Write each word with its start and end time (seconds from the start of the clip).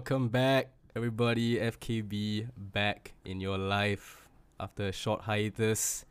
welcome 0.00 0.28
back, 0.30 0.70
everybody. 0.96 1.56
FKB 1.58 2.48
back 2.56 3.12
in 3.26 3.38
your 3.38 3.58
life 3.58 4.26
after 4.58 4.86
a 4.88 4.92
short 4.92 5.20
hiatus. 5.20 6.06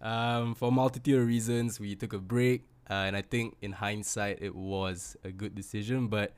Um, 0.00 0.54
for 0.54 0.68
a 0.68 0.70
multitude 0.70 1.20
of 1.20 1.26
reasons, 1.26 1.78
we 1.78 1.94
took 1.94 2.14
a 2.14 2.18
break, 2.18 2.62
uh, 2.88 3.04
and 3.04 3.14
I 3.14 3.20
think 3.20 3.56
in 3.60 3.72
hindsight, 3.72 4.38
it 4.40 4.54
was 4.54 5.14
a 5.24 5.30
good 5.30 5.54
decision. 5.54 6.08
But 6.08 6.32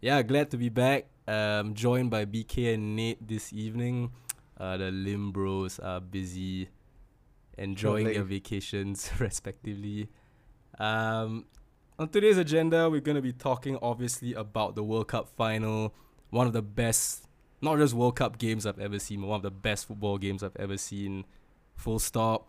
yeah, 0.00 0.22
glad 0.22 0.52
to 0.52 0.56
be 0.56 0.68
back. 0.68 1.06
Um, 1.26 1.74
joined 1.74 2.12
by 2.12 2.24
BK 2.24 2.74
and 2.74 2.94
Nate 2.94 3.26
this 3.26 3.52
evening. 3.52 4.12
Uh, 4.56 4.76
the 4.76 4.92
Lim 4.92 5.32
Bros 5.32 5.80
are 5.80 6.00
busy 6.00 6.68
enjoying 7.58 8.04
their 8.04 8.22
vacations, 8.22 9.10
respectively. 9.18 10.08
Um, 10.78 11.46
on 11.98 12.10
today's 12.10 12.38
agenda, 12.38 12.88
we're 12.88 13.00
going 13.00 13.16
to 13.16 13.22
be 13.22 13.32
talking 13.32 13.76
obviously 13.82 14.34
about 14.34 14.76
the 14.76 14.84
World 14.84 15.08
Cup 15.08 15.28
final, 15.36 15.92
one 16.32 16.46
of 16.46 16.54
the 16.54 16.62
best, 16.62 17.28
not 17.60 17.76
just 17.76 17.92
World 17.92 18.16
Cup 18.16 18.38
games 18.38 18.64
I've 18.64 18.78
ever 18.78 18.98
seen, 18.98 19.20
but 19.20 19.26
one 19.26 19.36
of 19.36 19.42
the 19.42 19.50
best 19.50 19.86
football 19.86 20.16
games 20.16 20.42
I've 20.42 20.56
ever 20.56 20.78
seen. 20.78 21.26
Full 21.76 21.98
stop. 21.98 22.48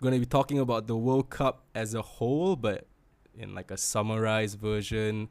Going 0.00 0.14
to 0.14 0.20
be 0.20 0.26
talking 0.26 0.60
about 0.60 0.86
the 0.86 0.96
World 0.96 1.28
Cup 1.28 1.64
as 1.74 1.92
a 1.92 2.02
whole, 2.02 2.54
but 2.54 2.86
in 3.36 3.52
like 3.52 3.72
a 3.72 3.76
summarized 3.76 4.60
version, 4.60 5.28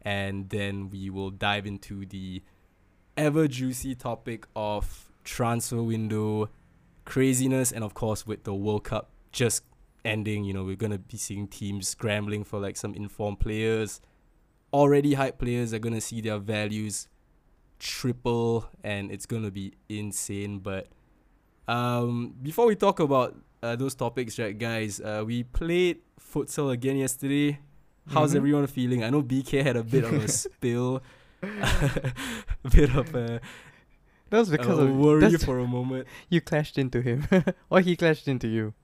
and 0.00 0.48
then 0.48 0.88
we 0.88 1.10
will 1.10 1.30
dive 1.30 1.66
into 1.66 2.06
the 2.06 2.42
ever 3.18 3.46
juicy 3.46 3.94
topic 3.94 4.46
of 4.56 5.12
transfer 5.22 5.82
window 5.82 6.48
craziness, 7.04 7.70
and 7.70 7.84
of 7.84 7.92
course 7.92 8.26
with 8.26 8.44
the 8.44 8.54
World 8.54 8.84
Cup 8.84 9.10
just 9.30 9.62
ending, 10.06 10.44
you 10.44 10.54
know, 10.54 10.64
we're 10.64 10.74
gonna 10.74 10.98
be 10.98 11.18
seeing 11.18 11.46
teams 11.46 11.86
scrambling 11.86 12.44
for 12.44 12.58
like 12.58 12.78
some 12.78 12.94
informed 12.94 13.40
players. 13.40 14.00
Already 14.72 15.14
hype 15.14 15.38
players 15.38 15.74
are 15.74 15.78
gonna 15.80 16.00
see 16.00 16.20
their 16.20 16.38
values 16.38 17.08
triple, 17.78 18.68
and 18.84 19.10
it's 19.10 19.26
gonna 19.26 19.50
be 19.50 19.72
insane. 19.88 20.58
But 20.60 20.86
um, 21.66 22.34
before 22.42 22.66
we 22.66 22.76
talk 22.76 23.00
about 23.00 23.36
uh, 23.62 23.76
those 23.76 23.94
topics, 23.94 24.38
right, 24.38 24.56
guys, 24.56 25.00
uh, 25.00 25.22
we 25.26 25.42
played 25.42 25.98
futsal 26.20 26.70
again 26.72 26.96
yesterday. 26.96 27.58
How's 28.08 28.32
Mhm. 28.32 28.36
everyone 28.36 28.66
feeling? 28.68 29.04
I 29.04 29.10
know 29.10 29.22
BK 29.22 29.62
had 29.62 29.76
a 29.76 29.84
bit 29.84 30.04
of 30.04 30.12
a 30.14 30.28
spill, 30.42 31.02
a 31.42 31.48
bit 32.72 32.94
of 32.94 33.14
a, 33.14 33.40
That 34.30 34.38
was 34.38 34.50
because 34.50 34.78
of 34.78 34.94
worry 34.96 35.36
for 35.38 35.58
a 35.58 35.66
moment. 35.66 36.06
you 36.30 36.40
clashed 36.40 36.78
into 36.78 37.02
him, 37.02 37.26
or 37.68 37.80
he 37.80 37.96
clashed 37.96 38.28
into 38.28 38.46
you. 38.48 38.74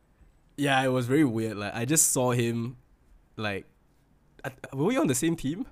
Yeah, 0.56 0.82
it 0.82 0.88
was 0.88 1.06
very 1.06 1.24
weird. 1.24 1.56
Like 1.56 1.74
I 1.74 1.84
just 1.84 2.12
saw 2.12 2.32
him, 2.32 2.76
like, 3.36 3.66
were 4.72 4.84
we 4.84 4.96
on 4.96 5.06
the 5.06 5.14
same 5.14 5.36
team? 5.36 5.66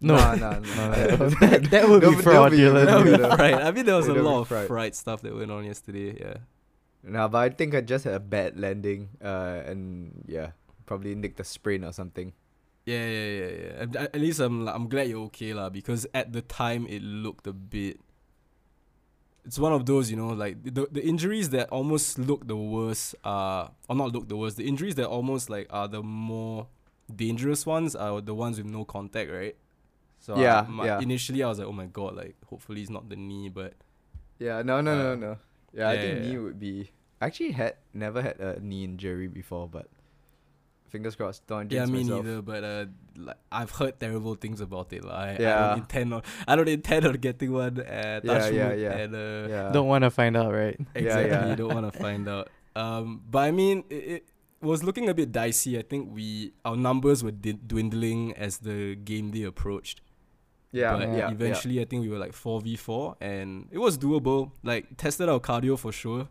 No, 0.04 0.16
no, 0.34 0.36
no, 0.36 0.60
nah. 0.60 0.90
that, 0.90 1.68
that 1.70 1.88
would 1.88 2.02
That 2.02 2.10
be 2.10 2.10
would- 2.10 2.10
that 2.10 2.10
would 2.10 2.16
be- 2.16 2.22
fraudulent. 2.22 2.86
that 2.90 3.04
would 3.04 3.16
be- 3.20 3.22
Right. 3.42 3.54
I 3.54 3.70
mean, 3.70 3.86
there 3.86 3.96
was 3.96 4.08
a 4.08 4.14
lot 4.14 4.40
of 4.42 4.48
fried. 4.48 4.66
fried 4.66 4.94
stuff 4.94 5.22
that 5.22 5.34
went 5.34 5.50
on 5.50 5.64
yesterday. 5.64 6.18
Yeah. 6.20 6.36
No, 7.04 7.28
but 7.28 7.38
I 7.38 7.48
think 7.50 7.74
I 7.74 7.80
just 7.80 8.04
had 8.04 8.14
a 8.14 8.20
bad 8.20 8.58
landing, 8.58 9.10
uh, 9.22 9.62
and 9.64 10.24
yeah, 10.26 10.52
probably 10.86 11.14
nicked 11.14 11.38
a 11.40 11.44
sprain 11.44 11.84
or 11.84 11.92
something. 11.92 12.32
Yeah, 12.86 13.06
yeah, 13.06 13.28
yeah, 13.28 13.48
yeah. 13.48 13.72
At, 13.82 13.96
at 13.96 14.20
least 14.20 14.40
I'm 14.40 14.68
I'm 14.68 14.88
glad 14.88 15.08
you're 15.08 15.24
okay 15.32 15.52
lah 15.54 15.68
because 15.70 16.06
at 16.12 16.32
the 16.32 16.40
time 16.42 16.86
it 16.88 17.00
looked 17.02 17.46
a 17.46 17.52
bit. 17.52 18.00
It's 19.44 19.58
one 19.58 19.72
of 19.72 19.84
those, 19.84 20.10
you 20.10 20.16
know, 20.16 20.28
like 20.32 20.56
the 20.64 20.88
the 20.90 21.04
injuries 21.04 21.50
that 21.50 21.68
almost 21.68 22.18
look 22.18 22.46
the 22.48 22.56
worst 22.56 23.14
are, 23.24 23.70
or 23.88 23.96
not 23.96 24.12
look 24.12 24.28
the 24.28 24.36
worst. 24.36 24.56
The 24.56 24.66
injuries 24.66 24.94
that 24.96 25.06
almost 25.06 25.48
like 25.50 25.66
are 25.70 25.88
the 25.88 26.02
more 26.02 26.68
dangerous 27.14 27.66
ones 27.66 27.94
are 27.94 28.20
the 28.20 28.34
ones 28.34 28.56
with 28.56 28.66
no 28.66 28.84
contact, 28.84 29.30
right? 29.30 29.56
So 30.24 30.34
I- 30.34 30.42
Yeah, 30.46 30.66
my- 30.68 30.86
yeah. 30.88 31.00
Initially, 31.04 31.42
I 31.44 31.48
was 31.52 31.58
like, 31.60 31.68
oh 31.68 31.76
my 31.82 31.86
god, 32.00 32.16
like 32.16 32.36
hopefully 32.48 32.80
it's 32.80 32.88
not 32.96 33.08
the 33.12 33.16
knee, 33.28 33.48
but 33.60 33.74
Yeah, 34.40 34.62
no, 34.64 34.80
no, 34.80 34.92
Uh, 34.92 35.02
no, 35.04 35.10
no. 35.26 35.32
Yeah, 35.76 35.88
I 35.88 35.94
yeah, 35.94 36.00
think 36.00 36.12
yeah, 36.16 36.22
knee 36.24 36.32
yeah. 36.32 36.44
would 36.44 36.58
be. 36.58 36.74
I 37.20 37.26
actually 37.28 37.52
had 37.52 37.74
never 37.92 38.20
had 38.22 38.36
a 38.40 38.50
knee 38.60 38.84
injury 38.88 39.28
before, 39.28 39.68
but 39.68 39.86
fingers 40.88 41.14
crossed. 41.16 41.46
Don't 41.46 41.70
yeah, 41.70 41.86
me 41.86 42.02
myself. 42.02 42.24
neither. 42.24 42.42
But 42.42 42.64
uh, 42.64 42.86
like 43.16 43.36
I've 43.52 43.70
heard 43.70 43.98
terrible 44.00 44.34
things 44.34 44.60
about 44.60 44.92
it. 44.92 45.04
Like, 45.04 45.14
I, 45.14 45.28
I 45.28 45.36
Yeah. 45.40 45.58
don't 45.68 45.78
intend 45.84 46.14
on 46.14 46.22
I 46.48 46.56
don't 46.56 46.68
intend 46.68 47.06
on 47.06 47.14
getting 47.28 47.52
one. 47.52 47.80
Uh, 47.80 48.20
touch 48.20 48.52
yeah, 48.52 48.68
wood, 48.68 48.80
yeah. 48.80 48.92
And, 49.02 49.14
uh, 49.14 49.46
Yeah. 49.54 49.72
Don't 49.72 49.88
want 49.88 50.02
to 50.04 50.10
find 50.10 50.36
out, 50.36 50.52
right? 50.52 50.78
Exactly. 50.94 51.30
yeah. 51.30 51.48
You 51.50 51.56
don't 51.56 51.74
want 51.74 51.86
to 51.92 51.98
find 51.98 52.28
out. 52.28 52.48
Um, 52.76 53.22
but 53.30 53.38
I 53.38 53.50
mean, 53.52 53.84
it, 53.88 53.94
it 54.18 54.22
was 54.60 54.82
looking 54.82 55.08
a 55.08 55.14
bit 55.14 55.30
dicey. 55.30 55.78
I 55.78 55.82
think 55.82 56.10
we 56.12 56.54
our 56.64 56.74
numbers 56.76 57.22
were 57.22 57.30
di- 57.30 57.52
dwindling 57.54 58.34
as 58.34 58.58
the 58.58 58.96
game 58.96 59.30
day 59.30 59.44
approached. 59.44 60.00
Yeah, 60.74 60.96
but 60.96 61.08
yeah, 61.08 61.16
yeah. 61.16 61.30
eventually, 61.30 61.80
I 61.80 61.84
think 61.84 62.02
we 62.02 62.08
were 62.08 62.18
like 62.18 62.32
four 62.32 62.60
v 62.60 62.76
four, 62.76 63.16
and 63.20 63.68
it 63.70 63.78
was 63.78 63.96
doable. 63.96 64.50
Like 64.62 64.96
tested 64.96 65.28
our 65.28 65.40
cardio 65.40 65.78
for 65.78 65.92
sure. 65.92 66.28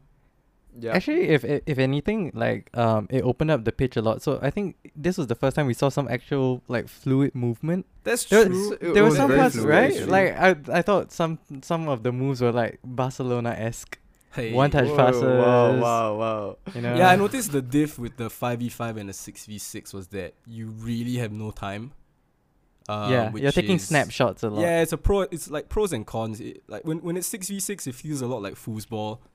Yeah. 0.80 0.94
Actually, 0.94 1.30
if 1.30 1.46
if 1.46 1.62
if 1.66 1.78
anything, 1.78 2.32
like 2.34 2.70
um, 2.76 3.08
it 3.10 3.22
opened 3.22 3.52
up 3.52 3.64
the 3.64 3.72
pitch 3.72 3.96
a 3.96 4.02
lot. 4.02 4.22
So 4.22 4.40
I 4.42 4.50
think 4.50 4.76
this 4.96 5.18
was 5.18 5.28
the 5.28 5.36
first 5.36 5.56
time 5.56 5.68
we 5.68 5.74
saw 5.74 5.90
some 5.90 6.08
actual 6.08 6.62
like 6.68 6.88
fluid 6.88 7.36
movement. 7.36 7.86
That's 8.04 8.26
There, 8.26 8.46
true. 8.46 8.74
It 8.74 8.94
there 8.94 9.04
were 9.04 9.10
was 9.10 9.18
some 9.18 9.30
very 9.30 9.40
parts, 9.40 9.56
right? 9.58 9.92
actually. 9.92 10.06
Like 10.08 10.38
I 10.38 10.80
I 10.80 10.82
thought 10.82 11.12
some 11.12 11.40
some 11.62 11.88
of 11.88 12.04
the 12.04 12.12
moves 12.12 12.42
were 12.42 12.52
like 12.52 12.80
Barcelona 12.84 13.52
esque. 13.52 14.00
Hey, 14.34 14.52
One 14.52 14.72
touch 14.72 14.88
Whoa, 14.88 14.98
passes. 14.98 15.22
Wow, 15.22 15.78
wow, 15.78 16.16
wow. 16.18 16.58
You 16.74 16.82
know. 16.82 16.96
Yeah, 16.96 17.10
I 17.10 17.16
noticed 17.16 17.52
the 17.52 17.62
diff 17.62 18.00
with 18.00 18.18
the 18.18 18.32
five 18.32 18.60
v 18.60 18.70
five 18.70 18.98
and 18.98 19.08
the 19.08 19.14
six 19.14 19.46
v 19.46 19.60
six 19.60 19.94
was 19.94 20.08
that 20.08 20.34
you 20.48 20.70
really 20.70 21.18
have 21.18 21.32
no 21.32 21.52
time. 21.52 21.92
Uh, 22.90 23.08
yeah, 23.10 23.32
which 23.32 23.44
you're 23.44 23.52
taking 23.52 23.78
is- 23.78 23.88
snapshots 23.88 24.44
a 24.44 24.50
lot. 24.50 24.62
Yeah, 24.62 24.82
it's 24.82 24.92
a 24.92 24.98
pro. 24.98 25.22
It's 25.22 25.50
like 25.50 25.70
pros 25.70 25.94
and 25.94 26.06
cons. 26.06 26.42
It, 26.42 26.64
like 26.68 26.84
when 26.86 27.00
when 27.00 27.16
it's 27.18 27.28
six 27.28 27.48
v 27.50 27.60
six, 27.60 27.88
it 27.88 27.96
feels 27.96 28.22
a 28.22 28.28
lot 28.28 28.42
like 28.42 28.56
foosball. 28.56 29.20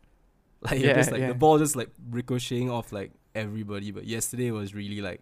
Like 0.61 0.81
Yeah, 0.81 0.95
just 0.95 1.13
like 1.13 1.21
yeah. 1.21 1.29
the 1.29 1.35
ball 1.35 1.57
just 1.59 1.77
like 1.77 1.91
ricocheting 2.11 2.69
off 2.69 2.91
like 2.93 3.13
everybody. 3.33 3.93
But 3.93 4.07
yesterday 4.07 4.51
was 4.51 4.75
really 4.75 5.01
like 5.01 5.21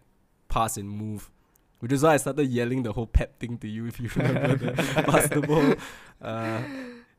pass 0.48 0.78
and 0.78 0.88
move, 0.88 1.31
which 1.81 1.92
is 1.92 2.03
why 2.03 2.15
I 2.15 2.16
started 2.16 2.48
yelling 2.48 2.82
the 2.84 2.92
whole 2.94 3.06
pep 3.06 3.38
thing 3.38 3.59
to 3.59 3.69
you 3.69 3.86
if 3.86 4.00
you 4.00 4.09
remember 4.16 4.72
pass 4.72 4.94
the 4.94 5.03
basketball. 5.03 5.75
Uh, 6.22 6.62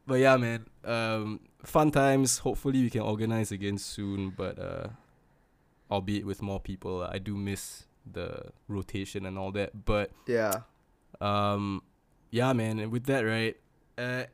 but 0.07 0.15
yeah, 0.15 0.35
man, 0.35 0.65
um, 0.83 1.41
fun 1.63 1.91
times. 1.91 2.39
Hopefully 2.39 2.81
we 2.81 2.89
can 2.89 3.01
organize 3.01 3.51
again 3.51 3.77
soon. 3.77 4.31
But 4.35 4.57
uh, 4.57 4.87
albeit 5.91 6.25
with 6.25 6.41
more 6.41 6.59
people, 6.59 7.03
I 7.03 7.19
do 7.19 7.37
miss 7.37 7.85
the 8.11 8.51
rotation 8.67 9.25
and 9.27 9.37
all 9.37 9.51
that. 9.51 9.85
But 9.85 10.09
Yeah. 10.25 10.61
Um, 11.21 11.81
yeah, 12.31 12.53
man. 12.53 12.79
And 12.79 12.91
with 12.91 13.05
that, 13.05 13.21
right? 13.21 13.55
Uh, 13.97 14.25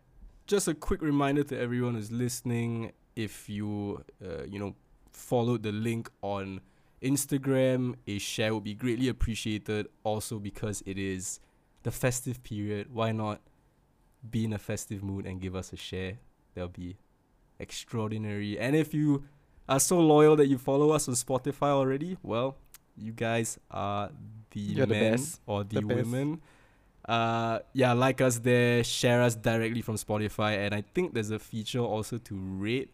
just 0.47 0.67
a 0.67 0.73
quick 0.73 1.01
reminder 1.01 1.43
to 1.45 1.59
everyone 1.59 1.95
who's 1.95 2.11
listening: 2.11 2.91
if 3.15 3.47
you, 3.49 4.03
uh, 4.23 4.43
you 4.43 4.59
know, 4.59 4.75
followed 5.11 5.63
the 5.63 5.71
link 5.71 6.09
on 6.21 6.61
Instagram, 7.01 7.95
a 8.07 8.17
share 8.17 8.53
would 8.53 8.63
be 8.63 8.73
greatly 8.73 9.07
appreciated. 9.09 9.87
Also, 10.03 10.39
because 10.39 10.81
it 10.85 10.97
is 10.97 11.39
the 11.83 11.91
festive 11.91 12.43
period, 12.43 12.93
why 12.93 13.11
not 13.11 13.41
be 14.29 14.45
in 14.45 14.53
a 14.53 14.57
festive 14.57 15.03
mood 15.03 15.25
and 15.25 15.41
give 15.41 15.55
us 15.55 15.73
a 15.73 15.77
share? 15.77 16.17
That'll 16.55 16.69
be 16.69 16.97
extraordinary. 17.59 18.59
And 18.59 18.75
if 18.75 18.93
you 18.93 19.23
are 19.67 19.79
so 19.79 19.99
loyal 19.99 20.35
that 20.37 20.47
you 20.47 20.57
follow 20.57 20.91
us 20.91 21.07
on 21.07 21.15
Spotify 21.15 21.69
already, 21.69 22.17
well, 22.23 22.57
you 22.97 23.11
guys 23.11 23.57
are 23.71 24.11
the 24.51 24.59
You're 24.59 24.85
the 24.85 24.93
men 24.93 25.11
best. 25.13 25.41
or 25.45 25.63
the, 25.63 25.75
The 25.75 25.81
best. 25.81 26.07
Uh, 27.07 27.59
yeah, 27.73 27.93
like 27.93 28.21
us 28.21 28.39
there, 28.39 28.83
share 28.83 29.21
us 29.21 29.35
directly 29.35 29.81
from 29.81 29.95
Spotify, 29.95 30.57
and 30.65 30.73
I 30.73 30.83
think 30.93 31.13
there's 31.13 31.31
a 31.31 31.39
feature 31.39 31.79
also 31.79 32.17
to 32.17 32.35
rate 32.35 32.89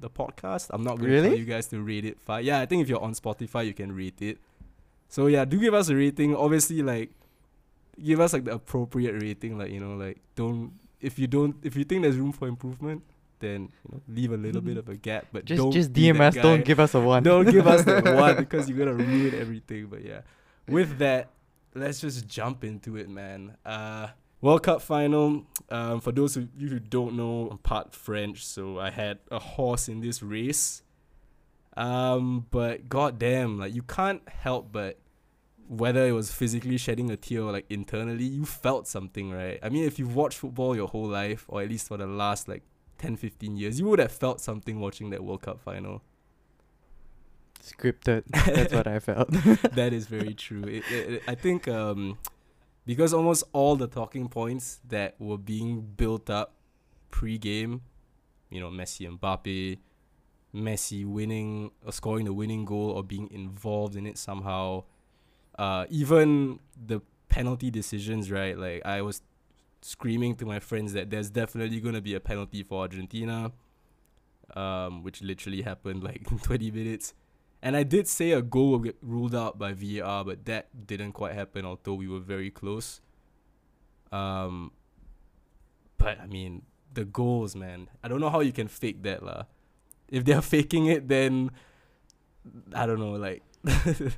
the 0.00 0.10
podcast. 0.10 0.66
I'm 0.70 0.82
not 0.82 0.98
going 0.98 1.10
to 1.10 1.22
tell 1.22 1.38
you 1.38 1.44
guys 1.44 1.68
to 1.68 1.80
rate 1.80 2.04
it. 2.04 2.20
Five. 2.20 2.44
Yeah, 2.44 2.60
I 2.60 2.66
think 2.66 2.82
if 2.82 2.88
you're 2.88 3.02
on 3.02 3.14
Spotify, 3.14 3.66
you 3.66 3.74
can 3.74 3.94
rate 3.94 4.20
it. 4.20 4.38
So 5.08 5.28
yeah, 5.28 5.44
do 5.44 5.58
give 5.60 5.74
us 5.74 5.88
a 5.88 5.94
rating. 5.94 6.34
Obviously, 6.34 6.82
like 6.82 7.10
give 8.02 8.20
us 8.20 8.32
like 8.32 8.44
the 8.44 8.54
appropriate 8.54 9.20
rating. 9.22 9.56
Like 9.56 9.70
you 9.70 9.78
know, 9.78 9.94
like 9.94 10.18
don't 10.34 10.72
if 11.00 11.18
you 11.18 11.26
don't 11.26 11.56
if 11.62 11.76
you 11.76 11.84
think 11.84 12.02
there's 12.02 12.16
room 12.16 12.32
for 12.32 12.48
improvement, 12.48 13.02
then 13.38 13.70
you 13.84 13.92
know 13.92 14.00
leave 14.08 14.32
a 14.32 14.36
little 14.36 14.60
bit 14.60 14.76
of 14.76 14.88
a 14.88 14.96
gap. 14.96 15.26
But 15.32 15.44
just 15.44 15.58
don't 15.58 15.70
just 15.70 15.92
be 15.92 16.02
DM 16.02 16.18
that 16.18 16.36
us. 16.36 16.42
Don't 16.42 16.64
give 16.64 16.80
us 16.80 16.94
a 16.94 17.00
one. 17.00 17.22
Don't 17.22 17.48
give 17.48 17.66
us 17.66 17.84
the 17.84 18.14
one 18.18 18.36
because 18.36 18.68
you're 18.68 18.78
gonna 18.78 18.94
ruin 18.94 19.34
everything. 19.34 19.86
But 19.86 20.04
yeah, 20.04 20.22
with 20.66 20.98
that, 20.98 21.30
let's 21.74 22.00
just 22.00 22.26
jump 22.26 22.64
into 22.64 22.96
it, 22.96 23.08
man. 23.08 23.56
Uh, 23.64 24.08
World 24.40 24.62
Cup 24.62 24.82
final. 24.82 25.44
Um, 25.70 26.00
for 26.00 26.12
those 26.12 26.36
of 26.36 26.48
you 26.56 26.68
who 26.68 26.78
don't 26.78 27.16
know, 27.16 27.48
I'm 27.50 27.58
part 27.58 27.94
French, 27.94 28.44
so 28.44 28.78
I 28.78 28.90
had 28.90 29.18
a 29.30 29.38
horse 29.38 29.88
in 29.88 30.00
this 30.00 30.22
race. 30.22 30.82
Um, 31.76 32.46
but 32.50 32.88
goddamn, 32.88 33.58
like 33.58 33.74
you 33.74 33.82
can't 33.82 34.22
help 34.28 34.70
but 34.70 34.98
whether 35.66 36.06
it 36.06 36.12
was 36.12 36.30
physically 36.30 36.76
shedding 36.76 37.10
a 37.10 37.16
tear 37.16 37.42
or 37.42 37.52
like 37.52 37.66
internally, 37.70 38.24
you 38.24 38.44
felt 38.44 38.86
something, 38.86 39.30
right? 39.30 39.58
I 39.62 39.68
mean, 39.68 39.84
if 39.84 39.98
you've 39.98 40.14
watched 40.14 40.38
football 40.38 40.76
your 40.76 40.88
whole 40.88 41.08
life, 41.08 41.46
or 41.48 41.62
at 41.62 41.68
least 41.68 41.88
for 41.88 41.96
the 41.96 42.06
last 42.06 42.48
like 42.48 42.62
10, 42.98 43.16
15 43.16 43.56
years, 43.56 43.80
you 43.80 43.86
would 43.86 43.98
have 43.98 44.12
felt 44.12 44.40
something 44.40 44.78
watching 44.78 45.10
that 45.10 45.24
World 45.24 45.42
Cup 45.42 45.60
final. 45.60 46.02
Scripted. 47.64 48.24
That's 48.28 48.72
what 48.74 48.86
I 48.86 48.98
felt. 48.98 49.30
that 49.72 49.92
is 49.92 50.06
very 50.06 50.34
true. 50.44 50.62
It, 50.64 50.84
it, 50.90 51.10
it- 51.14 51.22
I 51.26 51.34
think 51.34 51.66
um, 51.66 52.18
because 52.86 53.14
almost 53.14 53.44
all 53.52 53.74
the 53.76 53.86
talking 53.86 54.28
points 54.28 54.80
that 54.88 55.14
were 55.18 55.38
being 55.38 55.80
built 55.96 56.28
up 56.28 56.52
pre-game, 57.10 57.80
you 58.50 58.60
know, 58.60 58.68
Messi 58.70 59.06
and 59.08 59.18
Mbappe, 59.20 59.78
Messi 60.54 61.06
winning 61.06 61.70
or 61.84 61.92
scoring 61.92 62.26
the 62.26 62.32
winning 62.34 62.64
goal 62.64 62.90
or 62.90 63.02
being 63.02 63.30
involved 63.30 63.96
in 63.96 64.06
it 64.06 64.18
somehow, 64.18 64.84
uh, 65.58 65.86
even 65.88 66.58
the 66.86 67.00
penalty 67.28 67.70
decisions, 67.70 68.30
right? 68.30 68.58
Like 68.58 68.84
I 68.84 69.00
was 69.02 69.22
screaming 69.80 70.34
to 70.36 70.44
my 70.46 70.60
friends 70.60 70.92
that 70.92 71.10
there's 71.10 71.30
definitely 71.30 71.80
gonna 71.80 72.00
be 72.02 72.14
a 72.14 72.20
penalty 72.20 72.62
for 72.62 72.82
Argentina, 72.82 73.52
um, 74.54 75.02
which 75.02 75.22
literally 75.22 75.62
happened 75.62 76.02
like 76.04 76.30
in 76.30 76.38
20 76.38 76.70
minutes. 76.70 77.14
And 77.64 77.78
I 77.78 77.82
did 77.82 78.06
say 78.06 78.32
a 78.32 78.42
goal 78.42 78.72
will 78.72 78.78
get 78.78 78.96
ruled 79.00 79.34
out 79.34 79.58
by 79.58 79.72
VAR, 79.72 80.22
but 80.22 80.44
that 80.44 80.86
didn't 80.86 81.12
quite 81.12 81.32
happen, 81.32 81.64
although 81.64 81.94
we 81.94 82.06
were 82.06 82.20
very 82.20 82.50
close. 82.50 83.00
Um, 84.12 84.72
but 85.96 86.20
I 86.20 86.26
mean, 86.26 86.60
the 86.92 87.06
goals, 87.06 87.56
man. 87.56 87.88
I 88.02 88.08
don't 88.08 88.20
know 88.20 88.28
how 88.28 88.40
you 88.40 88.52
can 88.52 88.68
fake 88.68 89.02
that, 89.04 89.24
lah. 89.24 89.44
If 90.10 90.26
they're 90.26 90.42
faking 90.54 90.86
it, 90.86 91.08
then 91.08 91.52
I 92.74 92.84
don't 92.84 93.00
know, 93.00 93.12
like. 93.12 93.42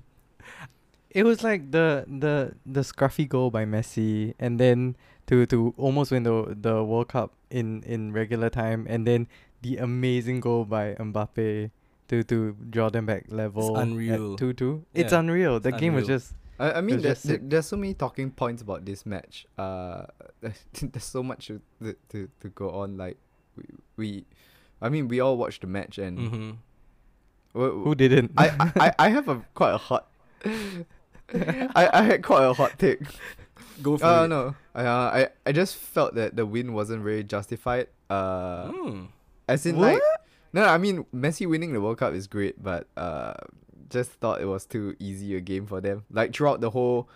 It 1.17 1.25
was 1.25 1.43
like 1.43 1.71
the 1.71 2.05
the 2.05 2.53
the 2.67 2.85
scruffy 2.85 3.27
goal 3.27 3.51
by 3.51 3.65
Messi, 3.65 4.35
and 4.39 4.61
then 4.61 5.01
to 5.29 5.47
to 5.47 5.73
almost 5.79 6.13
win 6.13 6.25
the 6.25 6.53
the 6.53 6.85
World 6.85 7.09
Cup 7.09 7.33
in 7.49 7.81
in 7.89 8.13
regular 8.13 8.51
time, 8.51 8.85
and 8.85 9.07
then 9.07 9.27
the 9.63 9.79
amazing 9.79 10.41
goal 10.41 10.67
by 10.67 10.93
Mbappe 11.01 11.71
to 12.09 12.23
to 12.25 12.57
draw 12.71 12.89
them 12.91 13.07
back 13.07 13.25
level 13.29 13.77
unreal. 13.77 14.33
at 14.35 14.39
two 14.39 14.53
two. 14.53 14.85
It's 14.95 15.13
Yeah, 15.13 15.21
unreal. 15.21 15.61
The 15.61 15.71
it's 15.71 15.81
game 15.81 15.95
was 15.95 16.07
just 16.07 16.35
I, 16.59 16.79
I 16.79 16.81
mean, 16.81 16.97
was 16.97 17.03
there, 17.05 17.15
just 17.37 17.49
there's 17.51 17.67
so 17.67 17.77
many 17.77 17.93
talking 17.95 18.31
points 18.31 18.63
about 18.63 18.85
this 18.85 19.05
match. 19.05 19.47
Uh, 19.59 20.07
there's 20.41 21.05
so 21.05 21.23
much 21.23 21.49
to, 21.49 21.61
to 22.09 22.29
to 22.41 22.49
go 22.55 22.71
on. 22.71 22.97
Like, 22.97 23.19
we, 23.57 23.65
we 23.97 24.25
I 24.81 24.89
mean, 24.89 25.09
we 25.09 25.21
all 25.21 25.37
watched 25.37 25.61
the 25.61 25.67
match, 25.69 25.99
and 25.99 26.17
mm-hmm. 26.19 26.51
w- 27.53 27.85
who 27.85 27.95
didn't. 27.95 28.33
I, 28.37 28.49
I 28.57 28.67
I 28.77 28.89
I 28.99 29.09
have 29.11 29.29
a 29.29 29.45
quite 29.53 29.75
a 29.75 29.79
hot. 29.79 30.09
I, 31.35 31.91
I 31.93 32.03
had 32.05 32.23
quite 32.23 32.45
a 32.45 32.53
hot 32.55 32.79
take. 32.79 33.01
Go 33.83 33.99
for 33.99 34.07
Oh 34.07 34.25
it. 34.25 34.29
no, 34.29 34.55
uh, 34.75 34.81
I 35.13 35.29
I 35.45 35.53
just 35.53 35.77
felt 35.77 36.15
that 36.15 36.37
the 36.37 36.47
win 36.47 36.73
wasn't 36.73 37.03
very 37.05 37.25
justified. 37.25 37.89
Uh, 38.09 38.71
Mm. 38.73 39.09
as 39.49 39.67
in 39.67 39.77
like, 39.77 40.01
no, 40.57 40.65
I 40.65 40.79
mean 40.79 41.05
Messi 41.15 41.47
winning 41.47 41.75
the 41.75 41.83
World 41.83 41.99
Cup 41.99 42.15
is 42.15 42.27
great, 42.27 42.63
but 42.63 42.89
uh, 42.97 43.35
just 43.91 44.13
thought 44.13 44.41
it 44.41 44.47
was 44.47 44.65
too 44.65 44.97
easy 44.99 45.37
a 45.37 45.41
game 45.41 45.67
for 45.67 45.83
them. 45.83 46.05
Like 46.11 46.35
throughout 46.35 46.63
the 46.63 46.71
whole 46.71 47.11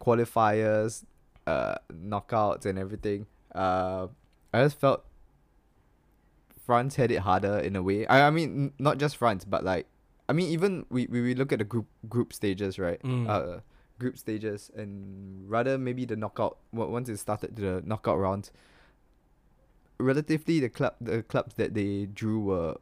qualifiers, 0.00 1.04
uh, 1.46 1.76
knockouts 1.94 2.66
and 2.66 2.80
everything. 2.80 3.26
Uh, 3.54 4.08
I 4.52 4.64
just 4.64 4.80
felt 4.80 5.04
France 6.66 6.96
had 6.96 7.12
it 7.12 7.20
harder 7.20 7.58
in 7.60 7.76
a 7.76 7.82
way. 7.82 8.08
I 8.08 8.26
I 8.26 8.30
mean 8.30 8.50
n- 8.50 8.72
not 8.80 8.98
just 8.98 9.16
France, 9.16 9.44
but 9.44 9.62
like, 9.62 9.86
I 10.28 10.32
mean 10.32 10.50
even 10.50 10.84
we 10.90 11.06
we, 11.06 11.20
we 11.20 11.34
look 11.36 11.52
at 11.52 11.60
the 11.60 11.64
group 11.64 11.86
group 12.08 12.32
stages, 12.32 12.76
right? 12.76 13.00
Mm. 13.04 13.28
uh, 13.30 13.60
group 14.00 14.18
stages 14.18 14.70
and 14.74 15.48
rather 15.48 15.76
maybe 15.76 16.06
the 16.06 16.16
knockout 16.16 16.56
once 16.72 17.06
it 17.10 17.18
started 17.18 17.54
the 17.54 17.82
knockout 17.84 18.18
rounds 18.18 18.50
relatively 20.00 20.60
the 20.60 20.68
club 20.68 20.94
the 21.00 21.22
clubs 21.22 21.54
that 21.56 21.74
they 21.74 22.06
drew 22.06 22.40
were 22.40 22.76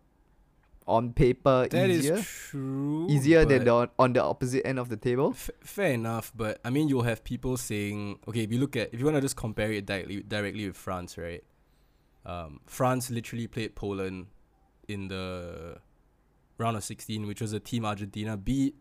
on 0.87 1.13
paper 1.13 1.69
That 1.71 1.91
is 1.91 1.99
easier 2.07 2.23
true. 2.23 3.07
easier 3.11 3.45
than 3.45 3.65
the 3.65 3.71
on, 3.71 3.89
on 3.99 4.13
the 4.15 4.23
opposite 4.23 4.67
end 4.67 4.79
of 4.79 4.89
the 4.89 4.97
table 4.97 5.33
F- 5.33 5.51
fair 5.61 5.93
enough, 5.93 6.33
but 6.35 6.61
I 6.65 6.71
mean, 6.71 6.89
you'll 6.89 7.03
have 7.03 7.23
people 7.25 7.59
saying, 7.59 8.21
okay, 8.27 8.41
if 8.45 8.51
you 8.53 8.59
look 8.59 8.75
at, 8.75 8.95
if 8.95 8.99
you 8.99 9.05
want 9.05 9.17
to 9.17 9.21
just 9.21 9.37
compare 9.37 9.71
it 9.71 9.85
directly, 9.85 10.23
directly 10.23 10.67
with 10.67 10.77
France, 10.79 11.19
right? 11.19 11.45
Um, 12.25 12.61
France 12.67 13.11
literally 13.11 13.47
played 13.47 13.75
Poland 13.75 14.29
in 14.89 15.09
the 15.09 15.77
round 16.57 16.77
of 16.79 16.85
16, 16.85 17.27
which 17.27 17.43
was 17.43 17.53
a 17.53 17.61
team 17.61 17.85
Argentina 17.85 18.37
beat. 18.39 18.75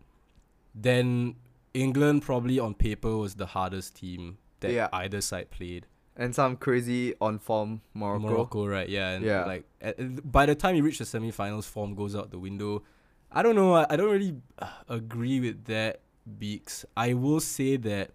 Then 0.74 1.36
England 1.74 2.22
probably 2.22 2.57
on 2.57 2.74
paper 2.74 3.18
was 3.18 3.36
the 3.36 3.48
hardest 3.48 3.95
team 3.98 4.38
that 4.62 4.72
Yeah. 4.72 4.88
either 4.94 5.19
side 5.22 5.51
played. 5.51 5.88
And 6.18 6.34
some 6.36 6.58
crazy 6.58 7.14
on 7.22 7.38
form 7.40 7.81
Morocco, 7.94 8.28
Morocco, 8.28 8.66
right? 8.68 8.90
Yeah, 8.90 9.12
and 9.12 9.24
Yeah. 9.25 9.46
like 9.46 9.64
at, 9.81 9.96
by 10.30 10.46
the 10.46 10.56
time 10.56 10.75
you 10.75 10.84
reach 10.84 10.98
the 10.98 11.06
semifinals, 11.06 11.64
form 11.66 11.96
goes 11.96 12.16
out 12.16 12.31
the 12.31 12.40
window. 12.40 12.84
I 13.31 13.44
don't 13.44 13.56
know. 13.56 13.74
I, 13.75 13.86
I 13.90 13.96
don't 13.96 14.12
really 14.12 14.36
uh, 14.60 14.68
agree 14.90 15.40
with 15.40 15.66
that, 15.66 16.02
Beaks. 16.40 16.86
I 16.96 17.14
will 17.14 17.40
say 17.40 17.78
that 17.78 18.12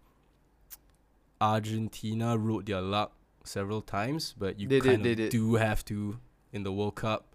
Argentina 1.41 2.37
rode 2.39 2.67
their 2.67 2.81
luck 2.81 3.13
several 3.45 3.83
times, 3.83 4.35
but 4.39 4.59
you 4.61 4.69
kind 4.81 5.05
of 5.05 5.31
do 5.31 5.55
have 5.57 5.85
to 5.87 6.19
in 6.53 6.63
the 6.63 6.73
World 6.73 6.95
Cup. 6.97 7.27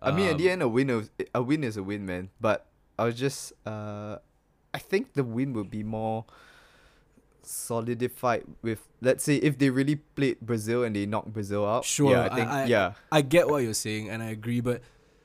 I 0.00 0.12
mean, 0.12 0.28
at 0.30 0.38
the 0.38 0.46
Um, 0.48 0.52
end, 0.52 0.62
a 0.62 0.68
win 0.68 0.90
is 0.90 1.10
a 1.34 1.42
win 1.42 1.64
is 1.64 1.76
a 1.76 1.82
win, 1.82 2.06
man. 2.06 2.30
But 2.40 2.66
I 2.98 3.04
was 3.04 3.18
just, 3.18 3.52
uh, 3.66 4.18
I 4.72 4.78
think 4.78 5.14
the 5.14 5.24
win 5.24 5.52
would 5.54 5.70
be 5.70 5.82
more 5.82 6.24
solidified 7.48 8.44
with, 8.62 8.80
let's 9.00 9.24
say, 9.24 9.36
if 9.36 9.58
they 9.58 9.70
really 9.70 9.96
played 9.96 10.40
Brazil 10.40 10.84
and 10.84 10.94
they 10.94 11.06
knocked 11.06 11.32
Brazil 11.32 11.66
out. 11.66 11.84
Sure, 11.84 12.12
Yeah, 12.12 12.22
I 12.22 12.26
I- 12.26 12.34
think. 12.36 12.48
I- 12.48 12.64
yeah, 12.66 12.92
I 13.10 13.20
get 13.22 13.48
what 13.48 13.62
you're 13.62 13.74
saying, 13.74 14.08
and 14.10 14.22
I 14.22 14.30
agree. 14.30 14.60
But 14.60 14.82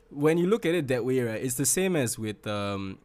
when 0.09 0.37
you 0.37 0.47
look 0.47 0.65
at 0.65 0.73
it 0.75 0.87
that 0.87 1.03
way, 1.05 1.19
right, 1.21 1.41
it's 1.43 1.55
the 1.55 1.65
same 1.65 1.95
as 1.95 2.17
with 2.19 2.45
um, 2.47 2.99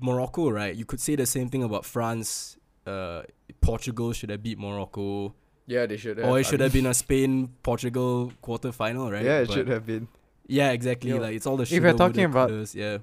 Morocco, 0.00 0.50
right? 0.50 0.74
You 0.74 0.84
could 0.84 1.00
say 1.00 1.16
the 1.16 1.26
same 1.26 1.48
thing 1.48 1.62
about 1.62 1.84
France. 1.84 2.56
Uh, 2.86 3.22
Portugal 3.60 4.12
should 4.12 4.28
have 4.30 4.42
beat 4.42 4.58
Morocco, 4.58 5.34
yeah, 5.66 5.86
they 5.86 5.96
should 5.96 6.18
Have. 6.18 6.28
or 6.28 6.38
it 6.38 6.44
should 6.44 6.60
have 6.60 6.72
been 6.74 6.84
a 6.84 6.92
Spain 6.92 7.48
Portugal 7.62 8.30
quarter 8.42 8.70
final, 8.72 9.10
right? 9.10 9.24
Yeah, 9.24 9.38
it 9.40 9.46
But- 9.48 9.54
should 9.54 9.68
have 9.68 9.86
been. 9.86 10.06
Yeah, 10.46 10.72
exactly. 10.72 11.08
Yo, 11.08 11.16
like 11.16 11.34
it's 11.34 11.46
all 11.46 11.56
the. 11.56 11.62
if 11.62 11.70
you're 11.72 11.94
talking 11.94 12.24
about- 12.24 12.50
yeah, 12.74 12.98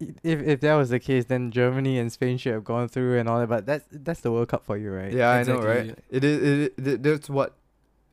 if 0.00 0.40
if 0.42 0.60
that 0.60 0.74
was 0.74 0.90
the 0.90 0.98
case, 1.00 1.26
then 1.26 1.50
Germany 1.50 1.98
and 1.98 2.10
Spain 2.12 2.38
should 2.38 2.52
have 2.54 2.64
gone 2.64 2.88
through 2.88 3.18
and 3.18 3.28
all 3.28 3.38
that. 3.40 3.48
But 3.48 3.66
that's 3.66 3.84
that's 3.90 4.20
the 4.20 4.32
World 4.32 4.48
Cup 4.48 4.64
for 4.64 4.76
you, 4.76 4.90
right? 4.92 5.12
Yeah, 5.12 5.30
I 5.30 5.42
know, 5.44 5.60
right? 5.60 5.96
It 6.10 6.24
is. 6.24 6.68
It, 6.76 6.86
it, 6.86 7.02
that's 7.02 7.28
what. 7.30 7.54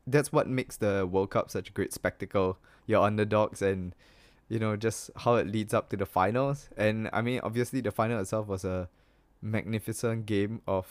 That's 0.08 0.32
what 0.32 0.48
makes 0.48 0.78
the 0.78 1.08
World 1.10 1.32
Cup 1.32 1.50
such 1.50 1.70
a 1.70 1.72
great 1.72 1.92
spectacle. 1.92 2.60
Your 2.86 3.04
underdogs 3.04 3.64
and, 3.64 3.96
you 4.50 4.60
know, 4.60 4.76
just 4.76 5.10
how 5.16 5.34
it 5.36 5.48
leads 5.48 5.74
up 5.74 5.90
to 5.90 5.98
the 5.98 6.06
finals. 6.06 6.70
And 6.78 7.10
I 7.12 7.24
mean, 7.24 7.40
obviously, 7.42 7.82
the 7.82 7.90
final 7.92 8.20
itself 8.22 8.46
was 8.48 8.64
a 8.64 8.88
magnificent 9.42 10.26
game 10.26 10.62
of. 10.68 10.86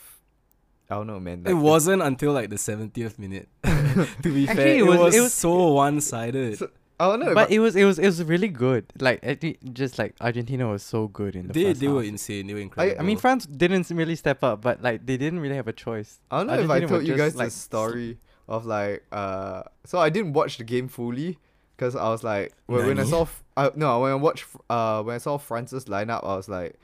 I 0.89 0.95
don't 0.95 1.07
know, 1.07 1.19
man. 1.19 1.43
it 1.47 1.53
wasn't 1.53 2.01
until 2.03 2.31
like 2.33 2.49
the 2.51 2.57
seventieth 2.59 3.17
minute. 3.17 3.47
to 3.63 4.07
be 4.23 4.47
Actually, 4.47 4.55
fair, 4.55 4.67
it 4.67 4.79
it 4.79 4.83
was- 4.85 4.99
was, 4.99 5.15
it 5.15 5.21
was- 5.21 5.33
so 5.33 5.71
one-sided. 5.71 6.57
So- 6.59 6.69
I 6.99 7.07
don't 7.09 7.19
know. 7.19 7.33
But 7.33 7.51
it 7.51 7.59
was 7.59 7.75
it 7.75 7.83
was 7.83 7.99
it 7.99 8.05
was 8.05 8.23
really 8.23 8.47
good. 8.47 8.85
Like 8.99 9.23
I 9.25 9.35
think 9.35 9.57
just 9.73 9.99
like 9.99 10.15
Argentina 10.21 10.67
was 10.69 10.81
so 10.83 11.07
good 11.09 11.35
in 11.35 11.47
the 11.47 11.53
they 11.53 11.63
first 11.65 11.81
they 11.81 11.87
were 11.89 12.03
insane. 12.03 12.47
They 12.47 12.53
were 12.53 12.59
incredible. 12.61 12.99
I 12.99 13.03
mean 13.03 13.17
France 13.17 13.45
didn't 13.45 13.89
really 13.89 14.15
step 14.15 14.43
up, 14.43 14.61
but 14.61 14.81
like 14.81 15.05
they 15.05 15.17
didn't 15.17 15.39
really 15.39 15.55
have 15.55 15.67
a 15.67 15.73
choice. 15.73 16.19
I 16.31 16.37
don't 16.37 16.47
know 16.47 16.53
if 16.59 16.69
I 16.69 16.79
told 16.81 17.05
you 17.05 17.17
guys 17.17 17.35
like, 17.35 17.47
the 17.47 17.51
story 17.51 18.17
of 18.47 18.65
like 18.65 19.03
uh 19.11 19.63
so 19.85 19.99
I 19.99 20.09
didn't 20.09 20.33
watch 20.33 20.57
the 20.57 20.63
game 20.63 20.87
fully 20.87 21.37
because 21.75 21.95
I 21.95 22.07
was 22.09 22.23
like 22.23 22.53
when, 22.67 22.85
when 22.85 22.99
I 22.99 23.03
saw 23.03 23.23
f- 23.23 23.43
uh, 23.57 23.71
no 23.75 23.99
when 24.01 24.11
I 24.11 24.15
watched 24.15 24.45
uh 24.69 25.03
when 25.03 25.15
I 25.15 25.17
saw 25.17 25.37
France's 25.37 25.85
lineup 25.85 26.23
I 26.23 26.35
was 26.37 26.47
like 26.47 26.75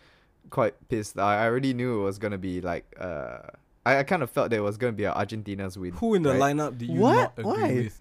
quite 0.50 0.74
pissed 0.90 1.18
I 1.20 1.44
I 1.44 1.46
already 1.46 1.74
knew 1.74 2.02
it 2.02 2.04
was 2.04 2.18
gonna 2.18 2.38
be 2.40 2.60
like 2.62 2.86
uh 3.00 3.38
I, 3.86 4.00
I 4.00 4.04
kind 4.04 4.24
of 4.24 4.30
felt 4.30 4.50
that 4.50 4.58
it 4.58 4.62
was 4.62 4.78
gonna 4.78 4.92
be 4.94 5.04
a 5.06 5.14
Argentina's 5.14 5.78
win 5.78 5.94
who 5.94 6.16
in 6.16 6.24
the 6.24 6.32
right? 6.32 6.56
lineup 6.56 6.78
did 6.78 6.90
you 6.90 7.00
What? 7.00 7.14
not 7.16 7.34
agree 7.38 7.52
Why? 7.64 7.74
with? 7.84 8.01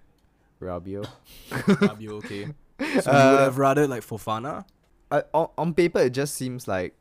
Rabiot 0.60 1.08
Rabiot, 1.50 2.10
okay. 2.24 2.44
So 2.44 2.84
you 2.84 2.88
would 2.94 3.06
Uh, 3.06 3.38
have 3.44 3.58
rather 3.58 3.86
like 3.86 4.02
Fofana? 4.02 4.64
I, 5.10 5.22
on, 5.34 5.48
on 5.58 5.74
paper 5.74 5.98
it 6.00 6.10
just 6.10 6.34
seems 6.34 6.68
like 6.68 6.94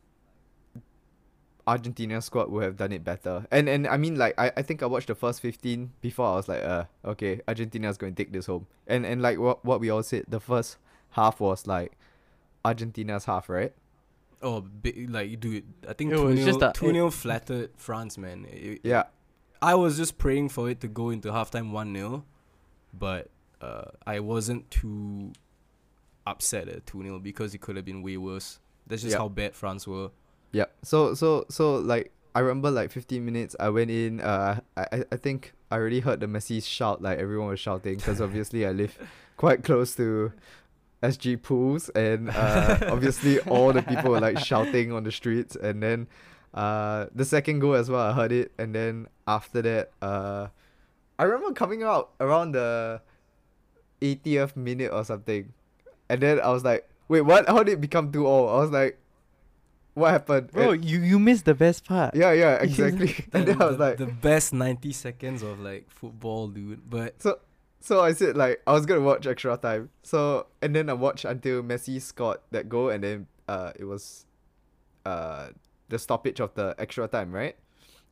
Argentina 1.67 2.19
squad 2.21 2.49
would 2.49 2.63
have 2.63 2.77
done 2.77 2.91
it 2.91 3.03
better. 3.03 3.45
And 3.51 3.69
and 3.69 3.87
I 3.87 3.97
mean 3.97 4.15
like 4.17 4.33
I, 4.39 4.51
I 4.57 4.61
think 4.63 4.81
I 4.81 4.87
watched 4.87 5.07
the 5.07 5.15
first 5.15 5.39
15 5.41 5.91
before 6.01 6.27
I 6.27 6.35
was 6.35 6.47
like 6.47 6.63
uh 6.63 6.85
okay 7.05 7.41
Argentina's 7.47 7.97
going 7.97 8.15
to 8.15 8.23
take 8.23 8.31
this 8.33 8.47
home. 8.47 8.65
And 8.87 9.05
and 9.05 9.21
like 9.21 9.37
what 9.37 9.63
what 9.63 9.79
we 9.79 9.89
all 9.89 10.01
said 10.01 10.25
the 10.27 10.39
first 10.39 10.77
half 11.11 11.39
was 11.39 11.67
like 11.67 11.93
Argentina's 12.65 13.25
half, 13.25 13.49
right? 13.49 13.73
Oh, 14.41 14.61
big, 14.61 15.09
like 15.09 15.39
dude, 15.39 15.65
I 15.87 15.93
think 15.93 16.11
It 16.13 16.15
two 16.15 16.23
was 16.23 16.35
nil, 16.37 16.45
just 16.47 16.61
a- 16.61 16.71
two 16.73 16.91
nil 16.91 17.11
flattered 17.11 17.71
France, 17.77 18.17
man. 18.17 18.45
It- 18.49 18.81
Yeah. 18.83 19.03
I 19.61 19.75
was 19.75 19.97
just 19.97 20.17
praying 20.17 20.49
for 20.49 20.69
it 20.69 20.79
to 20.81 20.87
go 20.87 21.09
into 21.09 21.29
halftime 21.31 21.71
one 21.71 21.93
0 21.93 22.23
but 22.93 23.29
uh, 23.61 23.85
I 24.05 24.19
wasn't 24.19 24.69
too 24.71 25.31
upset 26.27 26.67
at 26.69 26.85
two 26.85 27.01
0 27.01 27.19
because 27.19 27.53
it 27.53 27.61
could 27.61 27.75
have 27.75 27.85
been 27.85 28.01
way 28.03 28.17
worse. 28.17 28.59
That's 28.87 29.01
just 29.01 29.13
Yeah. 29.13 29.19
how 29.19 29.29
bad 29.29 29.55
France 29.55 29.87
were. 29.87 30.11
Yeah. 30.51 30.65
So 30.83 31.13
so 31.13 31.45
so 31.49 31.75
like 31.75 32.11
I 32.35 32.39
remember 32.39 32.71
like 32.71 32.91
15 32.91 33.23
minutes 33.25 33.55
I 33.59 33.69
went 33.69 33.91
in 33.91 34.21
uh 34.21 34.59
I 34.77 34.85
I- 34.91 35.05
I 35.11 35.15
think 35.17 35.53
I 35.71 35.75
already 35.75 35.99
heard 36.01 36.19
the 36.19 36.27
Messi 36.27 36.63
shout 36.63 37.01
like 37.01 37.19
everyone 37.19 37.49
was 37.49 37.59
shouting 37.59 37.95
because 37.97 38.21
obviously 38.21 38.65
I 38.65 38.71
live 38.71 38.97
quite 39.37 39.63
close 39.63 39.95
to 39.95 40.31
SG 41.03 41.41
pools 41.41 41.89
and 41.89 42.29
uh 42.29 42.77
obviously 42.89 43.39
all 43.41 43.71
the 43.73 43.81
people 43.83 44.11
were 44.11 44.19
like 44.19 44.37
shouting 44.39 44.91
on 44.91 45.03
the 45.03 45.11
streets 45.11 45.55
and 45.55 45.81
then 45.83 46.07
Uh, 46.51 47.05
the 47.13 47.23
second 47.25 47.59
goal 47.61 47.75
as 47.75 47.91
well, 47.91 48.01
I 48.01 48.11
heard 48.11 48.31
it, 48.31 48.49
and 48.57 48.73
then 48.73 49.05
after 49.27 49.61
that, 49.61 49.91
uh, 50.01 50.47
I 51.19 51.23
remember 51.29 51.53
coming 51.53 51.83
out 51.85 52.09
around 52.19 52.53
the 52.57 53.01
80th 54.01 54.55
minute 54.55 54.91
or 54.91 55.03
something, 55.03 55.51
and 56.09 56.21
then 56.21 56.39
I 56.39 56.49
was 56.49 56.63
like, 56.63 56.87
"Wait, 57.07 57.21
what? 57.21 57.47
How 57.47 57.63
did 57.63 57.73
it 57.73 57.81
become 57.81 58.11
two 58.11 58.25
all?" 58.25 58.49
I 58.49 58.59
was 58.61 58.71
like, 58.71 58.97
"What 59.93 60.11
happened?" 60.11 60.51
Bro, 60.51 60.71
And- 60.71 60.85
you 60.85 60.99
you 60.99 61.19
missed 61.19 61.45
the 61.45 61.53
best 61.55 61.85
part. 61.85 62.15
yeah, 62.15 62.31
yeah, 62.31 62.55
exactly. 62.61 63.15
and 63.33 63.47
then 63.47 63.61
I 63.61 63.65
was 63.65 63.77
the, 63.77 63.83
like, 63.83 63.97
the 63.97 64.07
best 64.07 64.53
90 64.53 64.91
seconds 64.93 65.43
of 65.43 65.59
like 65.59 65.89
football, 65.89 66.47
dude. 66.47 66.89
But 66.89 67.21
So 67.21 67.39
so 67.81 68.01
I 68.01 68.13
said 68.13 68.35
like 68.37 68.61
I 68.67 68.73
was 68.73 68.85
gonna 68.85 69.01
watch 69.01 69.25
extra 69.27 69.57
time. 69.57 69.89
So 70.03 70.47
and 70.61 70.75
then 70.75 70.89
I 70.89 70.93
watched 70.93 71.25
until 71.25 71.63
Messi 71.63 72.01
scored 72.01 72.37
that 72.51 72.69
goal 72.69 72.89
and 72.89 73.03
then 73.03 73.27
uh 73.47 73.71
it 73.77 73.85
was 73.85 74.25
uh 75.05 75.49
the 75.89 75.97
stoppage 75.99 76.39
of 76.39 76.53
the 76.55 76.75
extra 76.77 77.07
time, 77.07 77.31
right? 77.31 77.55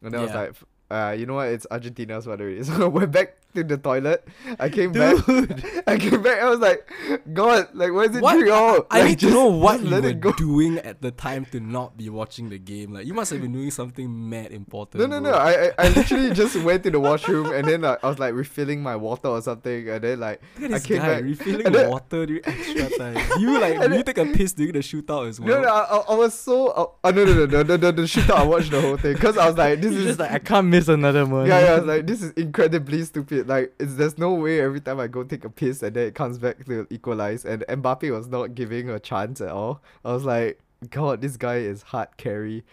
And 0.01 0.13
then 0.13 0.19
I 0.21 0.23
was 0.23 0.33
like 0.33 0.53
uh 0.89 1.11
you 1.17 1.25
know 1.25 1.35
what 1.35 1.49
it's 1.49 1.67
Argentina's 1.69 2.25
what 2.27 2.41
it 2.41 2.57
is. 2.57 2.67
So 2.67 2.83
I 2.85 2.87
went 2.87 3.11
back 3.11 3.35
to 3.63 3.75
the 3.75 3.77
toilet. 3.77 4.27
I 4.59 4.69
came 4.69 4.91
back 4.91 5.17
I 5.87 5.97
came 5.97 6.21
back 6.21 6.41
I 6.41 6.49
was 6.49 6.59
like, 6.59 6.87
God, 7.33 7.69
like 7.73 7.91
why 7.91 8.03
is 8.03 8.15
it 8.15 8.21
what? 8.21 8.37
three 8.37 8.49
all? 8.49 8.85
I 8.91 8.99
Like, 9.01 9.09
need 9.09 9.19
to 9.19 9.29
know 9.29 9.47
what 9.47 9.81
you 9.83 9.89
were 10.01 10.13
go. 10.13 10.31
doing 10.37 10.77
at 10.79 11.01
the 11.01 11.11
time 11.11 11.45
to 11.51 11.59
not 11.59 11.97
be 11.97 12.09
watching 12.09 12.49
the 12.49 12.57
game. 12.59 12.93
Like 12.93 13.05
you 13.05 13.13
must 13.13 13.31
have 13.31 13.41
been 13.41 13.53
doing 13.53 13.71
something 13.71 14.29
mad 14.29 14.51
important. 14.51 15.01
No, 15.01 15.19
no, 15.19 15.31
no. 15.31 15.35
I, 15.37 15.67
I, 15.67 15.71
I 15.79 15.89
literally 15.95 16.31
just 16.33 16.55
went 16.57 16.83
to 16.83 16.91
the 16.91 16.99
washroom 16.99 17.51
and 17.51 17.67
then 17.67 17.81
like, 17.81 18.03
I 18.03 18.07
was 18.09 18.19
like 18.19 18.33
refilling 18.33 18.81
my 18.81 18.95
water 18.95 19.27
or 19.29 19.41
something. 19.41 19.89
And 19.89 20.03
then 20.03 20.19
like, 20.19 20.41
Look 20.59 20.71
at 20.71 20.75
I 20.75 20.79
came 20.85 20.97
guy 20.99 21.07
back. 21.15 21.23
refilling 21.23 21.65
and 21.65 21.75
then- 21.75 21.89
water 21.89 22.25
during 22.25 22.41
extra 22.45 22.89
time. 22.97 23.17
You 23.39 23.59
like 23.59 23.73
you 23.75 23.79
then- 23.89 24.03
take 24.03 24.17
a 24.17 24.25
piss 24.25 24.53
during 24.53 24.73
the 24.73 24.79
shootout 24.79 25.27
as 25.27 25.39
well. 25.39 25.61
No, 25.61 25.61
no, 25.63 25.69
I, 25.73 25.97
I- 25.97 26.13
I 26.13 26.15
was 26.15 26.33
so. 26.33 26.67
Uh, 26.67 26.85
oh, 27.03 27.09
no, 27.11 27.25
no, 27.25 27.33
no, 27.33 27.45
no, 27.45 27.63
no, 27.63 27.75
no, 27.77 27.91
the 27.91 28.01
shootout. 28.03 28.35
I 28.37 28.43
watched 28.43 28.71
the 28.71 28.79
whole 28.81 28.97
thing 28.97 29.13
because 29.13 29.37
I 29.37 29.47
was 29.47 29.57
like, 29.57 29.81
this 29.81 29.91
It's 29.91 29.99
is. 30.01 30.05
just 30.07 30.19
like 30.19 30.31
I 30.31 30.39
can't 30.39 30.67
miss 30.67 30.87
another 30.87 31.25
one. 31.25 31.45
yeah, 31.47 31.59
yeah, 31.59 31.71
I 31.73 31.75
was 31.79 31.85
like, 31.85 32.05
this 32.07 32.21
is 32.21 32.31
incredibly 32.33 33.03
stupid. 33.03 33.46
Like, 33.47 33.73
it's 33.79 33.95
there's 33.95 34.17
no 34.17 34.33
way 34.33 34.61
every 34.61 34.81
time 34.81 34.99
I 34.99 35.07
go 35.07 35.23
take 35.23 35.45
a 35.45 35.49
piss 35.49 35.81
and 35.81 35.95
then 35.95 36.07
it 36.07 36.15
comes 36.15 36.37
back 36.37 36.65
to 36.65 36.87
equalize. 36.89 37.45
And 37.45 37.63
Mbappe 37.67 38.11
was 38.11 38.27
not 38.27 38.55
giving 38.55 38.89
a 38.89 38.99
chance 38.99 39.41
at 39.41 39.49
all. 39.49 39.81
I 40.05 40.13
was 40.13 40.25
like, 40.25 40.59
God, 40.89 41.21
this 41.21 41.37
guy 41.37 41.57
is 41.57 41.81
hard 41.81 42.17
carry. 42.17 42.63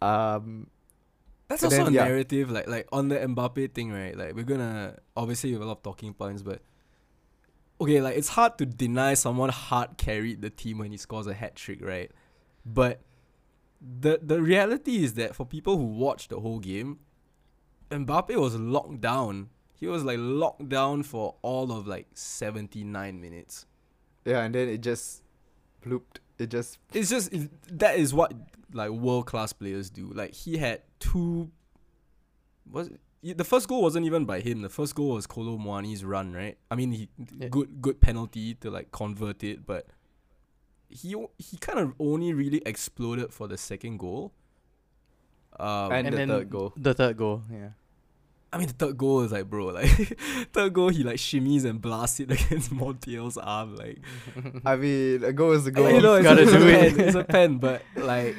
Um, 0.00 0.68
That's 1.48 1.64
also 1.64 1.76
then, 1.76 1.88
a 1.88 1.90
yeah. 1.90 2.04
narrative, 2.04 2.50
like 2.50 2.68
like 2.68 2.88
on 2.92 3.08
the 3.08 3.16
Mbappe 3.16 3.72
thing, 3.72 3.92
right? 3.92 4.16
Like 4.16 4.34
we're 4.34 4.44
gonna 4.44 4.98
obviously 5.16 5.50
we 5.50 5.54
have 5.54 5.62
a 5.62 5.66
lot 5.66 5.78
of 5.78 5.82
talking 5.82 6.14
points, 6.14 6.42
but 6.42 6.62
okay, 7.80 8.00
like 8.00 8.16
it's 8.16 8.28
hard 8.28 8.58
to 8.58 8.66
deny 8.66 9.14
someone 9.14 9.48
hard 9.48 9.96
carried 9.96 10.42
the 10.42 10.50
team 10.50 10.78
when 10.78 10.90
he 10.90 10.96
scores 10.96 11.26
a 11.26 11.34
hat 11.34 11.56
trick, 11.56 11.80
right? 11.82 12.10
But 12.64 13.00
the 13.80 14.20
the 14.22 14.40
reality 14.40 15.02
is 15.02 15.14
that 15.14 15.34
for 15.34 15.44
people 15.46 15.76
who 15.76 15.84
watched 15.84 16.30
the 16.30 16.40
whole 16.40 16.58
game, 16.58 17.00
Mbappe 17.90 18.36
was 18.36 18.54
locked 18.54 19.00
down. 19.00 19.50
He 19.80 19.86
was 19.88 20.04
like 20.04 20.18
locked 20.20 20.68
down 20.68 21.02
for 21.02 21.36
all 21.42 21.72
of 21.72 21.86
like 21.88 22.06
seventy 22.14 22.84
nine 22.84 23.20
minutes. 23.20 23.64
yeah, 24.26 24.42
and 24.44 24.54
then 24.54 24.68
it 24.68 24.82
just 24.82 25.22
blooped. 25.84 26.18
It 26.38 26.48
just. 26.50 26.78
It's 26.92 27.08
just 27.10 27.32
it, 27.32 27.50
that 27.78 27.96
is 27.98 28.12
what 28.14 28.32
like 28.72 28.90
world 28.90 29.26
class 29.26 29.52
players 29.52 29.88
do. 29.90 30.12
Like 30.12 30.34
he 30.34 30.58
had 30.58 30.82
two. 30.98 31.50
Was 32.70 32.88
it- 32.88 33.00
the 33.36 33.44
first 33.44 33.68
goal 33.68 33.82
wasn't 33.82 34.06
even 34.06 34.24
by 34.24 34.40
him. 34.40 34.62
The 34.62 34.70
first 34.70 34.94
goal 34.94 35.10
was 35.14 35.26
Kolo 35.26 35.58
Muani's 35.58 36.02
run, 36.06 36.32
right? 36.32 36.56
I 36.70 36.74
mean, 36.74 36.92
he 36.92 37.08
Yeah. 37.38 37.48
good 37.48 37.82
good 37.82 38.00
penalty 38.00 38.54
to 38.56 38.70
like 38.70 38.92
convert 38.92 39.44
it, 39.44 39.66
but 39.66 39.86
he 40.88 41.14
he 41.38 41.56
kind 41.58 41.78
of 41.78 41.92
only 41.98 42.32
really 42.32 42.62
exploded 42.64 43.32
for 43.34 43.46
the 43.46 43.58
second 43.58 43.98
goal. 43.98 44.32
Um, 45.58 45.92
And 45.92 46.06
the 46.06 46.16
then 46.16 46.28
third 46.28 46.48
goal. 46.50 46.72
The 46.76 46.94
third 46.94 47.16
goal, 47.18 47.42
yeah. 47.52 47.70
I 48.52 48.58
mean, 48.58 48.66
the 48.66 48.72
third 48.74 48.98
goal 48.98 49.20
is 49.20 49.30
like, 49.32 49.48
bro, 49.48 49.66
like 49.66 49.88
third 50.52 50.72
goal, 50.72 50.88
he 50.88 51.04
like 51.04 51.16
shimmies 51.16 51.64
and 51.64 51.80
blasts 51.80 52.20
it 52.20 52.30
against 52.36 52.72
Montiel's 52.72 53.36
arm, 53.36 53.76
like 53.76 53.98
I 54.64 54.76
mean, 54.76 55.22
a 55.24 55.32
goal 55.32 55.52
is 55.52 55.66
a 55.66 55.70
goal. 55.72 55.90
you 55.90 56.00
know, 56.00 56.14
it's, 56.14 56.24
gotta 56.24 56.40
a, 56.40 56.44
it's 56.44 56.52
do 56.52 56.58
a 56.58 56.68
it. 56.68 56.96
pen, 56.96 57.00
it's 57.06 57.16
a 57.16 57.24
pen, 57.24 57.58
but 57.58 57.82
like 57.96 58.36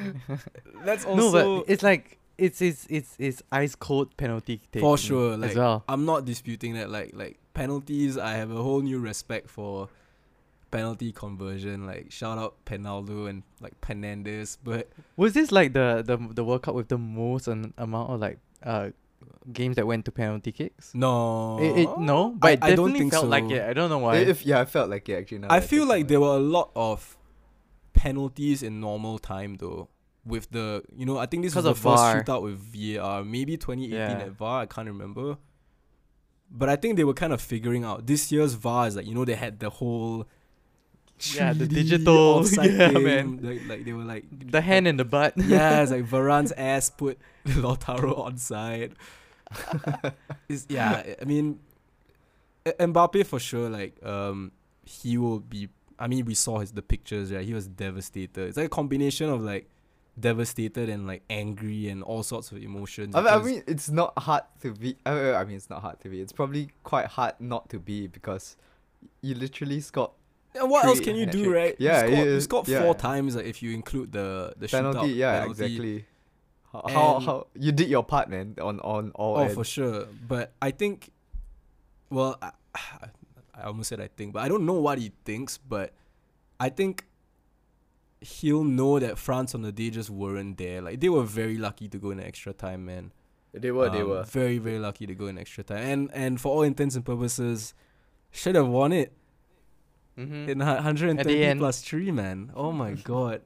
that's 0.84 1.04
also 1.04 1.32
no, 1.32 1.60
but 1.60 1.70
it's 1.72 1.82
like 1.82 2.18
it's 2.38 2.60
it's 2.60 2.86
it's 2.90 3.14
it's 3.18 3.42
ice 3.50 3.74
cold 3.74 4.16
penalty 4.16 4.60
taking 4.70 4.80
for 4.82 4.98
sure. 4.98 5.36
Like 5.36 5.50
as 5.50 5.56
well. 5.56 5.84
I'm 5.88 6.04
not 6.04 6.24
disputing 6.24 6.74
that. 6.74 6.90
Like 6.90 7.12
like 7.14 7.38
penalties, 7.54 8.18
I 8.18 8.32
have 8.32 8.50
a 8.50 8.62
whole 8.62 8.80
new 8.80 8.98
respect 8.98 9.48
for 9.48 9.88
penalty 10.70 11.12
conversion. 11.12 11.86
Like 11.86 12.10
shout 12.10 12.38
out 12.38 12.56
Penaldo 12.64 13.28
and 13.30 13.44
like 13.60 13.80
Penandes, 13.80 14.58
but 14.62 14.88
Was 15.16 15.32
this 15.34 15.52
like 15.52 15.72
the 15.72 16.02
the 16.04 16.16
the 16.34 16.44
World 16.44 16.62
Cup 16.62 16.74
with 16.74 16.88
the 16.88 16.98
most 16.98 17.46
an 17.48 17.72
amount 17.78 18.10
of 18.10 18.20
like 18.20 18.38
uh 18.62 18.90
games 19.52 19.76
that 19.76 19.86
went 19.86 20.04
to 20.06 20.12
penalty 20.12 20.52
kicks? 20.52 20.92
no, 20.94 21.58
It, 21.60 21.78
it 21.82 21.98
no, 21.98 22.30
but 22.38 22.46
I, 22.48 22.50
it 22.52 22.58
I 22.62 22.68
definitely 22.70 22.76
don't 22.92 22.98
think 22.98 23.12
felt 23.12 23.24
so. 23.24 23.28
like 23.28 23.50
it. 23.50 23.62
I 23.62 23.72
don't 23.72 23.90
know 23.90 23.98
why. 23.98 24.16
If 24.16 24.44
yeah, 24.46 24.60
I 24.60 24.64
felt 24.64 24.88
like 24.90 25.08
it 25.08 25.14
actually. 25.18 25.46
I 25.50 25.60
feel 25.60 25.86
like 25.86 26.08
there 26.08 26.20
were 26.20 26.36
a 26.36 26.44
lot 26.58 26.70
of 26.76 27.16
penalties 27.92 28.62
in 28.62 28.80
normal 28.80 29.18
time 29.18 29.56
though. 29.58 29.88
With 30.24 30.50
the 30.50 30.84
you 30.94 31.04
know, 31.04 31.18
I 31.18 31.26
think 31.26 31.42
this 31.42 31.54
was 31.54 31.64
the 31.64 31.70
of 31.72 31.78
first 31.78 32.02
VAR. 32.02 32.22
shootout 32.22 32.42
with 32.42 32.58
VAR, 32.58 33.24
maybe 33.24 33.56
2018 33.56 33.90
Yeah. 33.92 34.24
at 34.26 34.30
VAR. 34.32 34.62
I 34.62 34.66
can't 34.66 34.86
remember. 34.86 35.36
But 36.50 36.68
I 36.68 36.76
think 36.76 36.96
they 36.96 37.04
were 37.04 37.14
kind 37.14 37.32
of 37.32 37.40
figuring 37.40 37.82
out 37.82 38.06
this 38.06 38.30
year's 38.30 38.54
VAR 38.54 38.86
is 38.86 38.94
like 38.96 39.06
you 39.06 39.14
know 39.14 39.24
they 39.24 39.34
had 39.34 39.58
the 39.58 39.70
whole 39.70 40.26
Yeah, 41.34 41.52
the 41.52 41.66
digital- 41.66 42.44
yeah, 42.52 42.88
thing, 42.90 43.02
man. 43.04 43.38
Like, 43.42 43.60
like 43.68 43.84
they 43.84 43.92
were 43.92 44.04
like 44.04 44.24
the 44.30 44.60
hand 44.60 44.86
in 44.86 44.96
the 44.96 45.04
butt. 45.04 45.34
yeah, 45.36 45.82
it's 45.82 45.90
like 45.90 46.04
Varane's 46.14 46.52
ass 46.52 46.88
put 46.90 47.18
Lautaro 47.48 48.18
on 48.18 48.36
side. 48.38 48.94
it's, 50.48 50.66
yeah, 50.68 51.02
I 51.20 51.24
mean, 51.24 51.60
Mbappe 52.64 53.26
for 53.26 53.38
sure. 53.38 53.68
Like, 53.68 54.02
um, 54.04 54.52
he 54.84 55.18
will 55.18 55.40
be. 55.40 55.68
I 55.98 56.06
mean, 56.08 56.24
we 56.24 56.34
saw 56.34 56.58
his 56.58 56.72
the 56.72 56.82
pictures. 56.82 57.32
Right, 57.32 57.44
he 57.44 57.54
was 57.54 57.68
devastated. 57.68 58.48
It's 58.48 58.56
like 58.56 58.66
a 58.66 58.70
combination 58.70 59.28
of 59.28 59.42
like 59.42 59.68
devastated 60.18 60.88
and 60.88 61.06
like 61.06 61.22
angry 61.30 61.88
and 61.88 62.02
all 62.02 62.22
sorts 62.22 62.52
of 62.52 62.58
emotions. 62.58 63.14
I 63.14 63.20
mean, 63.20 63.28
I 63.32 63.38
mean, 63.42 63.62
it's 63.66 63.90
not 63.90 64.18
hard 64.18 64.42
to 64.60 64.72
be. 64.72 64.96
I 65.06 65.34
I 65.34 65.44
mean, 65.44 65.56
it's 65.56 65.70
not 65.70 65.82
hard 65.82 66.00
to 66.00 66.08
be. 66.08 66.20
It's 66.20 66.32
probably 66.32 66.70
quite 66.82 67.06
hard 67.06 67.34
not 67.40 67.68
to 67.70 67.78
be 67.78 68.06
because 68.06 68.56
you 69.20 69.34
literally 69.34 69.80
scored 69.80 70.10
And 70.54 70.70
what 70.70 70.84
else 70.84 71.00
can 71.00 71.16
you 71.16 71.26
do, 71.26 71.52
right? 71.52 71.74
Yeah, 71.78 72.04
you 72.04 72.14
scored, 72.14 72.26
you 72.28 72.40
scored 72.40 72.68
yeah. 72.68 72.82
four 72.82 72.94
times. 72.94 73.36
Like 73.36 73.46
if 73.46 73.62
you 73.62 73.72
include 73.72 74.12
the 74.12 74.54
the 74.56 74.68
penalty. 74.68 74.98
shootout 74.98 75.16
Yeah, 75.16 75.40
penalty. 75.40 75.64
exactly. 75.64 76.06
How, 76.72 76.82
how 76.88 77.20
how 77.20 77.46
you 77.54 77.70
did 77.72 77.88
your 77.88 78.02
part, 78.02 78.30
man, 78.30 78.54
on 78.60 78.80
on 78.80 79.10
all. 79.14 79.36
Oh, 79.36 79.40
ends. 79.42 79.54
for 79.54 79.64
sure. 79.64 80.06
But 80.26 80.52
I 80.62 80.70
think, 80.70 81.10
well, 82.10 82.38
I, 82.40 82.50
I 83.54 83.64
almost 83.64 83.90
said 83.90 84.00
I 84.00 84.08
think, 84.08 84.32
but 84.32 84.42
I 84.42 84.48
don't 84.48 84.64
know 84.64 84.80
what 84.80 84.98
he 84.98 85.12
thinks. 85.24 85.58
But 85.58 85.92
I 86.58 86.70
think 86.70 87.04
he'll 88.20 88.64
know 88.64 88.98
that 89.00 89.18
France 89.18 89.54
on 89.54 89.62
the 89.62 89.72
day 89.72 89.90
just 89.90 90.08
weren't 90.08 90.56
there. 90.56 90.80
Like 90.80 91.00
they 91.00 91.08
were 91.10 91.24
very 91.24 91.58
lucky 91.58 91.88
to 91.88 91.98
go 91.98 92.10
in 92.10 92.20
extra 92.20 92.52
time, 92.52 92.86
man. 92.86 93.12
They 93.52 93.70
were. 93.70 93.90
they 93.90 94.00
Um, 94.00 94.08
were. 94.08 94.22
very 94.24 94.56
very 94.58 94.78
lucky 94.78 95.06
to 95.06 95.14
go 95.14 95.26
in 95.26 95.36
extra 95.36 95.62
time, 95.64 95.78
and 95.84 96.10
and 96.14 96.40
for 96.40 96.52
all 96.54 96.62
intents 96.62 96.96
and 96.96 97.04
purposes, 97.04 97.74
should 98.30 98.54
have 98.54 98.68
won 98.68 98.92
it 98.92 99.12
Mm-hmm. 100.18 100.48
in 100.50 100.60
hu- 100.60 100.66
120 100.66 101.54
plus 101.58 101.80
three, 101.80 102.10
man. 102.10 102.50
Oh 102.54 102.70
my 102.70 102.92
god. 103.04 103.40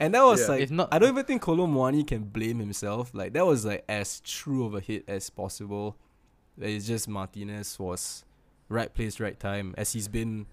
And 0.00 0.14
that 0.14 0.24
was 0.24 0.40
Yeah. 0.42 0.48
like 0.48 0.60
If 0.62 0.70
not- 0.70 0.88
I 0.92 0.98
don't 0.98 1.10
even 1.10 1.24
think 1.24 1.42
Kolo 1.42 1.66
Muani 1.66 2.06
can 2.06 2.24
blame 2.24 2.58
himself. 2.58 3.12
Like 3.14 3.32
that 3.34 3.46
was 3.46 3.64
like 3.64 3.84
as 3.88 4.20
true 4.20 4.64
of 4.66 4.74
a 4.74 4.80
hit 4.80 5.04
as 5.08 5.30
possible. 5.30 5.96
It's 6.58 6.86
just 6.86 7.08
Martinez 7.08 7.78
was 7.78 8.24
right 8.68 8.92
place, 8.92 9.20
right 9.20 9.38
time, 9.38 9.74
as 9.76 9.92
he's 9.92 10.08
been 10.08 10.46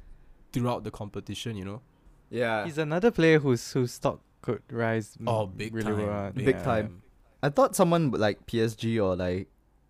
throughout 0.52 0.84
the 0.84 0.92
competition, 0.92 1.56
you 1.58 1.66
know. 1.66 1.82
Yeah. 2.30 2.66
He's 2.66 2.78
another 2.78 3.12
player 3.12 3.40
whose 3.40 3.72
whose 3.74 3.94
stock 3.94 4.22
could 4.42 4.62
rise. 4.72 5.18
m- 5.20 5.28
Oh, 5.28 5.46
big 5.48 5.74
really 5.74 5.92
time, 5.92 6.08
well. 6.08 6.32
big, 6.32 6.46
Big 6.46 6.64
time. 6.64 7.02
I 7.44 7.50
thought 7.50 7.76
someone 7.76 8.12
like 8.12 8.46
PSG 8.48 9.00
or 9.04 9.16
like 9.16 9.48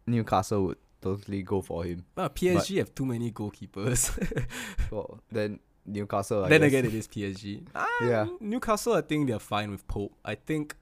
Newcastle 0.08 0.63
would 0.65 0.77
totally 1.01 1.43
go 1.43 1.62
for 1.62 1.84
him. 1.84 2.05
Well, 2.15 2.29
PSG 2.29 2.77
have 2.77 2.93
too 2.96 3.05
many 3.05 3.31
goalkeepers. 3.31 4.12
Well, 4.91 5.20
then 5.31 5.60
Newcastle. 5.91 6.45
I 6.45 6.50
then 6.50 6.62
guess. 6.62 6.67
again, 6.69 6.86
it 6.86 6.93
is 6.93 7.07
PSG. 7.07 7.65
Ah, 7.75 7.88
Yeah. 8.03 8.25
Newcastle, 8.39 8.93
I 8.93 9.01
think 9.01 9.27
they're 9.27 9.39
fine 9.39 9.71
with 9.71 9.88
Pope. 9.88 10.13
I 10.25 10.36
think. 10.36 10.75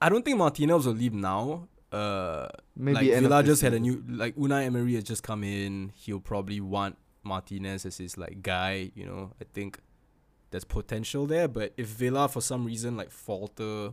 I 0.00 0.08
don't 0.08 0.24
think 0.24 0.36
Martinez 0.38 0.86
will 0.86 0.94
leave 0.94 1.14
now. 1.14 1.68
Uh, 1.90 2.48
maybe 2.74 3.10
like 3.12 3.22
Villa 3.22 3.42
just 3.42 3.62
had 3.62 3.72
a 3.72 3.80
new 3.80 4.04
like 4.08 4.34
Unai 4.36 4.64
Emery 4.64 4.94
has 4.94 5.04
just 5.04 5.22
come 5.22 5.42
in. 5.44 5.92
He'll 5.94 6.20
probably 6.20 6.60
want 6.60 6.96
Martinez 7.22 7.86
as 7.86 7.96
his 7.98 8.18
like 8.18 8.42
guy. 8.42 8.90
You 8.94 9.06
know, 9.06 9.32
I 9.40 9.44
think 9.54 9.78
there's 10.50 10.64
potential 10.64 11.26
there. 11.26 11.48
But 11.48 11.72
if 11.76 11.86
Villa 11.86 12.28
for 12.28 12.40
some 12.42 12.64
reason 12.66 12.96
like 12.96 13.10
falter 13.10 13.92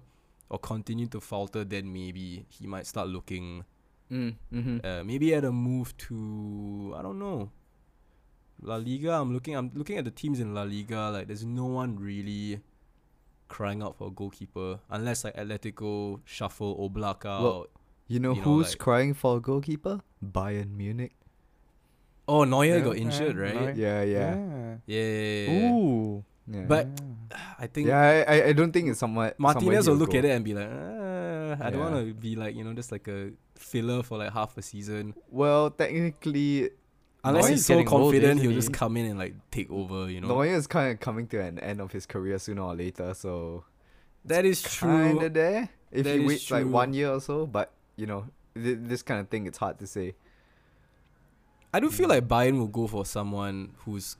or 0.49 0.59
continue 0.59 1.07
to 1.07 1.21
falter, 1.21 1.63
then 1.63 1.93
maybe 1.93 2.45
he 2.49 2.67
might 2.67 2.85
start 2.87 3.07
looking. 3.07 3.63
Mm, 4.11 4.35
mm-hmm. 4.53 4.77
Uh, 4.83 5.03
maybe 5.03 5.33
at 5.33 5.45
a 5.45 5.51
move 5.51 5.95
to 5.97 6.93
I 6.97 7.01
don't 7.01 7.19
know. 7.19 7.49
La 8.63 8.75
Liga. 8.77 9.13
I'm 9.19 9.33
looking. 9.33 9.55
I'm 9.55 9.71
looking 9.73 9.97
at 9.97 10.05
the 10.05 10.11
teams 10.11 10.39
in 10.39 10.53
La 10.53 10.63
Liga. 10.63 11.09
Like, 11.11 11.27
there's 11.27 11.45
no 11.45 11.65
one 11.65 11.97
really 11.99 12.61
crying 13.49 13.83
out 13.83 13.95
for 13.97 14.07
a 14.07 14.11
goalkeeper 14.11 14.79
unless 14.89 15.23
like 15.23 15.35
Atletico 15.35 16.19
shuffle 16.25 16.75
Oblak 16.89 17.25
out. 17.25 17.43
Well, 17.43 17.67
You 18.07 18.19
know 18.19 18.31
You 18.33 18.37
know, 18.37 18.41
who's 18.43 18.69
like- 18.71 18.79
crying 18.79 19.13
for 19.13 19.37
a 19.37 19.39
goalkeeper? 19.39 20.01
Bayern 20.23 20.75
Munich. 20.75 21.13
oh, 22.27 22.43
Neuer 22.45 22.65
Yeah, 22.65 22.79
got 22.79 22.95
injured, 22.97 23.37
right? 23.37 23.53
Neuer- 23.55 23.73
Yeah, 23.75 24.01
yeah. 24.03 24.35
Yeah. 24.35 24.77
yeah, 24.85 25.07
yeah, 25.07 25.47
yeah. 25.59 25.71
Ooh. 25.73 26.23
yeah. 26.47 26.65
But- 26.67 26.87
I 27.59 27.67
think 27.67 27.87
yeah, 27.87 27.99
I, 28.27 28.35
I- 28.35 28.45
I 28.49 28.53
don't 28.53 28.71
think 28.71 28.89
it's 28.89 28.99
somewhat. 28.99 29.39
Martinez 29.39 29.87
will 29.87 29.95
look 29.95 30.11
he'll 30.11 30.19
at 30.19 30.25
it 30.25 30.31
and 30.31 30.43
be 30.45 30.53
like, 30.53 30.67
ah, 30.69 31.57
I 31.63 31.69
don't 31.69 31.79
Yeah. 31.79 31.89
want 31.91 31.95
to 32.07 32.13
be 32.13 32.35
like 32.35 32.55
you 32.55 32.63
know 32.63 32.73
just 32.73 32.91
like 32.91 33.07
a 33.07 33.31
filler 33.55 34.03
for 34.03 34.17
like 34.17 34.31
half 34.33 34.57
a 34.57 34.61
season. 34.61 35.13
Well, 35.29 35.69
technically, 35.71 36.69
Unless 37.25 37.43
Neuer's 37.45 37.49
he's 37.59 37.65
so 37.65 37.73
getting 37.75 37.87
old, 37.89 38.01
confident, 38.11 38.41
he'll 38.41 38.51
isn't 38.51 38.61
just 38.61 38.73
come 38.73 38.97
in 38.97 39.05
and 39.05 39.17
like 39.19 39.33
take 39.49 39.71
over. 39.71 40.09
You 40.11 40.21
know, 40.21 40.27
Neuer 40.27 40.45
is 40.55 40.67
kind 40.67 40.91
of 40.91 40.99
coming 40.99 41.27
to 41.27 41.39
an 41.39 41.57
end 41.59 41.79
of 41.81 41.91
his 41.91 42.05
career 42.05 42.37
sooner 42.39 42.61
or 42.61 42.75
later, 42.75 43.13
so 43.13 43.63
that 44.25 44.45
is 44.45 44.61
kind 44.65 45.17
true. 45.19 45.25
of 45.27 45.33
there. 45.33 45.69
If 45.91 46.03
That 46.05 46.15
he 46.15 46.21
is 46.21 46.27
waits 46.27 46.51
like 46.51 46.65
one 46.65 46.93
year 46.93 47.11
or 47.11 47.21
so, 47.21 47.45
but 47.45 47.71
you 47.95 48.07
know, 48.07 48.25
th- 48.55 48.79
this 48.81 49.01
kind 49.03 49.19
of 49.21 49.29
thing, 49.29 49.45
it's 49.47 49.57
hard 49.59 49.79
to 49.79 49.87
say. 49.87 50.15
I 51.73 51.79
do 51.79 51.89
feel 51.89 52.07
like 52.09 52.27
Bayern 52.27 52.57
will 52.59 52.67
go 52.67 52.87
for 52.87 53.05
someone 53.05 53.73
who's 53.85 54.15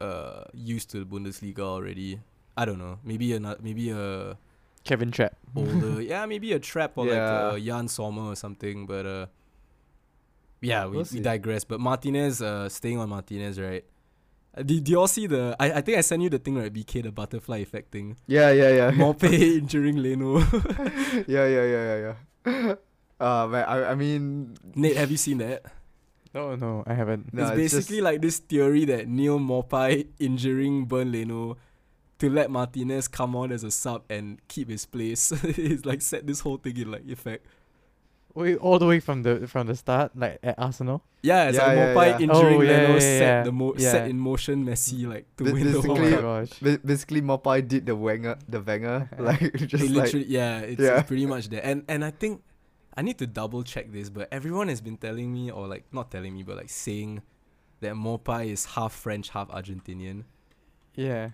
uh 0.00 0.44
used 0.54 0.90
to 0.90 1.00
the 1.00 1.04
Bundesliga 1.04 1.60
already. 1.60 2.20
I 2.56 2.64
don't 2.64 2.78
know. 2.78 2.98
Maybe 3.04 3.34
a 3.34 3.40
maybe 3.60 3.90
a 3.90 4.36
Kevin 4.84 5.10
Trapp. 5.10 5.36
older, 5.54 6.00
yeah, 6.12 6.24
maybe 6.26 6.52
a 6.52 6.58
Trapp 6.58 6.96
or 6.96 7.06
Yeah. 7.06 7.48
like 7.48 7.54
a 7.54 7.60
Yann 7.60 7.88
Sommer 7.88 8.22
or 8.22 8.36
something. 8.36 8.86
But 8.86 9.06
uh, 9.06 9.26
yeah, 10.60 10.86
we, 10.86 10.96
We'll 10.96 11.06
we 11.12 11.20
digress. 11.20 11.64
But 11.64 11.80
Martinez, 11.80 12.42
uh, 12.42 12.68
staying 12.68 12.98
on 12.98 13.08
Martinez, 13.08 13.60
right? 13.60 13.84
Uh, 14.56 14.62
did, 14.62 14.84
did 14.84 14.88
you 14.88 15.00
all 15.00 15.08
see 15.08 15.26
the? 15.26 15.56
I, 15.60 15.72
I 15.72 15.80
think 15.80 15.98
I 15.98 16.00
sent 16.00 16.22
you 16.22 16.30
the 16.30 16.38
thing 16.38 16.56
right, 16.56 16.72
BK, 16.72 17.02
the 17.02 17.12
butterfly 17.12 17.58
effect 17.58 17.92
thing. 17.92 18.16
Yeah, 18.26 18.50
yeah, 18.50 18.70
yeah. 18.70 18.90
Maupay 18.90 19.58
injuring 19.58 19.96
Leno. 20.02 20.38
yeah, 21.26 21.46
yeah, 21.46 21.64
yeah, 21.64 21.84
yeah, 21.96 22.14
yeah. 22.46 22.74
Uh, 23.20 23.46
man, 23.48 23.64
I, 23.64 23.90
I 23.90 23.94
mean, 23.94 24.56
Nate, 24.74 24.96
have 24.96 25.10
you 25.10 25.16
seen 25.16 25.38
that? 25.38 25.62
No, 26.34 26.54
no, 26.54 26.84
I 26.86 26.94
haven't. 26.94 27.32
No, 27.32 27.42
it's 27.42 27.50
it's 27.50 27.74
basically 27.74 27.96
just- 27.96 28.04
like 28.04 28.20
this 28.20 28.38
theory 28.38 28.84
that 28.86 29.08
Neal 29.08 29.38
Maupay 29.38 30.06
injuring 30.18 30.84
Bernd 30.84 31.12
Leno 31.12 31.56
to 32.18 32.28
let 32.30 32.50
Martinez 32.50 33.06
come 33.08 33.34
on 33.36 33.52
as 33.52 33.64
a 33.64 33.70
sub 33.70 34.02
and 34.10 34.40
keep 34.48 34.68
his 34.68 34.84
place. 34.86 35.32
it's 35.44 35.84
like 35.84 36.02
set 36.02 36.26
this 36.26 36.40
whole 36.40 36.56
thing 36.58 36.76
in 36.76 36.90
like 36.90 37.06
effect. 37.08 37.46
Wait, 38.34 38.56
all 38.58 38.78
the 38.78 38.86
way 38.86 39.00
from 39.00 39.22
the 39.22 39.48
from 39.48 39.66
the 39.66 39.74
start, 39.74 40.12
like 40.14 40.38
at 40.42 40.54
Arsenal. 40.58 41.02
Yeah, 41.22 41.48
it's 41.48 41.58
Yeah, 41.58 41.66
like 41.66 41.76
yeah, 41.76 41.94
Maupay 41.94 42.06
yeah. 42.06 42.18
injuring 42.20 42.58
Oh, 42.58 42.60
yeah, 42.62 42.70
Leno 42.70 42.92
yeah, 42.94 42.98
set 43.00 43.20
yeah. 43.20 43.42
the 43.42 43.52
mo- 43.52 43.74
Yeah. 43.76 43.90
set 43.90 44.10
in 44.10 44.18
motion 44.20 44.64
Messi 44.64 45.08
like 45.08 45.26
to 45.36 45.44
Ba- 45.44 45.52
win 45.52 45.64
the 45.72 45.78
Oh 45.78 45.82
World 45.82 45.88
my 45.88 46.04
Basically- 46.44 46.76
Cup. 46.76 46.86
basically, 46.86 47.22
Maupay 47.22 47.66
did 47.66 47.86
the 47.86 47.96
Wenger, 47.96 48.38
the 48.48 48.60
Wenger, 48.60 49.10
like 49.18 49.52
just 49.66 49.82
It 49.84 49.90
like 49.90 50.12
yeah, 50.28 50.60
it's, 50.60 50.80
Yeah. 50.80 50.98
it's 51.00 51.08
pretty 51.08 51.26
much 51.26 51.48
there. 51.48 51.62
And 51.64 51.82
and 51.88 52.04
I 52.04 52.10
think 52.12 52.42
I 52.96 53.02
need 53.02 53.18
to 53.18 53.26
double 53.26 53.62
check 53.64 53.90
this, 53.92 54.08
but 54.10 54.28
everyone 54.30 54.68
has 54.68 54.80
been 54.80 54.96
telling 54.98 55.32
me, 55.32 55.50
or 55.50 55.66
like 55.66 55.84
not 55.92 56.10
telling 56.10 56.34
me, 56.34 56.42
but 56.44 56.56
like 56.56 56.70
saying 56.70 57.22
that 57.80 57.94
Maupay 57.94 58.50
is 58.52 58.64
half 58.76 58.92
French, 58.92 59.30
half 59.30 59.48
Argentinian. 59.48 60.24
Yeah. 60.94 61.30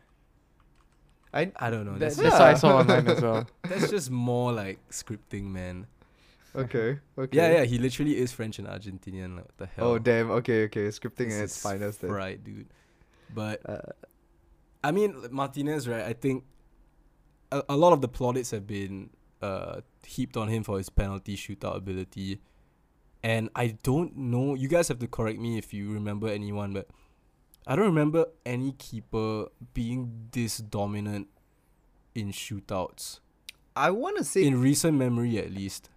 I 1.35 1.51
I 1.57 1.69
don't 1.71 1.85
know. 1.85 1.93
That, 1.99 2.01
That's, 2.01 2.17
that's 2.17 2.33
Yeah. 2.35 2.39
what 2.39 2.49
I 2.49 2.55
saw 2.55 2.79
online 2.79 3.09
as 3.09 3.21
well. 3.27 3.47
that's 3.69 3.91
just 3.91 4.11
more 4.11 4.53
like 4.53 4.79
scripting, 4.91 5.45
man. 5.45 5.87
Okay, 6.55 6.99
okay. 7.19 7.37
Yeah, 7.37 7.53
yeah, 7.53 7.65
he 7.65 7.79
literally 7.79 8.17
is 8.17 8.33
French 8.33 8.59
and 8.59 8.69
Argentinian. 8.69 9.37
Like, 9.37 9.45
what 9.47 9.57
the 9.59 9.67
hell? 9.67 9.87
Oh 9.87 9.99
damn. 9.99 10.31
Okay, 10.31 10.65
okay. 10.65 10.89
Scripting 10.89 11.29
This 11.29 11.39
at 11.39 11.45
its 11.45 11.57
is 11.57 11.63
finest. 11.63 12.01
Then. 12.01 12.11
Right, 12.11 12.43
dude. 12.43 12.69
But 13.35 13.69
Uh, 13.69 13.93
I 14.83 14.93
mean, 14.93 15.15
Martinez, 15.31 15.89
right? 15.89 16.05
I 16.05 16.13
think 16.13 16.45
a, 17.51 17.63
a 17.71 17.77
lot 17.77 17.93
of 17.93 18.03
the 18.03 18.09
plaudits 18.09 18.51
have 18.51 18.67
been 18.67 19.11
uh, 19.41 19.81
heaped 20.05 20.37
on 20.37 20.49
him 20.49 20.63
for 20.63 20.77
his 20.79 20.91
penalty 20.91 21.37
shootout 21.37 21.77
ability. 21.77 22.41
And 23.23 23.49
I 23.55 23.79
don't 23.83 24.15
know, 24.17 24.55
you 24.55 24.69
guys 24.69 24.89
have 24.89 24.99
to 24.99 25.07
correct 25.07 25.39
me 25.39 25.57
if 25.57 25.73
you 25.73 25.91
remember 25.91 26.29
anyone, 26.29 26.75
but 26.75 26.89
I 27.67 27.75
don't 27.75 27.87
remember 27.87 28.27
any 28.45 28.73
keeper 28.73 29.47
being 29.73 30.29
this 30.33 30.59
dominant 30.59 31.29
in 32.15 32.33
shootouts. 32.33 33.21
I 33.75 33.91
want 33.91 34.19
to 34.19 34.25
say 34.25 34.45
In 34.45 34.61
recent 34.61 34.99
memory, 34.99 35.39
at 35.39 35.51
least. 35.51 35.89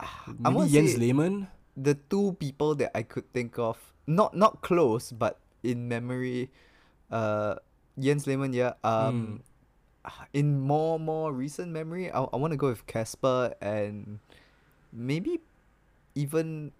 I 0.00 0.50
Maybe 0.50 0.54
want 0.56 0.70
Jens 0.70 0.96
Lehmann? 0.98 1.48
the 1.76 1.94
two 1.94 2.36
people 2.40 2.74
that 2.76 2.90
I 2.96 3.02
could 3.02 3.30
think 3.32 3.58
of, 3.58 3.76
not 4.06 4.34
not 4.34 4.60
close, 4.62 5.12
but 5.12 5.38
in 5.62 5.88
memory, 5.88 6.50
uh, 7.10 7.56
Jens 7.98 8.26
Lehmann. 8.26 8.52
Yeah. 8.52 8.74
Um, 8.84 9.42
in 10.32 10.60
more 10.60 10.98
more 10.98 11.32
recent 11.32 11.70
memory, 11.72 12.10
I 12.10 12.24
I 12.24 12.36
want 12.36 12.52
to 12.52 12.60
go 12.60 12.68
with 12.72 12.86
Kasper 12.88 13.52
and 13.60 14.18
maybe 14.92 15.40
even 16.14 16.72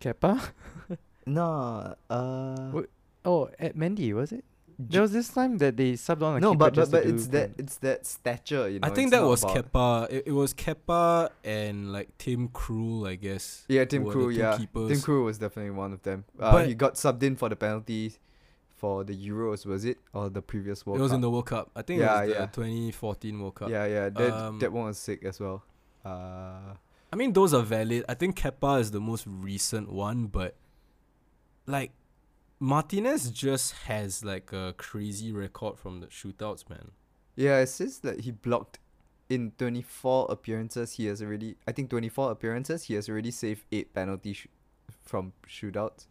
Kepa? 0.00 0.40
no. 1.26 1.94
Uh, 2.10 2.70
Wait, 2.72 2.90
Oh, 3.24 3.48
at 3.58 3.76
Mendy, 3.76 4.12
was 4.12 4.32
it? 4.32 4.44
There 4.90 5.02
was 5.02 5.12
this 5.12 5.28
time 5.28 5.58
that 5.58 5.76
they 5.76 5.92
subbed 5.92 6.22
on 6.22 6.36
a 6.36 6.40
no, 6.40 6.52
keeper 6.52 6.58
but 6.58 6.74
but 6.74 6.90
but 6.90 7.06
it's 7.06 7.26
that 7.28 7.56
pen- 7.56 7.64
it's 7.64 7.76
that 7.78 8.06
stature. 8.06 8.68
You 8.68 8.80
know. 8.80 8.88
I 8.88 8.90
think 8.90 9.10
that 9.10 9.22
was 9.22 9.42
about- 9.42 9.72
Kepa. 9.72 10.10
It, 10.12 10.22
it 10.28 10.32
was 10.32 10.54
Kepa 10.54 11.30
and 11.44 11.92
like 11.92 12.16
Tim 12.18 12.48
Krul, 12.48 13.08
I 13.08 13.14
guess. 13.16 13.64
Yeah, 13.68 13.84
Tim 13.84 14.04
were 14.04 14.12
the 14.12 14.18
Krul. 14.18 14.34
Yeah, 14.36 14.56
keepers. 14.56 14.88
Tim 14.90 14.98
Krul 14.98 15.24
was 15.24 15.38
definitely 15.38 15.72
one 15.72 15.92
of 15.92 16.02
them. 16.02 16.24
Uh, 16.38 16.52
But- 16.52 16.66
he 16.68 16.74
got 16.74 16.94
subbed 16.94 17.22
in 17.22 17.36
for 17.36 17.48
the 17.48 17.56
penalty 17.56 18.14
for 18.74 19.04
the 19.04 19.14
Euros, 19.14 19.64
was 19.64 19.84
it, 19.84 19.98
or 20.12 20.28
the 20.28 20.42
previous 20.42 20.84
World 20.84 20.98
it 20.98 21.02
was 21.02 21.12
Cup? 21.12 21.16
in 21.16 21.20
the 21.20 21.30
World 21.30 21.46
Cup. 21.46 21.70
I 21.76 21.82
think 21.82 22.00
Yeah, 22.00 22.16
it 22.22 22.26
was 22.26 22.34
the 22.34 22.40
yeah. 22.40 22.46
2014 22.46 23.40
World 23.40 23.54
Cup. 23.54 23.70
Yeah, 23.70 23.86
yeah. 23.86 24.08
That 24.08 24.32
Um, 24.32 24.58
that 24.58 24.72
one 24.72 24.86
was 24.86 24.98
sick 24.98 25.24
as 25.24 25.38
well. 25.38 25.62
Uh, 26.04 26.74
I 27.12 27.16
mean, 27.16 27.32
those 27.32 27.54
are 27.54 27.62
valid. 27.62 28.04
I 28.08 28.14
think 28.14 28.36
Kepa 28.40 28.80
is 28.80 28.90
the 28.90 29.00
most 29.00 29.24
recent 29.28 29.92
one, 29.92 30.26
but 30.26 30.56
like 31.66 31.92
Martinez 32.62 33.28
just 33.32 33.72
has 33.86 34.24
like 34.24 34.52
a 34.52 34.72
crazy 34.78 35.32
record 35.32 35.80
from 35.80 35.98
the 35.98 36.06
shootouts, 36.06 36.70
man. 36.70 36.92
yeah, 37.34 37.58
it 37.58 37.66
says 37.66 37.98
that 37.98 38.20
he 38.20 38.30
blocked 38.30 38.78
in 39.28 39.50
24 39.58 40.28
appearances. 40.30 40.92
He 40.92 41.06
has 41.06 41.20
already, 41.20 41.56
I 41.66 41.72
think, 41.72 41.90
24 41.90 42.30
appearances. 42.30 42.84
He 42.84 42.94
has 42.94 43.08
already 43.08 43.32
saved 43.32 43.64
eight 43.72 43.92
penalties 43.92 44.36
sh- 44.36 44.46
from 45.02 45.32
shootouts. 45.48 46.06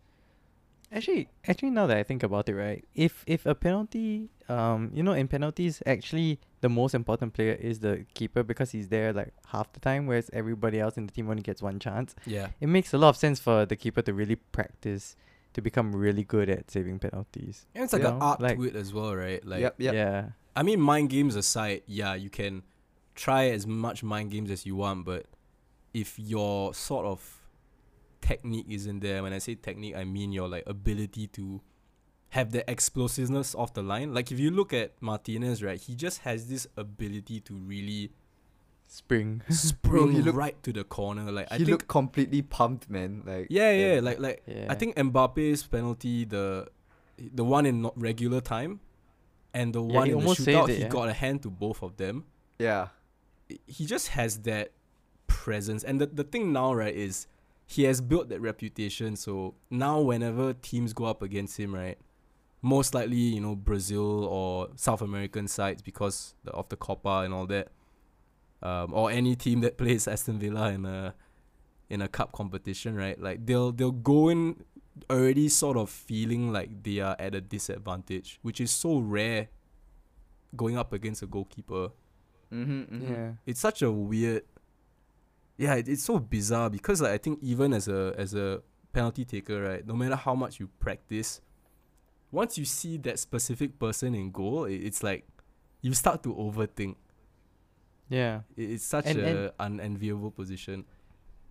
Actually, 0.92 1.30
actually, 1.48 1.70
now 1.70 1.88
that 1.88 1.96
I 1.96 2.04
think 2.04 2.22
about 2.22 2.50
it, 2.50 2.56
right? 2.56 2.84
If 2.94 3.24
if 3.26 3.46
a 3.46 3.56
penalty, 3.56 4.30
um, 4.50 4.92
you 4.94 5.04
know, 5.04 5.14
in 5.14 5.30
penalties, 5.30 5.82
actually, 5.86 6.42
the 6.60 6.68
most 6.68 6.94
important 6.94 7.32
player 7.32 7.54
is 7.54 7.80
the 7.80 8.06
keeper 8.14 8.44
because 8.44 8.72
he's 8.72 8.90
there 8.90 9.14
like 9.14 9.34
half 9.46 9.72
the 9.72 9.80
time, 9.80 10.06
whereas 10.06 10.30
everybody 10.34 10.82
else 10.82 10.98
in 10.98 11.06
the 11.08 11.14
team 11.14 11.30
only 11.30 11.44
gets 11.44 11.62
one 11.62 11.80
chance. 11.80 12.14
Yeah. 12.26 12.50
It 12.60 12.68
makes 12.68 12.94
a 12.94 12.98
lot 12.98 13.08
of 13.08 13.16
sense 13.16 13.40
for 13.40 13.66
the 13.66 13.78
keeper 13.78 14.02
to 14.02 14.14
really 14.14 14.36
practice 14.36 15.16
to 15.54 15.62
become 15.62 15.96
really 15.96 16.24
good 16.24 16.50
at 16.50 16.72
saving 16.72 17.00
penalties. 17.00 17.66
And 17.76 17.84
it's 17.84 17.94
like 17.94 18.04
You 18.04 18.08
an 18.10 18.20
know, 18.20 18.26
art 18.26 18.42
like- 18.42 18.58
to 18.58 18.64
it 18.64 18.76
as 18.76 18.94
well, 18.94 19.16
right? 19.16 19.44
Like 19.46 19.62
yep, 19.62 19.76
yep. 19.78 19.94
Yeah. 19.94 20.30
I 20.56 20.64
mean, 20.64 20.82
mind 20.82 21.10
games 21.10 21.36
aside, 21.36 21.84
yeah, 21.88 22.14
you 22.14 22.30
can 22.30 22.64
try 23.16 23.50
as 23.50 23.66
much 23.68 24.04
mind 24.04 24.32
games 24.32 24.52
as 24.52 24.66
you 24.66 24.76
want, 24.76 25.06
but 25.06 25.26
if 25.94 26.18
your 26.20 26.74
sort 26.74 27.06
of 27.06 27.42
technique 28.22 28.66
isn't 28.70 29.00
there, 29.02 29.24
when 29.24 29.34
I 29.34 29.40
say 29.40 29.56
technique, 29.56 29.96
I 29.96 30.04
mean 30.04 30.32
your 30.32 30.48
like 30.48 30.64
ability 30.68 31.28
to 31.28 31.62
have 32.30 32.52
the 32.52 32.70
explosiveness 32.70 33.54
off 33.56 33.74
the 33.74 33.82
line. 33.84 34.14
Like 34.14 34.32
if 34.32 34.40
you 34.40 34.52
look 34.52 34.72
at 34.74 34.94
Martinez, 35.02 35.62
right, 35.64 35.80
he 35.80 35.96
just 35.96 36.20
has 36.20 36.48
this 36.48 36.66
ability 36.78 37.42
to 37.42 37.54
really 37.54 38.12
Spring. 38.94 39.42
spring 39.50 40.12
he 40.12 40.22
look- 40.22 40.36
right 40.36 40.62
to 40.64 40.74
the 40.74 40.84
corner. 40.84 41.32
Like 41.32 41.48
I 41.50 41.56
he 41.56 41.60
think, 41.64 41.70
looked 41.72 41.88
completely 41.88 42.42
pumped, 42.42 42.90
man. 42.90 43.24
Like 43.26 43.48
yeah, 43.50 43.72
yeah, 43.72 43.94
and- 43.96 44.06
like 44.06 44.20
like 44.20 44.44
yeah. 44.46 44.66
I 44.70 44.76
think 44.76 44.98
Mbappe's 44.98 45.64
penalty, 45.64 46.26
the 46.26 46.68
the 47.18 47.46
one 47.46 47.66
in 47.66 47.82
not 47.82 47.94
regular 48.00 48.42
time, 48.42 48.82
and 49.54 49.74
the 49.74 49.82
Yeah, 49.82 49.96
one 49.96 50.08
in 50.10 50.12
the 50.12 50.18
almost 50.18 50.44
saved 50.44 50.58
shootout, 50.60 50.70
it, 50.70 50.76
he 50.76 50.82
yeah. 50.82 50.90
got 50.90 51.08
a 51.08 51.14
hand 51.14 51.42
to 51.44 51.50
both 51.50 51.82
of 51.82 51.96
them. 51.96 52.26
yeah, 52.60 52.90
he 53.66 53.86
just 53.86 54.10
has 54.10 54.40
that 54.40 54.72
presence. 55.28 55.84
And 55.86 56.02
the, 56.02 56.08
the 56.08 56.24
thing 56.26 56.52
now, 56.52 56.74
right, 56.74 56.94
is 56.94 57.28
he 57.66 57.84
has 57.84 58.02
built 58.02 58.28
that 58.30 58.42
reputation. 58.42 59.16
So 59.16 59.56
now, 59.70 60.02
whenever 60.02 60.54
teams 60.54 60.92
go 60.94 61.06
up 61.06 61.22
against 61.22 61.58
him, 61.58 61.74
right, 61.74 61.98
most 62.62 62.94
likely, 62.94 63.16
you 63.16 63.40
know, 63.40 63.56
Brazil 63.56 64.26
or 64.26 64.68
South 64.76 65.02
American 65.02 65.48
sides 65.48 65.82
because 65.82 66.34
of 66.48 66.68
the 66.70 66.76
Copa 66.76 67.22
and 67.26 67.34
all 67.34 67.48
that, 67.48 67.70
um, 68.62 68.94
or 68.94 69.12
any 69.12 69.36
team 69.36 69.62
that 69.62 69.78
plays 69.82 70.08
Aston 70.08 70.40
Villa 70.40 70.70
in 70.72 70.86
a 70.86 71.14
in 71.90 72.02
a 72.02 72.08
cup 72.08 72.32
competition, 72.32 72.96
right? 72.96 73.20
Like 73.20 73.46
they'll 73.46 73.72
they'll 73.72 73.92
go 73.92 74.30
in 74.30 74.64
already 75.10 75.50
sort 75.50 75.78
of 75.78 75.90
feeling 75.90 76.52
like 76.52 76.84
they 76.84 77.00
are 77.00 77.16
at 77.20 77.34
a 77.36 77.42
disadvantage, 77.42 78.40
which 78.42 78.60
is 78.62 78.72
so 78.72 79.00
rare 79.00 79.48
going 80.56 80.78
up 80.78 80.92
against 80.94 81.22
a 81.22 81.26
goalkeeper 81.26 81.90
mm-hmm, 82.52 83.12
Yeah. 83.12 83.32
it's 83.46 83.60
such 83.62 83.82
a 83.82 83.90
weird 83.92 84.44
yeah 85.58 85.76
it, 85.76 85.88
it's 85.88 86.04
so 86.04 86.20
bizarre 86.20 86.70
because 86.70 87.02
like, 87.02 87.12
i 87.12 87.18
think 87.18 87.40
even 87.42 87.72
as 87.72 87.88
a 87.88 88.14
as 88.18 88.34
a 88.34 88.62
penalty 88.92 89.24
taker 89.24 89.62
right 89.62 89.88
no 89.88 89.94
matter 89.94 90.16
how 90.18 90.36
much 90.36 90.60
you 90.60 90.68
practice 90.80 91.40
once 92.32 92.58
you 92.58 92.66
see 92.66 92.98
that 92.98 93.18
specific 93.20 93.80
person 93.80 94.14
in 94.14 94.30
goal 94.32 94.66
it, 94.66 94.76
it's 94.76 95.02
like 95.04 95.26
you 95.82 95.94
start 95.94 96.22
to 96.24 96.34
overthink 96.36 96.96
Yeah. 98.12 98.44
It's 98.60 98.84
such 98.84 99.08
And- 99.08 99.20
a 99.20 99.56
and- 99.56 99.80
unenviable 99.80 100.32
position. 100.36 100.84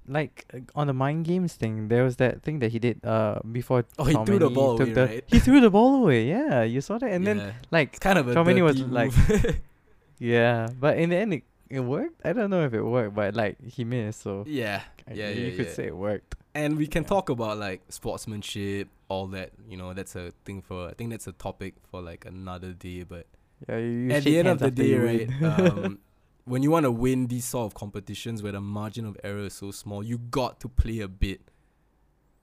Like 0.08 0.44
uh, 0.52 0.60
on 0.74 0.86
the 0.88 0.96
mind 0.96 1.24
games 1.24 1.54
thing, 1.56 1.88
there 1.88 2.04
was 2.04 2.16
that 2.20 2.42
thing 2.42 2.58
that 2.60 2.72
he 2.72 2.78
did 2.80 3.00
uh 3.04 3.40
before. 3.52 3.84
Oh, 4.00 4.04
he 4.04 4.16
threw 4.28 4.38
the 4.40 4.50
ball 4.50 4.76
away, 4.80 4.92
the, 4.92 5.06
right? 5.06 5.24
He 5.28 5.38
threw 5.38 5.60
the 5.60 5.70
ball 5.70 6.02
away. 6.02 6.26
Yeah, 6.28 6.64
you 6.64 6.80
saw 6.80 6.98
that, 6.98 7.10
and 7.12 7.22
then 7.26 7.54
like 7.70 7.90
it's 7.96 8.02
kind 8.02 8.18
of 8.18 8.26
a 8.28 8.34
Chouameni 8.34 8.60
was 8.64 8.76
dirty 8.80 8.90
like- 8.90 9.12
yeah, 10.18 10.68
but 10.80 10.96
in 10.98 11.10
the 11.10 11.16
end 11.16 11.34
it, 11.34 11.44
it 11.68 11.80
worked. 11.80 12.20
I 12.24 12.32
don't 12.32 12.50
know 12.50 12.64
if 12.64 12.74
it 12.74 12.82
worked, 12.82 13.14
but 13.14 13.34
like 13.36 13.56
he 13.62 13.84
missed, 13.84 14.22
so 14.22 14.44
yeah, 14.48 14.82
I 15.08 15.12
yeah, 15.14 15.28
you 15.30 15.46
yeah, 15.52 15.56
could 15.56 15.66
yeah. 15.66 15.72
say 15.78 15.86
it 15.92 15.96
worked. 15.96 16.34
and 16.56 16.76
we 16.80 16.86
can 16.88 17.02
Yeah. 17.04 17.08
talk 17.14 17.28
about 17.30 17.58
like 17.58 17.80
sportsmanship, 17.88 18.88
all 19.08 19.28
that. 19.36 19.50
You 19.68 19.76
know, 19.76 19.92
that's 19.94 20.16
a 20.16 20.32
thing 20.44 20.62
for. 20.62 20.88
I 20.90 20.94
think 20.94 21.10
that's 21.10 21.28
a 21.28 21.32
topic 21.36 21.74
for 21.90 22.00
like 22.02 22.24
another 22.26 22.72
day. 22.72 23.04
But 23.04 23.26
Yeah, 23.68 23.76
you, 23.78 23.86
you 24.08 24.10
at 24.12 24.24
the 24.24 24.38
end 24.38 24.48
of 24.48 24.58
the 24.58 24.70
day, 24.72 24.94
right? 24.96 25.28
um, 25.44 25.98
when 26.44 26.62
you 26.62 26.70
want 26.70 26.84
to 26.84 26.90
win 26.90 27.26
these 27.28 27.44
sort 27.44 27.66
of 27.66 27.74
competitions 27.74 28.42
where 28.42 28.52
the 28.52 28.60
margin 28.60 29.04
of 29.06 29.16
error 29.22 29.40
is 29.46 29.54
so 29.54 29.70
small, 29.70 30.02
you 30.02 30.18
got 30.18 30.60
to 30.60 30.68
play 30.68 31.00
a 31.00 31.08
bit 31.08 31.40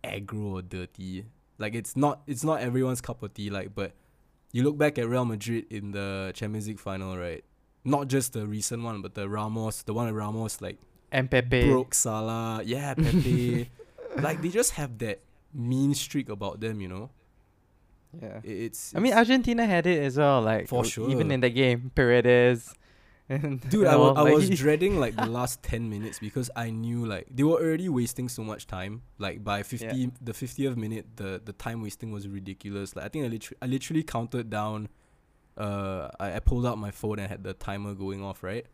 aggro 0.04 0.54
or 0.54 0.62
dirty. 0.62 1.26
Like 1.58 1.74
it's 1.76 1.96
not 1.96 2.22
it's 2.28 2.44
not 2.44 2.62
everyone's 2.62 3.02
cup 3.02 3.24
of 3.24 3.34
tea. 3.34 3.50
Like, 3.50 3.74
but 3.74 3.94
you 4.52 4.64
look 4.64 4.78
back 4.78 4.98
at 4.98 5.08
Real 5.08 5.26
Madrid 5.26 5.66
in 5.70 5.92
the 5.92 6.32
Champions 6.36 6.68
League 6.68 6.80
final, 6.80 7.18
right? 7.18 7.44
Not 7.84 8.08
just 8.08 8.34
the 8.34 8.46
recent 8.46 8.84
one, 8.84 9.02
but 9.02 9.16
the 9.16 9.28
Ramos, 9.30 9.84
the 9.84 9.94
one 9.94 10.08
with 10.08 10.16
Ramos, 10.16 10.62
like 10.62 10.78
and 11.12 11.30
Pepe. 11.32 11.68
broke 11.70 11.94
Salah. 11.94 12.62
Yeah, 12.64 12.94
Pepe. 12.94 13.70
like 14.22 14.42
they 14.42 14.50
just 14.50 14.72
have 14.74 14.98
that 15.00 15.20
mean 15.54 15.94
streak 15.94 16.30
about 16.30 16.60
them, 16.60 16.82
you 16.82 16.88
know. 16.90 17.10
Yeah. 18.22 18.40
I- 18.44 18.48
It's. 18.48 18.94
I 18.96 19.00
mean, 19.00 19.14
Argentina 19.14 19.66
had 19.66 19.88
it 19.88 20.02
as 20.04 20.18
well. 20.18 20.42
Like 20.42 20.68
For 20.68 20.84
sure, 20.86 21.10
even 21.10 21.32
in 21.32 21.40
the 21.42 21.50
game, 21.50 21.92
Paredes. 21.96 22.74
Dude, 23.70 23.88
I 23.88 23.96
all, 23.96 24.14
wa- 24.14 24.22
I 24.22 24.32
was 24.32 24.50
dreading 24.62 25.00
like 25.02 25.16
the 25.18 25.26
last 25.26 25.62
ten 25.62 25.90
minutes 25.90 26.18
because 26.20 26.50
I 26.56 26.70
knew 26.70 27.06
like 27.06 27.28
they 27.30 27.44
were 27.44 27.60
already 27.60 27.90
wasting 27.90 28.30
so 28.30 28.42
much 28.42 28.68
time. 28.68 29.02
Like 29.18 29.44
by 29.44 29.64
fifty, 29.64 30.12
the 30.22 30.34
fiftieth 30.34 30.78
minute, 30.78 31.06
the 31.18 31.42
the 31.44 31.52
time 31.52 31.82
wasting 31.82 32.12
was 32.14 32.26
ridiculous. 32.26 32.96
Like 32.96 33.06
I 33.06 33.10
think 33.10 33.26
I 33.26 33.28
literally, 33.28 33.58
I 33.62 33.66
literally 33.66 34.04
counted 34.04 34.50
down. 34.50 34.88
Uh, 35.58 36.10
I, 36.20 36.36
I 36.36 36.40
pulled 36.40 36.66
out 36.66 36.78
my 36.78 36.92
phone 36.92 37.20
and 37.20 37.28
had 37.30 37.44
the 37.44 37.54
timer 37.54 37.94
going 37.96 38.24
off. 38.24 38.44
Right, 38.44 38.66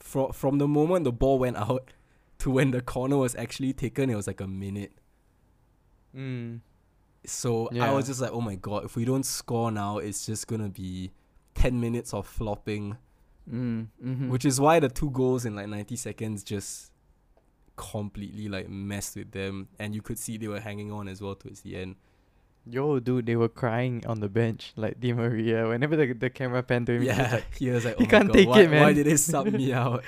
from 0.00 0.32
from 0.32 0.58
the 0.58 0.66
moment 0.66 1.04
the 1.04 1.12
ball 1.12 1.38
went 1.38 1.56
out 1.56 1.92
to 2.38 2.50
when 2.50 2.72
the 2.72 2.80
corner 2.80 3.16
was 3.16 3.36
actually 3.36 3.72
taken, 3.74 4.10
it 4.10 4.16
was 4.16 4.26
like 4.26 4.40
a 4.40 4.48
minute. 4.48 4.92
Mm. 6.16 6.62
So 7.26 7.68
I 7.80 7.92
was 7.92 8.06
just 8.06 8.20
like, 8.20 8.32
oh 8.32 8.40
my 8.40 8.56
god, 8.56 8.86
if 8.86 8.96
we 8.96 9.04
don't 9.04 9.24
score 9.24 9.70
now, 9.70 9.98
it's 9.98 10.26
just 10.26 10.48
gonna 10.48 10.68
be 10.68 11.12
ten 11.54 11.80
minutes 11.80 12.12
of 12.12 12.26
flopping. 12.26 12.96
Mm, 13.50 13.86
mm-hmm. 14.04 14.28
which 14.28 14.44
is 14.44 14.60
why 14.60 14.78
the 14.78 14.88
two 14.88 15.10
goals 15.10 15.44
in 15.46 15.56
like 15.56 15.68
90 15.68 15.96
seconds 15.96 16.42
just 16.44 16.92
completely 17.76 18.48
like 18.48 18.68
messed 18.68 19.16
with 19.16 19.30
them 19.32 19.68
and 19.78 19.94
you 19.94 20.02
could 20.02 20.18
see 20.18 20.36
they 20.36 20.48
were 20.48 20.60
hanging 20.60 20.90
on 20.92 21.08
as 21.08 21.20
well 21.22 21.34
towards 21.34 21.60
the 21.62 21.76
end 21.76 21.96
Yo, 22.70 22.98
dude, 23.00 23.24
they 23.24 23.36
were 23.36 23.48
crying 23.48 24.04
on 24.06 24.20
the 24.20 24.28
bench 24.28 24.74
like 24.76 25.00
Di 25.00 25.14
Maria. 25.14 25.66
Whenever 25.68 25.96
the, 25.96 26.12
the 26.12 26.28
camera 26.28 26.62
panned 26.62 26.84
to 26.88 26.92
him, 26.96 27.02
he 27.02 27.08
was 27.08 27.16
yeah 27.16 27.32
like, 27.32 27.54
he 27.58 27.70
was 27.70 27.84
like 27.86 27.94
oh 27.94 27.98
he 28.00 28.04
my 28.04 28.10
can't 28.10 28.26
God, 28.28 28.34
take 28.34 28.48
why, 28.48 28.60
it, 28.60 28.70
why 28.70 28.76
man." 28.76 28.94
did 28.94 29.06
they 29.06 29.16
sub 29.16 29.46
me 29.46 29.72
out 29.84 30.04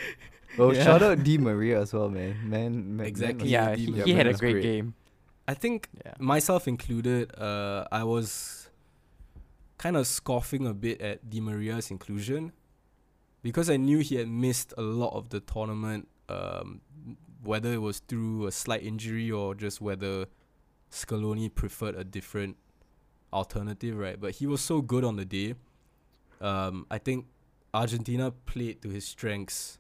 Oh, 0.59 0.70
Yeah. 0.72 0.85
shout 0.85 1.03
out 1.03 1.22
Di 1.24 1.38
Maria 1.38 1.81
as 1.81 1.94
well, 1.94 2.11
man. 2.11 2.37
Man, 2.44 2.96
man 2.96 3.07
Exactly. 3.07 3.44
Man, 3.44 3.48
yeah, 3.50 3.76
he, 3.76 4.03
he 4.03 4.12
had 4.12 4.26
a 4.26 4.35
great, 4.35 4.53
great. 4.61 4.62
game. 4.62 4.94
i 5.48 5.55
think 5.55 5.88
Yeah. 6.05 6.12
myself 6.18 6.68
included 6.68 7.33
uh 7.38 7.87
i 7.90 8.05
was 8.05 8.68
kind 9.79 9.96
of 9.96 10.07
scoffing 10.07 10.66
a 10.66 10.74
bit 10.74 11.00
at 11.00 11.31
Di 11.31 11.40
Maria's 11.40 11.90
inclusion 11.90 12.53
because 13.42 13.70
I 13.70 13.76
knew 13.76 13.98
he 13.98 14.16
had 14.16 14.29
missed 14.29 14.74
a 14.76 14.83
lot 14.83 15.14
of 15.14 15.31
the 15.31 15.40
tournament 15.40 16.09
um 16.29 16.81
whether 17.42 17.72
it 17.72 17.81
was 17.81 18.00
through 18.00 18.46
a 18.46 18.53
slight 18.53 18.83
injury 18.83 19.31
or 19.31 19.55
just 19.55 19.81
whether 19.81 20.26
Scaloni 20.90 21.53
preferred 21.55 21.94
a 21.94 22.05
different 22.05 22.57
alternative 23.33 23.96
right? 23.96 24.20
But 24.20 24.33
he 24.33 24.46
was 24.46 24.61
so 24.61 24.83
good 24.83 25.05
on 25.05 25.16
the 25.16 25.24
day. 25.24 25.55
Um 26.40 26.87
I 26.90 26.98
think 26.98 27.26
Argentina 27.72 28.31
played 28.31 28.83
to 28.83 28.88
his 28.88 29.07
strengths 29.07 29.79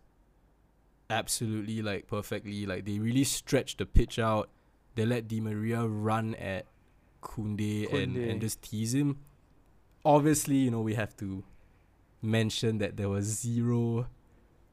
absolutely 1.10 1.82
like 1.82 2.06
perfectly. 2.06 2.64
Like 2.66 2.84
they 2.84 2.98
really 2.98 3.24
stretched 3.24 3.78
the 3.78 3.86
pitch 3.86 4.18
out. 4.18 4.48
They 4.94 5.04
let 5.04 5.28
Di 5.28 5.40
Maria 5.40 5.86
run 5.86 6.34
at 6.36 6.66
Koundé, 7.22 7.92
and, 7.92 8.16
and 8.30 8.40
just 8.40 8.62
tease 8.62 8.94
him. 8.94 9.18
Obviously, 10.04 10.56
you 10.56 10.70
know, 10.70 10.80
we 10.80 10.94
have 10.94 11.16
to 11.18 11.44
mention 12.22 12.78
that 12.78 12.96
there 12.96 13.08
was 13.08 13.24
zero 13.26 14.06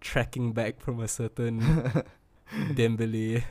tracking 0.01 0.53
back 0.53 0.79
from 0.79 0.99
a 0.99 1.07
certain 1.07 1.61
Dembele. 2.73 3.43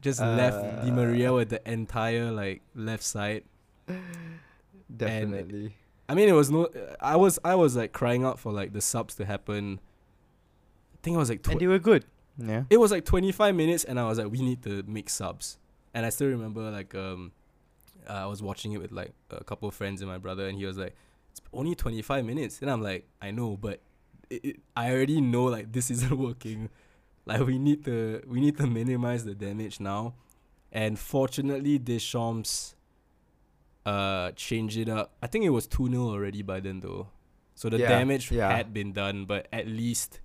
Just 0.00 0.20
left 0.20 0.84
Di 0.84 0.90
Maria 0.90 1.30
Uh. 1.32 1.36
with 1.36 1.50
the 1.50 1.70
entire 1.70 2.30
like 2.30 2.62
left 2.74 3.02
side. 3.04 3.44
Definitely. 4.94 5.76
I 6.08 6.14
mean, 6.14 6.28
it 6.28 6.32
was 6.32 6.50
no. 6.50 6.68
I 7.00 7.16
was 7.16 7.38
I 7.44 7.54
was 7.54 7.76
like 7.76 7.92
crying 7.92 8.24
out 8.24 8.38
for 8.38 8.52
like 8.52 8.72
the 8.72 8.80
subs 8.80 9.14
to 9.16 9.24
happen. 9.24 9.80
I 10.94 10.98
think 11.02 11.14
it 11.14 11.18
was 11.18 11.30
like 11.30 11.46
And 11.48 11.56
tw- 11.58 11.60
they 11.60 11.66
were 11.66 11.78
good. 11.78 12.04
Yeah. 12.38 12.64
it 12.70 12.78
was 12.78 12.90
like 12.90 13.04
25 13.04 13.54
minutes 13.54 13.84
and 13.84 14.00
i 14.00 14.08
was 14.08 14.16
like 14.16 14.30
we 14.32 14.40
need 14.40 14.62
to 14.62 14.82
make 14.86 15.10
subs 15.10 15.58
and 15.92 16.06
i 16.06 16.08
still 16.08 16.28
remember 16.28 16.70
like 16.70 16.94
um 16.94 17.30
uh, 18.08 18.12
i 18.14 18.24
was 18.26 18.42
watching 18.42 18.72
it 18.72 18.78
with 18.80 18.90
like 18.90 19.12
a 19.30 19.44
couple 19.44 19.68
of 19.68 19.74
friends 19.74 20.00
and 20.00 20.10
my 20.10 20.16
brother 20.16 20.48
and 20.48 20.56
he 20.56 20.64
was 20.64 20.78
like 20.78 20.96
it's 21.32 21.40
only 21.52 21.74
25 21.74 22.24
minutes 22.24 22.60
and 22.62 22.70
i'm 22.70 22.80
like 22.82 23.08
i 23.20 23.30
know 23.30 23.56
but 23.56 23.80
it, 24.30 24.44
it, 24.44 24.56
i 24.76 24.90
already 24.92 25.20
know 25.20 25.44
like 25.44 25.72
this 25.72 25.90
isn't 25.90 26.16
working 26.28 26.68
like 27.26 27.40
we 27.46 27.58
need 27.58 27.84
to 27.84 28.22
we 28.26 28.40
need 28.40 28.56
to 28.56 28.66
minimize 28.66 29.24
the 29.24 29.34
damage 29.34 29.80
now 29.80 30.14
and 30.70 30.98
fortunately 30.98 31.78
deschamps 31.78 32.74
uh 33.84 34.30
changed 34.32 34.76
it 34.78 34.88
up 34.88 35.12
i 35.22 35.26
think 35.26 35.44
it 35.44 35.50
was 35.50 35.66
2-0 35.66 35.96
already 35.96 36.42
by 36.42 36.60
then 36.60 36.80
though 36.80 37.08
so 37.54 37.68
the 37.68 37.78
Yeah, 37.78 37.88
damage 37.88 38.30
yeah. 38.30 38.54
had 38.56 38.72
been 38.72 38.92
done 38.92 39.24
but 39.24 39.48
at 39.52 39.66
least 39.66 40.20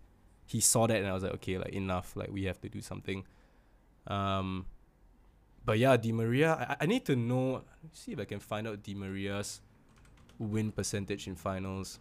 he 0.45 0.61
saw 0.61 0.87
that 0.87 0.95
and 0.95 1.05
I 1.05 1.11
was 1.13 1.23
like, 1.23 1.33
okay, 1.33 1.57
like 1.57 1.73
enough, 1.73 2.15
like 2.15 2.31
we 2.31 2.45
have 2.45 2.57
to 2.61 2.69
do 2.69 2.79
something. 2.79 3.25
Um, 4.07 4.65
but 5.65 5.77
yeah, 5.77 5.97
Di 5.97 6.13
Maria, 6.13 6.55
I, 6.79 6.83
I 6.83 6.85
need 6.85 7.03
to 7.07 7.17
know. 7.17 7.65
See 7.91 8.13
if 8.13 8.19
I 8.19 8.23
can 8.23 8.39
find 8.39 8.65
out 8.65 8.81
Di 8.81 8.93
Maria's 8.93 9.59
win 10.39 10.71
percentage 10.71 11.27
in 11.27 11.35
finals. 11.35 11.99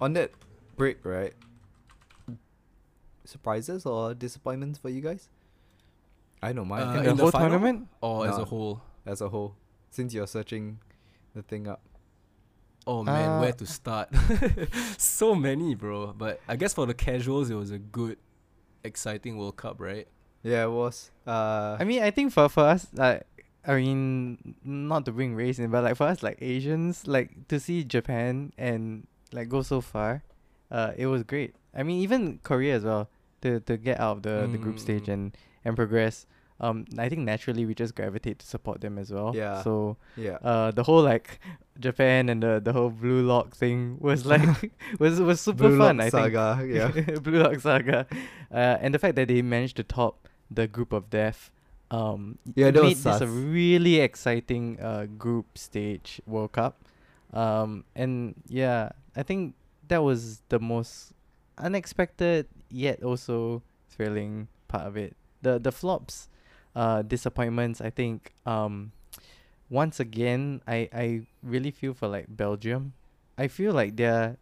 On 0.00 0.12
that 0.14 0.32
break, 0.76 1.04
right? 1.04 1.32
Surprises 3.24 3.86
or 3.86 4.12
disappointments 4.14 4.78
for 4.78 4.90
you 4.90 5.00
guys? 5.00 5.28
I 6.42 6.52
know 6.52 6.64
mine 6.64 6.82
Uh, 6.82 6.92
In 6.98 7.02
the 7.04 7.10
in 7.10 7.16
the 7.16 7.22
whole 7.22 7.30
final? 7.30 7.48
tournament? 7.50 7.88
Or 8.02 8.26
as 8.28 8.36
a 8.38 8.44
whole. 8.44 8.82
as 9.06 9.20
a 9.20 9.28
whole. 9.28 9.54
Since 9.90 10.12
you're 10.12 10.26
searching 10.26 10.78
the 11.34 11.42
thing 11.42 11.66
up. 11.68 11.80
Oh 12.86 13.02
man, 13.02 13.40
where 13.40 13.48
Uh, 13.48 13.52
to 13.52 13.66
start? 13.66 14.10
so 14.98 15.34
many, 15.34 15.74
bro. 15.74 16.12
But 16.12 16.40
I 16.46 16.56
guess 16.56 16.74
for 16.74 16.84
the 16.84 16.92
casuals, 16.92 17.48
it 17.48 17.54
was 17.54 17.70
a 17.70 17.78
good, 17.78 18.18
exciting 18.82 19.38
World 19.38 19.56
Cup, 19.56 19.80
right? 19.80 20.06
Yeah, 20.42 20.64
it 20.64 20.70
was. 20.70 21.10
Uh, 21.26 21.78
I 21.80 21.84
mean, 21.84 22.02
I 22.02 22.10
think 22.10 22.30
for, 22.32 22.46
for 22.50 22.64
us, 22.64 22.86
like, 22.92 23.22
I 23.66 23.76
mean, 23.76 24.54
not 24.64 25.04
to 25.06 25.12
bring 25.12 25.34
race 25.34 25.58
in, 25.58 25.70
but 25.70 25.84
like 25.84 25.96
for 25.96 26.04
us, 26.06 26.22
like 26.22 26.38
Asians, 26.40 27.06
like 27.06 27.48
to 27.48 27.58
see 27.58 27.82
Japan 27.84 28.52
and 28.58 29.06
like 29.32 29.48
go 29.48 29.62
so 29.62 29.80
far, 29.80 30.22
uh, 30.70 30.92
it 30.96 31.06
was 31.06 31.22
great. 31.22 31.54
I 31.74 31.82
mean, 31.82 32.02
even 32.02 32.38
Korea 32.42 32.76
as 32.76 32.84
well 32.84 33.08
to 33.42 33.60
to 33.60 33.76
get 33.76 34.00
out 34.00 34.18
of 34.18 34.22
the, 34.22 34.48
the 34.52 34.58
group 34.58 34.78
stage 34.78 35.06
Mm. 35.06 35.12
and 35.14 35.36
and 35.64 35.76
progress. 35.76 36.26
Um, 36.60 36.84
I 36.98 37.08
think 37.08 37.22
naturally 37.22 37.66
we 37.66 37.74
just 37.74 37.96
gravitate 37.96 38.38
to 38.38 38.46
support 38.46 38.80
them 38.80 38.96
as 38.96 39.10
well. 39.10 39.32
Yeah. 39.34 39.62
So 39.62 39.96
yeah. 40.16 40.38
uh, 40.40 40.70
the 40.70 40.84
whole 40.84 41.02
like 41.02 41.40
Japan 41.80 42.28
and 42.28 42.40
the 42.42 42.60
the 42.62 42.72
whole 42.72 42.90
Blue 42.90 43.22
Lock 43.26 43.56
thing 43.56 43.96
was 43.98 44.24
like 44.32 44.70
was 45.00 45.20
was 45.20 45.40
super 45.40 45.68
Blue 45.68 45.78
fun. 45.78 45.96
Lock 45.96 46.06
I 46.06 46.10
think 46.10 46.34
Saga, 46.34 46.66
yeah. 46.66 47.18
Blue 47.26 47.42
Lock 47.42 47.58
Saga, 47.58 48.06
uh, 48.52 48.76
and 48.80 48.94
the 48.94 48.98
fact 49.00 49.16
that 49.16 49.26
they 49.28 49.42
managed 49.42 49.76
to 49.78 49.82
top 49.82 50.28
the 50.48 50.68
group 50.68 50.92
of 50.92 51.10
death, 51.10 51.50
um, 51.94 52.38
Yeah, 52.54 52.70
that 52.70 52.82
made 52.82 52.98
was 52.98 53.04
this 53.04 53.20
a 53.20 53.26
really 53.26 54.00
exciting 54.00 54.80
uh 54.80 55.06
group 55.18 55.58
stage 55.58 56.20
World 56.26 56.52
Cup, 56.52 56.82
um, 57.32 57.84
and 57.94 58.34
yeah, 58.48 58.90
I 59.16 59.22
think 59.22 59.54
that 59.88 60.02
was 60.02 60.42
the 60.48 60.58
most 60.58 61.12
unexpected 61.58 62.46
yet 62.70 63.02
also 63.02 63.62
thrilling 63.90 64.48
part 64.68 64.86
of 64.86 64.96
it. 64.96 65.14
The 65.42 65.58
the 65.58 65.70
flops, 65.72 66.28
uh, 66.74 67.02
disappointments. 67.02 67.80
I 67.80 67.90
think 67.90 68.32
um, 68.46 68.92
once 69.70 70.00
again, 70.00 70.62
I 70.66 70.88
I 70.92 71.06
really 71.42 71.70
feel 71.70 71.94
for 71.94 72.08
like 72.08 72.26
Belgium. 72.28 72.94
I 73.38 73.48
feel 73.48 73.72
like 73.74 73.96
they're 73.96 74.36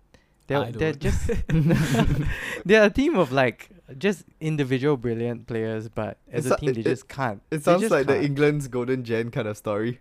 they're 0.46 0.68
I 0.68 0.70
they're 0.70 0.92
don't. 0.92 1.00
just 1.00 1.30
they're 2.64 2.84
a 2.84 2.90
team 2.90 3.16
of 3.16 3.32
like 3.32 3.70
just 3.98 4.24
individual 4.40 4.96
brilliant 4.96 5.46
players, 5.46 5.88
but 5.88 6.18
as 6.30 6.46
It 6.46 6.52
a 6.52 6.56
team 6.56 6.68
it- 6.70 6.74
they 6.74 6.80
it- 6.80 6.84
just 6.84 7.08
can't. 7.08 7.42
It 7.50 7.62
sounds 7.64 7.90
like 7.90 8.06
the 8.06 8.14
can't. 8.14 8.24
England's 8.24 8.68
golden 8.68 9.04
gen 9.04 9.30
kind 9.30 9.46
of 9.48 9.56
story. 9.56 10.00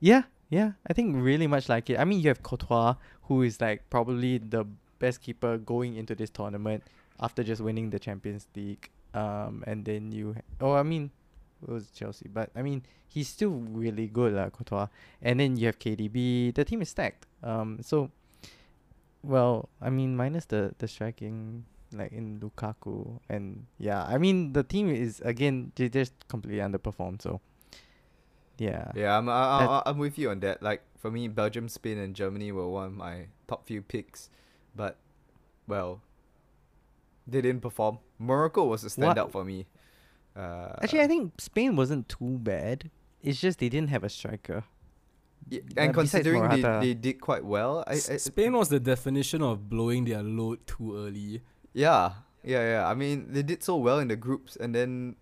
Yeah, 0.00 0.22
yeah. 0.50 0.72
I 0.86 0.92
think 0.92 1.16
really 1.16 1.46
much 1.46 1.68
like 1.68 1.88
it. 1.90 1.98
I 1.98 2.04
mean, 2.04 2.20
you 2.20 2.28
have 2.28 2.42
Courtois, 2.42 2.94
who 3.22 3.42
is 3.42 3.60
like 3.60 3.88
probably 3.90 4.38
the 4.38 4.64
best 4.98 5.20
keeper 5.22 5.58
going 5.58 5.96
into 5.96 6.14
this 6.14 6.30
tournament 6.30 6.82
after 7.20 7.42
just 7.42 7.60
winning 7.60 7.90
the 7.90 7.98
Champions 7.98 8.46
League. 8.54 8.90
Um, 9.14 9.64
and 9.66 9.84
then 9.84 10.12
you, 10.12 10.34
ha- 10.34 10.42
oh, 10.60 10.72
I 10.74 10.82
mean, 10.82 11.10
it 11.62 11.68
was 11.72 11.88
Chelsea, 11.90 12.28
but 12.28 12.50
I 12.54 12.60
mean, 12.62 12.82
he's 13.08 13.28
still 13.28 13.50
really 13.50 14.06
good, 14.08 14.34
lah, 14.34 14.50
Courtois. 14.50 14.88
And 15.22 15.40
then 15.40 15.56
you 15.56 15.66
have 15.66 15.78
KDB. 15.78 16.52
The 16.54 16.64
team 16.64 16.82
is 16.82 16.90
stacked. 16.90 17.24
Um, 17.42 17.78
so, 17.80 18.10
well, 19.22 19.68
I 19.80 19.90
mean, 19.90 20.16
minus 20.16 20.44
the 20.46 20.74
the 20.78 20.86
striking, 20.88 21.64
like 21.98 22.12
in 22.12 22.40
Lukaku, 22.40 23.18
and 23.28 23.66
yeah, 23.78 24.04
I 24.04 24.18
mean, 24.18 24.52
the 24.52 24.62
team 24.62 24.88
is 24.90 25.20
again 25.24 25.72
they 25.76 25.88
just 25.88 26.12
completely 26.28 26.60
underperformed. 26.60 27.22
So, 27.22 27.40
yeah, 28.58 28.90
Yeah, 28.94 29.18
I'm 29.18 29.28
I, 29.28 29.32
I, 29.66 29.82
I'm 29.86 29.98
with 29.98 30.18
you 30.18 30.30
on 30.30 30.40
that. 30.40 30.62
Like 30.62 30.82
for 30.98 31.10
me, 31.10 31.28
Belgium, 31.28 31.68
Spain, 31.68 31.98
and 31.98 32.14
Germany 32.14 32.52
were 32.52 32.68
one 32.68 32.86
of 32.86 32.92
my 32.96 33.26
top 33.48 33.66
few 33.66 33.82
picks, 33.82 34.30
but 34.74 34.96
well, 35.66 36.00
they 37.26 37.40
didn't 37.40 37.60
perform. 37.62 37.98
Morocco 38.18 38.64
was 38.64 38.82
a 38.84 38.86
What- 39.00 39.16
standout 39.16 39.30
for 39.32 39.44
me. 39.44 39.66
Uh, 40.36 40.76
Actually, 40.82 41.00
I 41.00 41.06
think 41.06 41.40
Spain 41.40 41.76
wasn't 41.76 42.08
too 42.08 42.38
bad. 42.38 42.90
It's 43.22 43.40
just 43.40 43.58
they 43.58 43.68
didn't 43.70 43.88
have 43.88 44.04
a 44.04 44.08
striker. 44.10 44.64
y- 45.50 45.58
uh, 45.58 45.80
and 45.80 45.92
besides 45.92 46.10
considering 46.12 46.42
they, 46.50 46.60
Morata. 46.60 46.80
they 46.86 46.92
did 46.94 47.20
quite 47.20 47.44
well, 47.44 47.84
I, 47.86 47.92
I 47.92 47.94
S- 47.96 48.24
Spain 48.24 48.52
was 48.52 48.68
the 48.68 48.78
definition 48.80 49.40
of 49.42 49.68
blowing 49.70 50.04
their 50.04 50.22
load 50.22 50.66
too 50.66 50.94
early. 50.96 51.40
Yeah 51.76 52.12
yeah 52.42 52.62
yeah. 52.72 52.82
I 52.88 52.94
mean, 52.94 53.26
they 53.34 53.42
did 53.42 53.62
so 53.62 53.76
well 53.76 53.98
in 54.00 54.08
the 54.08 54.16
groups, 54.16 54.56
and 54.56 54.74
then 54.74 55.16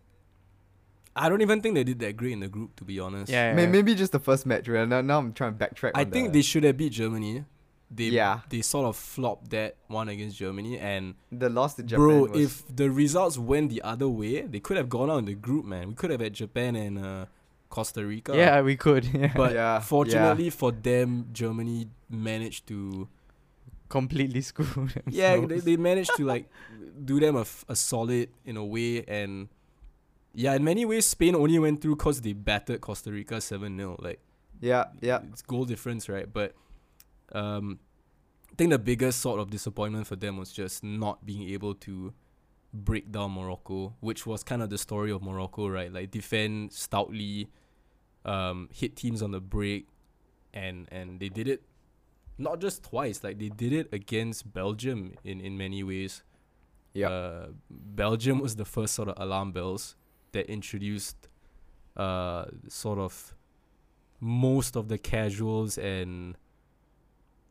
I 1.16 1.28
don't 1.28 1.42
even 1.42 1.60
think 1.60 1.74
they 1.74 1.84
did 1.84 1.98
that 2.00 2.16
great 2.16 2.32
in 2.32 2.40
the 2.40 2.48
group, 2.48 2.76
to 2.76 2.84
be 2.84 2.98
honest. 3.00 3.30
Yeah, 3.30 3.54
may, 3.54 3.66
maybe 3.66 3.94
just 3.94 4.12
the 4.12 4.18
first 4.18 4.46
match. 4.46 4.68
Right? 4.68 4.86
Now, 4.88 5.00
now 5.00 5.18
I'm 5.18 5.32
trying 5.32 5.56
to 5.56 5.58
backtrack. 5.64 5.92
I 5.94 6.02
on 6.02 6.10
think 6.10 6.32
the, 6.32 6.38
they 6.38 6.42
should 6.42 6.64
have 6.64 6.76
beat 6.76 6.92
Germany. 6.92 7.44
They 7.90 8.04
Yeah. 8.04 8.40
they 8.48 8.62
sort 8.62 8.86
of 8.86 8.96
flopped 8.96 9.50
that 9.50 9.76
one 9.86 10.08
against 10.08 10.36
Germany 10.36 10.78
and 10.78 11.14
the 11.30 11.48
loss 11.48 11.74
to 11.74 11.82
Japan. 11.82 12.04
bro, 12.04 12.20
was, 12.26 12.40
if 12.40 12.76
the 12.80 12.90
results 12.90 13.38
went 13.38 13.70
the 13.70 13.82
other 13.82 14.08
way, 14.08 14.42
they 14.42 14.58
could 14.58 14.76
have 14.76 14.88
gone 14.88 15.10
out 15.10 15.18
in 15.18 15.26
the 15.26 15.34
group, 15.34 15.64
man. 15.64 15.88
We 15.90 15.94
could 15.94 16.10
have 16.10 16.20
had 16.20 16.32
Japan 16.34 16.74
and 16.76 16.98
uh, 16.98 17.26
Costa 17.68 18.04
Rica. 18.04 18.34
Yeah, 18.36 18.62
we 18.62 18.76
could. 18.76 19.04
Yeah. 19.14 19.32
But 19.36 19.52
Yeah, 19.52 19.74
yeah. 19.74 19.80
fortunately 19.80 20.50
for 20.50 20.72
them, 20.72 21.28
Germany 21.32 21.88
managed 22.10 22.66
to 22.68 23.06
completely 23.88 24.40
screwed. 24.50 25.02
yeah 25.08 25.36
they, 25.36 25.60
they 25.60 25.76
managed 25.76 26.14
to 26.16 26.24
like 26.24 26.48
do 27.04 27.20
them 27.20 27.36
a, 27.36 27.40
f- 27.42 27.64
a 27.68 27.76
solid 27.76 28.28
in 28.44 28.56
a 28.56 28.64
way 28.64 29.04
and 29.06 29.48
yeah 30.34 30.54
in 30.54 30.64
many 30.64 30.84
ways 30.84 31.06
Spain 31.06 31.34
only 31.34 31.58
went 31.58 31.80
through 31.80 31.96
because 31.96 32.20
they 32.20 32.32
battered 32.32 32.80
Costa 32.80 33.10
Rica 33.10 33.34
7-0 33.34 34.02
like 34.02 34.20
yeah 34.60 34.84
yeah. 35.00 35.20
it's 35.32 35.42
goal 35.42 35.64
difference 35.64 36.08
right? 36.08 36.32
But 36.32 36.54
um 37.32 37.78
I 38.52 38.56
think 38.56 38.70
the 38.70 38.78
biggest 38.78 39.20
sort 39.20 39.40
of 39.40 39.50
disappointment 39.50 40.06
for 40.06 40.14
them 40.16 40.36
was 40.36 40.52
just 40.52 40.84
not 40.84 41.26
being 41.26 41.48
able 41.50 41.74
to 41.74 42.14
break 42.72 43.10
down 43.12 43.32
Morocco 43.32 43.94
which 44.00 44.26
was 44.26 44.42
kind 44.42 44.62
of 44.62 44.70
the 44.70 44.78
story 44.78 45.10
of 45.10 45.22
Morocco 45.22 45.68
right? 45.68 45.92
Like 45.92 46.10
defend 46.10 46.72
stoutly 46.72 47.48
um 48.24 48.68
hit 48.72 48.96
teams 48.96 49.22
on 49.22 49.32
the 49.32 49.40
break 49.40 49.88
and 50.54 50.88
and 50.90 51.20
they 51.20 51.28
did 51.28 51.48
it 51.48 51.62
not 52.38 52.60
just 52.60 52.82
twice 52.82 53.22
like 53.22 53.38
they 53.38 53.48
did 53.48 53.72
it 53.72 53.88
against 53.92 54.52
Belgium 54.52 55.14
in 55.24 55.40
in 55.40 55.56
many 55.56 55.82
ways 55.82 56.22
yeah. 56.94 57.08
uh, 57.08 57.46
Belgium 57.70 58.40
was 58.40 58.56
the 58.56 58.64
first 58.64 58.94
sort 58.94 59.08
of 59.08 59.14
alarm 59.18 59.52
bells 59.52 59.96
that 60.32 60.50
introduced 60.50 61.28
uh, 61.96 62.46
sort 62.68 62.98
of 62.98 63.34
most 64.20 64.76
of 64.76 64.88
the 64.88 64.96
casuals 64.96 65.76
and 65.76 66.36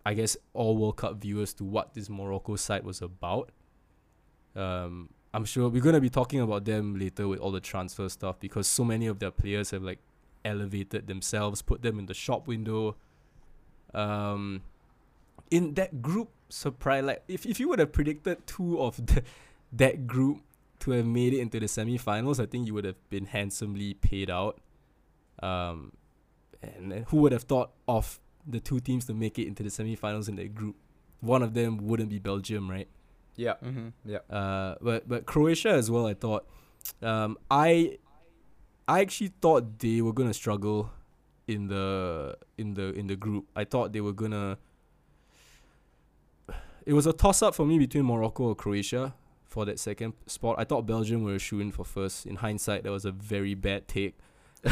I 0.05 0.13
guess 0.13 0.35
all 0.53 0.75
World 0.77 0.97
Cup 0.97 1.17
viewers 1.21 1.53
to 1.55 1.63
what 1.63 1.93
this 1.93 2.09
Morocco 2.09 2.55
side 2.55 2.83
was 2.83 3.01
about. 3.01 3.51
Um, 4.55 5.09
I'm 5.33 5.45
sure 5.45 5.69
we're 5.69 5.81
gonna 5.81 6.01
be 6.01 6.09
talking 6.09 6.39
about 6.39 6.65
them 6.65 6.97
later 6.97 7.27
with 7.27 7.39
all 7.39 7.51
the 7.51 7.61
transfer 7.61 8.09
stuff 8.09 8.39
because 8.39 8.67
so 8.67 8.83
many 8.83 9.07
of 9.07 9.19
their 9.19 9.31
players 9.31 9.71
have 9.71 9.83
like 9.83 9.99
elevated 10.45 11.07
themselves, 11.07 11.61
put 11.61 11.81
them 11.81 11.99
in 11.99 12.05
the 12.05 12.13
shop 12.13 12.47
window. 12.47 12.95
Um, 13.93 14.61
in 15.51 15.73
that 15.75 16.01
group, 16.01 16.29
surprise 16.49 17.03
like 17.03 17.23
if, 17.27 17.45
if 17.45 17.59
you 17.59 17.67
would 17.69 17.79
have 17.79 17.91
predicted 17.91 18.45
two 18.45 18.79
of 18.79 19.03
the, 19.05 19.23
that 19.71 20.07
group 20.07 20.41
to 20.79 20.91
have 20.91 21.05
made 21.05 21.33
it 21.33 21.39
into 21.39 21.59
the 21.59 21.67
semi-finals, 21.67 22.39
I 22.39 22.45
think 22.45 22.67
you 22.67 22.73
would 22.73 22.85
have 22.85 23.09
been 23.09 23.25
handsomely 23.25 23.93
paid 23.95 24.29
out. 24.29 24.59
Um, 25.41 25.93
and 26.61 26.91
then 26.91 27.05
who 27.09 27.17
would 27.17 27.31
have 27.31 27.43
thought 27.43 27.71
of 27.87 28.19
the 28.45 28.59
two 28.59 28.79
teams 28.79 29.05
to 29.05 29.13
make 29.13 29.39
it 29.39 29.47
into 29.47 29.63
the 29.63 29.69
semi-finals 29.69 30.27
in 30.27 30.35
that 30.37 30.53
group? 30.53 30.75
One 31.21 31.41
of 31.41 31.53
them 31.53 31.77
wouldn't 31.77 32.09
be 32.09 32.19
Belgium, 32.19 32.69
right? 32.69 32.87
yeah 33.35 33.53
Mm-hmm. 33.63 33.87
Uh, 34.29 34.75
but 34.81 35.07
but 35.07 35.25
Croatia 35.25 35.69
as 35.69 35.89
well. 35.89 36.05
I 36.05 36.13
thought, 36.13 36.45
um, 37.01 37.37
I, 37.49 37.97
I 38.87 39.01
actually 39.01 39.31
thought 39.41 39.79
they 39.79 40.01
were 40.01 40.13
gonna 40.13 40.33
struggle, 40.33 40.91
in 41.47 41.67
the 41.67 42.37
in 42.57 42.73
the 42.73 42.93
in 42.93 43.07
the 43.07 43.15
group. 43.15 43.47
I 43.55 43.63
thought 43.63 43.93
they 43.93 44.01
were 44.01 44.13
gonna. 44.13 44.57
It 46.85 46.93
was 46.93 47.07
a 47.07 47.13
toss 47.13 47.41
up 47.41 47.55
for 47.55 47.65
me 47.65 47.79
between 47.79 48.05
Morocco 48.05 48.43
or 48.45 48.55
Croatia 48.55 49.13
for 49.45 49.65
that 49.65 49.79
second 49.79 50.13
spot. 50.27 50.55
I 50.57 50.63
thought 50.63 50.85
Belgium 50.85 51.23
were 51.23 51.39
shooting 51.39 51.71
for 51.71 51.85
first. 51.85 52.25
In 52.25 52.37
hindsight, 52.37 52.83
that 52.83 52.91
was 52.91 53.05
a 53.05 53.11
very 53.11 53.53
bad 53.53 53.87
take. 53.87 54.17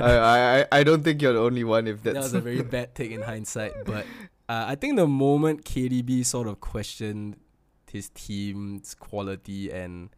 I, 0.00 0.64
I 0.64 0.66
I 0.72 0.82
don't 0.84 1.02
think 1.02 1.20
you're 1.20 1.34
the 1.34 1.40
only 1.40 1.64
one 1.64 1.86
if 1.86 2.02
that's 2.02 2.14
that 2.14 2.22
was 2.22 2.34
a 2.34 2.40
very 2.40 2.62
bad 2.62 2.94
take 2.98 3.10
in 3.10 3.22
hindsight. 3.22 3.72
But 3.84 4.06
uh, 4.48 4.64
I 4.68 4.74
think 4.74 4.96
the 4.96 5.06
moment 5.06 5.64
KDB 5.64 6.24
sort 6.24 6.48
of 6.48 6.60
questioned 6.60 7.36
his 7.90 8.08
team's 8.08 8.94
quality 8.94 9.70
and 9.70 10.08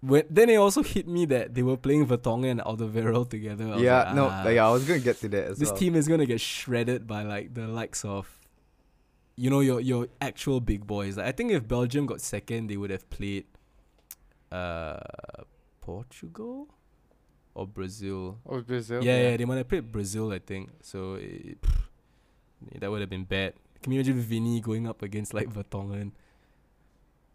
when 0.00 0.22
then 0.30 0.48
it 0.48 0.54
also 0.56 0.84
hit 0.84 1.08
me 1.08 1.24
that 1.26 1.54
they 1.54 1.64
were 1.64 1.76
playing 1.76 2.06
Vertonghen 2.06 2.52
and 2.52 2.60
Alderweireld 2.60 3.30
together. 3.30 3.74
Yeah 3.78 4.04
like, 4.04 4.14
no 4.14 4.28
"Ah, 4.30 4.48
yeah 4.48 4.68
I 4.68 4.70
was 4.70 4.84
gonna 4.86 5.00
get 5.00 5.18
to 5.20 5.28
that 5.30 5.44
as 5.44 5.58
this 5.58 5.66
well. 5.66 5.74
This 5.74 5.80
team 5.80 5.96
is 5.96 6.06
gonna 6.06 6.26
get 6.26 6.40
shredded 6.40 7.08
by 7.08 7.24
like 7.24 7.52
the 7.52 7.66
likes 7.66 8.04
of 8.04 8.37
you 9.38 9.48
know 9.50 9.60
your 9.60 9.78
your 9.80 10.08
actual 10.20 10.60
big 10.60 10.86
boys. 10.86 11.16
Like 11.16 11.26
I 11.26 11.32
think 11.32 11.52
if 11.52 11.66
Belgium 11.66 12.06
got 12.06 12.20
second, 12.20 12.66
they 12.68 12.76
would 12.76 12.90
have 12.90 13.08
played 13.10 13.46
uh 14.50 14.98
Portugal 15.80 16.68
or 17.54 17.66
Brazil. 17.66 18.38
Or 18.44 18.60
Brazil. 18.62 19.02
Yeah, 19.02 19.30
yeah, 19.30 19.36
they 19.36 19.44
might 19.44 19.56
have 19.56 19.68
played 19.68 19.90
Brazil, 19.90 20.32
I 20.32 20.38
think. 20.38 20.70
So 20.82 21.14
it, 21.14 21.60
pff, 21.60 21.88
that 22.80 22.90
would 22.90 23.00
have 23.00 23.10
been 23.10 23.24
bad. 23.24 23.54
Can 23.82 23.92
you 23.92 24.00
imagine 24.00 24.20
Vinny 24.20 24.60
going 24.60 24.86
up 24.86 25.02
against 25.02 25.34
like 25.34 25.48
Vertonghen? 25.48 26.12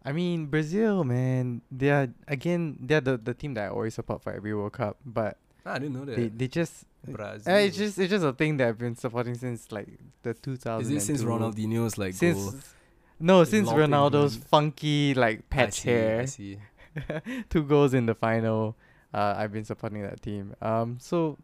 I 0.04 0.12
mean, 0.12 0.46
Brazil, 0.46 1.02
man, 1.04 1.62
they 1.72 1.90
are 1.90 2.08
again, 2.28 2.76
they're 2.80 3.00
the, 3.00 3.16
the 3.16 3.32
team 3.32 3.54
that 3.54 3.64
I 3.64 3.68
always 3.68 3.94
support 3.94 4.22
for 4.22 4.32
every 4.32 4.54
World 4.54 4.72
Cup, 4.74 4.98
but 5.04 5.38
Ah, 5.64 5.74
I 5.74 5.78
didn't 5.78 5.94
know 5.94 6.04
that. 6.04 6.16
they 6.16 6.28
they 6.28 6.48
just 6.48 6.84
Brazil. 7.12 7.52
uh, 7.52 7.58
it's 7.58 7.76
just 7.76 7.98
it's 7.98 8.10
just 8.10 8.24
a 8.24 8.32
thing 8.32 8.56
that 8.58 8.68
I've 8.68 8.78
been 8.78 8.96
supporting 8.96 9.34
since 9.34 9.70
like 9.72 9.88
the 10.22 10.34
2000. 10.34 10.82
Is 10.82 11.02
it 11.02 11.06
since 11.06 11.22
Ronaldinho's 11.22 11.98
like 11.98 12.14
Since 12.14 12.74
no, 13.20 13.44
since 13.44 13.68
Ronaldo's 13.68 14.36
one. 14.38 14.46
funky 14.48 15.14
like 15.14 15.48
patch 15.48 15.80
see, 15.80 15.90
hair, 15.90 16.20
I 16.20 16.24
see. 16.24 16.58
two 17.50 17.62
goals 17.64 17.94
in 17.94 18.06
the 18.06 18.14
final. 18.14 18.76
Uh, 19.12 19.34
I've 19.36 19.52
been 19.52 19.64
supporting 19.64 20.02
that 20.02 20.20
team. 20.22 20.54
Um, 20.60 20.98
so 21.00 21.38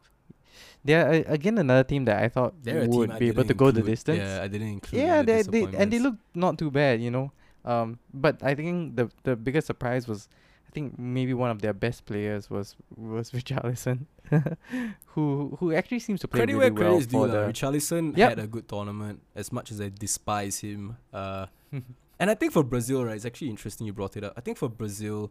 they're 0.84 1.08
uh, 1.08 1.32
again 1.32 1.58
another 1.58 1.84
team 1.84 2.04
that 2.06 2.22
I 2.22 2.28
thought 2.28 2.54
They're 2.62 2.88
would 2.88 3.18
be 3.18 3.28
able 3.28 3.42
to 3.42 3.48
didn't 3.48 3.58
go 3.58 3.70
the 3.70 3.82
distance. 3.82 4.18
Yeah, 4.18 4.40
I 4.42 4.48
didn't 4.48 4.68
include. 4.68 5.02
Yeah, 5.02 5.22
they, 5.22 5.42
they 5.42 5.64
and 5.76 5.92
they 5.92 5.98
look 5.98 6.16
not 6.34 6.58
too 6.58 6.70
bad, 6.70 7.00
you 7.00 7.10
know. 7.10 7.32
Um, 7.64 7.98
but 8.12 8.42
I 8.42 8.54
think 8.54 8.96
the 8.96 9.10
the 9.22 9.36
biggest 9.36 9.66
surprise 9.66 10.08
was, 10.08 10.28
I 10.68 10.70
think 10.72 10.98
maybe 10.98 11.34
one 11.34 11.50
of 11.50 11.60
their 11.60 11.74
best 11.74 12.06
players 12.06 12.48
was 12.50 12.74
was 12.96 13.30
Richarlison, 13.36 14.06
who 15.06 15.56
who 15.58 15.72
actually 15.72 15.98
seems 15.98 16.20
to 16.20 16.28
play 16.28 16.40
Credit 16.40 16.54
really 16.54 16.70
where 16.70 16.72
well 16.72 16.90
credit's 16.92 17.06
due. 17.06 17.18
for 17.18 17.26
lah. 17.26 17.46
the. 17.46 17.52
Richarlison 17.52 18.16
Yep. 18.16 18.28
had 18.30 18.38
a 18.38 18.46
good 18.46 18.68
tournament. 18.68 19.20
As 19.34 19.52
much 19.52 19.70
as 19.70 19.80
I 19.80 19.88
despise 19.90 20.58
him, 20.60 20.96
uh, 21.12 21.46
and 21.72 22.30
I 22.30 22.34
think 22.34 22.52
for 22.52 22.62
Brazil, 22.62 23.04
right, 23.04 23.16
it's 23.16 23.24
actually 23.26 23.50
interesting 23.50 23.86
you 23.86 23.92
brought 23.92 24.16
it 24.16 24.24
up. 24.24 24.34
I 24.36 24.40
think 24.40 24.58
for 24.58 24.68
Brazil, 24.68 25.30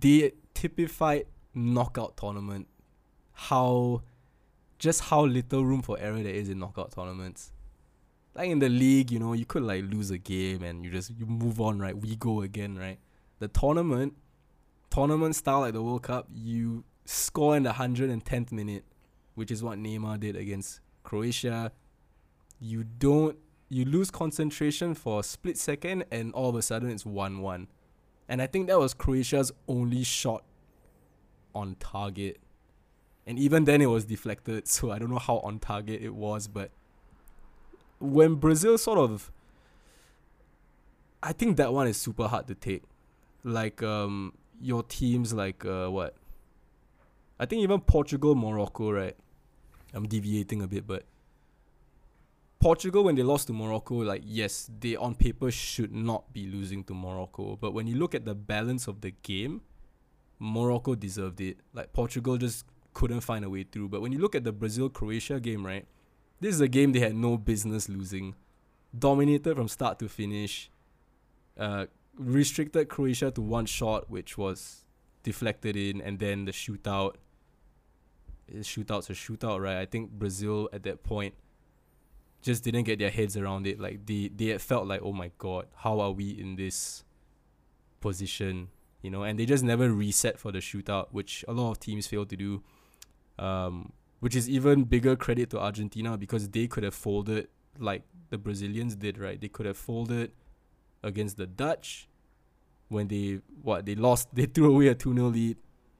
they 0.00 0.32
typified 0.54 1.26
knockout 1.54 2.16
tournament. 2.16 2.68
How, 3.32 4.02
just 4.78 5.02
how 5.02 5.26
little 5.26 5.64
room 5.64 5.82
for 5.82 5.98
error 5.98 6.22
there 6.22 6.32
is 6.32 6.48
in 6.48 6.58
knockout 6.58 6.92
tournaments. 6.92 7.52
Like 8.34 8.50
in 8.50 8.58
the 8.58 8.68
league, 8.68 9.10
you 9.10 9.18
know, 9.18 9.32
you 9.32 9.44
could 9.46 9.62
like 9.62 9.84
lose 9.84 10.10
a 10.10 10.18
game 10.18 10.62
and 10.62 10.84
you 10.84 10.90
just 10.90 11.10
you 11.18 11.26
move 11.26 11.60
on, 11.60 11.78
right? 11.78 11.96
We 11.96 12.16
go 12.16 12.42
again, 12.42 12.76
right? 12.78 12.98
The 13.38 13.48
tournament, 13.48 14.14
tournament 14.90 15.36
style 15.36 15.60
like 15.60 15.72
the 15.74 15.82
World 15.82 16.02
Cup, 16.02 16.28
you 16.34 16.84
score 17.06 17.56
in 17.56 17.62
the 17.62 17.72
hundred 17.74 18.10
and 18.10 18.24
tenth 18.24 18.52
minute, 18.52 18.84
which 19.34 19.50
is 19.50 19.62
what 19.62 19.78
Neymar 19.78 20.20
did 20.20 20.36
against 20.36 20.80
Croatia. 21.02 21.72
You 22.60 22.84
don't 22.84 23.38
you 23.68 23.84
lose 23.84 24.10
concentration 24.10 24.94
for 24.94 25.20
a 25.20 25.22
split 25.22 25.58
second 25.58 26.04
and 26.10 26.32
all 26.34 26.50
of 26.50 26.54
a 26.54 26.62
sudden 26.62 26.90
it's 26.90 27.06
one 27.06 27.40
one. 27.40 27.68
And 28.28 28.42
I 28.42 28.46
think 28.46 28.66
that 28.68 28.78
was 28.78 28.94
Croatia's 28.94 29.52
only 29.68 30.02
shot 30.02 30.44
on 31.54 31.76
target. 31.78 32.38
And 33.26 33.38
even 33.38 33.64
then 33.64 33.80
it 33.80 33.86
was 33.86 34.04
deflected, 34.04 34.68
so 34.68 34.90
I 34.90 34.98
don't 34.98 35.10
know 35.10 35.18
how 35.18 35.38
on 35.38 35.58
target 35.58 36.02
it 36.02 36.14
was, 36.14 36.48
but 36.48 36.70
when 37.98 38.34
Brazil 38.34 38.76
sort 38.78 38.98
of 38.98 39.30
I 41.22 41.32
think 41.32 41.56
that 41.56 41.72
one 41.72 41.88
is 41.88 41.96
super 41.96 42.28
hard 42.28 42.46
to 42.48 42.54
take. 42.54 42.82
Like 43.42 43.82
um 43.82 44.34
your 44.60 44.82
teams 44.82 45.32
like 45.32 45.64
uh 45.64 45.88
what? 45.88 46.14
I 47.38 47.46
think 47.46 47.62
even 47.62 47.80
Portugal, 47.80 48.34
Morocco, 48.34 48.90
right? 48.90 49.16
I'm 49.92 50.06
deviating 50.06 50.62
a 50.62 50.66
bit, 50.66 50.86
but 50.86 51.04
Portugal 52.58 53.04
when 53.04 53.14
they 53.14 53.22
lost 53.22 53.46
to 53.48 53.52
Morocco, 53.52 53.96
like 53.96 54.22
yes, 54.24 54.70
they 54.80 54.96
on 54.96 55.14
paper 55.14 55.50
should 55.50 55.92
not 55.92 56.32
be 56.32 56.46
losing 56.46 56.82
to 56.84 56.94
Morocco. 56.94 57.56
But 57.56 57.74
when 57.74 57.86
you 57.86 57.96
look 57.96 58.14
at 58.14 58.24
the 58.24 58.34
balance 58.34 58.88
of 58.88 59.00
the 59.02 59.12
game, 59.22 59.60
Morocco 60.38 60.94
deserved 60.94 61.40
it. 61.40 61.58
Like 61.74 61.92
Portugal 61.92 62.36
just 62.38 62.64
couldn't 62.94 63.20
find 63.20 63.44
a 63.44 63.50
way 63.50 63.64
through. 63.64 63.88
But 63.88 64.00
when 64.00 64.12
you 64.12 64.18
look 64.18 64.34
at 64.34 64.44
the 64.44 64.52
Brazil 64.52 64.88
Croatia 64.88 65.38
game, 65.38 65.64
right? 65.66 65.86
This 66.40 66.54
is 66.54 66.60
a 66.60 66.68
game 66.68 66.92
they 66.92 67.00
had 67.00 67.14
no 67.14 67.36
business 67.36 67.88
losing. 67.88 68.34
Dominated 68.98 69.56
from 69.56 69.68
start 69.68 69.98
to 70.00 70.08
finish. 70.08 70.70
Uh, 71.58 71.86
restricted 72.18 72.88
Croatia 72.88 73.30
to 73.30 73.40
one 73.40 73.66
shot, 73.66 74.10
which 74.10 74.36
was 74.36 74.84
deflected 75.22 75.76
in, 75.76 76.00
and 76.00 76.18
then 76.18 76.44
the 76.44 76.52
shootout. 76.52 77.16
Shootout's 78.52 79.10
a 79.10 79.12
shootout, 79.12 79.60
right? 79.60 79.78
I 79.78 79.86
think 79.86 80.10
Brazil 80.10 80.68
at 80.72 80.82
that 80.84 81.02
point 81.02 81.34
just 82.42 82.62
didn't 82.64 82.84
get 82.84 82.98
their 82.98 83.10
heads 83.10 83.36
around 83.36 83.66
it. 83.66 83.80
Like 83.80 84.06
they 84.06 84.28
they 84.34 84.56
felt 84.58 84.86
like, 84.86 85.00
oh 85.02 85.12
my 85.12 85.30
god, 85.38 85.66
how 85.76 86.00
are 86.00 86.12
we 86.12 86.30
in 86.30 86.56
this 86.56 87.04
position? 88.00 88.68
You 89.02 89.10
know, 89.10 89.22
and 89.22 89.38
they 89.38 89.46
just 89.46 89.62
never 89.64 89.90
reset 89.92 90.38
for 90.38 90.52
the 90.52 90.58
shootout, 90.58 91.08
which 91.12 91.44
a 91.48 91.52
lot 91.52 91.70
of 91.72 91.80
teams 91.80 92.06
fail 92.06 92.26
to 92.26 92.36
do. 92.36 92.62
Um, 93.38 93.92
which 94.20 94.34
is 94.34 94.48
even 94.48 94.84
bigger 94.84 95.14
credit 95.14 95.50
to 95.50 95.60
Argentina 95.60 96.16
because 96.16 96.48
they 96.48 96.66
could 96.66 96.82
have 96.84 96.94
folded 96.94 97.48
like 97.78 98.02
the 98.30 98.38
Brazilians 98.38 98.96
did, 98.96 99.18
right? 99.18 99.38
They 99.40 99.48
could 99.48 99.66
have 99.66 99.76
folded 99.76 100.32
against 101.02 101.36
the 101.36 101.46
Dutch 101.46 102.08
when 102.88 103.08
they 103.08 103.40
what 103.62 103.84
they 103.84 103.94
lost 103.94 104.28
they 104.34 104.46
threw 104.46 104.72
away 104.72 104.88
a 104.88 104.94
2-0 104.94 105.32
lead 105.32 105.56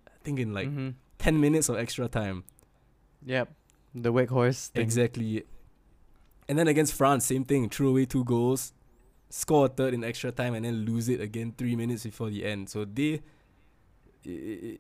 I 0.09 0.13
think 0.25 0.39
in 0.39 0.55
like 0.55 0.69
Mhm. 0.69 0.95
10 1.19 1.41
minutes 1.41 1.69
of 1.69 1.77
extra 1.77 2.09
time. 2.09 2.45
Yep. 3.25 3.53
The 3.95 4.13
Weghorst 4.13 4.69
thing. 4.73 4.83
Exactly. 4.83 5.45
And 6.49 6.59
then 6.59 6.69
against 6.69 6.95
France, 6.95 7.25
same 7.27 7.45
thing. 7.45 7.69
Threw 7.69 7.89
away 7.91 8.05
two 8.05 8.23
goals, 8.25 8.73
score 9.31 9.67
a 9.67 9.69
third 9.69 9.95
in 9.95 10.05
extra 10.05 10.31
time, 10.31 10.55
and 10.55 10.65
then 10.65 10.85
lose 10.85 11.09
it 11.09 11.21
again 11.21 11.55
three 11.57 11.75
minutes 11.77 12.05
before 12.05 12.31
the 12.31 12.45
end. 12.45 12.69
So 12.69 12.85
they. 12.85 13.21
i- 14.27 14.31
i- 14.31 14.79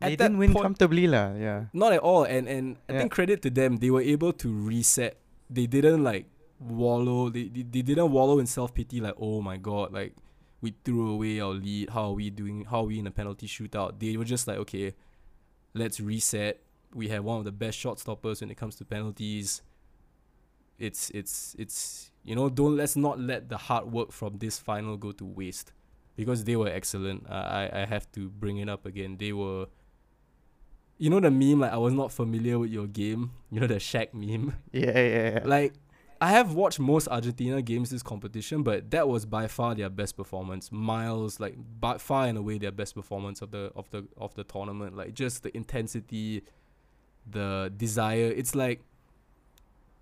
They 0.00 0.14
didn't 0.16 0.36
win 0.38 0.52
point- 0.52 0.62
comfortably 0.64 1.06
lah. 1.06 1.32
Yeah. 1.34 1.66
Not 1.72 1.92
at 1.94 2.00
all. 2.00 2.24
And 2.24 2.46
and 2.48 2.76
I 2.88 2.92
Yeah. 2.92 2.98
think 3.00 3.12
credit 3.12 3.40
to 3.42 3.50
them, 3.50 3.78
they 3.78 3.90
were 3.90 4.02
able 4.04 4.32
to 4.34 4.48
reset. 4.52 5.16
They 5.48 5.66
didn't 5.66 6.04
like 6.04 6.26
wallow. 6.60 7.30
They 7.30 7.48
they, 7.48 7.62
they 7.64 7.80
didn't 7.82 8.12
wallow 8.12 8.38
in 8.38 8.46
self 8.46 8.74
pity. 8.74 9.00
Like 9.00 9.14
oh 9.18 9.40
my 9.40 9.56
god, 9.56 9.92
like 9.96 10.12
we 10.60 10.74
threw 10.84 11.10
away 11.16 11.40
our 11.40 11.54
lead. 11.56 11.90
How 11.96 12.12
are 12.12 12.16
we 12.16 12.28
doing? 12.28 12.66
How 12.68 12.80
are 12.84 12.88
we 12.92 12.98
in 13.00 13.06
a 13.06 13.10
penalty 13.10 13.46
shootout? 13.48 13.98
They 13.98 14.16
were 14.20 14.28
just 14.28 14.46
like 14.46 14.58
okay, 14.68 14.92
let's 15.76 16.00
reset. 16.00 16.62
We 16.94 17.08
have 17.08 17.24
one 17.24 17.38
of 17.38 17.44
the 17.44 17.52
best 17.52 17.78
shot 17.78 17.98
stoppers 17.98 18.40
when 18.40 18.50
it 18.50 18.56
comes 18.56 18.76
to 18.76 18.84
penalties. 18.84 19.62
It's 20.78 21.10
it's 21.10 21.54
it's 21.58 22.10
you 22.24 22.34
know 22.34 22.48
don't 22.48 22.76
let's 22.76 22.96
not 22.96 23.18
let 23.20 23.48
the 23.48 23.56
hard 23.56 23.90
work 23.92 24.12
from 24.12 24.38
this 24.38 24.58
final 24.58 24.96
go 24.96 25.12
to 25.12 25.24
waste 25.24 25.72
because 26.16 26.44
they 26.44 26.56
were 26.56 26.68
excellent. 26.68 27.28
I 27.30 27.70
I 27.72 27.84
have 27.86 28.10
to 28.12 28.28
bring 28.28 28.58
it 28.58 28.68
up 28.68 28.84
again. 28.86 29.16
They 29.18 29.32
were 29.32 29.66
you 30.98 31.10
know 31.10 31.20
the 31.20 31.30
meme 31.30 31.60
like 31.60 31.72
I 31.72 31.76
was 31.76 31.92
not 31.92 32.12
familiar 32.12 32.58
with 32.58 32.70
your 32.70 32.86
game. 32.86 33.32
You 33.50 33.60
know 33.60 33.66
the 33.66 33.76
Shaq 33.76 34.12
meme. 34.14 34.54
Yeah, 34.72 34.98
yeah, 34.98 35.30
yeah. 35.30 35.40
Like 35.44 35.74
I 36.20 36.30
have 36.30 36.54
watched 36.54 36.78
most 36.80 37.08
Argentina 37.08 37.60
games 37.62 37.90
this 37.90 38.02
competition, 38.02 38.62
but 38.62 38.90
that 38.90 39.06
was 39.08 39.26
by 39.26 39.46
far 39.48 39.74
their 39.74 39.90
best 39.90 40.16
performance. 40.16 40.72
Miles 40.72 41.38
like 41.40 41.56
by 41.80 41.98
far 41.98 42.26
and 42.26 42.38
away 42.38 42.58
their 42.58 42.72
best 42.72 42.94
performance 42.94 43.42
of 43.42 43.50
the 43.50 43.70
of 43.76 43.90
the 43.90 44.06
of 44.16 44.34
the 44.34 44.44
tournament. 44.44 44.96
Like 44.96 45.14
just 45.14 45.42
the 45.42 45.54
intensity, 45.56 46.42
the 47.30 47.72
desire. 47.76 48.32
It's 48.34 48.54
like 48.54 48.80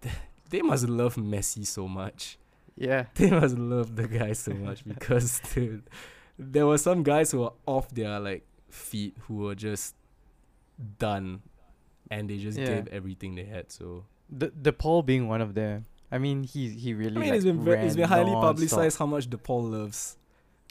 they 0.50 0.62
must 0.62 0.88
love 0.88 1.16
Messi 1.16 1.66
so 1.66 1.88
much. 1.88 2.38
yeah. 2.76 3.06
They 3.14 3.30
must 3.30 3.56
love 3.58 3.96
the 3.96 4.06
guy 4.08 4.32
so 4.34 4.52
much 4.54 4.84
because 4.88 5.40
dude, 5.54 5.82
there 6.38 6.66
were 6.66 6.78
some 6.78 7.02
guys 7.02 7.30
who 7.32 7.40
were 7.40 7.52
off 7.66 7.88
their 7.90 8.20
like 8.20 8.44
feet 8.70 9.16
who 9.26 9.36
were 9.36 9.54
just 9.54 9.94
done, 10.98 11.42
and 12.10 12.28
they 12.28 12.38
just 12.38 12.58
Yeah. 12.58 12.66
gave 12.66 12.88
everything 12.88 13.34
they 13.34 13.44
had. 13.44 13.70
So 13.72 14.04
The 14.30 14.48
De 14.48 14.72
Paul 14.72 15.02
being 15.02 15.28
one 15.28 15.40
of 15.40 15.54
them. 15.54 15.86
I 16.14 16.18
mean, 16.18 16.44
he 16.44 16.68
he 16.70 16.94
really. 16.94 17.16
I 17.16 17.20
mean, 17.20 17.28
like, 17.30 17.36
it's 17.36 17.44
been 17.44 17.64
ve- 17.64 17.72
it's 17.86 17.96
been 17.96 18.08
highly 18.08 18.30
non-stop. 18.30 18.54
publicized 18.54 18.98
how 18.98 19.06
much 19.06 19.28
De 19.28 19.36
Paul 19.36 19.64
loves 19.64 20.16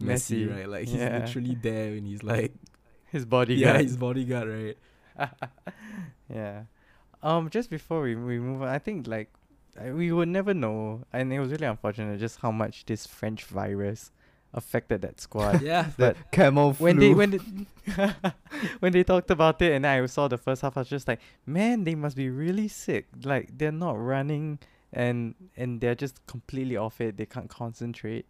Messi, 0.01 0.47
Messi, 0.47 0.55
right? 0.55 0.69
Like 0.69 0.85
he's 0.87 0.95
yeah. 0.99 1.19
literally 1.19 1.55
there 1.55 1.91
and 1.97 2.07
he's 2.07 2.23
like, 2.23 2.53
His 3.11 3.25
bodyguard. 3.25 3.75
yeah, 3.75 3.81
his 3.81 3.97
bodyguard, 3.97 4.47
right? 4.47 5.29
yeah. 6.33 6.63
Um, 7.21 7.49
just 7.49 7.69
before 7.69 8.01
we 8.01 8.15
we 8.15 8.39
move 8.39 8.61
on, 8.61 8.69
I 8.69 8.79
think 8.79 9.07
like 9.07 9.29
we 9.91 10.11
would 10.11 10.27
never 10.29 10.53
know, 10.53 11.03
and 11.11 11.31
it 11.33 11.39
was 11.39 11.51
really 11.51 11.67
unfortunate 11.67 12.19
just 12.19 12.39
how 12.39 12.51
much 12.51 12.85
this 12.85 13.05
French 13.07 13.45
virus 13.45 14.11
affected 14.53 15.01
that 15.01 15.19
squad. 15.19 15.61
Yeah, 15.71 15.89
The 15.97 16.15
camel 16.31 16.73
flu. 16.73 16.85
when 16.85 16.99
they 16.99 17.13
when 17.13 17.31
they, 17.31 17.39
when 18.79 18.91
they 18.93 19.03
talked 19.03 19.31
about 19.31 19.61
it 19.61 19.71
and 19.73 19.85
I 19.85 20.05
saw 20.05 20.27
the 20.27 20.37
first 20.37 20.61
half, 20.61 20.77
I 20.77 20.81
was 20.81 20.89
just 20.89 21.07
like, 21.07 21.19
man, 21.45 21.83
they 21.83 21.95
must 21.95 22.15
be 22.15 22.29
really 22.29 22.67
sick. 22.67 23.07
Like 23.23 23.57
they're 23.57 23.71
not 23.71 23.97
running 23.99 24.59
and 24.93 25.35
and 25.57 25.81
they're 25.81 25.95
just 25.95 26.25
completely 26.27 26.77
off 26.77 27.01
it. 27.01 27.17
They 27.17 27.25
can't 27.25 27.49
concentrate. 27.49 28.25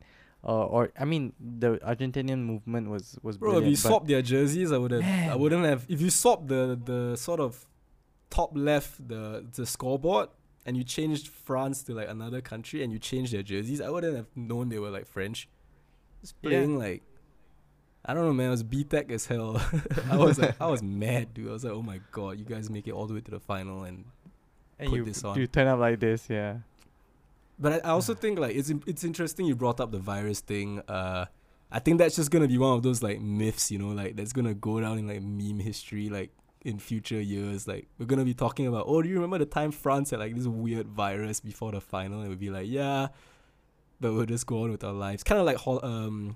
Uh, 0.45 0.65
or 0.65 0.91
I 0.99 1.05
mean, 1.05 1.33
the 1.39 1.77
Argentinian 1.77 2.39
movement 2.43 2.89
was 2.89 3.17
was 3.21 3.37
bro. 3.37 3.57
If 3.59 3.65
you 3.65 3.71
but 3.71 3.77
swap 3.89 4.07
their 4.07 4.21
jerseys, 4.21 4.71
I 4.71 4.77
would 4.77 4.91
have. 4.91 5.31
I 5.31 5.35
wouldn't 5.35 5.65
have. 5.65 5.85
If 5.87 6.01
you 6.01 6.09
swap 6.09 6.47
the 6.47 6.79
the 6.83 7.15
sort 7.15 7.39
of 7.39 7.65
top 8.29 8.51
left 8.55 9.07
the 9.07 9.45
the 9.55 9.65
scoreboard 9.65 10.29
and 10.65 10.75
you 10.75 10.83
changed 10.83 11.27
France 11.27 11.83
to 11.83 11.93
like 11.93 12.09
another 12.09 12.41
country 12.41 12.83
and 12.83 12.91
you 12.91 12.99
changed 12.99 13.31
their 13.33 13.43
jerseys, 13.43 13.79
I 13.79 13.89
wouldn't 13.89 14.15
have 14.17 14.27
known 14.35 14.69
they 14.69 14.79
were 14.79 14.89
like 14.89 15.07
French. 15.07 15.47
Just 16.21 16.35
Yeah. 16.41 16.49
playing 16.49 16.77
like. 16.79 17.03
I 18.05 18.13
don't 18.13 18.25
know, 18.25 18.33
man. 18.33 18.47
It 18.47 18.51
was 18.51 18.63
B 18.63 18.83
Tech 18.83 19.09
as 19.11 19.27
hell. 19.27 19.61
I 20.11 20.17
was 20.17 20.37
like, 20.37 20.59
I 20.59 20.67
was 20.67 20.83
mad, 20.83 21.33
dude. 21.33 21.47
I 21.47 21.53
was 21.53 21.63
like, 21.63 21.71
oh 21.71 21.81
my 21.81 22.01
god, 22.11 22.37
you 22.37 22.43
guys 22.43 22.69
make 22.69 22.85
it 22.85 22.91
all 22.91 23.07
the 23.07 23.13
way 23.13 23.21
to 23.21 23.31
the 23.31 23.39
final, 23.39 23.83
and 23.85 24.03
and 24.83 24.91
put 24.91 24.97
you 24.97 25.05
this 25.05 25.23
on. 25.23 25.37
you 25.39 25.47
turn 25.47 25.67
up 25.67 25.79
like 25.79 25.99
this, 25.99 26.27
yeah. 26.29 26.57
But 27.59 27.73
I, 27.73 27.89
I 27.89 27.91
also 27.91 28.13
think 28.23 28.39
like 28.39 28.55
it's 28.55 28.71
it's 28.87 29.03
interesting 29.03 29.45
you 29.45 29.55
brought 29.55 29.79
up 29.79 29.91
the 29.91 29.99
virus 29.99 30.39
thing. 30.39 30.81
Uh, 30.87 31.25
I 31.71 31.79
think 31.79 31.97
that's 31.97 32.15
just 32.15 32.29
gonna 32.29 32.47
be 32.47 32.57
one 32.57 32.75
of 32.77 32.83
those 32.83 33.01
like 33.01 33.19
myths, 33.19 33.71
you 33.71 33.79
know, 33.79 33.89
like 33.89 34.15
that's 34.15 34.33
gonna 34.33 34.53
go 34.53 34.79
down 34.79 34.99
in 34.99 35.07
like 35.07 35.21
meme 35.21 35.59
history, 35.59 36.09
like 36.09 36.31
in 36.63 36.79
future 36.79 37.19
years. 37.19 37.67
Like 37.67 37.87
we're 37.97 38.05
gonna 38.05 38.25
be 38.25 38.33
talking 38.33 38.67
about, 38.67 38.85
oh, 38.87 39.01
do 39.01 39.09
you 39.09 39.15
remember 39.15 39.39
the 39.39 39.45
time 39.45 39.71
France 39.71 40.11
had 40.11 40.19
like 40.19 40.35
this 40.35 40.47
weird 40.47 40.87
virus 40.87 41.39
before 41.39 41.71
the 41.71 41.81
final? 41.81 42.19
And 42.19 42.29
we'll 42.29 42.37
be 42.37 42.51
like, 42.51 42.67
yeah, 42.67 43.07
but 43.99 44.13
we'll 44.13 44.25
just 44.25 44.45
go 44.45 44.63
on 44.63 44.71
with 44.71 44.83
our 44.83 44.93
lives. 44.93 45.23
Kind 45.23 45.39
of 45.39 45.45
like 45.45 45.57
hol- 45.57 45.83
um, 45.83 46.35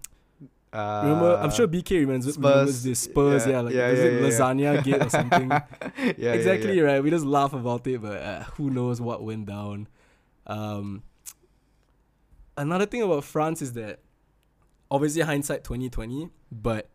Uh, 0.74 1.02
remember? 1.04 1.36
I'm 1.38 1.52
sure 1.52 1.68
BK 1.68 2.02
remembers, 2.02 2.38
remembers 2.38 2.84
this 2.84 3.00
Spurs, 3.00 3.48
yeah, 3.48 3.62
like 3.62 3.74
is 3.74 4.00
it 4.00 4.22
lasagna 4.22 4.84
gate 4.84 5.02
or 5.02 5.10
something? 5.10 5.50
yeah, 5.50 6.14
yeah, 6.18 6.34
exactly 6.34 6.78
yeah. 6.78 6.84
right. 6.84 7.04
We 7.04 7.10
just 7.10 7.26
laugh 7.26 7.54
about 7.54 7.88
it, 7.88 8.02
but 8.02 8.22
uh, 8.22 8.44
who 8.56 8.70
knows 8.70 9.00
what 9.00 9.24
went 9.24 9.46
down. 9.46 9.88
Um, 10.46 11.04
another 12.58 12.86
thing 12.86 13.02
about 13.02 13.24
France 13.24 13.62
is 13.62 13.74
that 13.74 14.00
obviously 14.92 15.22
hindsight 15.22 15.64
twenty 15.64 15.90
twenty, 15.90 16.30
but 16.52 16.90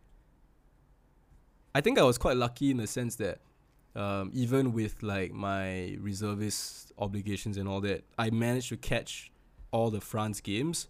I 1.73 1.81
think 1.81 1.97
I 1.97 2.03
was 2.03 2.19
quite 2.19 2.37
lucky 2.37 2.69
in 2.69 2.77
the 2.77 2.87
sense 2.87 3.15
that 3.15 3.39
um, 3.95 4.29
even 4.33 4.71
with 4.71 5.01
like 5.01 5.33
my 5.33 5.97
reservist 5.99 6.91
obligations 6.99 7.57
and 7.57 7.67
all 7.67 7.81
that, 7.81 8.03
I 8.19 8.29
managed 8.29 8.69
to 8.69 8.77
catch 8.77 9.31
all 9.71 9.89
the 9.89 10.01
France 10.01 10.41
games, 10.41 10.87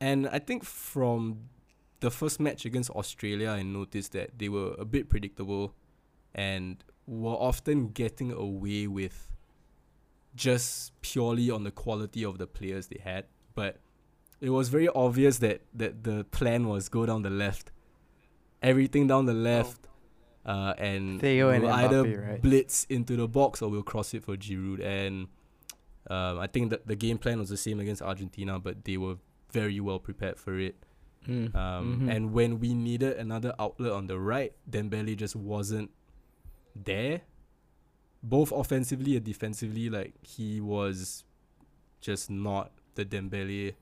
and 0.00 0.28
I 0.28 0.40
think 0.40 0.64
from 0.64 1.48
the 2.00 2.10
first 2.10 2.40
match 2.40 2.64
against 2.64 2.90
Australia, 2.90 3.50
I 3.50 3.62
noticed 3.62 4.12
that 4.12 4.38
they 4.38 4.48
were 4.48 4.74
a 4.78 4.84
bit 4.84 5.08
predictable 5.08 5.74
and 6.34 6.82
were 7.06 7.34
often 7.34 7.88
getting 7.88 8.32
away 8.32 8.86
with 8.86 9.28
just 10.34 10.92
purely 11.00 11.50
on 11.50 11.64
the 11.64 11.70
quality 11.70 12.24
of 12.24 12.38
the 12.38 12.46
players 12.46 12.88
they 12.88 13.00
had. 13.02 13.24
But 13.54 13.78
it 14.40 14.50
was 14.50 14.68
very 14.68 14.88
obvious 14.88 15.38
that, 15.38 15.62
that 15.74 16.04
the 16.04 16.24
plan 16.24 16.68
was 16.68 16.88
go 16.88 17.06
down 17.06 17.22
the 17.22 17.30
left. 17.30 17.72
Everything 18.62 19.06
down 19.06 19.26
the 19.26 19.34
left. 19.34 19.88
Uh, 20.46 20.74
and 20.78 21.20
Theo 21.20 21.50
and 21.50 21.64
we'll 21.64 21.72
either 21.72 22.04
Mbappe, 22.04 22.28
right? 22.28 22.42
blitz 22.42 22.84
into 22.88 23.16
the 23.16 23.28
box 23.28 23.60
or 23.60 23.68
we'll 23.68 23.82
cross 23.82 24.14
it 24.14 24.22
for 24.22 24.36
Giroud. 24.36 24.82
And 24.82 25.26
um, 26.08 26.38
I 26.38 26.46
think 26.46 26.70
that 26.70 26.86
the 26.86 26.94
game 26.96 27.18
plan 27.18 27.38
was 27.38 27.48
the 27.48 27.56
same 27.56 27.80
against 27.80 28.00
Argentina, 28.00 28.58
but 28.58 28.84
they 28.84 28.96
were 28.96 29.16
very 29.50 29.80
well 29.80 29.98
prepared 29.98 30.38
for 30.38 30.58
it. 30.58 30.76
Mm. 31.28 31.54
Um, 31.54 32.00
Mhm. 32.00 32.10
And 32.16 32.32
when 32.32 32.58
we 32.58 32.72
needed 32.74 33.16
another 33.18 33.54
outlet 33.58 33.92
on 33.92 34.06
the 34.06 34.18
right, 34.18 34.52
Dembele 34.70 35.14
just 35.16 35.36
wasn't 35.36 35.90
there. 36.74 37.22
Both 38.22 38.50
offensively 38.50 39.14
and 39.16 39.24
defensively, 39.24 39.90
like 39.90 40.14
he 40.24 40.60
was 40.60 41.24
just 42.00 42.30
not 42.30 42.72
the 42.94 43.04
Dembele 43.04 43.74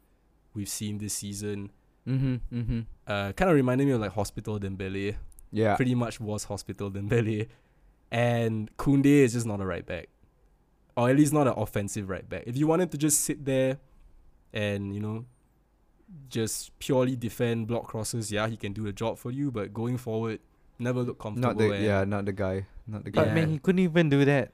we've 0.55 0.69
seen 0.69 0.99
this 0.99 1.15
season. 1.15 1.71
Mm-hmm. 2.07 2.35
Mm-hmm. 2.53 2.81
Uh, 3.07 3.33
kind 3.33 3.51
of 3.51 3.55
reminded 3.57 3.87
me 3.87 3.93
of 3.93 4.01
like 4.01 4.13
Hospital 4.13 4.59
Dembele. 4.59 5.17
Yeah. 5.53 5.77
Pretty 5.77 5.95
much 5.95 6.21
was 6.21 6.45
Hospital 6.45 6.91
Dembele, 6.91 7.49
and 8.11 8.75
Koundé 8.77 9.23
is 9.25 9.33
just 9.35 9.47
not 9.47 9.61
a 9.61 9.65
right 9.67 9.87
back, 9.87 10.09
or 10.97 11.09
at 11.09 11.17
least 11.17 11.33
not 11.33 11.47
an 11.47 11.55
offensive 11.57 12.09
right 12.09 12.29
back. 12.29 12.45
If 12.47 12.57
you 12.57 12.67
wanted 12.67 12.91
to 12.93 12.99
just 12.99 13.21
sit 13.21 13.45
there, 13.45 13.79
and 14.53 14.95
you 14.95 15.01
know, 15.01 15.25
just 16.29 16.77
purely 16.79 17.17
defend 17.17 17.67
block 17.67 17.85
crosses, 17.89 18.31
yeah, 18.33 18.47
he 18.49 18.57
can 18.57 18.73
do 18.73 18.83
the 18.85 18.93
job 18.93 19.19
for 19.19 19.31
you. 19.31 19.51
But 19.51 19.73
going 19.75 19.97
forward, 19.99 20.41
never 20.79 21.03
look 21.03 21.19
comfortable. 21.19 21.49
Not 21.55 21.59
the 21.59 21.79
yeah, 21.83 22.05
not 22.05 22.25
the 22.25 22.33
guy. 22.33 22.67
Not 22.87 23.05
the 23.05 23.11
guy. 23.11 23.25
But 23.25 23.35
man, 23.35 23.51
he 23.51 23.59
couldn't 23.59 23.81
even 23.81 24.09
do 24.09 24.25
that 24.25 24.53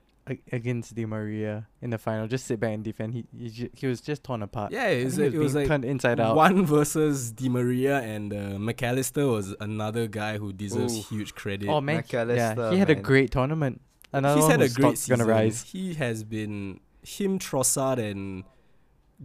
against 0.52 0.94
Di 0.94 1.04
Maria 1.04 1.66
in 1.80 1.90
the 1.90 1.98
final. 1.98 2.26
Just 2.28 2.46
sit 2.46 2.60
back 2.60 2.72
and 2.74 2.84
defend. 2.84 3.14
He 3.14 3.24
he, 3.36 3.48
ju- 3.50 3.70
he 3.74 3.86
was 3.86 4.00
just 4.00 4.22
torn 4.24 4.42
apart. 4.42 4.72
Yeah, 4.72 4.88
it 4.88 5.04
was, 5.04 5.16
think 5.16 5.34
it 5.34 5.38
was 5.38 5.54
like 5.54 5.66
turned 5.66 5.84
inside 5.84 6.20
out. 6.20 6.36
One 6.36 6.64
versus 6.64 7.32
Di 7.32 7.48
Maria 7.48 7.98
and 8.00 8.32
uh, 8.32 8.58
Mac 8.58 8.82
Allister 8.82 9.26
was 9.26 9.54
another 9.60 10.06
guy 10.06 10.38
who 10.38 10.52
deserves 10.52 10.96
Oof. 10.98 11.08
huge 11.08 11.34
credit. 11.34 11.68
Oh 11.68 11.80
man, 11.80 12.04
he- 12.08 12.16
yeah, 12.16 12.70
he 12.70 12.78
had 12.78 12.90
a 12.90 12.94
great 12.94 13.30
tournament. 13.30 13.80
Another 14.14 14.34
He's 14.36 14.42
one 14.42 14.50
had 14.50 14.60
a 14.60 14.68
great 14.68 14.72
stock's 14.74 15.00
season. 15.00 15.18
gonna 15.18 15.30
rise. 15.30 15.62
He 15.62 15.94
has 15.94 16.22
been 16.22 16.80
him, 17.02 17.38
Trossard, 17.38 17.98
and 17.98 18.44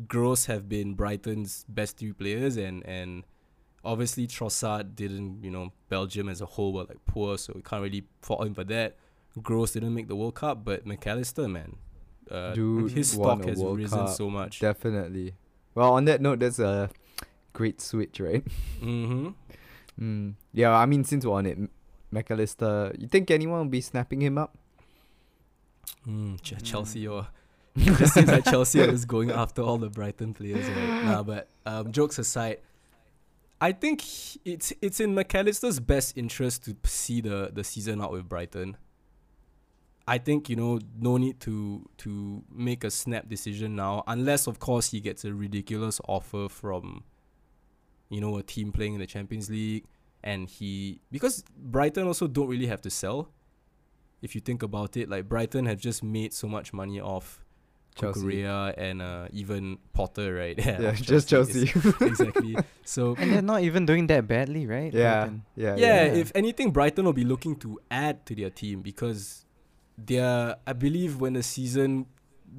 Gross 0.08 0.46
have 0.46 0.70
been 0.70 0.94
Brighton's 0.94 1.66
best 1.70 1.98
three 1.98 2.14
players, 2.14 2.58
and 2.58 2.86
and 2.86 3.24
obviously 3.84 4.28
Trossard 4.28 4.96
didn't, 4.96 5.44
you 5.44 5.50
know, 5.50 5.72
Belgium 5.90 6.30
as 6.30 6.42
a 6.42 6.46
whole 6.46 6.74
were 6.74 6.84
like 6.84 7.04
poor, 7.06 7.38
so 7.38 7.54
we 7.56 7.62
can't 7.62 7.82
really 7.82 8.04
fault 8.22 8.46
him 8.46 8.54
for 8.54 8.64
that. 8.66 8.98
Gross 9.42 9.72
didn't 9.72 9.94
make 9.94 10.08
the 10.08 10.16
World 10.16 10.36
Cup, 10.36 10.64
but 10.66 10.86
Mac 10.86 11.06
Allister, 11.08 11.48
man, 11.48 11.78
uh, 12.30 12.54
Dude 12.54 12.92
his 12.92 13.12
stock 13.12 13.44
has 13.46 13.58
World 13.60 13.78
risen 13.78 14.00
Cup. 14.00 14.10
so 14.10 14.30
much. 14.30 14.60
Definitely. 14.60 15.34
Well, 15.74 15.94
on 15.94 16.06
that 16.06 16.22
note, 16.22 16.40
that's 16.40 16.60
a 16.60 16.90
great 17.54 17.80
switch, 17.82 18.20
right? 18.20 18.44
mm-hmm. 18.82 19.30
Mm. 20.00 20.36
Yeah, 20.54 20.76
I 20.78 20.86
mean, 20.86 21.04
since 21.04 21.26
we're 21.26 21.34
on 21.34 21.48
it, 21.48 21.58
Mac 22.12 22.30
Allister, 22.30 22.94
you 23.00 23.08
think 23.08 23.32
anyone 23.32 23.58
will 23.62 23.66
be 23.66 23.82
snapping 23.82 24.22
him 24.22 24.38
up? 24.38 24.56
Mm, 26.08 26.40
Ch- 26.42 26.62
Chelsea 26.64 27.08
or 27.08 27.28
it 27.86 27.98
just 27.98 28.14
seems 28.14 28.30
like 28.32 28.44
Chelsea 28.50 28.80
is 28.80 29.06
going 29.06 29.30
after 29.30 29.62
all 29.62 29.78
the 29.78 29.90
Brighton 29.90 30.34
players, 30.34 30.68
right? 30.68 31.04
Nah, 31.04 31.24
but 31.32 31.48
um, 31.66 31.92
jokes 31.92 32.18
aside, 32.18 32.60
I 33.62 33.72
think 33.72 34.02
he- 34.02 34.42
it's 34.46 34.74
it's 34.82 35.00
in 35.00 35.14
Mac 35.14 35.34
Allister's 35.36 35.80
best 35.80 36.18
interest 36.18 36.66
to 36.66 36.76
see 36.86 37.22
the 37.22 37.52
the 37.54 37.64
season 37.64 38.02
out 38.02 38.12
with 38.12 38.28
Brighton. 38.28 38.78
I 40.08 40.18
think 40.18 40.50
you 40.50 40.56
know 40.56 40.80
no 41.00 41.18
need 41.18 41.40
to 41.42 41.88
to 42.00 42.44
make 42.52 42.84
a 42.84 42.90
snap 42.90 43.30
decision 43.30 43.76
now, 43.76 44.04
unless 44.08 44.48
of 44.48 44.60
course 44.60 44.92
he 44.92 45.00
gets 45.00 45.24
a 45.24 45.34
ridiculous 45.34 46.02
offer 46.08 46.50
from, 46.50 47.04
you 48.10 48.22
know, 48.22 48.38
a 48.38 48.44
team 48.44 48.72
playing 48.72 48.94
in 48.96 49.00
the 49.00 49.08
Champions 49.08 49.50
League, 49.50 49.86
and 50.24 50.50
he 50.50 51.02
because 51.12 51.44
Brighton 51.56 52.08
also 52.08 52.26
don't 52.28 52.48
really 52.48 52.68
have 52.68 52.82
to 52.82 52.90
sell 52.90 53.30
if 54.22 54.34
you 54.34 54.42
think 54.42 54.64
about 54.64 54.98
it, 54.98 55.10
like 55.10 55.30
Brighton 55.30 55.66
have 55.68 55.80
just 55.80 56.04
made 56.04 56.34
so 56.34 56.48
much 56.48 56.74
money 56.74 57.00
off 57.00 57.46
Chelsea. 57.98 58.22
Korea 58.22 58.74
and 58.78 59.02
uh, 59.02 59.28
even 59.32 59.78
Potter, 59.94 60.36
right? 60.36 60.58
Yeah, 60.66 60.90
off 60.90 61.02
just 61.02 61.30
Chelsea. 61.30 61.72
Exactly. 62.02 62.56
So 62.86 63.16
And 63.20 63.32
they're 63.34 63.42
not 63.42 63.64
even 63.64 63.86
doing 63.86 64.08
that 64.08 64.28
badly, 64.28 64.66
right? 64.66 64.94
yeah, 64.94 65.30
yeah, 65.56 65.76
yeah, 65.76 66.06
yeah. 66.06 66.14
if 66.14 66.32
anything, 66.36 66.72
Brighton 66.72 67.04
will 67.06 67.14
be 67.14 67.26
looking 67.26 67.56
to 67.58 67.80
add 67.92 68.26
to 68.28 68.36
their 68.36 68.50
team 68.50 68.82
because 68.82 69.46
they're, 69.98 70.56
I 70.66 70.74
believe, 70.74 71.20
when 71.20 71.34
the 71.34 71.44
season 71.44 72.06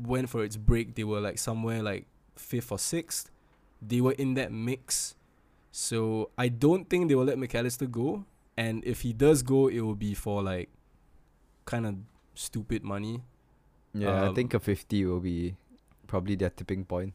went 0.04 0.28
for 0.28 0.44
its 0.44 0.56
break, 0.56 0.94
they 0.96 1.04
were 1.04 1.20
like 1.20 1.38
somewhere 1.38 1.82
like 1.82 2.04
fifth 2.36 2.70
or 2.72 2.78
sixth. 2.78 3.30
They 3.80 4.00
were 4.00 4.12
in 4.12 4.34
that 4.34 4.52
mix. 4.52 5.14
So 5.70 6.30
I 6.36 6.48
don't 6.48 6.90
think 6.90 7.08
they 7.08 7.14
will 7.14 7.24
let 7.24 7.38
Mac 7.38 7.54
Allister 7.54 7.86
go. 7.86 8.24
And 8.56 8.84
if 8.84 9.02
he 9.02 9.12
does 9.12 9.42
go, 9.42 9.68
it 9.68 9.80
will 9.80 9.94
be 9.94 10.14
for 10.14 10.42
like 10.42 10.68
kind 11.64 11.86
of 11.86 11.94
stupid 12.34 12.82
money. 12.84 13.22
Yeah, 13.94 14.22
I 14.22 14.26
Um, 14.28 14.34
think 14.34 14.54
a 14.54 14.60
50 14.60 15.04
will 15.06 15.20
be 15.20 15.56
probably 16.06 16.36
their 16.36 16.50
tipping 16.50 16.84
point. 16.84 17.14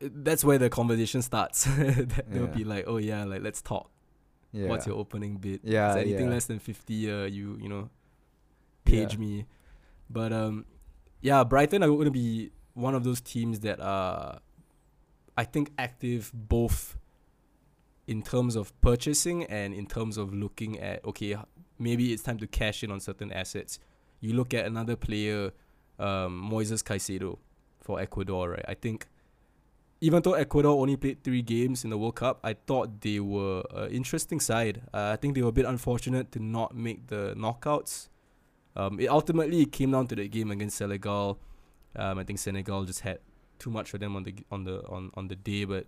that's 0.00 0.44
where 0.44 0.58
the 0.58 0.68
conversation 0.68 1.22
starts. 1.22 1.64
They'll 1.76 2.06
Yeah. 2.32 2.46
be 2.46 2.64
like, 2.64 2.84
"Oh 2.86 2.98
yeah, 2.98 3.24
like 3.24 3.42
let's 3.42 3.62
talk. 3.62 3.90
Yeah. 4.52 4.68
What's 4.68 4.86
your 4.86 4.96
opening 4.96 5.36
bid? 5.38 5.60
Yeah, 5.64 5.90
Is 5.90 5.96
anything 5.96 6.26
yeah. 6.26 6.32
less 6.34 6.44
than 6.46 6.58
fifty? 6.58 7.10
Uh, 7.10 7.24
you 7.24 7.56
you 7.60 7.68
know, 7.68 7.88
page 8.84 9.16
me." 9.18 9.46
But 10.10 10.32
um, 10.32 10.66
yeah, 11.22 11.42
Brighton 11.44 11.82
are 11.82 11.88
going 11.88 12.04
to 12.04 12.10
be 12.10 12.50
one 12.74 12.94
of 12.94 13.04
those 13.04 13.20
teams 13.20 13.60
that 13.60 13.80
are, 13.80 14.40
I 15.38 15.44
think, 15.44 15.70
active 15.78 16.30
both 16.34 16.98
in 18.06 18.20
terms 18.22 18.56
of 18.56 18.78
purchasing 18.82 19.44
and 19.44 19.72
in 19.72 19.86
terms 19.86 20.18
of 20.18 20.34
looking 20.34 20.78
at 20.80 21.02
okay, 21.04 21.36
maybe 21.78 22.12
it's 22.12 22.22
time 22.22 22.38
to 22.38 22.46
cash 22.46 22.82
in 22.84 22.90
on 22.90 23.00
certain 23.00 23.32
assets. 23.32 23.78
You 24.20 24.34
look 24.34 24.52
at 24.54 24.66
another 24.66 24.96
player, 24.96 25.52
um, 25.98 26.50
Moises 26.50 26.82
Caicedo 26.82 27.38
for 27.80 28.00
Ecuador, 28.00 28.50
right? 28.50 28.64
I 28.66 28.74
think 28.74 29.06
even 30.00 30.22
though 30.22 30.34
Ecuador 30.34 30.78
only 30.80 30.96
played 30.96 31.22
three 31.24 31.42
games 31.42 31.84
in 31.84 31.90
the 31.90 31.96
World 31.96 32.16
Cup, 32.16 32.40
I 32.44 32.54
thought 32.54 33.00
they 33.00 33.20
were 33.20 33.62
an 33.70 33.90
interesting 33.90 34.40
side. 34.40 34.82
Uh, 34.92 35.10
I 35.12 35.16
think 35.16 35.34
they 35.34 35.42
were 35.42 35.48
a 35.48 35.52
bit 35.52 35.64
unfortunate 35.64 36.30
to 36.32 36.42
not 36.42 36.74
make 36.74 37.06
the 37.06 37.34
knockouts. 37.36 38.08
Um, 38.76 38.98
it 38.98 39.06
ultimately 39.06 39.64
came 39.66 39.92
down 39.92 40.06
to 40.08 40.14
the 40.14 40.28
game 40.28 40.50
against 40.50 40.76
Senegal. 40.76 41.38
Um, 41.96 42.18
I 42.18 42.24
think 42.24 42.38
Senegal 42.38 42.84
just 42.84 43.00
had 43.00 43.20
too 43.58 43.70
much 43.70 43.90
for 43.90 43.98
them 43.98 44.16
on 44.16 44.24
the 44.24 44.34
on 44.50 44.64
the 44.64 44.84
on, 44.88 45.10
on 45.14 45.28
the 45.28 45.36
day, 45.36 45.64
but 45.64 45.86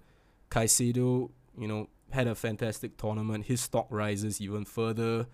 Caicedo, 0.51 1.31
you 1.59 1.69
know, 1.69 1.89
had 2.11 2.27
a 2.29 2.35
fantastic 2.35 2.97
tournament. 2.97 3.47
His 3.47 3.61
stock 3.61 3.87
rises 3.91 4.41
even 4.41 4.65
further. 4.65 5.27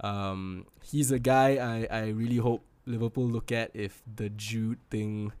Um, 0.00 0.66
he's 0.82 1.10
a 1.10 1.18
guy 1.18 1.56
I, 1.90 1.94
I 1.94 2.06
really 2.08 2.36
hope 2.36 2.64
Liverpool 2.88 3.28
look 3.28 3.52
at 3.52 3.70
if 3.74 4.02
the 4.12 4.30
Jude 4.30 4.78
thing 4.90 5.32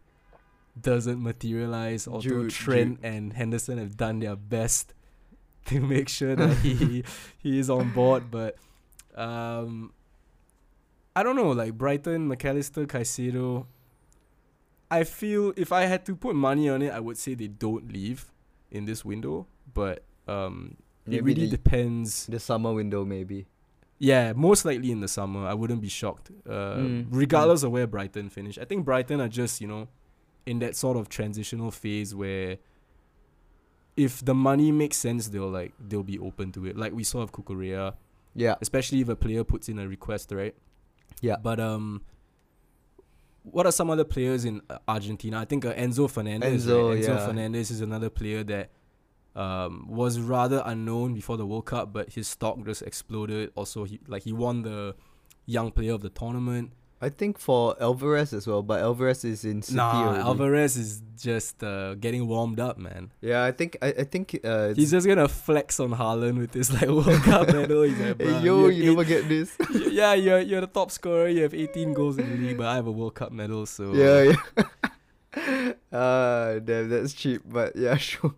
doesn't 0.80 1.22
materialize. 1.22 2.06
Although 2.06 2.20
Jude- 2.20 2.50
Trent 2.50 3.00
and 3.02 3.32
Henderson 3.32 3.78
have 3.78 3.96
done 3.96 4.20
their 4.20 4.36
best 4.36 4.94
to 5.66 5.80
make 5.80 6.08
sure 6.08 6.36
that 6.36 6.56
he 6.58 7.04
he 7.38 7.58
is 7.58 7.68
on 7.70 7.90
board, 7.92 8.30
but 8.30 8.56
um, 9.16 9.92
I 11.16 11.22
don't 11.22 11.36
know. 11.36 11.50
Like 11.50 11.74
Brighton, 11.74 12.28
Mac 12.28 12.44
Allister, 12.44 12.86
Caicedo. 12.86 13.66
I 14.90 15.04
feel 15.04 15.52
if 15.56 15.70
I 15.72 15.82
had 15.82 16.06
to 16.06 16.16
put 16.16 16.34
money 16.34 16.68
on 16.68 16.80
it, 16.80 16.92
I 16.92 17.00
would 17.00 17.18
say 17.18 17.34
they 17.34 17.48
don't 17.48 17.92
leave 17.92 18.32
in 18.70 18.86
this 18.86 19.04
window, 19.04 19.46
but 19.74 20.02
um, 20.26 20.76
it 21.06 21.22
really 21.22 21.48
depends. 21.48 22.26
The 22.26 22.40
summer 22.40 22.72
window, 22.72 23.04
maybe. 23.04 23.46
Yeah, 23.98 24.32
most 24.34 24.64
likely 24.64 24.90
in 24.92 25.00
the 25.00 25.08
summer. 25.08 25.46
I 25.46 25.54
wouldn't 25.54 25.80
be 25.80 25.88
shocked. 25.88 26.30
Uh, 26.48 26.76
Mm, 26.76 27.06
regardless 27.10 27.62
of 27.64 27.72
where 27.72 27.86
Brighton 27.86 28.28
finish. 28.30 28.56
I 28.58 28.64
think 28.64 28.84
Brighton 28.84 29.20
are 29.20 29.28
just, 29.28 29.60
you 29.60 29.66
know, 29.66 29.88
in 30.46 30.60
that 30.60 30.76
sort 30.76 30.96
of 30.96 31.08
transitional 31.08 31.70
phase 31.70 32.14
where 32.14 32.58
if 33.96 34.24
the 34.24 34.34
money 34.34 34.70
makes 34.70 34.96
sense, 34.96 35.28
they'll 35.28 35.48
like 35.50 35.72
they'll 35.80 36.04
be 36.04 36.18
open 36.18 36.52
to 36.52 36.66
it. 36.66 36.76
Like 36.76 36.92
we 36.92 37.02
saw 37.02 37.20
with 37.22 37.32
Cucurella, 37.32 37.94
Yeah. 38.34 38.54
especially 38.60 39.00
if 39.00 39.08
a 39.08 39.16
player 39.16 39.42
puts 39.44 39.68
in 39.68 39.78
a 39.80 39.88
request, 39.88 40.30
right? 40.32 40.54
Yeah. 41.20 41.36
But 41.42 41.58
um 41.58 42.02
what 43.42 43.66
are 43.66 43.72
some 43.72 43.88
other 43.90 44.04
players 44.04 44.44
in 44.44 44.60
uh, 44.70 44.78
Argentina? 44.86 45.40
I 45.40 45.44
think 45.46 45.64
uh, 45.64 45.72
Enzo 45.74 46.08
Fernandez. 46.10 46.66
Enzo, 46.66 46.90
right? 46.90 47.02
Enzo 47.02 47.08
yeah. 47.08 47.26
Fernandez 47.26 47.70
is 47.70 47.80
another 47.80 48.10
player 48.10 48.44
that 48.44 48.70
um, 49.38 49.86
was 49.88 50.18
rather 50.18 50.62
unknown 50.66 51.14
before 51.14 51.36
the 51.36 51.46
World 51.46 51.66
Cup, 51.66 51.92
but 51.92 52.12
his 52.12 52.26
stock 52.26 52.58
just 52.66 52.82
exploded. 52.82 53.52
Also, 53.54 53.84
he 53.84 54.00
like 54.08 54.24
he 54.24 54.32
won 54.32 54.62
the 54.62 54.96
young 55.46 55.70
player 55.70 55.92
of 55.92 56.02
the 56.02 56.10
tournament. 56.10 56.72
I 57.00 57.10
think 57.10 57.38
for 57.38 57.80
Alvarez 57.80 58.32
as 58.32 58.48
well, 58.48 58.60
but 58.64 58.80
Alvarez 58.80 59.24
is 59.24 59.44
in 59.44 59.62
City 59.62 59.76
nah, 59.76 60.08
already. 60.08 60.24
Alvarez 60.24 60.76
is 60.76 61.00
just 61.16 61.62
uh, 61.62 61.94
getting 61.94 62.26
warmed 62.26 62.58
up, 62.58 62.76
man. 62.76 63.12
Yeah, 63.20 63.44
I 63.44 63.52
think 63.52 63.78
I, 63.80 63.86
I 63.86 64.02
think 64.02 64.40
uh, 64.42 64.74
He's 64.74 64.90
just 64.90 65.06
gonna 65.06 65.28
flex 65.28 65.78
on 65.78 65.90
Haaland 65.90 66.38
with 66.38 66.50
this 66.50 66.72
like 66.72 66.88
World 66.88 67.22
Cup 67.22 67.46
medal. 67.52 67.82
He's 67.82 68.00
like, 68.00 68.20
Hey, 68.20 68.40
yo, 68.40 68.64
have 68.64 68.72
you 68.72 68.90
never 68.90 69.04
get 69.04 69.28
this. 69.28 69.56
yeah, 69.70 70.14
you're 70.14 70.40
you're 70.40 70.62
the 70.62 70.66
top 70.66 70.90
scorer. 70.90 71.28
You 71.28 71.44
have 71.44 71.54
18 71.54 71.92
goals 71.92 72.18
in 72.18 72.28
the 72.28 72.36
league, 72.36 72.58
but 72.58 72.66
I 72.66 72.74
have 72.74 72.88
a 72.88 72.92
World 72.92 73.14
Cup 73.14 73.30
medal. 73.30 73.66
So 73.66 73.94
Yeah, 73.94 74.34
yeah. 74.34 75.72
uh, 75.96 76.58
damn, 76.58 76.88
that's 76.88 77.12
cheap, 77.12 77.42
but 77.46 77.76
yeah, 77.76 77.96
sure. 77.96 78.34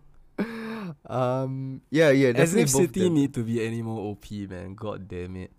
Um, 1.11 1.81
yeah, 1.91 2.09
yeah, 2.11 2.29
As 2.35 2.55
if 2.55 2.69
City 2.69 3.03
them. 3.05 3.15
need 3.15 3.33
to 3.33 3.43
be 3.43 3.59
any 3.65 3.81
more 3.81 3.99
OP, 4.11 4.31
man. 4.49 4.75
God 4.75 5.07
damn 5.09 5.35
it. 5.35 5.51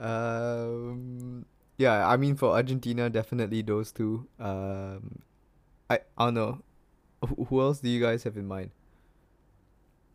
Um, 0.00 1.44
yeah, 1.76 2.08
I 2.08 2.16
mean 2.16 2.36
for 2.36 2.52
Argentina, 2.52 3.10
definitely 3.10 3.60
those 3.62 3.92
two. 3.92 4.26
Um, 4.40 5.20
I 5.90 6.00
I 6.16 6.24
don't 6.26 6.34
know. 6.34 6.62
Who, 7.26 7.44
who 7.44 7.60
else 7.60 7.80
do 7.80 7.88
you 7.88 8.00
guys 8.00 8.24
have 8.24 8.36
in 8.36 8.46
mind? 8.46 8.70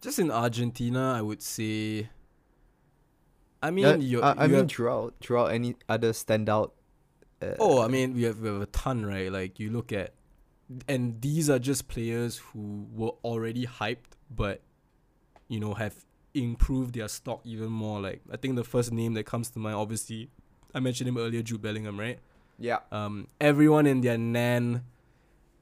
Just 0.02 0.18
in 0.18 0.32
Argentina, 0.32 1.14
I 1.14 1.22
would 1.22 1.42
say. 1.44 2.10
I 3.62 3.70
mean, 3.70 3.86
Yeah, 3.86 3.96
you. 3.98 4.22
I, 4.24 4.46
I 4.46 4.48
mean 4.48 4.58
have- 4.66 4.72
throughout 4.72 5.14
throughout 5.22 5.52
any 5.52 5.76
other 5.88 6.12
standout. 6.14 6.72
Uh, 7.42 7.54
oh, 7.60 7.82
I 7.82 7.88
mean, 7.88 8.14
we 8.16 8.24
have 8.24 8.40
we 8.40 8.48
have 8.50 8.62
a 8.62 8.66
ton, 8.68 9.06
right? 9.06 9.32
Like 9.32 9.60
you 9.60 9.70
look 9.70 9.92
at 9.94 10.14
and 10.88 11.22
these 11.22 11.50
are 11.50 11.60
just 11.60 11.88
players 11.88 12.38
who 12.38 12.88
were 12.94 13.14
already 13.24 13.66
hyped, 13.68 14.18
but 14.34 14.62
you 15.52 15.60
know 15.60 15.74
have 15.74 15.94
improved 16.34 16.96
their 16.96 17.10
stock 17.10 17.42
even 17.44 17.70
more. 17.70 18.00
Like 18.00 18.22
I 18.32 18.38
think 18.38 18.56
the 18.56 18.64
first 18.64 18.92
name 18.92 19.14
that 19.16 19.26
comes 19.26 19.50
to 19.52 19.60
mind, 19.60 19.76
obviously, 19.76 20.30
I 20.74 20.80
mentioned 20.80 21.10
him 21.10 21.18
earlier, 21.18 21.42
Jude 21.42 21.62
Bellingham, 21.62 22.00
right? 22.00 22.20
Yeah. 22.58 22.80
Um, 22.92 23.28
everyone 23.40 23.86
in 23.86 24.02
their 24.02 24.18
nan 24.18 24.86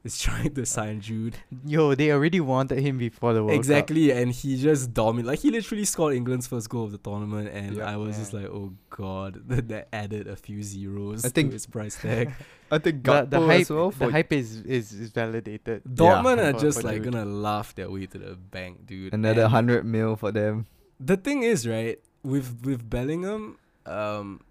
is 0.03 0.17
trying 0.19 0.53
to 0.55 0.65
sign 0.65 1.01
Jude. 1.01 1.35
Yo, 1.65 1.93
they 1.95 2.11
already 2.11 2.39
wanted 2.39 2.79
him 2.79 2.97
before 2.97 3.33
the 3.33 3.41
World 3.43 3.51
Cup. 3.51 3.59
exactly, 3.59 4.11
and 4.11 4.31
he 4.31 4.55
just 4.61 4.93
dominated. 4.93 5.27
Like 5.27 5.39
he 5.39 5.51
literally 5.51 5.83
scored 5.85 6.13
England's 6.15 6.47
first 6.47 6.69
goal 6.69 6.85
of 6.85 6.91
the 6.91 6.97
tournament, 6.97 7.49
and 7.53 7.75
Yeah. 7.77 7.91
I 7.91 7.97
was 7.97 8.17
just 8.17 8.31
like, 8.33 8.45
oh 8.45 8.73
god, 8.89 9.41
that, 9.49 9.67
that 9.67 9.87
added 9.91 10.27
a 10.27 10.35
few 10.35 10.63
zeros 10.63 11.25
I 11.25 11.29
think- 11.29 11.49
to 11.49 11.53
his 11.53 11.65
price 11.65 11.95
tag. 12.01 12.31
I 12.71 12.77
think 12.77 13.03
The, 13.03 13.25
the 13.25 13.41
hype, 13.41 13.61
as 13.61 13.69
well 13.71 13.89
the 13.89 13.97
for 13.97 14.11
hype 14.11 14.31
is, 14.31 14.61
is, 14.61 14.93
is 14.93 15.09
validated. 15.09 15.81
Dortmund 15.85 16.37
are 16.37 16.53
For- 16.53 16.59
just 16.59 16.81
for 16.81 16.87
like 16.87 17.01
Jude. 17.01 17.11
gonna 17.13 17.25
laugh 17.25 17.73
their 17.73 17.89
way 17.89 18.05
to 18.05 18.17
the 18.19 18.35
bank, 18.35 18.85
dude. 18.85 19.11
another 19.13 19.43
And 19.43 19.51
hundred 19.51 19.85
mil 19.85 20.15
for 20.15 20.31
them. 20.31 20.67
The 20.99 21.17
thing 21.17 21.41
is, 21.43 21.67
right, 21.67 21.97
with 22.23 22.61
with 22.63 22.87
Bellingham, 22.89 23.57
um, 23.87 24.41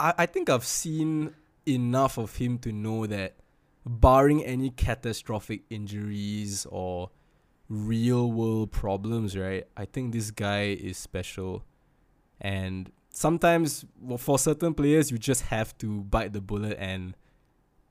I 0.00 0.14
I 0.18 0.26
think 0.26 0.50
I've 0.50 0.66
seen 0.66 1.34
enough 1.66 2.18
of 2.18 2.36
him 2.36 2.58
to 2.58 2.72
know 2.72 3.06
that, 3.06 3.34
barring 4.00 4.44
any 4.44 4.70
catastrophic 4.70 5.62
injuries 5.70 6.66
or 6.70 7.10
real 7.68 8.30
world 8.30 8.70
problems, 8.72 9.36
right, 9.36 9.64
I 9.76 9.84
think 9.84 10.12
this 10.12 10.30
guy 10.30 10.66
is 10.72 10.96
special, 10.96 11.64
and 12.40 12.90
sometimes 13.10 13.84
well, 14.00 14.18
for 14.18 14.38
certain 14.38 14.72
players 14.74 15.10
you 15.10 15.18
just 15.18 15.42
have 15.42 15.76
to 15.78 16.02
bite 16.02 16.32
the 16.32 16.40
bullet 16.40 16.76
and 16.78 17.14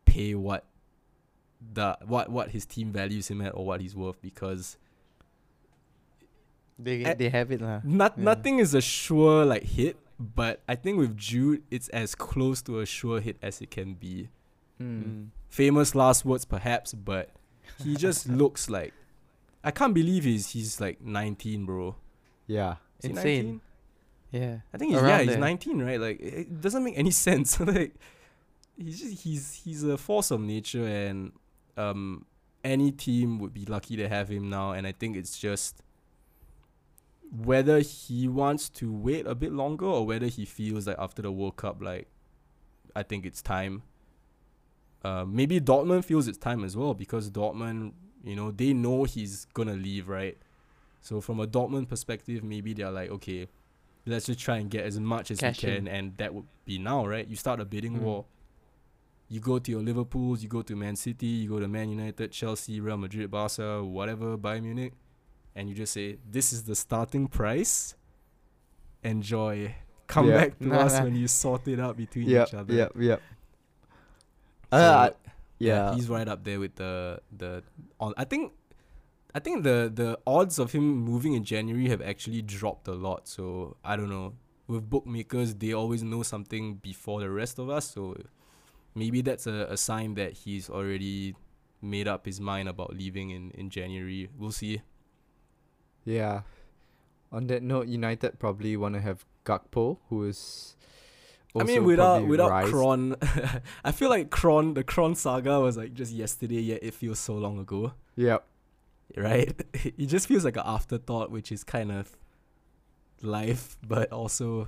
pay 0.06 0.34
what 0.36 0.66
the 1.74 1.98
what 2.06 2.30
what 2.30 2.52
his 2.52 2.66
team 2.66 2.92
values 2.92 3.28
him 3.30 3.42
at 3.42 3.54
or 3.54 3.66
what 3.66 3.82
he's 3.82 3.96
worth 3.96 4.22
because 4.22 4.78
They, 6.82 7.04
Eh, 7.04 7.14
they 7.16 7.28
have 7.30 7.52
it 7.52 7.60
lah. 7.62 7.82
not 7.84 8.14
Yeah. 8.18 8.24
nothing 8.24 8.60
is 8.60 8.74
a 8.74 8.80
sure 8.82 9.44
like 9.46 9.64
hit, 9.64 9.98
but 10.18 10.62
I 10.70 10.76
think 10.76 10.98
with 10.98 11.18
Jude 11.18 11.64
it's 11.70 11.90
as 11.90 12.16
close 12.16 12.62
to 12.64 12.80
a 12.80 12.86
sure 12.86 13.20
hit 13.20 13.36
as 13.42 13.60
it 13.62 13.70
can 13.72 13.96
be. 13.96 14.30
Hmm. 14.78 15.04
Mm. 15.04 15.28
Famous 15.50 15.96
last 15.96 16.26
words 16.26 16.46
perhaps, 16.46 16.94
but 16.94 17.32
he 17.84 17.96
just 17.96 18.30
looks 18.42 18.70
like 18.70 18.94
I 19.64 19.72
can't 19.72 19.94
believe 19.94 20.24
he's 20.24 20.52
he's 20.52 20.80
like 20.80 21.02
19, 21.02 21.66
bro. 21.66 21.96
Yeah. 22.48 22.76
Is 23.04 23.12
Insane. 23.12 23.62
19? 24.32 24.42
Yeah. 24.42 24.58
I 24.74 24.78
think 24.78 24.92
he's 24.92 25.02
Around 25.02 25.10
yeah, 25.10 25.20
he's 25.20 25.30
there. 25.32 25.40
19, 25.40 25.82
right? 25.82 26.00
Like 26.00 26.20
it 26.20 26.34
it 26.34 26.62
doesn't 26.62 26.84
make 26.84 26.98
any 26.98 27.12
sense. 27.26 27.60
like 27.60 27.96
he's 28.78 29.00
just 29.00 29.24
he's 29.24 29.54
he's 29.54 29.84
a 29.84 29.98
force 29.98 30.32
of 30.32 30.40
nature 30.40 30.86
and 30.86 31.34
um 31.78 32.26
any 32.64 32.92
team 32.92 33.40
would 33.40 33.54
be 33.54 33.66
lucky 33.66 33.96
to 33.96 34.08
have 34.08 34.30
him 34.30 34.50
now 34.50 34.72
and 34.72 34.86
I 34.86 34.92
think 34.92 35.16
it's 35.16 35.40
just 35.40 35.82
whether 37.32 37.80
he 37.80 38.28
wants 38.28 38.70
to 38.70 38.92
wait 38.92 39.26
a 39.28 39.36
bit 39.36 39.54
longer 39.54 39.86
or 39.86 40.06
whether 40.06 40.26
he 40.28 40.46
feels 40.46 40.88
like 40.88 40.98
after 41.00 41.22
the 41.22 41.32
World 41.32 41.58
Cup 41.58 41.82
like 41.82 42.08
I 42.96 43.04
think 43.04 43.26
it's 43.26 43.42
time. 43.42 43.84
Uh, 45.04 45.24
maybe 45.26 45.60
Dortmund 45.62 46.04
feels 46.06 46.28
it's 46.28 46.38
time 46.38 46.64
as 46.64 46.76
well 46.76 46.94
because 46.94 47.30
Dortmund, 47.32 47.94
you 48.24 48.36
know, 48.36 48.52
they 48.52 48.74
know 48.74 49.06
he's 49.06 49.46
gonna 49.54 49.74
leave, 49.74 50.10
right? 50.10 50.38
So 51.02 51.22
from 51.22 51.40
a 51.40 51.48
Dortmund 51.48 51.88
perspective, 51.88 52.44
maybe 52.44 52.74
they're 52.74 52.92
like, 52.92 53.10
okay, 53.12 53.48
let's 54.06 54.26
just 54.26 54.40
try 54.40 54.58
and 54.58 54.70
get 54.70 54.86
as 54.86 55.00
much 55.00 55.32
as 55.32 55.40
Cash 55.40 55.64
we 55.64 55.70
in. 55.70 55.86
can, 55.86 55.88
and 55.88 56.18
that 56.18 56.34
would 56.34 56.46
be 56.66 56.78
now, 56.80 57.06
right? 57.06 57.26
You 57.28 57.36
start 57.38 57.60
a 57.62 57.66
bidding 57.66 57.98
Mm. 57.98 58.02
war. 58.02 58.26
You 59.30 59.40
go 59.40 59.60
to 59.60 59.72
your 59.72 59.82
Liverpool's, 59.82 60.42
you 60.44 60.50
go 60.50 60.64
to 60.64 60.76
Man 60.76 60.96
City, 60.96 61.28
you 61.28 61.50
go 61.50 61.60
to 61.60 61.68
Man 61.68 61.90
United, 61.90 62.32
Chelsea, 62.32 62.82
Real 62.82 62.98
Madrid, 62.98 63.30
Barca, 63.32 63.84
whatever, 63.84 64.38
Bayern 64.38 64.64
Munich, 64.64 64.94
and 65.56 65.70
you 65.70 65.76
just 65.76 65.94
say, 65.94 66.18
this 66.30 66.52
is 66.52 66.64
the 66.64 66.76
starting 66.76 67.28
price. 67.28 67.94
Enjoy. 69.04 69.76
Come 70.08 70.28
Yeah. 70.30 70.38
back 70.38 70.60
to 70.60 70.66
Nah, 70.68 70.80
us 70.80 70.94
nah. 70.98 71.04
when 71.04 71.16
you 71.16 71.28
sort 71.28 71.68
it 71.68 71.80
out 71.80 71.96
between 71.96 72.28
Yep. 72.28 72.48
each 72.48 72.54
other. 72.56 72.74
Yep. 72.74 72.94
Yep. 72.98 73.22
So, 74.72 74.78
Uh, 74.78 75.10
yeah, 75.60 75.92
yeah. 75.92 75.96
he's 75.96 76.10
right 76.10 76.28
up 76.28 76.44
there 76.44 76.60
with 76.60 76.76
the 76.76 77.22
the. 77.36 77.64
On, 78.00 78.14
I 78.18 78.24
think, 78.24 78.54
I 79.34 79.40
think 79.40 79.64
the 79.64 79.92
the 79.94 80.20
odds 80.28 80.60
of 80.60 80.72
him 80.72 80.84
moving 81.04 81.34
in 81.34 81.44
January 81.44 81.90
have 81.90 82.02
actually 82.02 82.42
dropped 82.42 82.88
a 82.88 82.94
lot. 82.94 83.28
So 83.28 83.78
I 83.84 83.96
don't 83.96 84.10
know. 84.10 84.34
With 84.68 84.88
bookmakers, 84.90 85.56
they 85.56 85.74
always 85.74 86.04
know 86.04 86.22
something 86.22 86.76
before 86.76 87.20
the 87.22 87.30
rest 87.32 87.58
of 87.58 87.70
us. 87.70 87.90
So 87.90 88.16
maybe 88.94 89.22
that's 89.22 89.48
a, 89.48 89.66
a 89.70 89.78
sign 89.78 90.14
that 90.16 90.34
he's 90.46 90.70
already 90.70 91.36
made 91.82 92.08
up 92.08 92.26
his 92.26 92.40
mind 92.40 92.70
about 92.70 92.94
leaving 92.96 93.32
in 93.32 93.50
in 93.52 93.70
January. 93.72 94.30
We'll 94.38 94.52
see. 94.54 94.82
Yeah. 96.06 96.42
On 97.32 97.48
that 97.48 97.62
note, 97.64 97.88
United 97.88 98.40
probably 98.40 98.78
want 98.78 98.96
to 98.96 99.02
have 99.02 99.26
Gakpo, 99.46 99.98
who 100.10 100.26
is. 100.26 100.76
I 101.56 101.64
mean, 101.64 101.84
without 101.84 102.28
without 102.28 102.50
rise- 102.50 102.70
Kron, 102.70 103.16
I 103.84 103.92
feel 103.92 104.10
like 104.10 104.30
Kron, 104.30 104.74
the 104.76 104.84
Kron 104.84 105.16
saga 105.16 105.60
was 105.60 105.78
like 105.78 105.94
just 105.94 106.12
yesterday. 106.14 106.62
Yet 106.62 106.84
it 106.84 106.94
feels 106.94 107.20
so 107.20 107.34
long 107.36 107.60
ago. 107.60 107.94
Yep. 108.16 108.44
right? 109.18 109.60
It 109.98 110.06
just 110.08 110.28
feels 110.28 110.46
like 110.46 110.58
an 110.58 110.64
afterthought, 110.66 111.32
which 111.32 111.52
is 111.52 111.64
kind 111.64 111.92
of 111.92 112.16
life, 113.22 113.78
but 113.86 114.12
also 114.12 114.68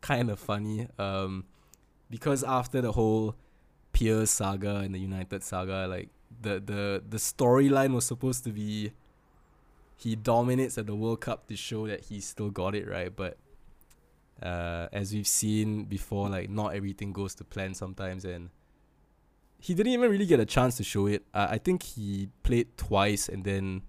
kind 0.00 0.30
of 0.30 0.38
funny. 0.40 0.88
Um, 0.98 1.44
because 2.10 2.42
after 2.42 2.80
the 2.80 2.92
whole 2.92 3.36
Piers 3.92 4.30
saga 4.30 4.76
and 4.76 4.94
the 4.94 4.98
United 4.98 5.42
saga, 5.44 5.86
like 5.86 6.08
the 6.40 6.60
the 6.60 7.02
the 7.08 7.18
storyline 7.18 7.92
was 7.94 8.04
supposed 8.04 8.44
to 8.44 8.50
be 8.50 8.92
he 9.96 10.16
dominates 10.16 10.78
at 10.78 10.86
the 10.86 10.94
World 10.94 11.20
Cup 11.20 11.46
to 11.48 11.56
show 11.56 11.86
that 11.86 12.00
he 12.04 12.20
still 12.20 12.50
got 12.50 12.74
it 12.74 12.88
right, 12.88 13.14
but 13.14 13.36
uh, 14.42 14.88
as 14.92 15.12
we've 15.12 15.26
seen 15.26 15.84
before, 15.84 16.28
like 16.28 16.50
not 16.50 16.74
everything 16.74 17.12
goes 17.12 17.34
to 17.36 17.44
plan 17.44 17.74
sometimes, 17.74 18.24
and 18.24 18.50
he 19.58 19.74
didn't 19.74 19.92
even 19.92 20.10
really 20.10 20.26
get 20.26 20.40
a 20.40 20.46
chance 20.46 20.76
to 20.78 20.84
show 20.84 21.06
it. 21.06 21.24
Uh, 21.34 21.48
I 21.50 21.58
think 21.58 21.82
he 21.82 22.28
played 22.42 22.76
twice 22.76 23.28
and 23.28 23.44
then 23.44 23.82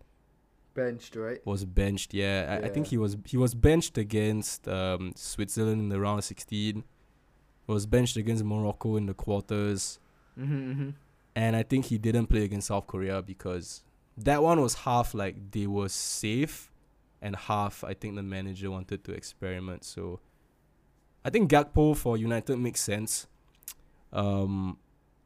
Benched, 0.73 1.15
right? 1.17 1.45
was 1.45 1.65
benched. 1.65 2.13
Yeah, 2.13 2.59
I, 2.61 2.67
I 2.67 2.69
think 2.69 2.87
he 2.87 2.97
was 2.97 3.17
he 3.25 3.35
was 3.37 3.53
benched 3.53 3.97
against 3.97 4.67
um, 4.67 5.11
Switzerland 5.15 5.81
in 5.81 5.89
the 5.89 5.99
round 5.99 6.19
of 6.19 6.25
sixteen. 6.25 6.83
Was 7.67 7.85
benched 7.85 8.17
against 8.17 8.43
Morocco 8.43 8.95
in 8.97 9.05
the 9.05 9.13
quarters, 9.13 9.99
Mm-hmm, 10.39 10.71
mm-hmm. 10.71 10.89
and 11.35 11.55
I 11.55 11.63
think 11.63 11.85
he 11.85 11.97
didn't 11.97 12.27
play 12.27 12.43
against 12.43 12.67
South 12.67 12.87
Korea 12.87 13.21
because 13.21 13.83
that 14.17 14.41
one 14.41 14.61
was 14.61 14.73
half 14.75 15.13
like 15.13 15.51
they 15.51 15.67
were 15.67 15.89
safe, 15.89 16.71
and 17.21 17.35
half 17.35 17.83
I 17.83 17.93
think 17.93 18.15
the 18.15 18.23
manager 18.23 18.71
wanted 18.71 19.03
to 19.05 19.11
experiment. 19.13 19.83
So, 19.83 20.19
I 21.23 21.29
think 21.29 21.49
Gakpo 21.51 21.95
for 21.95 22.17
United 22.17 22.57
makes 22.57 22.81
sense. 22.81 23.27
Um, 24.11 24.77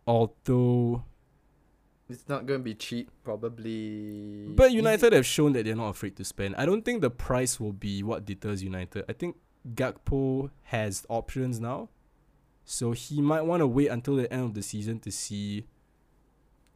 although 0.05 1.03
It's 2.09 2.27
not 2.29 2.45
going 2.45 2.59
to 2.59 2.63
be 2.63 2.75
cheap, 2.75 3.09
probably. 3.23 4.47
But 4.55 4.71
United 4.71 5.13
have 5.13 5.25
shown 5.25 5.53
that 5.53 5.65
they're 5.65 5.75
not 5.75 5.89
afraid 5.89 6.15
to 6.17 6.23
spend. 6.23 6.55
I 6.57 6.65
don't 6.65 6.83
think 6.83 7.01
the 7.01 7.09
price 7.09 7.59
will 7.59 7.73
be 7.73 8.03
what 8.03 8.25
deters 8.25 8.63
United. 8.63 9.05
I 9.09 9.13
think 9.13 9.37
Gakpo 9.73 10.51
has 10.63 11.05
options 11.09 11.59
now. 11.59 11.89
So 12.63 12.91
he 12.91 13.21
might 13.21 13.41
want 13.41 13.61
to 13.61 13.67
wait 13.67 13.87
until 13.89 14.15
the 14.17 14.31
end 14.31 14.43
of 14.43 14.53
the 14.53 14.61
season 14.63 14.99
to 15.01 15.11
see 15.11 15.65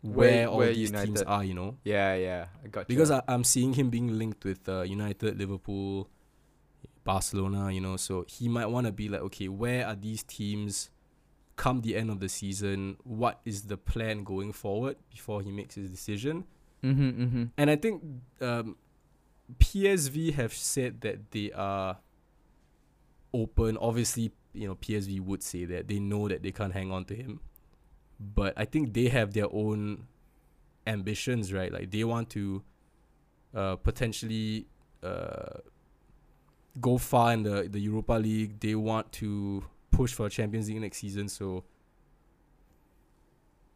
where, 0.01 0.13
Where- 0.29 0.47
all 0.47 0.57
where 0.57 0.73
these 0.73 0.91
teams 0.91 1.21
are, 1.23 1.43
you 1.43 1.53
know. 1.53 1.77
Yeah, 1.83 2.15
yeah. 2.15 2.45
I 2.63 2.67
got 2.67 2.87
Because 2.87 3.09
you. 3.09 3.15
I, 3.17 3.21
I'm 3.27 3.43
seeing 3.43 3.73
him 3.73 3.89
being 3.89 4.17
linked 4.17 4.45
with 4.45 4.67
uh, 4.69 4.81
United, 4.83 5.37
Liverpool, 5.37 6.07
Barcelona, 7.09 7.71
you 7.71 7.81
know. 7.81 7.97
So 7.97 8.23
he 8.27 8.47
might 8.47 8.67
want 8.67 8.85
to 8.85 8.93
be 8.93 9.09
like, 9.09 9.21
okay, 9.21 9.47
where 9.47 9.87
are 9.87 9.95
these 9.95 10.21
teams 10.21 10.91
come 11.55 11.81
the 11.81 11.95
end 11.95 12.11
of 12.11 12.19
the 12.19 12.29
season? 12.29 12.97
What 13.03 13.41
is 13.45 13.63
the 13.63 13.77
plan 13.77 14.23
going 14.23 14.53
forward 14.53 14.97
before 15.09 15.41
he 15.41 15.51
makes 15.51 15.73
his 15.73 15.89
decision? 15.89 16.45
Mm-hmm, 16.83 17.23
mm-hmm. 17.23 17.43
And 17.57 17.71
I 17.71 17.77
think 17.77 18.03
um, 18.41 18.75
PSV 19.57 20.35
have 20.35 20.53
said 20.53 21.01
that 21.01 21.31
they 21.31 21.51
are 21.51 21.97
open. 23.33 23.75
Obviously, 23.81 24.31
you 24.53 24.67
know, 24.67 24.75
PSV 24.75 25.19
would 25.21 25.41
say 25.41 25.65
that 25.65 25.87
they 25.87 25.99
know 25.99 26.27
that 26.27 26.43
they 26.43 26.51
can't 26.51 26.73
hang 26.73 26.91
on 26.91 27.05
to 27.05 27.15
him. 27.15 27.39
But 28.19 28.53
I 28.55 28.65
think 28.65 28.93
they 28.93 29.07
have 29.07 29.33
their 29.33 29.51
own 29.51 30.05
ambitions, 30.85 31.51
right? 31.51 31.73
Like 31.73 31.89
they 31.89 32.03
want 32.03 32.29
to 32.31 32.61
uh, 33.55 33.77
potentially 33.77 34.67
uh, 35.01 35.57
go 36.81 36.97
far 36.97 37.33
in 37.33 37.43
the, 37.43 37.67
the 37.69 37.79
Europa 37.79 38.13
League. 38.13 38.59
They 38.59 38.75
want 38.75 39.11
to 39.13 39.63
push 39.91 40.13
for 40.13 40.27
a 40.27 40.29
Champions 40.29 40.67
League 40.69 40.81
next 40.81 40.97
season. 40.97 41.27
So 41.29 41.63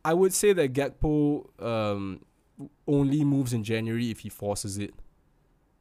I 0.06 0.14
would 0.14 0.34
say 0.34 0.54
that 0.54 0.74
Gakpo 0.74 1.47
um, 1.64 2.22
only 2.88 3.24
moves 3.24 3.54
in 3.54 3.64
January 3.64 4.12
if 4.12 4.20
he 4.20 4.30
forces 4.30 4.78
it. 4.78 4.93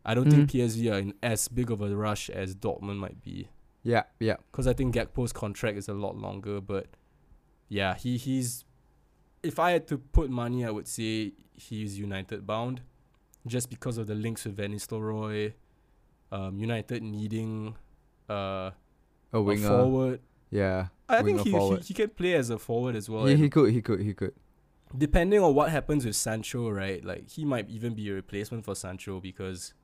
I 0.05 0.15
don't 0.15 0.29
think 0.31 0.51
PSV 0.51 0.93
are 0.93 0.99
in 0.99 1.15
as 1.23 1.47
big 1.49 1.71
of 1.71 1.81
a 1.81 1.95
rush 1.95 2.29
as 2.29 2.57
Dortmund 2.57 2.97
might 2.97 3.23
be, 3.23 3.49
Yeah, 3.85 4.03
yeah. 4.19 4.35
because 4.51 4.67
I 4.67 4.73
think 4.73 4.95
Gakpo's 4.97 5.33
contract 5.33 5.79
is 5.79 5.89
a 5.89 5.93
lot 5.95 6.17
longer. 6.17 6.61
But 6.61 6.87
yeah, 7.69 7.95
he 7.95 8.17
he's 8.17 8.65
if 9.45 9.61
I 9.61 9.71
had 9.73 9.87
to 9.89 9.99
put 9.99 10.29
money, 10.29 10.65
I 10.65 10.71
would 10.71 10.89
say 10.89 11.35
he's 11.55 11.99
United 12.01 12.45
bound, 12.47 12.83
just 13.47 13.71
because 13.71 13.97
of 13.97 14.09
the 14.09 14.15
links 14.17 14.45
with 14.45 14.57
Van 14.57 14.73
Nistelrooy, 14.73 15.53
um, 16.33 16.59
United 16.59 17.03
needing 17.03 17.77
uh, 18.29 18.71
A 19.33 19.39
a 19.39 19.57
forward. 19.57 20.21
Yeah. 20.51 20.89
I 21.09 21.23
think 21.23 21.43
he, 21.43 21.51
he 21.51 21.77
he 21.77 21.95
can 21.95 22.09
play 22.09 22.35
as 22.35 22.51
a 22.51 22.59
forward 22.59 22.97
as 22.97 23.09
well. 23.09 23.29
yeah, 23.29 23.37
he 23.37 23.49
could. 23.51 23.71
He 23.73 23.83
could. 23.83 24.01
He 24.01 24.15
could. 24.15 24.33
depending 24.97 25.41
on 25.41 25.55
what 25.55 25.71
happens 25.71 26.05
with 26.05 26.17
Sancho, 26.17 26.71
right? 26.71 27.05
Like 27.05 27.29
he 27.29 27.45
might 27.45 27.69
even 27.69 27.95
be 27.95 28.09
a 28.11 28.15
replacement 28.15 28.65
for 28.65 28.75
Sancho 28.75 29.21
because 29.21 29.75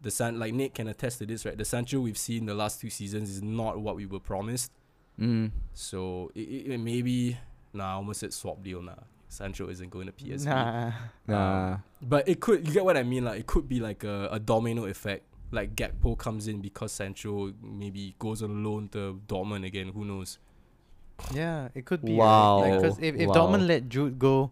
the 0.00 0.10
San 0.10 0.38
like 0.38 0.54
Nick 0.54 0.74
can 0.74 0.88
attest 0.88 1.18
to 1.18 1.26
this, 1.26 1.44
right? 1.44 1.56
The 1.56 1.64
Sancho 1.64 2.00
we've 2.00 2.18
seen 2.18 2.46
the 2.46 2.54
last 2.54 2.80
two 2.80 2.90
seasons 2.90 3.30
is 3.30 3.42
not 3.42 3.78
what 3.78 3.96
we 3.96 4.06
were 4.06 4.20
promised. 4.20 4.72
Mm. 5.20 5.50
So 5.72 6.30
it, 6.34 6.40
it, 6.40 6.72
it 6.72 6.78
maybe 6.78 7.38
nah, 7.72 7.92
I 7.92 7.94
almost 7.94 8.20
said 8.20 8.32
swap 8.32 8.62
deal 8.62 8.82
nah. 8.82 8.94
Sancho 9.28 9.68
isn't 9.68 9.90
going 9.90 10.06
to 10.06 10.12
PSV. 10.12 10.46
Nah. 10.46 10.92
Nah. 11.26 11.78
But 12.00 12.28
it 12.28 12.40
could 12.40 12.66
you 12.66 12.72
get 12.72 12.84
what 12.84 12.96
I 12.96 13.02
mean? 13.02 13.24
Like 13.24 13.40
it 13.40 13.46
could 13.46 13.68
be 13.68 13.80
like 13.80 14.04
a, 14.04 14.28
a 14.32 14.38
domino 14.38 14.84
effect. 14.86 15.24
Like 15.52 15.76
Gakpo 15.76 16.16
comes 16.18 16.48
in 16.48 16.60
because 16.60 16.92
Sancho 16.92 17.52
maybe 17.62 18.14
goes 18.18 18.42
on 18.42 18.64
loan 18.64 18.88
to 18.90 19.20
Dortmund 19.28 19.64
again. 19.66 19.90
Who 19.94 20.04
knows? 20.04 20.38
Yeah, 21.32 21.68
it 21.74 21.84
could 21.86 22.04
be. 22.04 22.14
Wow. 22.14 22.62
Because 22.64 22.98
if, 22.98 23.14
if 23.16 23.28
Wow. 23.28 23.34
Dortmund 23.34 23.66
let 23.66 23.88
Jude 23.88 24.18
go, 24.18 24.50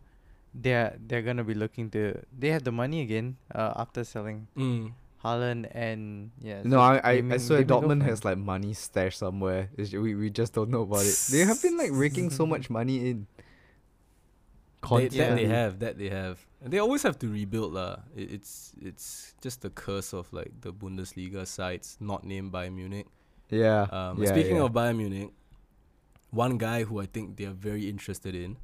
they're 0.54 0.96
they're 1.06 1.22
gonna 1.22 1.44
be 1.44 1.54
looking 1.54 1.90
to. 1.90 2.20
They 2.36 2.48
have 2.50 2.64
the 2.64 2.72
money 2.72 3.00
again. 3.02 3.36
Uh, 3.54 3.72
after 3.76 4.04
selling 4.04 4.46
Mm. 4.56 4.92
Haaland 5.24 5.68
and 5.74 6.30
yeah. 6.40 6.60
No, 6.64 6.76
so 6.76 6.80
I 6.80 7.00
I, 7.02 7.20
may- 7.22 7.34
I 7.34 7.38
swear 7.38 7.58
they 7.58 7.64
may 7.64 7.68
go 7.68 7.80
Dortmund 7.80 8.02
has 8.04 8.24
like 8.24 8.38
money 8.38 8.72
stashed 8.72 9.18
somewhere. 9.18 9.70
It's, 9.76 9.92
we 9.92 10.14
we 10.14 10.30
just 10.30 10.52
don't 10.54 10.70
know 10.70 10.82
about 10.82 11.02
it. 11.04 11.16
They 11.30 11.40
have 11.50 11.60
been 11.60 11.76
like 11.76 11.90
raking 11.92 12.30
so 12.30 12.46
much 12.46 12.70
money 12.70 13.10
in. 13.10 13.26
They, 14.90 15.08
that 15.08 15.36
they 15.36 15.46
have, 15.46 15.78
that 15.80 15.98
they 15.98 16.08
have. 16.08 16.46
And 16.62 16.72
they 16.72 16.78
always 16.78 17.02
have 17.02 17.18
to 17.20 17.28
rebuild 17.28 17.74
lah. 17.74 17.96
It, 18.16 18.32
it's 18.32 18.72
it's 18.80 19.34
just 19.40 19.62
the 19.62 19.70
curse 19.70 20.12
of 20.12 20.32
like 20.32 20.52
the 20.60 20.72
Bundesliga 20.72 21.46
sides 21.46 21.96
not 22.00 22.24
named 22.24 22.52
Bayern 22.52 22.74
Munich. 22.74 23.06
Yeah. 23.50 23.86
Um, 23.90 24.22
yeah, 24.22 24.30
speaking 24.30 24.56
yeah. 24.56 24.64
of 24.64 24.72
Bayern 24.72 24.96
Munich, 24.96 25.30
one 26.30 26.58
guy 26.58 26.84
who 26.84 27.00
I 27.00 27.06
think 27.06 27.36
they 27.36 27.44
are 27.44 27.56
very 27.56 27.88
interested 27.88 28.34
in 28.34 28.56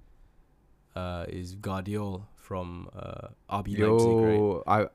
uh, 0.97 1.27
is 1.29 1.57
Gvardiol 1.57 2.27
from 2.37 2.89
uh, 2.95 3.29
RB 3.51 3.79
Leipzig, 3.79 4.17
right? 4.19 4.35
Yo, 4.35 4.63
I 4.67 4.87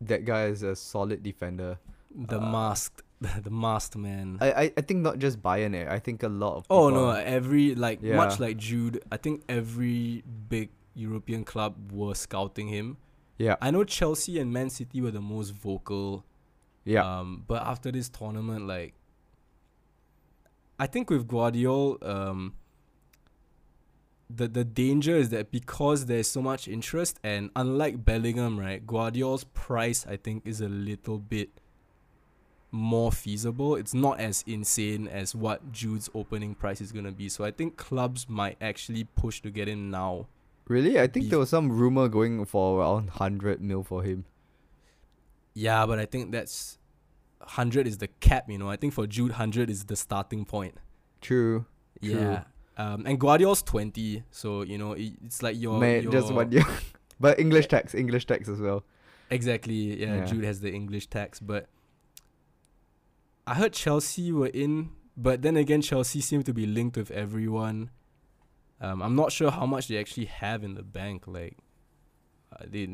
that 0.00 0.24
guy 0.24 0.46
is 0.46 0.62
a 0.62 0.74
solid 0.74 1.22
defender. 1.22 1.78
The 2.14 2.40
uh, 2.40 2.50
masked, 2.50 3.02
the 3.42 3.50
masked 3.50 3.96
man. 3.96 4.38
I, 4.40 4.52
I, 4.52 4.72
I 4.76 4.80
think 4.80 5.00
not 5.00 5.18
just 5.18 5.42
Bayern. 5.42 5.74
Eh. 5.74 5.86
I 5.88 5.98
think 5.98 6.22
a 6.22 6.28
lot 6.28 6.56
of. 6.56 6.66
oh 6.70 6.90
no, 6.90 7.10
every 7.10 7.74
like 7.74 8.02
much 8.02 8.40
like 8.40 8.56
Jude, 8.56 9.02
I 9.10 9.16
think 9.16 9.42
every 9.48 10.22
big 10.48 10.70
European 10.94 11.44
club 11.44 11.92
were 11.92 12.14
scouting 12.14 12.68
him. 12.68 12.96
Yeah. 13.38 13.56
I 13.60 13.70
know 13.70 13.84
Chelsea 13.84 14.38
and 14.38 14.52
Man 14.52 14.70
City 14.70 15.00
were 15.00 15.10
the 15.10 15.20
most 15.20 15.50
vocal. 15.50 16.24
Yeah. 16.84 17.18
Um, 17.18 17.44
but 17.46 17.62
after 17.62 17.90
this 17.90 18.08
tournament, 18.08 18.66
like, 18.66 18.94
I 20.78 20.86
think 20.86 21.10
with 21.10 21.26
Gvardiol, 21.28 22.04
um, 22.06 22.54
the 24.28 24.48
the 24.48 24.64
danger 24.64 25.16
is 25.16 25.28
that 25.30 25.50
because 25.50 26.06
there's 26.06 26.28
so 26.28 26.42
much 26.42 26.66
interest, 26.66 27.18
and 27.22 27.50
unlike 27.54 28.04
Bellingham, 28.04 28.58
right, 28.58 28.84
Gvardiol's 28.84 29.44
price 29.44 30.06
I 30.06 30.16
think 30.16 30.46
is 30.46 30.60
a 30.60 30.68
little 30.68 31.18
bit 31.18 31.60
more 32.72 33.12
feasible. 33.12 33.76
It's 33.76 33.94
not 33.94 34.18
as 34.18 34.42
insane 34.46 35.06
as 35.06 35.34
what 35.34 35.70
Jude's 35.72 36.08
opening 36.14 36.54
price 36.54 36.80
is 36.80 36.90
gonna 36.90 37.12
be. 37.12 37.28
So 37.28 37.44
I 37.44 37.50
think 37.50 37.76
clubs 37.76 38.28
might 38.28 38.56
actually 38.60 39.04
push 39.04 39.40
to 39.42 39.50
get 39.50 39.68
in 39.68 39.90
now. 39.90 40.26
really? 40.66 40.98
I 40.98 41.06
think 41.06 41.28
there 41.28 41.38
was 41.38 41.50
some 41.50 41.70
rumor 41.70 42.08
going 42.08 42.44
for 42.46 42.80
around 42.80 43.10
hundred 43.10 43.60
mil 43.60 43.82
for 43.84 44.02
him. 44.02 44.24
Yeah, 45.54 45.84
but 45.86 45.98
I 45.98 46.06
think 46.06 46.32
that's 46.32 46.78
hundred 47.42 47.86
is 47.86 47.98
the 47.98 48.08
cap. 48.08 48.48
You 48.48 48.58
know, 48.58 48.70
I 48.70 48.76
think 48.76 48.92
for 48.94 49.06
Jude, 49.06 49.32
hundred 49.32 49.68
is 49.68 49.84
the 49.84 49.96
starting 49.96 50.44
point. 50.44 50.76
True. 51.20 51.66
True. 52.02 52.12
Yeah. 52.12 52.44
Um, 52.78 53.04
and 53.06 53.20
Gvardiol's 53.20 53.62
20, 53.62 54.24
so 54.30 54.62
you 54.62 54.78
know 54.78 54.92
it, 54.92 55.12
it's 55.24 55.42
like 55.42 55.60
your, 55.60 55.78
Man, 55.78 56.04
your 56.04 56.12
just 56.12 56.32
one 56.32 56.50
year. 56.50 56.64
but 57.20 57.38
English 57.38 57.68
tax, 57.68 57.94
English 57.94 58.24
tax 58.26 58.48
as 58.48 58.60
well. 58.60 58.82
exactly. 59.30 60.00
Yeah, 60.00 60.16
Yeah. 60.16 60.24
Jude 60.24 60.44
has 60.44 60.60
the 60.60 60.72
English 60.72 61.08
tax, 61.08 61.38
but 61.38 61.68
I 63.46 63.54
heard 63.54 63.72
Chelsea 63.72 64.30
were 64.32 64.48
in, 64.48 64.90
but 65.16 65.42
then 65.42 65.56
again, 65.56 65.82
Chelsea 65.82 66.20
seem 66.20 66.42
to 66.44 66.54
be 66.54 66.66
linked 66.66 66.96
with 66.96 67.10
everyone. 67.10 67.90
Um, 68.80 69.02
I'm 69.02 69.16
not 69.16 69.32
sure 69.32 69.50
how 69.50 69.66
much 69.66 69.88
they 69.88 69.98
actually 69.98 70.26
have 70.26 70.62
in 70.62 70.74
the 70.74 70.82
bank. 70.82 71.24
Like, 71.26 71.58
uh, 72.52 72.64
they 72.66 72.86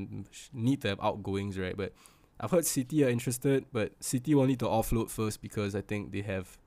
need 0.53 0.83
to 0.83 0.89
have 0.89 1.01
outgoings, 1.01 1.59
right? 1.59 1.77
But 1.77 1.93
I've 2.41 2.51
heard 2.51 2.65
City 2.65 3.05
are 3.05 3.09
interested, 3.09 3.67
but 3.73 3.93
City 4.01 4.35
will 4.35 4.47
need 4.47 4.61
to 4.61 4.67
offload 4.67 5.11
first 5.11 5.43
because 5.43 5.75
I 5.75 5.81
think 5.81 6.13
they 6.13 6.23
have 6.23 6.59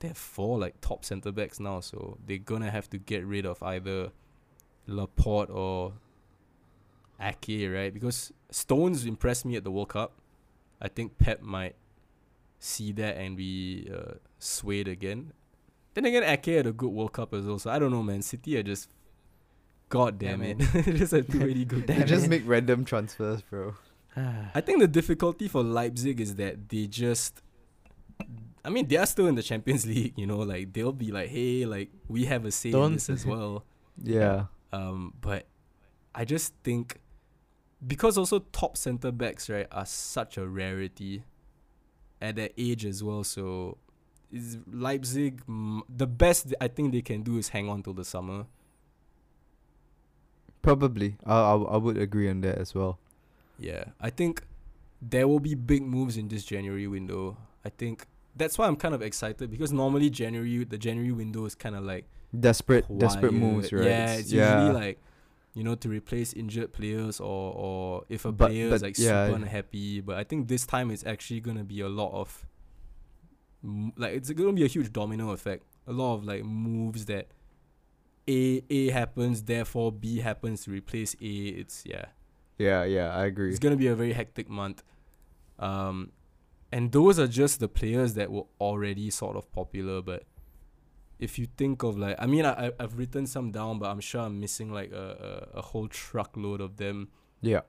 they 0.00 0.08
have 0.08 0.18
four 0.18 0.58
like 0.58 0.80
top 0.80 1.04
centre 1.04 1.30
backs 1.30 1.60
now, 1.60 1.80
so 1.80 2.18
they're 2.26 2.38
gonna 2.38 2.70
have 2.70 2.90
to 2.90 2.98
get 2.98 3.24
rid 3.24 3.46
of 3.46 3.62
either 3.62 4.10
Laporte 4.86 5.50
or 5.50 5.92
Ake, 7.20 7.70
right? 7.70 7.94
Because 7.94 8.32
Stones 8.50 9.04
impressed 9.06 9.44
me 9.44 9.56
at 9.56 9.62
the 9.62 9.70
World 9.70 9.90
Cup. 9.90 10.14
I 10.80 10.88
think 10.88 11.18
Pep 11.18 11.42
might 11.42 11.76
see 12.64 12.92
that 12.92 13.16
and 13.16 13.36
be 13.36 13.90
uh, 13.92 14.14
swayed 14.38 14.86
again. 14.86 15.32
Then 15.94 16.04
again, 16.06 16.22
Ake 16.22 16.46
had 16.56 16.66
a 16.68 16.72
good 16.72 16.90
World 16.90 17.12
Cup 17.12 17.34
as 17.34 17.44
well. 17.44 17.58
So 17.58 17.70
I 17.70 17.78
don't 17.80 17.90
know, 17.90 18.02
man. 18.02 18.22
City 18.22 18.56
are 18.56 18.62
just, 18.62 18.88
god 19.88 20.18
damn 20.18 20.40
Damn 20.40 20.60
it, 20.60 20.84
just 20.96 21.12
have 21.12 21.26
too 21.28 21.40
many 21.40 21.64
good. 21.64 21.86
They 21.88 22.04
just 22.04 22.28
make 22.28 22.44
random 22.46 22.84
transfers, 22.84 23.42
bro. 23.42 23.74
I 24.54 24.60
think 24.60 24.78
the 24.78 24.88
difficulty 24.88 25.48
for 25.48 25.62
Leipzig 25.62 26.20
is 26.20 26.36
that 26.36 26.68
they 26.68 26.86
just 26.86 27.42
I 28.64 28.68
mean 28.70 28.86
they 28.86 28.96
are 28.96 29.06
still 29.06 29.26
in 29.26 29.34
the 29.34 29.42
Champions 29.42 29.84
League, 29.92 30.12
you 30.16 30.26
know, 30.26 30.38
like 30.38 30.72
they'll 30.72 30.92
be 30.92 31.10
like, 31.10 31.30
Hey, 31.30 31.64
like 31.64 31.90
we 32.08 32.26
have 32.26 32.44
a 32.44 32.50
say 32.52 32.68
in 32.68 32.72
Don't- 32.74 32.92
this 32.92 33.10
as 33.10 33.26
well. 33.26 33.64
Yeah. 34.02 34.46
Um 34.72 35.14
but 35.20 35.46
I 36.14 36.24
just 36.24 36.54
think 36.62 37.00
because 37.86 38.16
also 38.18 38.38
top 38.52 38.76
centre 38.76 39.10
backs, 39.12 39.48
right, 39.50 39.66
are 39.72 39.86
such 39.86 40.36
a 40.38 40.46
rarity 40.46 41.24
at 42.22 42.36
their 42.36 42.50
age 42.56 42.86
as 42.86 43.02
well, 43.02 43.24
so 43.24 43.76
is 44.32 44.56
Leipzig 44.72 45.42
the 45.94 46.06
best 46.06 46.54
I 46.60 46.68
think 46.68 46.92
they 46.92 47.02
can 47.02 47.22
do 47.22 47.36
is 47.36 47.50
hang 47.50 47.68
on 47.68 47.82
till 47.82 47.92
the 47.92 48.04
summer. 48.04 48.46
Probably. 50.62 51.16
I, 51.26 51.34
I 51.34 51.54
I 51.56 51.76
would 51.76 51.98
agree 51.98 52.30
on 52.30 52.40
that 52.42 52.56
as 52.56 52.74
well. 52.74 52.98
Yeah, 53.58 53.84
I 54.00 54.10
think 54.10 54.42
there 55.02 55.26
will 55.26 55.40
be 55.40 55.54
big 55.54 55.82
moves 55.82 56.16
in 56.16 56.28
this 56.28 56.44
January 56.44 56.86
window. 56.86 57.36
I 57.64 57.68
think 57.68 58.06
that's 58.36 58.56
why 58.56 58.66
I'm 58.68 58.76
kind 58.76 58.94
of 58.94 59.02
excited 59.02 59.50
because 59.50 59.72
normally 59.72 60.08
January 60.08 60.64
the 60.64 60.78
January 60.78 61.12
window 61.12 61.44
is 61.44 61.54
kind 61.54 61.74
of 61.74 61.84
like 61.84 62.06
Desperate 62.32 62.86
desperate 62.98 63.34
moves, 63.34 63.72
right? 63.72 63.84
Yeah, 63.84 64.14
it's 64.14 64.32
yeah. 64.32 64.62
usually 64.62 64.80
like 64.80 64.98
you 65.54 65.62
know 65.62 65.74
to 65.74 65.88
replace 65.88 66.32
injured 66.32 66.72
players 66.72 67.20
or 67.20 67.52
or 67.54 68.04
if 68.08 68.24
a 68.24 68.32
But- 68.32 68.48
player 68.48 68.68
but 68.70 68.76
is 68.76 68.82
like 68.82 68.98
yeah. 68.98 69.26
super 69.26 69.36
unhappy. 69.36 70.00
But 70.00 70.16
I 70.16 70.24
think 70.24 70.48
this 70.48 70.66
time 70.66 70.90
it's 70.90 71.04
actually 71.04 71.40
gonna 71.40 71.64
be 71.64 71.80
a 71.80 71.88
lot 71.88 72.12
of 72.12 72.46
like 73.96 74.14
it's 74.14 74.30
gonna 74.30 74.52
be 74.52 74.64
a 74.64 74.68
huge 74.68 74.92
domino 74.92 75.30
effect. 75.30 75.64
A 75.86 75.92
lot 75.92 76.14
of 76.14 76.24
like 76.24 76.44
moves 76.44 77.04
that 77.06 77.28
A 78.28 78.62
A 78.70 78.90
happens, 78.90 79.42
therefore 79.42 79.92
B 79.92 80.18
happens 80.20 80.64
to 80.64 80.70
replace 80.70 81.14
A. 81.20 81.26
It's 81.60 81.82
yeah. 81.86 82.06
yeah, 82.58 82.84
yeah, 82.84 83.14
I 83.14 83.26
agree. 83.26 83.50
It's 83.50 83.58
gonna 83.58 83.76
be 83.76 83.88
a 83.88 83.94
very 83.94 84.12
hectic 84.12 84.48
month. 84.48 84.82
Um, 85.58 86.12
and 86.72 86.90
those 86.90 87.18
are 87.18 87.26
just 87.28 87.60
the 87.60 87.68
players 87.68 88.14
that 88.14 88.32
were 88.32 88.46
already 88.60 89.10
sort 89.10 89.36
of 89.36 89.50
popular. 89.52 90.00
But 90.02 90.24
if 91.26 91.38
you 91.38 91.46
think 91.60 91.82
of 91.88 91.92
like, 92.04 92.16
I 92.24 92.26
mean, 92.32 92.44
I 92.50 92.52
I- 92.66 92.76
I've 92.82 92.94
written 92.98 93.24
some 93.34 93.48
down, 93.58 93.78
but 93.80 93.88
I'm 93.92 94.00
sure 94.08 94.20
I'm 94.26 94.36
missing 94.44 94.68
like 94.78 94.90
a 95.04 95.06
a, 95.54 95.58
a 95.60 95.62
whole 95.70 95.88
truckload 95.88 96.60
of 96.60 96.72
them. 96.82 97.08
Yeah. 97.40 97.62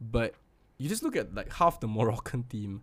But 0.00 0.34
you 0.78 0.88
just 0.94 1.02
look 1.04 1.16
at 1.22 1.34
like 1.34 1.50
half 1.60 1.74
the 1.80 1.88
Moroccan 1.98 2.42
team. 2.54 2.82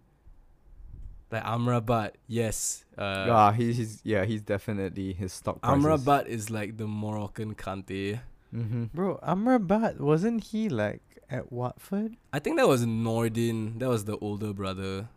Like 1.32 1.46
Amrabat, 1.46 2.12
yes. 2.28 2.84
Uh, 2.98 3.28
ah, 3.30 3.52
he's, 3.52 3.78
he's 3.78 4.02
yeah, 4.04 4.26
he's 4.26 4.42
definitely 4.42 5.14
his 5.14 5.32
stock 5.32 5.62
prices. 5.62 5.86
Amrabat 5.86 6.24
is 6.28 6.50
like 6.52 6.76
the 6.76 6.88
Moroccan 6.88 7.56
Kante. 7.56 8.20
Mm-hmm. 8.54 8.84
Bro, 8.94 9.20
Amrabat 9.24 10.02
wasn't 10.02 10.44
he 10.44 10.68
like 10.68 11.02
at 11.30 11.50
Watford? 11.52 12.18
I 12.34 12.40
think 12.40 12.58
that 12.58 12.68
was 12.68 12.86
Nordin. 12.86 13.80
That 13.80 13.88
was 13.88 14.04
the 14.04 14.18
older 14.18 14.52
brother. 14.54 15.08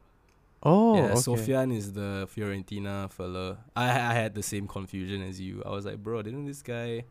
Oh, 0.64 0.96
yeah, 0.96 1.02
okay. 1.04 1.14
Sofyan 1.14 1.76
is 1.76 1.92
the 1.92 2.28
Fiorentina 2.34 3.10
fella. 3.10 3.58
I 3.76 3.84
I 3.90 4.14
had 4.14 4.34
the 4.34 4.42
same 4.42 4.66
confusion 4.66 5.22
as 5.22 5.40
you. 5.40 5.62
I 5.66 5.70
was 5.70 5.84
like, 5.84 5.98
bro, 6.02 6.22
didn't 6.22 6.46
this 6.46 6.62
guy? 6.62 7.04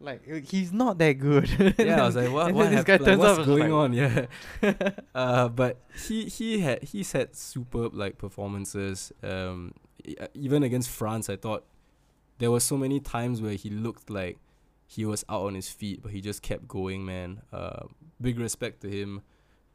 Like 0.00 0.22
uh, 0.30 0.36
he's 0.36 0.72
not 0.72 0.98
that 0.98 1.14
good. 1.14 1.48
Yeah, 1.78 2.02
I 2.02 2.06
was 2.06 2.16
like, 2.16 2.30
what? 2.30 2.54
What 2.54 2.70
this 2.70 2.84
guy 2.84 2.94
like, 2.96 3.04
turns 3.04 3.18
what's 3.18 3.38
up 3.40 3.46
going 3.46 3.70
like- 3.70 3.72
on? 3.72 3.92
Yeah. 3.92 4.26
uh, 5.14 5.48
but 5.48 5.80
he 6.06 6.26
he 6.26 6.60
had 6.60 6.82
he's 6.84 7.12
had 7.12 7.34
superb 7.36 7.94
like 7.94 8.16
performances. 8.16 9.12
Um, 9.22 9.74
uh, 10.20 10.28
even 10.34 10.62
against 10.62 10.88
France, 10.88 11.28
I 11.28 11.36
thought 11.36 11.64
there 12.38 12.50
were 12.50 12.60
so 12.60 12.76
many 12.76 13.00
times 13.00 13.42
where 13.42 13.54
he 13.54 13.68
looked 13.70 14.08
like 14.08 14.38
he 14.86 15.04
was 15.04 15.24
out 15.28 15.42
on 15.42 15.54
his 15.54 15.68
feet, 15.68 16.00
but 16.02 16.12
he 16.12 16.20
just 16.20 16.40
kept 16.42 16.66
going, 16.68 17.04
man. 17.04 17.42
Uh, 17.52 17.86
big 18.20 18.38
respect 18.38 18.80
to 18.82 18.88
him. 18.88 19.22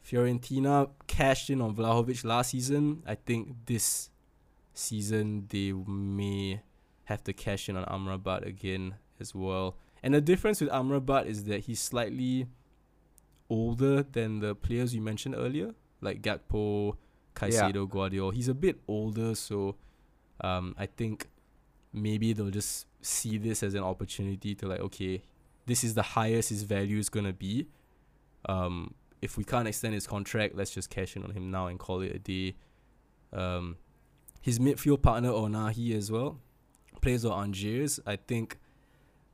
Fiorentina 0.05 0.89
cashed 1.07 1.49
in 1.49 1.61
on 1.61 1.75
Vlahovic 1.75 2.23
last 2.23 2.51
season. 2.51 3.03
I 3.05 3.15
think 3.15 3.65
this 3.65 4.09
season 4.73 5.47
they 5.49 5.71
may 5.71 6.61
have 7.05 7.23
to 7.23 7.33
cash 7.33 7.69
in 7.69 7.77
on 7.77 7.85
Amrabat 7.85 8.45
again 8.45 8.95
as 9.19 9.33
well. 9.33 9.77
And 10.01 10.13
the 10.13 10.21
difference 10.21 10.59
with 10.59 10.69
Amrabat 10.69 11.27
is 11.27 11.45
that 11.45 11.61
he's 11.61 11.79
slightly 11.79 12.47
older 13.49 14.03
than 14.03 14.39
the 14.39 14.55
players 14.55 14.93
you 14.93 15.01
mentioned 15.01 15.35
earlier, 15.35 15.73
like 16.01 16.21
Gakpo, 16.21 16.97
Caicedo, 17.35 17.89
Guardiola. 17.89 18.33
He's 18.33 18.47
a 18.47 18.53
bit 18.53 18.79
older, 18.87 19.35
so 19.35 19.75
um, 20.41 20.75
I 20.77 20.87
think 20.87 21.27
maybe 21.93 22.33
they'll 22.33 22.49
just 22.49 22.87
see 23.01 23.37
this 23.37 23.63
as 23.63 23.73
an 23.75 23.83
opportunity 23.83 24.55
to 24.55 24.67
like, 24.67 24.79
okay, 24.79 25.21
this 25.65 25.83
is 25.83 25.93
the 25.93 26.01
highest 26.01 26.49
his 26.49 26.63
value 26.63 26.97
is 26.97 27.09
gonna 27.09 27.33
be. 27.33 27.67
Um, 28.45 28.93
if 29.23 29.37
we 29.37 29.43
can't 29.45 29.67
extend 29.67 29.93
his 29.93 30.05
contract, 30.05 30.53
let's 30.55 30.71
just 30.71 30.89
cash 30.89 31.15
in 31.15 31.23
on 31.23 31.31
him 31.31 31.49
now 31.49 31.67
and 31.67 31.79
call 31.79 32.01
it 32.01 32.13
a 32.13 32.19
day. 32.19 32.55
Um, 33.31 33.77
his 34.41 34.59
midfield 34.59 35.01
partner 35.01 35.29
Ounahi 35.29 35.95
as 35.95 36.11
well 36.11 36.39
plays 37.01 37.23
for 37.23 37.31
Angers. 37.33 37.99
I 38.05 38.17
think, 38.17 38.59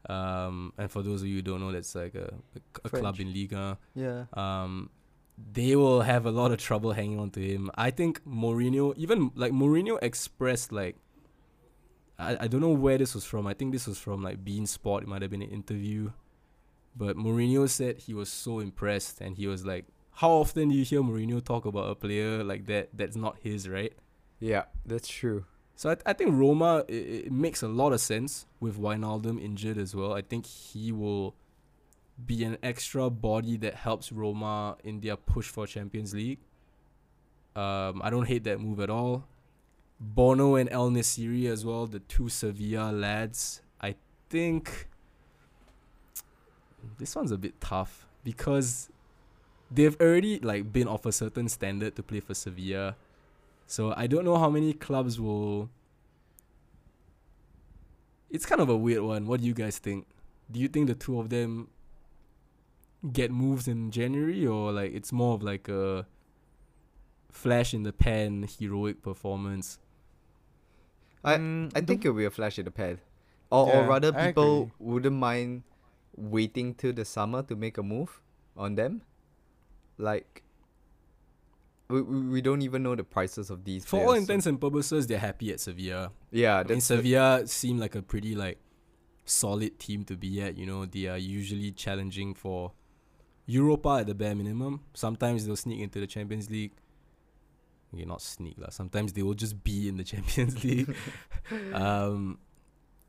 um, 0.08 0.74
and 0.78 0.92
for 0.92 1.02
those 1.02 1.22
of 1.24 1.28
you 1.28 1.38
who 1.38 1.42
don't 1.42 1.60
know, 1.60 1.72
that's 1.72 1.96
like 1.96 2.14
a, 2.14 2.36
a, 2.56 2.88
a 2.88 2.90
club 2.90 3.20
in 3.20 3.34
Liga. 3.34 3.80
Yeah. 3.96 4.26
Um, 4.34 4.92
they 5.52 5.76
will 5.76 6.02
have 6.02 6.26
a 6.26 6.32
lot 6.32 6.52
of 6.52 6.60
trouble 6.60 6.92
hanging 6.92 7.20
on 7.20 7.32
to 7.32 7.40
him. 7.40 7.72
I 7.76 7.90
think 7.92 8.24
Mourinho, 8.26 8.96
even 8.96 9.32
like 9.36 9.52
Mourinho 9.52 9.98
expressed 10.02 10.72
like, 10.72 10.98
I, 12.20 12.38
I 12.42 12.48
don't 12.48 12.62
know 12.62 12.70
where 12.70 12.98
this 12.98 13.16
was 13.16 13.26
from. 13.26 13.48
I 13.48 13.56
think 13.56 13.72
this 13.72 13.88
was 13.88 13.98
from 13.98 14.22
like 14.22 14.44
beIN 14.46 14.68
Sport. 14.68 15.04
It 15.04 15.10
might 15.10 15.22
have 15.22 15.32
been 15.32 15.42
an 15.42 15.50
interview, 15.50 16.12
but 17.00 17.16
Mourinho 17.16 17.68
said 17.70 17.97
he 18.00 18.14
was 18.14 18.30
so 18.30 18.60
impressed, 18.60 19.22
and 19.22 19.38
he 19.38 19.47
was 19.47 19.66
like, 19.66 19.86
"How 20.20 20.32
often 20.32 20.68
do 20.70 20.76
you 20.76 20.84
hear 20.84 21.02
Mourinho 21.02 21.41
talk 21.41 21.66
about 21.66 21.89
a 21.89 21.95
player 21.95 22.43
like 22.43 22.66
that? 22.66 22.89
That's 22.93 23.16
not 23.16 23.38
his, 23.41 23.70
right?" 23.70 23.93
Yeah, 24.39 24.66
that's 24.86 25.08
true. 25.08 25.45
So 25.76 25.91
I, 25.91 25.95
I 26.06 26.14
think 26.14 26.36
Roma 26.36 26.84
it, 26.89 27.28
it 27.28 27.32
makes 27.32 27.64
a 27.64 27.70
lot 27.70 27.93
of 27.93 28.02
sense 28.02 28.45
with 28.60 28.78
Wijnaldum 28.78 29.41
injured 29.41 29.78
as 29.78 29.95
well. 29.95 30.14
I 30.14 30.22
think 30.22 30.45
he 30.45 30.91
will 30.91 31.36
be 32.26 32.43
an 32.43 32.58
extra 32.62 33.10
body 33.10 33.56
that 33.58 33.76
helps 33.76 34.12
Roma 34.12 34.76
in 34.84 35.00
their 35.00 35.16
push 35.16 35.47
for 35.47 35.66
Champions 35.66 36.14
League. 36.14 36.39
Um, 37.56 38.02
I 38.04 38.10
don't 38.10 38.28
hate 38.28 38.43
that 38.43 38.60
move 38.60 38.82
at 38.82 38.89
all. 38.89 39.26
Bono 40.02 40.56
and 40.56 40.70
En-Nesyri 40.70 41.50
as 41.50 41.66
well, 41.66 41.88
the 41.88 42.00
two 42.00 42.28
Sevilla 42.28 42.91
lads. 42.91 43.62
I 43.80 43.95
think 44.30 44.89
this 46.97 47.15
one's 47.15 47.32
a 47.32 47.38
bit 47.38 47.59
tough 47.61 48.05
because 48.23 48.89
they've 49.71 49.99
already 49.99 50.39
like 50.39 50.71
been 50.71 50.88
of 50.88 51.05
a 51.05 51.11
certain 51.11 51.47
standard 51.49 51.95
to 51.95 52.03
play 52.03 52.19
for 52.19 52.34
Sevilla. 52.34 52.95
So 53.67 53.93
I 53.95 54.07
don't 54.07 54.25
know 54.25 54.38
how 54.38 54.49
many 54.49 54.73
clubs 54.73 55.19
will. 55.19 55.69
It's 58.30 58.45
kind 58.45 58.61
of 58.61 58.69
a 58.69 58.77
weird 58.77 59.03
one. 59.03 59.27
What 59.27 59.41
do 59.41 59.47
you 59.47 59.53
guys 59.53 59.77
think? 59.77 60.05
Do 60.51 60.59
you 60.59 60.67
think 60.67 60.88
the 60.88 60.95
two 60.95 61.19
of 61.19 61.30
them 61.30 61.69
get 63.13 63.32
moves 63.32 63.67
in 63.67 63.91
January, 63.91 64.45
or 64.45 64.71
like 64.71 64.93
it's 64.93 65.11
more 65.11 65.36
of 65.36 65.43
like 65.43 65.67
a 65.69 66.05
flash 67.32 67.73
in 67.73 67.84
the 67.84 67.93
pan 67.93 68.47
heroic 68.59 69.01
performance? 69.01 69.80
I 71.23 71.36
Mm, 71.38 71.71
I 71.75 71.82
think 71.82 72.05
it'll 72.05 72.17
be 72.17 72.25
a 72.25 72.32
flash 72.32 72.57
in 72.57 72.65
the 72.65 72.71
pan, 72.71 72.99
or 73.51 73.67
Yeah, 73.67 73.86
or 73.86 73.88
rather 73.88 74.11
people 74.13 74.71
wouldn't 74.80 75.15
mind 75.15 75.63
waiting 76.20 76.74
till 76.76 76.93
the 76.93 77.05
summer 77.05 77.41
to 77.43 77.55
make 77.55 77.78
a 77.78 77.84
move 77.84 78.22
on 78.57 78.76
them, 78.76 79.01
like. 79.97 80.43
We, 81.89 82.03
we, 82.03 82.20
we 82.38 82.41
don't 82.41 82.61
even 82.61 82.84
know 82.84 82.95
the 82.95 83.03
prices 83.03 83.49
of 83.49 83.63
these. 83.65 83.84
For 83.84 83.97
all 83.97 84.05
players, 84.05 84.17
so- 84.17 84.22
intents 84.22 84.45
and 84.45 84.61
purposes, 84.61 85.07
they're 85.07 85.17
happy 85.17 85.51
at 85.51 85.59
Sevilla. 85.59 86.11
yeah, 86.30 86.61
that's 86.61 86.86
Sevilla 86.86 87.47
seem 87.47 87.80
like 87.80 87.95
a 87.95 88.03
pretty 88.03 88.36
like 88.36 88.59
solid 89.26 89.80
team 89.80 90.03
to 90.05 90.15
be 90.15 90.39
at. 90.41 90.55
You 90.55 90.67
know, 90.67 90.86
they 90.86 91.07
are 91.07 91.17
usually 91.17 91.72
challenging 91.72 92.36
for 92.36 92.74
Europa 93.47 93.89
at 94.01 94.05
the 94.07 94.13
bare 94.13 94.36
minimum. 94.36 94.82
Sometimes 94.93 95.47
they'll 95.47 95.55
sneak 95.55 95.80
into 95.82 95.99
the 95.99 96.05
Champions 96.05 96.51
League. 96.51 96.74
Okay, 97.91 98.05
not 98.05 98.22
sneak 98.22 98.53
lah. 98.59 98.70
Sometimes 98.70 99.13
they 99.13 99.24
will 99.24 99.34
just 99.34 99.63
be 99.63 99.89
in 99.89 99.97
the 99.97 100.03
Champions 100.13 100.63
League. 100.63 100.93
um, 101.74 102.38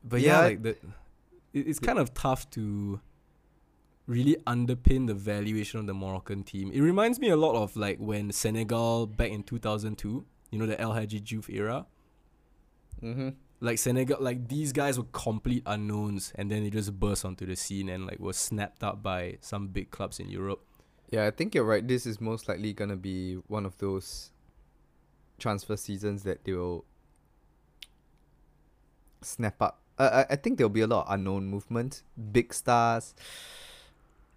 but 0.03 0.23
yeah, 0.23 0.39
Yeah, 0.39 0.41
like 0.41 0.63
the, 0.63 0.77
it's 1.53 1.79
kind 1.79 1.99
of 1.99 2.15
tough 2.15 2.49
to 2.51 3.01
really 4.07 4.37
underpin 4.47 5.07
the 5.07 5.15
valuation 5.15 5.79
of 5.81 5.87
the 5.87 5.95
Moroccan 5.95 6.43
team. 6.43 6.71
It 6.73 6.81
reminds 6.81 7.19
me 7.21 7.29
a 7.31 7.37
lot 7.37 7.55
of 7.55 7.77
like 7.77 7.99
when 7.99 8.33
Senegal 8.33 9.07
back 9.07 9.31
in 9.31 9.43
two 9.43 9.59
thousand 9.59 9.97
two. 9.99 10.25
You 10.51 10.59
know 10.59 10.67
the 10.67 10.81
El 10.81 10.93
Hadji 10.93 11.21
Diouf 11.21 11.49
era 11.49 11.87
Mhm. 13.03 13.35
like 13.61 13.79
Senegal, 13.79 14.19
like 14.21 14.49
these 14.49 14.73
guys 14.73 14.99
were 14.99 15.07
complete 15.13 15.63
unknowns, 15.65 16.33
and 16.35 16.51
then 16.51 16.65
they 16.65 16.71
just 16.71 16.99
burst 16.99 17.25
onto 17.25 17.47
the 17.47 17.55
scene 17.57 17.89
and 17.89 18.05
like 18.07 18.19
were 18.19 18.33
snapped 18.33 18.83
up 18.83 19.03
by 19.03 19.39
some 19.41 19.69
big 19.69 19.91
clubs 19.93 20.19
in 20.19 20.29
Europe. 20.29 20.65
Yeah, 21.11 21.27
I 21.27 21.31
think 21.31 21.55
you're 21.55 21.65
right. 21.65 21.87
This 21.87 22.05
is 22.07 22.21
most 22.21 22.49
likely 22.49 22.73
gonna 22.73 22.97
be 22.97 23.35
one 23.47 23.65
of 23.65 23.79
those 23.79 24.33
transfer 25.39 25.77
seasons 25.77 26.23
that 26.25 26.45
they 26.45 26.53
will 26.53 26.85
snap 29.23 29.61
up. 29.63 29.83
I 30.07 30.27
I 30.31 30.37
think 30.37 30.59
there'll 30.59 30.69
be 30.71 30.81
a 30.81 30.87
lot 30.87 31.07
of 31.07 31.13
unknown 31.15 31.47
movement, 31.47 32.03
big 32.33 32.53
stars. 32.55 33.15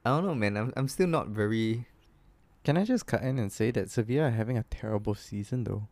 I 0.06 0.10
don't 0.10 0.26
know, 0.26 0.36
man. 0.36 0.58
I'm 0.58 0.74
I'm 0.76 0.88
still 0.88 1.08
not 1.08 1.28
very. 1.30 1.86
Can 2.64 2.78
I 2.78 2.86
just 2.86 3.06
cut 3.06 3.22
in 3.24 3.40
and 3.40 3.52
say 3.52 3.72
that 3.72 3.90
Sevilla 3.92 4.28
are 4.28 4.32
having 4.32 4.58
a 4.58 4.64
terrible 4.64 5.16
season 5.16 5.64
though? 5.66 5.88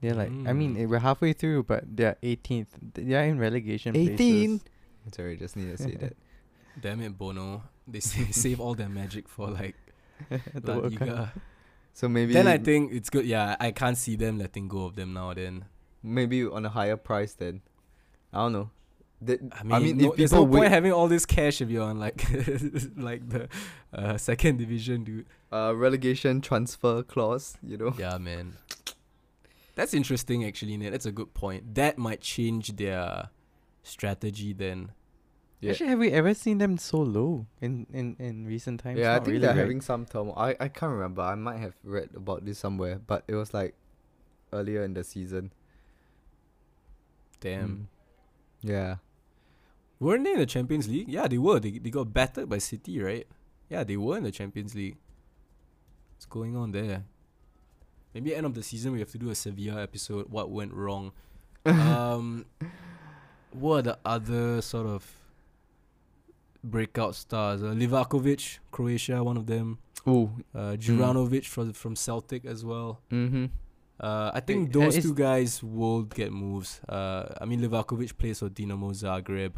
They're 0.00 0.14
like, 0.14 0.28
I 0.46 0.52
mean, 0.52 0.76
Mm. 0.76 0.88
we're 0.88 1.00
halfway 1.00 1.32
through, 1.32 1.64
but 1.64 1.84
they're 1.84 2.16
18th. 2.22 2.68
They're 2.94 3.24
in 3.24 3.38
relegation. 3.38 3.96
18? 3.96 4.60
places. 4.60 4.68
Sorry, 5.16 5.36
just 5.36 5.56
need 5.56 5.76
to 5.76 5.82
say 5.82 5.96
that. 5.96 6.16
Damn 6.80 7.00
it, 7.02 7.18
Bono! 7.18 7.64
They 7.86 7.98
sa- 8.00 8.30
save 8.30 8.60
all 8.60 8.74
their 8.74 8.88
magic 8.88 9.28
for 9.28 9.48
like 9.50 9.74
The 10.30 10.40
La 10.74 10.74
Liga. 10.86 11.32
So 11.94 12.08
maybe 12.08 12.32
Then 12.32 12.46
I 12.46 12.58
think 12.58 12.92
it's 12.92 13.10
good. 13.10 13.26
Yeah, 13.26 13.56
I 13.58 13.72
can't 13.72 13.98
see 13.98 14.14
them 14.14 14.38
letting 14.38 14.68
go 14.68 14.84
of 14.84 14.94
them 14.94 15.12
now. 15.14 15.34
Then 15.34 15.64
maybe 16.02 16.44
on 16.46 16.64
a 16.64 16.68
higher 16.68 16.96
price 16.96 17.34
then. 17.34 17.62
I 18.32 18.38
don't 18.38 18.52
know. 18.52 18.70
The, 19.20 19.50
I 19.52 19.64
mean, 19.64 19.98
no, 19.98 20.10
if 20.12 20.16
there's 20.16 20.30
people 20.30 20.44
no 20.44 20.50
wait, 20.50 20.58
point 20.60 20.72
having 20.72 20.92
all 20.92 21.08
this 21.08 21.26
cash 21.26 21.60
if 21.60 21.70
you're 21.70 21.82
on 21.84 21.98
like 21.98 22.24
like 22.96 23.28
the 23.28 23.48
uh, 23.92 24.16
second 24.16 24.58
division, 24.58 25.02
dude. 25.02 25.26
uh, 25.52 25.74
relegation 25.74 26.40
transfer 26.40 27.02
clause, 27.02 27.56
you 27.62 27.76
know. 27.76 27.94
Yeah, 27.98 28.18
man. 28.18 28.54
That's 29.74 29.94
interesting, 29.94 30.44
actually, 30.44 30.76
Ned. 30.76 30.92
That's 30.92 31.06
a 31.06 31.12
good 31.12 31.34
point. 31.34 31.74
That 31.74 31.98
might 31.98 32.20
change 32.20 32.76
their 32.76 33.30
strategy 33.82 34.52
then. 34.52 34.92
Yeah. 35.60 35.72
Actually, 35.72 35.88
have 35.88 35.98
we 35.98 36.10
ever 36.12 36.34
seen 36.34 36.58
them 36.58 36.78
so 36.78 36.98
low 36.98 37.46
in, 37.60 37.86
in, 37.92 38.14
in 38.20 38.46
recent 38.46 38.80
times? 38.80 38.98
Yeah, 38.98 39.12
I 39.12 39.14
think 39.16 39.26
really, 39.26 39.38
they're 39.40 39.50
right? 39.50 39.58
having 39.58 39.80
some 39.80 40.06
turmoil. 40.06 40.34
I, 40.36 40.56
I 40.60 40.68
can't 40.68 40.92
remember. 40.92 41.22
I 41.22 41.34
might 41.34 41.58
have 41.58 41.74
read 41.82 42.10
about 42.14 42.44
this 42.44 42.58
somewhere, 42.58 43.00
but 43.04 43.24
it 43.26 43.34
was 43.34 43.52
like 43.52 43.74
earlier 44.52 44.84
in 44.84 44.94
the 44.94 45.02
season. 45.02 45.52
Damn. 47.40 47.88
Mm. 48.64 48.68
Yeah. 48.70 48.96
Weren't 50.00 50.24
they 50.24 50.32
in 50.32 50.38
the 50.38 50.46
Champions 50.46 50.88
League? 50.88 51.08
Yeah, 51.08 51.26
they 51.26 51.38
were. 51.38 51.58
They, 51.58 51.72
they 51.72 51.90
got 51.90 52.12
battered 52.12 52.48
by 52.48 52.58
City, 52.58 53.00
right? 53.00 53.26
Yeah, 53.68 53.84
they 53.84 53.96
were 53.96 54.16
in 54.16 54.24
the 54.24 54.30
Champions 54.30 54.74
League. 54.74 54.96
What's 56.14 56.26
going 56.26 56.56
on 56.56 56.72
there? 56.72 57.04
Maybe 58.14 58.34
end 58.34 58.46
of 58.46 58.54
the 58.54 58.62
season 58.62 58.92
we 58.92 59.00
have 59.00 59.10
to 59.10 59.18
do 59.18 59.30
a 59.30 59.34
Sevilla 59.34 59.82
episode. 59.82 60.30
What 60.30 60.50
went 60.50 60.72
wrong? 60.72 61.12
um, 61.64 62.46
what 63.52 63.78
are 63.78 63.82
the 63.82 63.98
other 64.04 64.62
sort 64.62 64.86
of 64.86 65.06
breakout 66.62 67.14
stars? 67.14 67.62
Uh, 67.62 67.66
Livakovic, 67.66 68.58
Croatia, 68.70 69.22
one 69.22 69.36
of 69.36 69.46
them. 69.46 69.78
Ooh. 70.06 70.30
Uh, 70.54 70.76
Juranovic 70.78 71.44
from 71.44 71.72
from 71.72 71.94
Celtic 71.94 72.44
as 72.46 72.64
well. 72.64 73.00
Mm-hmm. 73.10 73.46
Uh, 74.00 74.30
I 74.32 74.40
think 74.40 74.74
uh, 74.74 74.80
those 74.80 75.02
two 75.02 75.14
guys 75.14 75.62
will 75.62 76.02
get 76.02 76.32
moves. 76.32 76.80
Uh, 76.88 77.26
I 77.40 77.44
mean, 77.44 77.60
Livakovic 77.60 78.16
plays 78.16 78.38
for 78.38 78.48
Dinamo 78.48 78.92
Zagreb. 78.92 79.52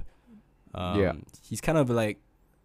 Um, 0.75 1.01
Yeah. 1.01 1.13
He's 1.43 1.61
kind 1.61 1.79
of 1.79 1.91
like 1.91 2.19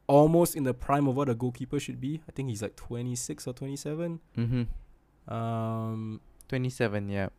almost 0.08 0.56
in 0.56 0.64
the 0.64 0.74
prime 0.74 1.08
of 1.08 1.16
what 1.16 1.30
a 1.30 1.36
goalkeeper 1.36 1.80
should 1.80 2.00
be. 2.00 2.22
I 2.28 2.32
think 2.32 2.50
he's 2.50 2.62
like 2.62 2.76
26 2.76 3.48
or 3.48 3.54
27. 3.54 4.20
Mm-hmm. 4.38 5.34
Um, 5.34 6.22
27, 6.50 7.10
yeah. 7.10 7.30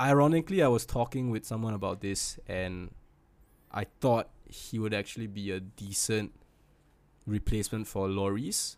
ironically, 0.00 0.62
I 0.62 0.68
was 0.68 0.84
talking 0.86 1.30
with 1.30 1.44
someone 1.44 1.74
about 1.74 2.00
this, 2.00 2.38
and 2.48 2.90
I 3.70 3.84
thought 4.00 4.30
he 4.48 4.78
would 4.78 4.94
actually 4.94 5.28
be 5.28 5.50
a 5.52 5.60
decent 5.60 6.32
replacement 7.26 7.86
for 7.86 8.08
Loris. 8.08 8.76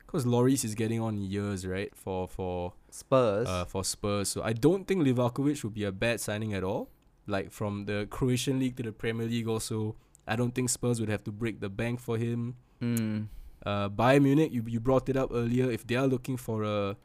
Because 0.00 0.26
Loris 0.26 0.64
is 0.64 0.74
getting 0.74 1.00
on 1.00 1.16
years, 1.18 1.64
right? 1.66 1.94
For 1.94 2.26
for 2.28 2.72
Spurs. 2.90 3.48
uh, 3.48 3.64
for 3.64 3.84
Spurs. 3.84 4.28
So 4.28 4.42
I 4.42 4.52
don't 4.52 4.86
think 4.86 5.02
Livakovic 5.04 5.62
would 5.62 5.72
be 5.72 5.84
a 5.84 5.92
bad 5.92 6.20
signing 6.20 6.52
at 6.52 6.64
all. 6.64 6.90
Like 7.26 7.50
from 7.52 7.84
the 7.86 8.06
Croatian 8.10 8.58
league 8.58 8.76
to 8.76 8.82
the 8.82 8.92
Premier 8.92 9.26
League, 9.26 9.46
also, 9.48 9.94
I 10.26 10.36
don't 10.36 10.54
think 10.54 10.68
Spurs 10.70 11.00
would 11.00 11.08
have 11.10 11.22
to 11.24 11.32
break 11.32 11.60
the 11.60 11.68
bank 11.68 12.00
for 12.00 12.16
him. 12.18 12.56
Mm. 12.82 13.28
Uh, 13.64 13.88
Bayern 13.90 14.22
Munich, 14.22 14.52
you, 14.52 14.64
you 14.66 14.80
brought 14.80 15.08
it 15.08 15.16
up 15.16 15.30
earlier. 15.32 15.70
If 15.70 15.86
they 15.86 15.94
are 15.96 16.06
looking 16.06 16.36
for 16.36 16.64
a 16.64 16.96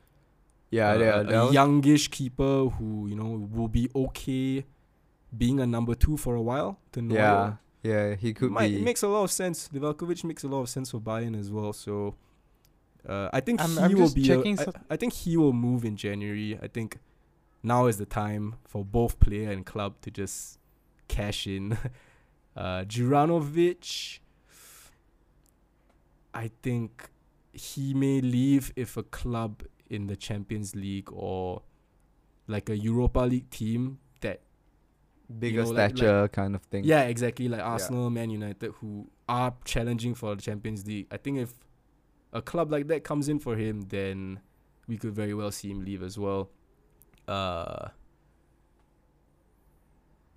Yeah, 0.72 0.94
a, 0.94 0.98
they 0.98 1.08
a- 1.10 1.24
are. 1.44 1.50
a 1.50 1.52
youngish 1.52 2.08
keeper 2.10 2.70
who 2.70 3.08
you 3.08 3.16
know 3.16 3.48
will 3.52 3.68
be 3.68 3.90
okay 3.94 4.66
being 5.38 5.60
a 5.60 5.66
number 5.68 5.96
two 5.96 6.16
for 6.18 6.34
a 6.36 6.42
while 6.42 6.80
to 6.94 7.02
Neuer. 7.02 7.18
yeah, 7.18 7.54
yeah, 7.84 8.16
he 8.16 8.34
could 8.34 8.52
Might, 8.52 8.70
be. 8.70 8.78
It 8.78 8.84
makes 8.84 9.04
a 9.04 9.08
lot 9.10 9.24
of 9.26 9.32
sense. 9.32 9.70
Livakovic 9.74 10.24
makes 10.24 10.44
a 10.44 10.48
lot 10.48 10.62
of 10.62 10.70
sense 10.70 10.92
for 10.92 11.00
Bayern 11.02 11.38
as 11.38 11.52
well. 11.52 11.74
So 11.74 12.16
uh, 13.08 13.30
I 13.34 13.42
think 13.42 13.60
I'm- 13.62 13.72
he 13.72 13.80
I'm 13.80 13.94
will 14.02 14.14
be. 14.14 14.24
A, 14.24 14.26
checking 14.26 14.58
I, 14.60 14.64
so- 14.64 14.74
I 14.90 14.96
think 14.96 15.14
he 15.14 15.36
will 15.38 15.54
move 15.54 15.84
in 15.86 15.96
January. 15.98 16.58
I 16.64 16.68
think 16.68 16.98
now 17.66 17.88
is 17.88 17.98
the 17.98 18.06
time 18.06 18.56
for 18.66 18.86
both 18.86 19.20
player 19.20 19.52
and 19.52 19.66
club 19.66 20.00
to 20.02 20.12
just 20.12 20.60
cash 21.08 21.48
in. 21.48 21.78
uh, 22.56 22.84
Juranovic, 22.88 24.20
I 26.34 26.52
think 26.62 27.10
he 27.54 27.94
may 27.94 28.22
leave 28.22 28.72
if 28.76 28.98
a 28.98 29.04
club 29.04 29.64
in 29.90 30.08
the 30.08 30.16
Champions 30.16 30.76
League 30.76 31.10
or 31.12 31.62
like 32.48 32.70
a 32.70 32.78
Europa 32.78 33.20
League 33.20 33.50
team 33.50 34.00
that 34.22 34.42
bigger 35.40 35.64
know, 35.64 35.70
like- 35.70 35.78
like- 35.78 35.98
stature 35.98 36.28
kind 36.30 36.56
of 36.56 36.62
thing. 36.64 36.84
yeah, 36.84 37.04
exactly. 37.04 37.48
Like 37.48 37.62
Arsenal, 37.62 38.10
Man 38.10 38.30
United, 38.30 38.74
who 38.80 39.10
are 39.28 39.54
challenging 39.64 40.14
for 40.14 40.36
the 40.36 40.42
Champions 40.42 40.86
League. 40.86 41.08
I 41.10 41.18
think 41.18 41.40
if 41.40 41.54
a 42.34 42.42
club 42.42 42.72
like 42.72 42.88
that 42.88 43.04
comes 43.04 43.30
in 43.30 43.40
for 43.40 43.56
him, 43.56 43.84
then 43.90 44.40
we 44.88 44.98
could 44.98 45.14
very 45.14 45.34
well 45.34 45.52
see 45.52 45.72
him 45.72 45.84
leave 45.84 46.04
as 46.04 46.20
well. 46.20 46.50
Uh, 47.28 47.90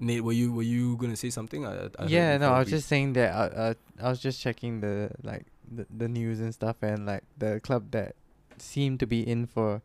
Nate, 0.00 0.22
were 0.22 0.32
you 0.32 0.52
were 0.52 0.62
you 0.62 0.96
gonna 0.96 1.16
say 1.16 1.30
something? 1.30 1.66
I, 1.66 1.86
I 1.98 2.06
yeah, 2.06 2.36
no, 2.38 2.52
I 2.52 2.60
was 2.60 2.70
just 2.70 2.88
saying 2.88 3.14
that. 3.14 3.34
Uh, 3.34 3.50
uh, 3.54 3.74
I 4.00 4.08
was 4.10 4.20
just 4.20 4.40
checking 4.40 4.80
the 4.80 5.10
like 5.22 5.46
the, 5.70 5.86
the 5.90 6.08
news 6.08 6.40
and 6.40 6.54
stuff, 6.54 6.76
and 6.82 7.04
like 7.06 7.24
the 7.36 7.60
club 7.60 7.90
that 7.90 8.14
seemed 8.58 9.00
to 9.00 9.06
be 9.06 9.26
in 9.26 9.46
for 9.46 9.82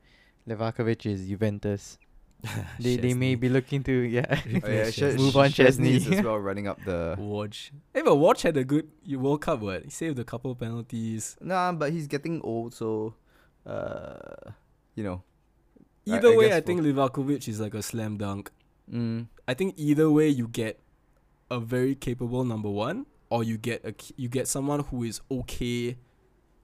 Livakovic 0.47 1.05
is 1.05 1.27
Juventus. 1.27 1.97
They 2.79 2.97
they 2.97 3.13
may 3.13 3.35
be 3.35 3.47
looking 3.49 3.83
to 3.83 3.91
yeah. 3.91 4.27
Oh, 4.63 4.69
yeah, 4.69 4.91
Sh- 4.91 5.17
Move 5.17 5.35
on, 5.37 5.49
Szczesny 5.49 5.95
as 6.11 6.23
well 6.23 6.37
running 6.37 6.67
up 6.67 6.83
the. 6.83 7.15
Watch. 7.17 7.71
Hey, 7.93 8.01
but 8.03 8.15
Watch 8.15 8.43
had 8.43 8.57
a 8.57 8.63
good 8.63 8.89
World 9.09 9.41
Cup. 9.41 9.61
What 9.61 9.83
he 9.85 9.89
saved 9.89 10.19
a 10.19 10.23
couple 10.25 10.51
of 10.51 10.59
penalties. 10.59 11.37
Nah, 11.41 11.71
but 11.71 11.91
he's 11.91 12.05
getting 12.07 12.41
old, 12.41 12.73
so, 12.75 13.15
uh, 13.65 14.51
you 14.93 15.03
know. 15.03 15.23
I- 16.07 16.17
Either 16.17 16.29
I 16.33 16.37
way, 16.37 16.47
guess 16.49 16.57
I 16.57 16.61
think 16.61 16.81
Livakovic 16.81 17.47
is 17.47 17.59
like 17.59 17.73
a 17.73 17.81
slam 17.81 18.17
dunk. 18.17 18.51
Mm, 18.91 19.27
I 19.47 19.53
think 19.53 19.75
either 19.77 20.09
way 20.11 20.27
you 20.29 20.47
get 20.47 20.79
a 21.49 21.59
very 21.59 21.95
capable 21.95 22.43
number 22.43 22.69
one, 22.69 23.05
or 23.29 23.43
you 23.43 23.57
get 23.57 23.83
a 23.85 23.93
you 24.17 24.27
get 24.29 24.47
someone 24.47 24.81
who 24.81 25.03
is 25.03 25.21
okay 25.31 25.97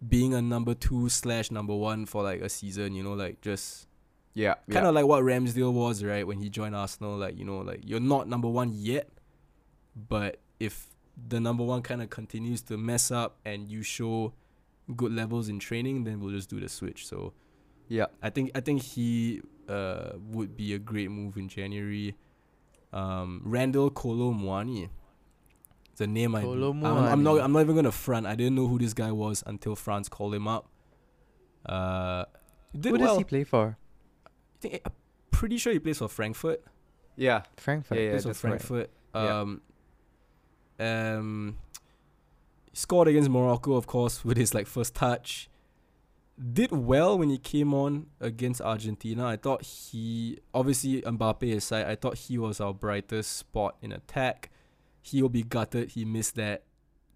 being 0.08 0.34
a 0.34 0.42
number 0.42 0.74
two 0.74 1.10
slash 1.10 1.52
number 1.52 1.76
one 1.76 2.06
for 2.06 2.22
like 2.24 2.42
a 2.42 2.50
season. 2.50 2.94
You 2.94 3.04
know, 3.04 3.14
like 3.14 3.40
just 3.42 3.88
yeah, 4.34 4.56
kind 4.70 4.84
yeah. 4.84 4.90
of 4.90 4.96
like 4.96 5.06
what 5.06 5.24
Ramsdale 5.24 5.72
was, 5.74 6.04
right? 6.04 6.28
When 6.28 6.40
he 6.40 6.50
joined 6.50 6.76
Arsenal, 6.76 7.16
like 7.18 7.38
you 7.38 7.46
know, 7.46 7.60
like 7.60 7.82
you're 7.84 8.00
not 8.02 8.28
number 8.28 8.50
one 8.50 8.72
yet, 8.74 9.10
but 9.96 10.40
if 10.60 10.88
the 11.28 11.40
number 11.40 11.64
one 11.64 11.82
kind 11.82 12.02
of 12.02 12.10
continues 12.10 12.62
to 12.64 12.78
mess 12.78 13.12
up 13.12 13.38
and 13.46 13.70
you 13.70 13.84
show 13.84 14.34
good 14.96 15.12
levels 15.14 15.50
in 15.50 15.60
training, 15.60 16.04
then 16.04 16.20
we'll 16.20 16.32
just 16.32 16.50
do 16.50 16.60
the 16.60 16.70
switch. 16.70 17.08
So 17.08 17.34
yeah. 17.90 18.06
I 18.22 18.30
think 18.30 18.52
I 18.56 18.62
think 18.62 18.82
he 18.82 19.42
uh 19.68 20.12
would 20.32 20.56
be 20.56 20.74
a 20.74 20.80
great 20.80 21.12
move 21.12 21.36
in 21.36 21.50
January. 21.50 22.16
Um, 22.94 23.42
Randall 23.44 23.90
Kolo 23.90 24.32
Muani. 24.32 24.90
It's 25.92 26.02
a 26.02 26.08
name 26.08 26.36
I 26.36 26.42
Kolo 26.42 26.72
I'm, 26.72 26.86
I'm 26.86 27.24
not 27.24 27.36
Muani. 27.36 27.44
I'm 27.44 27.52
not 27.52 27.60
even 27.62 27.76
gonna 27.76 27.92
front. 27.92 28.26
I 28.26 28.36
didn't 28.36 28.56
know 28.56 28.68
who 28.68 28.80
this 28.80 28.94
guy 28.94 29.12
was 29.12 29.44
until 29.46 29.76
France 29.76 30.08
called 30.08 30.34
him 30.34 30.48
up. 30.48 30.70
Uh, 31.66 32.26
did 32.78 32.92
Who 32.92 32.98
does 33.00 33.18
he 33.18 33.24
play 33.24 33.44
for? 33.44 33.78
I 34.26 34.30
think 34.62 34.82
I'm 34.86 34.92
pretty 35.32 35.58
sure 35.58 35.74
he 35.74 35.80
plays 35.80 35.98
for 35.98 36.08
Frankfurt. 36.08 36.64
Yeah. 37.16 37.44
Frankfurt. 37.58 37.98
Yeah, 37.98 38.04
yeah. 38.04 38.10
plays 38.12 38.24
for 38.24 38.30
that's 38.30 38.44
right. 38.44 38.62
Frankfurt. 38.62 38.90
Yeah. 39.14 39.40
Um, 39.40 39.62
um, 40.80 41.58
he 42.72 42.76
scored 42.76 43.08
against 43.08 43.30
Morocco, 43.30 43.74
of 43.74 43.88
course, 43.88 44.24
with 44.24 44.38
his 44.38 44.54
like 44.54 44.68
first 44.68 44.96
touch. 44.96 45.50
Did 46.42 46.72
well 46.72 47.18
when 47.18 47.30
he 47.30 47.38
came 47.38 47.74
on 47.74 48.08
against 48.22 48.62
Argentina. 48.62 49.28
I 49.28 49.36
thought 49.36 49.62
he 49.64 50.40
obviously 50.54 51.02
Mbappe 51.02 51.54
aside, 51.56 51.86
I 51.88 51.96
thought 51.96 52.18
he 52.18 52.38
was 52.38 52.62
our 52.62 52.74
brightest 52.74 53.36
spot 53.36 53.76
in 53.82 53.92
attack. 53.92 54.50
He 55.02 55.22
will 55.22 55.30
be 55.30 55.44
gutted. 55.44 55.92
He 55.92 56.06
missed 56.06 56.36
that 56.36 56.64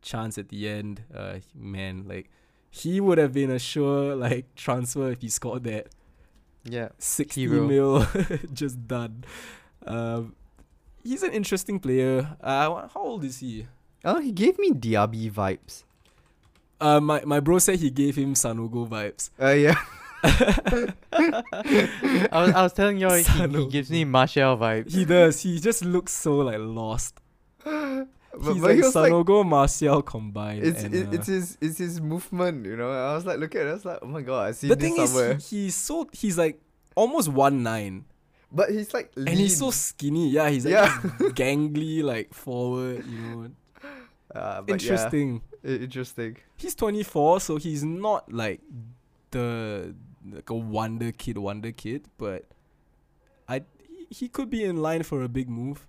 chance 0.02 0.38
at 0.38 0.50
the 0.50 0.68
end. 0.68 1.04
Uh, 1.14 1.36
man, 1.56 2.06
like 2.08 2.30
he 2.70 3.00
would 3.00 3.18
have 3.18 3.34
been 3.34 3.52
a 3.52 3.60
sure 3.60 4.16
like 4.16 4.56
transfer 4.56 5.12
if 5.12 5.22
he 5.22 5.30
scored 5.30 5.64
that. 5.66 5.88
Yeah. 6.66 6.90
60 6.98 7.42
Hero. 7.42 7.68
mil 7.68 8.08
just 8.54 8.88
done. 8.88 9.24
Um, 9.86 10.36
he's 11.04 11.24
an 11.24 11.32
interesting 11.32 11.80
player. 11.80 12.36
Uh, 12.42 12.88
how 12.88 13.02
old 13.02 13.24
is 13.24 13.40
he? 13.40 13.68
Oh, 14.04 14.20
he 14.20 14.32
gave 14.32 14.60
me 14.60 14.72
Diaby 14.72 15.32
vibes. 15.32 15.84
Uh, 16.84 17.00
my, 17.00 17.24
my 17.26 17.40
bro 17.40 17.60
said 17.60 17.80
he 17.80 17.90
gave 17.90 18.16
him 18.18 18.34
Sanogo 18.34 18.88
vibes. 18.88 19.30
Uh, 19.40 19.52
yeah. 19.66 19.76
I 21.14 22.42
was 22.46 22.54
I 22.56 22.64
was 22.64 22.74
telling 22.74 22.98
you 22.98 23.10
he, 23.12 23.24
he 23.24 23.68
gives 23.68 23.90
me 23.90 24.06
Martial 24.06 24.58
vibes. 24.58 24.92
He 24.92 25.06
does. 25.06 25.42
He 25.42 25.60
just 25.60 25.84
looks 25.86 26.12
so 26.14 26.38
like 26.40 26.58
lost. 26.60 27.20
But, 27.64 28.08
He's 28.54 28.62
but 28.62 28.68
like 28.68 28.76
he 28.78 28.82
was 28.82 28.96
like, 28.96 29.12
Sanogo 29.12 29.46
Martial 29.46 30.02
combined. 30.02 30.64
it's 30.64 30.84
and, 30.84 30.96
uh, 30.96 31.12
it's 31.12 31.28
his 31.28 31.58
it's 31.62 31.78
his 31.78 32.02
movement, 32.02 32.66
you 32.66 32.76
know. 32.76 32.90
I 32.92 33.14
was 33.14 33.26
like, 33.26 33.38
look 33.40 33.54
at 33.56 33.66
it. 33.68 33.70
I 33.70 33.74
was 33.74 33.86
like, 33.86 34.00
oh 34.02 34.08
my 34.08 34.22
god, 34.22 34.48
I 34.48 34.52
see 34.54 34.68
the 34.70 34.76
this 34.76 34.92
thing 34.94 35.06
somewhere. 35.06 35.32
is, 35.34 35.50
he, 35.50 35.64
he's 35.66 35.76
so 35.76 36.10
he's 36.12 36.38
like 36.38 36.60
almost 36.96 37.30
one 37.30 37.62
nine, 37.62 38.06
but 38.52 38.72
he's 38.72 38.92
like, 38.94 39.12
and 39.16 39.30
he's 39.30 39.58
so 39.60 39.70
skinny. 39.72 40.30
Yeah, 40.30 40.50
he's 40.50 40.66
like 40.66 40.72
Yeah. 40.74 40.98
gangly, 41.38 42.02
like 42.04 42.34
forward. 42.34 43.06
You 43.06 43.18
know, 43.20 43.52
Uh, 44.34 44.62
but 44.66 44.82
interesting. 44.82 45.30
Yeah, 45.34 45.38
i- 45.38 45.53
interesting. 45.64 46.38
he's 46.58 46.76
24 46.76 47.40
so 47.40 47.58
he's 47.58 47.84
not 47.84 48.32
like 48.32 48.62
the 49.32 49.96
like 50.32 50.50
a 50.50 50.54
wonder 50.56 51.12
kid 51.12 51.38
wonder 51.38 51.72
kid 51.72 52.08
but 52.18 52.46
i 53.48 53.62
he- 54.10 54.28
could 54.30 54.50
be 54.50 54.64
in 54.64 54.78
line 54.78 55.04
for 55.04 55.24
a 55.24 55.28
big 55.28 55.50
move. 55.50 55.88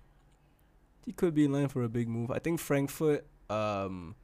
He 1.05 1.11
could 1.13 1.35
be 1.35 1.45
in 1.45 1.53
line 1.53 1.67
for 1.67 1.83
a 1.83 1.89
big 1.89 2.09
move. 2.09 2.31
I 2.31 2.39
think 2.39 2.59
frankfurt 2.59 3.25
um 3.49 4.15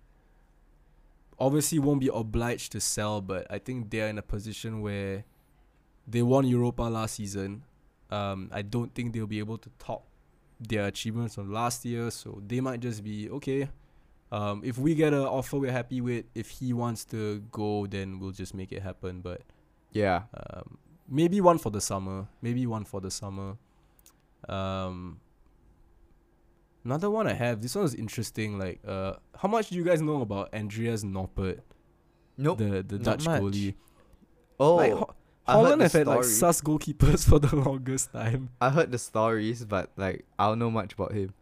obviously 1.39 1.79
won't 1.79 1.99
be 1.99 2.09
obliged 2.13 2.71
to 2.71 2.79
sell 2.79 3.19
but 3.21 3.45
i 3.49 3.57
think 3.59 3.89
they're 3.89 4.07
in 4.07 4.17
a 4.17 4.21
position 4.21 4.81
where 4.81 5.23
they 6.07 6.21
won 6.23 6.45
europa 6.47 6.83
last 6.83 7.15
season. 7.15 7.63
Um 8.09 8.49
i 8.51 8.61
don't 8.63 8.93
think 8.95 9.13
they'll 9.13 9.27
be 9.27 9.39
able 9.39 9.57
to 9.59 9.69
top 9.79 10.03
their 10.59 10.85
achievements 10.85 11.35
from 11.35 11.51
last 11.51 11.85
year 11.85 12.09
so 12.11 12.41
they 12.47 12.59
might 12.61 12.79
just 12.79 13.03
be 13.03 13.29
okay 13.29 13.69
um, 14.31 14.61
if 14.63 14.77
we 14.77 14.95
get 14.95 15.13
an 15.13 15.19
offer 15.19 15.57
we're 15.57 15.71
happy 15.71 16.01
with, 16.01 16.25
if 16.35 16.49
he 16.49 16.73
wants 16.73 17.05
to 17.05 17.39
go, 17.51 17.85
then 17.87 18.19
we'll 18.19 18.31
just 18.31 18.53
make 18.53 18.71
it 18.71 18.81
happen. 18.81 19.21
But 19.21 19.41
Yeah. 19.91 20.23
um, 20.33 20.77
maybe 21.09 21.41
one 21.41 21.57
for 21.57 21.69
the 21.69 21.81
summer. 21.81 22.27
Maybe 22.41 22.65
one 22.65 22.85
for 22.85 23.01
the 23.01 23.11
summer. 23.11 23.57
Um, 24.47 25.19
another 26.85 27.09
one 27.09 27.27
I 27.27 27.33
have. 27.33 27.61
This 27.61 27.75
one 27.75 27.85
is 27.85 27.93
interesting. 27.95 28.57
Like, 28.59 28.79
uh, 28.87 29.13
how 29.35 29.47
much 29.47 29.69
do 29.69 29.75
you 29.75 29.83
guys 29.83 30.01
know 30.01 30.21
about 30.21 30.53
Andreas 30.53 31.03
Noppert, 31.03 31.59
Nope. 32.37 32.57
the 32.59 32.83
the 32.87 32.97
Not 32.97 33.03
Dutch 33.19 33.25
much. 33.25 33.41
goalie? 33.41 33.75
oh, 34.59 34.75
like, 34.75 34.93
Ho- 34.93 35.13
I 35.47 35.53
heard 35.53 35.61
Holland 35.63 35.81
the 35.81 35.85
have 35.85 35.91
had 35.93 36.07
like 36.07 36.23
story. 36.23 36.33
sus 36.53 36.61
goalkeepers 36.61 37.25
for 37.29 37.39
the 37.39 37.55
longest 37.55 38.13
time. 38.13 38.49
I 38.61 38.69
heard 38.69 38.91
the 38.91 38.97
stories, 38.99 39.65
but 39.65 39.91
like 39.97 40.25
I 40.39 40.47
don't 40.47 40.59
know 40.59 40.71
much 40.71 40.93
about 40.93 41.11
him. 41.13 41.33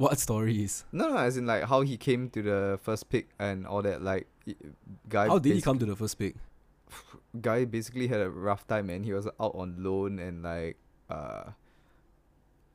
What 0.00 0.18
stories? 0.18 0.86
No, 0.92 1.10
no, 1.10 1.18
as 1.18 1.36
in 1.36 1.44
like 1.44 1.64
how 1.64 1.82
he 1.82 1.98
came 1.98 2.30
to 2.30 2.40
the 2.40 2.80
first 2.80 3.10
pick 3.10 3.28
and 3.38 3.66
all 3.66 3.82
that. 3.82 4.00
Like, 4.00 4.24
guy. 5.06 5.28
How 5.28 5.38
did 5.38 5.52
he 5.52 5.60
come 5.60 5.78
to 5.78 5.84
the 5.84 5.94
first 5.94 6.18
pick? 6.18 6.36
Guy 7.42 7.66
basically 7.66 8.08
had 8.08 8.24
a 8.24 8.30
rough 8.30 8.66
time, 8.66 8.88
and 8.88 9.04
he 9.04 9.12
was 9.12 9.26
out 9.26 9.52
on 9.52 9.76
loan, 9.76 10.18
and 10.18 10.42
like, 10.42 10.78
uh, 11.10 11.52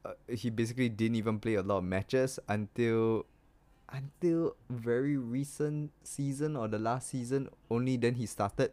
uh, 0.05 0.13
he 0.30 0.51
basically 0.51 0.88
didn't 0.88 1.15
even 1.15 1.39
play 1.39 1.55
a 1.55 1.63
lot 1.63 1.80
of 1.80 1.84
matches 1.84 2.38
until, 2.47 3.26
until 3.89 4.55
very 4.69 5.17
recent 5.17 5.89
season 6.03 6.55
or 6.55 6.67
the 6.67 6.78
last 6.78 7.09
season. 7.09 7.49
Only 7.71 7.97
then 7.97 8.13
he 8.13 8.28
started, 8.28 8.69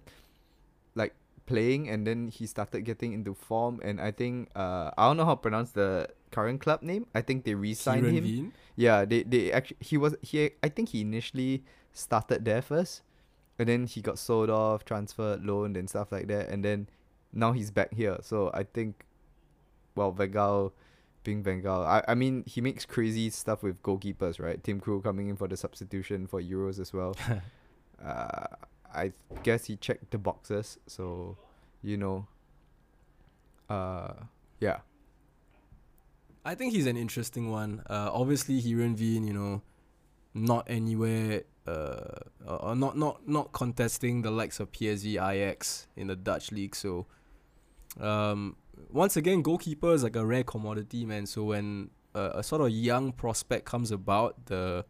like 0.95 1.15
playing, 1.47 1.89
and 1.89 2.07
then 2.07 2.29
he 2.29 2.45
started 2.45 2.83
getting 2.83 3.15
into 3.15 3.33
form. 3.33 3.81
And 3.83 3.99
I 3.99 4.11
think, 4.11 4.51
uh, 4.55 4.91
I 4.99 5.09
don't 5.09 5.17
know 5.17 5.25
how 5.25 5.37
to 5.37 5.41
pronounce 5.41 5.71
the 5.71 6.13
current 6.33 6.61
club 6.61 6.83
name. 6.83 7.07
I 7.15 7.21
think 7.21 7.45
they 7.45 7.55
re-signed 7.55 8.03
Kieran 8.03 8.17
him. 8.17 8.25
Veen? 8.25 8.53
Yeah, 8.75 9.05
they 9.05 9.23
they 9.23 9.53
actually 9.53 9.77
he 9.81 9.97
was 9.97 10.17
he 10.23 10.51
I 10.63 10.69
think 10.69 10.89
he 10.91 11.03
initially 11.03 11.63
started 11.93 12.45
there 12.45 12.63
first, 12.63 13.03
and 13.59 13.69
then 13.69 13.87
he 13.87 14.01
got 14.01 14.19
sold 14.19 14.51
off, 14.51 14.85
transferred, 14.85 15.45
loaned, 15.45 15.77
and 15.77 15.89
stuff 15.89 16.11
like 16.11 16.27
that, 16.29 16.49
and 16.49 16.65
then 16.65 16.89
now 17.33 17.53
he's 17.53 17.71
back 17.71 17.95
here. 17.95 18.19
So 18.23 18.51
I 18.53 18.65
think, 18.65 19.05
well, 19.95 20.11
Vegal 20.11 20.73
being 21.23 21.43
Van 21.43 21.63
Gaal. 21.63 21.85
I 21.87 22.03
I 22.09 22.15
mean 22.15 22.45
he 22.47 22.61
makes 22.61 22.85
crazy 22.85 23.31
stuff 23.31 23.63
with 23.63 23.83
goalkeepers, 23.83 24.41
right? 24.41 24.63
Tim 24.65 24.81
Krul 24.81 25.03
coming 25.03 25.29
in 25.29 25.37
for 25.37 25.47
the 25.47 25.57
substitution 25.57 26.27
for 26.27 26.43
Euros 26.43 26.81
as 26.81 26.93
well. 26.93 27.15
uh, 28.05 28.47
I 28.95 29.13
guess 29.43 29.67
he 29.67 29.77
checked 29.77 30.11
the 30.11 30.19
boxes, 30.19 30.79
so 30.87 31.37
you 31.83 31.97
know. 31.97 32.27
Uh, 33.69 34.13
yeah. 34.61 34.79
I 36.45 36.55
think 36.55 36.73
he's 36.73 36.87
an 36.87 36.97
interesting 36.97 37.51
one. 37.51 37.83
Uh, 37.89 38.11
obviously, 38.13 38.61
Heerenveen, 38.61 39.27
you 39.27 39.33
know, 39.33 39.63
not 40.35 40.67
anywhere, 40.69 41.43
uh, 41.67 42.19
or 42.47 42.75
not 42.75 42.97
not 42.97 43.29
not 43.29 43.53
contesting 43.53 44.23
the 44.23 44.31
likes 44.31 44.59
of 44.59 44.73
PSV, 44.73 45.13
Ajax 45.13 45.87
in 45.97 46.09
the 46.09 46.17
Dutch 46.17 46.51
league. 46.51 46.75
So, 46.75 47.07
um, 48.01 48.57
once 48.91 49.17
again, 49.17 49.43
goalkeeper 49.43 49.93
is 49.95 50.03
like 50.03 50.17
a 50.17 50.25
rare 50.25 50.43
commodity, 50.45 51.05
man. 51.05 51.27
So 51.27 51.45
when 51.45 51.91
uh, 52.15 52.31
a 52.35 52.43
sort 52.43 52.63
of 52.63 52.71
young 52.71 53.13
prospect 53.13 53.65
comes 53.65 53.91
about, 53.91 54.47
the 54.47 54.85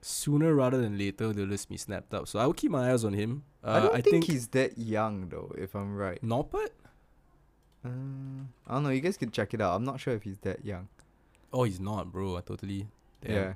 sooner 0.00 0.54
rather 0.54 0.80
than 0.80 0.96
later 0.96 1.32
they'll 1.32 1.46
just 1.46 1.68
be 1.68 1.76
snapped 1.76 2.14
up. 2.14 2.28
So 2.28 2.38
I 2.38 2.46
will 2.46 2.54
keep 2.54 2.70
my 2.70 2.92
eyes 2.92 3.04
on 3.04 3.12
him. 3.12 3.44
Uh, 3.62 3.70
I 3.70 3.80
don't 3.80 3.90
I 3.90 4.00
think, 4.00 4.10
think 4.10 4.24
he's 4.24 4.48
that 4.48 4.78
young 4.78 5.28
though, 5.28 5.52
if 5.56 5.74
I'm 5.74 5.96
right. 5.96 6.20
Noppert. 6.22 6.70
Uh, 7.84 7.88
I 8.66 8.74
don't 8.74 8.82
know. 8.82 8.90
You 8.90 9.00
guys 9.00 9.16
can 9.16 9.30
check 9.30 9.54
it 9.54 9.60
out. 9.60 9.74
I'm 9.76 9.84
not 9.84 10.00
sure 10.00 10.14
if 10.14 10.22
he's 10.22 10.38
that 10.38 10.64
young. 10.64 10.88
Oh, 11.52 11.64
he's 11.64 11.80
not, 11.80 12.10
bro. 12.12 12.36
I 12.36 12.40
totally. 12.40 12.86
Damn, 13.22 13.34
Yeah. 13.34 13.52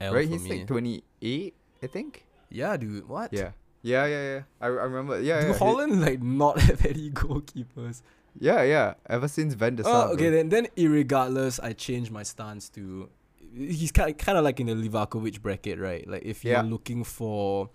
L 0.00 0.14
right. 0.14 0.28
He's 0.28 0.42
me. 0.44 0.58
like 0.60 0.66
28, 0.66 1.54
I 1.82 1.86
think. 1.86 2.24
yeah, 2.50 2.76
dude. 2.76 3.08
What? 3.08 3.32
Yeah. 3.32 3.50
Yeah, 3.82 4.06
yeah, 4.06 4.22
yeah. 4.34 4.40
I, 4.60 4.66
I 4.66 4.68
remember. 4.68 5.20
Yeah, 5.20 5.40
Do 5.40 5.46
yeah. 5.48 5.58
Holland 5.58 6.00
like 6.02 6.22
not 6.22 6.60
have 6.68 6.84
any 6.84 7.10
goalkeepers? 7.10 8.02
yeah, 8.38 8.62
yeah. 8.62 8.94
Ever 9.08 9.26
since 9.28 9.54
Van 9.54 9.76
der 9.76 9.82
Sar. 9.84 10.08
Oh, 10.08 10.12
okay. 10.12 10.30
Then, 10.30 10.48
then, 10.50 10.66
irregardless, 10.76 11.58
I 11.62 11.72
changed 11.72 12.10
my 12.12 12.22
stance 12.22 12.68
to. 12.70 13.08
He's 13.54 13.90
kind 13.90 14.16
kind 14.16 14.38
of 14.38 14.44
like 14.44 14.60
in 14.60 14.66
the 14.68 14.74
Livakovic 14.74 15.40
bracket, 15.42 15.78
right? 15.80 16.06
Like 16.06 16.22
if 16.24 16.44
you're 16.44 16.54
Yeah. 16.54 16.62
looking 16.62 17.02
for 17.04 17.70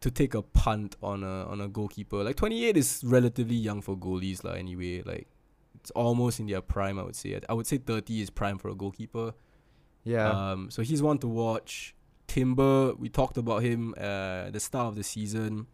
to 0.00 0.10
take 0.10 0.34
a 0.34 0.42
punt 0.42 0.96
on 1.02 1.22
a 1.22 1.46
on 1.46 1.60
a 1.60 1.68
goalkeeper, 1.68 2.22
like 2.22 2.36
28 2.36 2.76
is 2.76 3.02
relatively 3.04 3.56
young 3.56 3.80
for 3.80 3.96
goalies, 3.96 4.44
lah. 4.44 4.52
Anyway, 4.52 5.02
like 5.02 5.28
it's 5.80 5.90
almost 5.92 6.40
in 6.40 6.46
their 6.46 6.60
prime. 6.60 6.98
I 6.98 7.02
would 7.02 7.16
say. 7.16 7.40
I 7.48 7.54
would 7.54 7.66
say 7.66 7.78
30 7.78 8.22
is 8.22 8.30
prime 8.30 8.58
for 8.58 8.68
a 8.68 8.74
goalkeeper. 8.74 9.34
Yeah. 10.04 10.30
Um, 10.30 10.70
so 10.70 10.82
he's 10.82 11.02
one 11.02 11.18
to 11.18 11.28
watch. 11.28 11.94
Timber, 12.26 12.94
we 12.94 13.08
talked 13.08 13.36
about 13.38 13.62
him 13.62 13.94
uh, 13.96 14.46
at 14.46 14.52
the 14.52 14.60
start 14.60 14.88
of 14.88 14.96
the 14.96 15.02
season. 15.02 15.66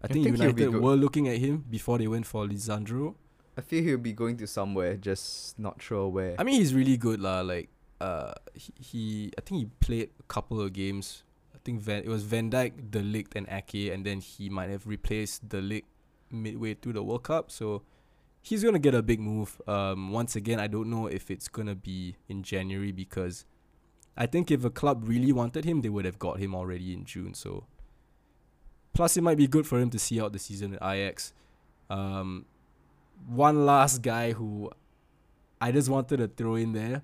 I, 0.00 0.06
I 0.06 0.08
think, 0.08 0.24
think 0.24 0.38
United 0.38 0.74
were 0.74 0.94
looking 0.94 1.28
at 1.28 1.38
him 1.38 1.64
before 1.68 1.98
they 1.98 2.06
went 2.06 2.26
for 2.26 2.46
Lisandro. 2.46 3.14
I 3.58 3.60
feel 3.60 3.82
he'll 3.82 3.98
be 3.98 4.12
going 4.12 4.36
to 4.38 4.46
somewhere, 4.46 4.96
just 4.96 5.58
not 5.58 5.82
sure 5.82 6.08
where. 6.08 6.36
I 6.38 6.44
mean, 6.44 6.54
he's 6.54 6.72
really 6.72 6.96
good, 6.96 7.20
lah. 7.20 7.42
Like, 7.42 7.68
uh, 8.00 8.32
he, 8.54 8.72
he, 8.78 9.32
I 9.36 9.42
think 9.42 9.60
he 9.60 9.68
played 9.80 10.10
a 10.18 10.22
couple 10.22 10.60
of 10.60 10.72
games. 10.72 11.24
I 11.60 11.62
think 11.62 11.82
Van, 11.82 12.02
it 12.02 12.08
was 12.08 12.24
Van 12.24 12.50
Dijk, 12.50 12.90
De 12.90 13.00
Ligt, 13.00 13.36
and 13.36 13.46
Ake, 13.50 13.92
and 13.92 14.06
then 14.06 14.20
he 14.20 14.48
might 14.48 14.70
have 14.70 14.86
replaced 14.86 15.46
De 15.46 15.60
Ligt 15.60 15.84
midway 16.30 16.72
through 16.72 16.94
the 16.94 17.02
World 17.02 17.24
Cup. 17.24 17.50
So 17.50 17.82
he's 18.40 18.64
gonna 18.64 18.78
get 18.78 18.94
a 18.94 19.02
big 19.02 19.20
move. 19.20 19.60
Um, 19.66 20.10
once 20.10 20.36
again, 20.36 20.58
I 20.58 20.68
don't 20.68 20.88
know 20.88 21.06
if 21.06 21.30
it's 21.30 21.48
gonna 21.48 21.74
be 21.74 22.16
in 22.30 22.42
January 22.42 22.92
because 22.92 23.44
I 24.16 24.24
think 24.24 24.50
if 24.50 24.64
a 24.64 24.70
club 24.70 25.06
really 25.06 25.32
wanted 25.32 25.66
him, 25.66 25.82
they 25.82 25.90
would 25.90 26.06
have 26.06 26.18
got 26.18 26.38
him 26.38 26.54
already 26.54 26.94
in 26.94 27.04
June. 27.04 27.34
So 27.34 27.66
plus, 28.94 29.18
it 29.18 29.22
might 29.22 29.36
be 29.36 29.46
good 29.46 29.66
for 29.66 29.78
him 29.78 29.90
to 29.90 29.98
see 29.98 30.18
out 30.18 30.32
the 30.32 30.38
season 30.38 30.74
at 30.74 30.82
Ajax. 30.82 31.34
Um, 31.90 32.46
one 33.26 33.66
last 33.66 34.00
guy 34.00 34.32
who 34.32 34.70
I 35.60 35.72
just 35.72 35.90
wanted 35.90 36.16
to 36.18 36.28
throw 36.28 36.54
in 36.54 36.72
there. 36.72 37.02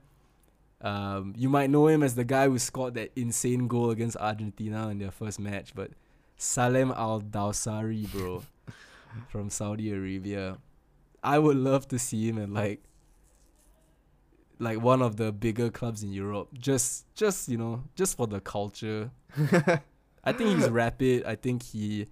Um, 0.87 1.35
you 1.37 1.49
might 1.49 1.69
know 1.69 1.89
him 1.89 2.05
as 2.05 2.15
the 2.15 2.25
guy 2.25 2.47
who 2.47 2.61
scored 2.61 2.95
that 2.95 3.11
insane 3.17 3.67
goal 3.67 3.91
against 3.91 4.17
Argentina 4.19 4.89
in 4.91 4.99
their 4.99 5.11
first 5.11 5.41
match, 5.41 5.75
but 5.75 5.91
Salem 6.37 6.93
Al 6.93 7.21
Dawsari, 7.21 8.09
bro, 8.13 8.45
from 9.29 9.51
Saudi 9.51 9.91
Arabia. 9.91 10.59
I 11.25 11.41
would 11.41 11.57
love 11.57 11.89
to 11.89 11.99
see 11.99 12.29
him 12.29 12.39
at 12.39 12.51
like 12.51 12.85
like 14.61 14.81
one 14.81 15.03
of 15.03 15.17
the 15.17 15.33
bigger 15.33 15.71
clubs 15.71 16.05
in 16.05 16.13
Europe. 16.13 16.51
Just 16.55 17.13
just 17.17 17.49
you 17.49 17.57
know, 17.59 17.83
just 17.97 18.17
for 18.17 18.29
the 18.29 18.41
culture. 18.41 19.11
I 20.23 20.33
think 20.33 20.57
he's 20.57 20.71
rapid. 20.85 21.25
I 21.25 21.35
think 21.35 21.65
he 21.65 22.07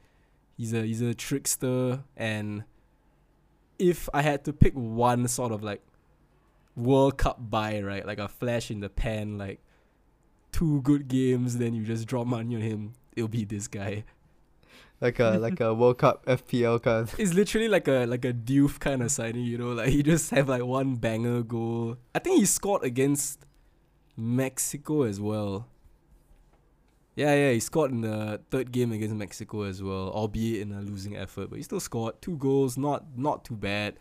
he's 0.56 0.74
a 0.74 0.82
he's 0.82 1.00
a 1.00 1.14
trickster 1.14 2.02
and 2.16 2.64
if 3.78 4.08
I 4.12 4.22
had 4.22 4.44
to 4.46 4.52
pick 4.52 4.72
one 4.74 5.28
sort 5.28 5.52
of 5.52 5.62
like 5.62 5.80
World 6.76 7.18
Cup 7.18 7.38
buy, 7.50 7.80
right? 7.80 8.06
Like 8.06 8.18
a 8.18 8.28
flash 8.28 8.70
in 8.70 8.80
the 8.80 8.88
pan, 8.88 9.38
like 9.38 9.60
two 10.52 10.82
good 10.82 11.08
games, 11.08 11.58
then 11.58 11.74
you 11.74 11.84
just 11.84 12.06
drop 12.06 12.26
money 12.26 12.54
on 12.56 12.62
him. 12.62 12.92
It'll 13.16 13.28
be 13.28 13.44
this 13.44 13.68
guy. 13.68 14.04
like 15.00 15.18
a 15.20 15.38
like 15.38 15.60
a 15.60 15.74
World 15.74 15.98
Cup 15.98 16.24
FPL 16.26 16.82
card. 16.82 17.10
It's 17.18 17.34
literally 17.34 17.68
like 17.68 17.88
a 17.88 18.06
like 18.06 18.24
a 18.24 18.32
Diouf 18.32 18.78
kind 18.78 19.02
of 19.02 19.10
signing, 19.10 19.44
you 19.44 19.58
know. 19.58 19.72
Like 19.72 19.88
he 19.90 20.02
just 20.02 20.30
have 20.30 20.48
like 20.48 20.64
one 20.64 20.96
banger 20.96 21.42
goal. 21.42 21.96
I 22.14 22.18
think 22.18 22.38
he 22.38 22.46
scored 22.46 22.82
against 22.84 23.44
Mexico 24.16 25.02
as 25.02 25.20
well. 25.20 25.68
Yeah, 27.16 27.32
yeah, 27.34 27.52
he 27.52 27.60
scored 27.60 27.92
in 27.92 28.00
the 28.00 28.40
third 28.50 28.72
game 28.72 28.90
against 28.90 29.14
Mexico 29.14 29.62
as 29.62 29.80
well, 29.80 30.10
albeit 30.10 30.62
in 30.62 30.72
a 30.72 30.80
losing 30.80 31.16
effort, 31.16 31.48
but 31.48 31.56
he 31.56 31.62
still 31.62 31.78
scored 31.78 32.20
two 32.20 32.36
goals. 32.36 32.76
Not 32.76 33.16
not 33.16 33.44
too 33.44 33.54
bad. 33.54 33.98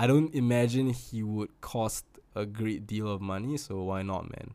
I 0.00 0.06
don't 0.06 0.32
imagine 0.34 0.86
he 0.90 1.22
would 1.22 1.52
cost 1.60 2.04
a 2.34 2.44
great 2.46 2.86
deal 2.86 3.06
of 3.14 3.20
money, 3.20 3.56
so 3.58 3.82
why 3.90 4.00
not, 4.02 4.22
man? 4.34 4.48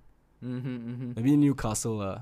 Mm-hmm, 0.44 0.76
mm-hmm. 0.90 1.12
Maybe 1.16 1.38
Newcastle, 1.38 2.02
uh, 2.02 2.20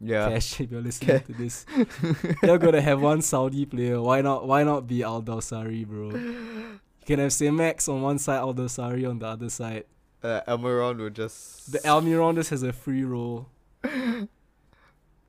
Yeah. 0.00 0.28
Cash, 0.30 0.60
if 0.62 0.70
you're 0.70 0.80
listening 0.88 1.20
to 1.28 1.32
this, 1.42 1.66
you're 2.42 2.58
gonna 2.58 2.80
have 2.90 3.00
one 3.12 3.20
Saudi 3.22 3.64
player. 3.66 4.00
Why 4.00 4.18
not? 4.28 4.46
Why 4.50 4.60
not 4.70 4.86
be 4.92 5.02
Al 5.02 5.22
Dawsari, 5.22 5.86
bro? 5.86 6.10
You 6.16 7.06
can 7.06 7.18
have 7.18 7.34
Max 7.52 7.88
on 7.88 8.00
one 8.10 8.18
side, 8.18 8.38
Al 8.38 8.54
Dawsari 8.54 9.04
on 9.08 9.18
the 9.18 9.26
other 9.26 9.50
side. 9.50 9.84
Uh, 10.22 10.40
Almiron 10.48 10.96
will 10.98 11.10
just. 11.10 11.72
The 11.72 11.78
Almiron 11.80 12.34
just 12.36 12.50
has 12.50 12.62
a 12.62 12.72
free 12.72 13.04
roll. 13.04 13.48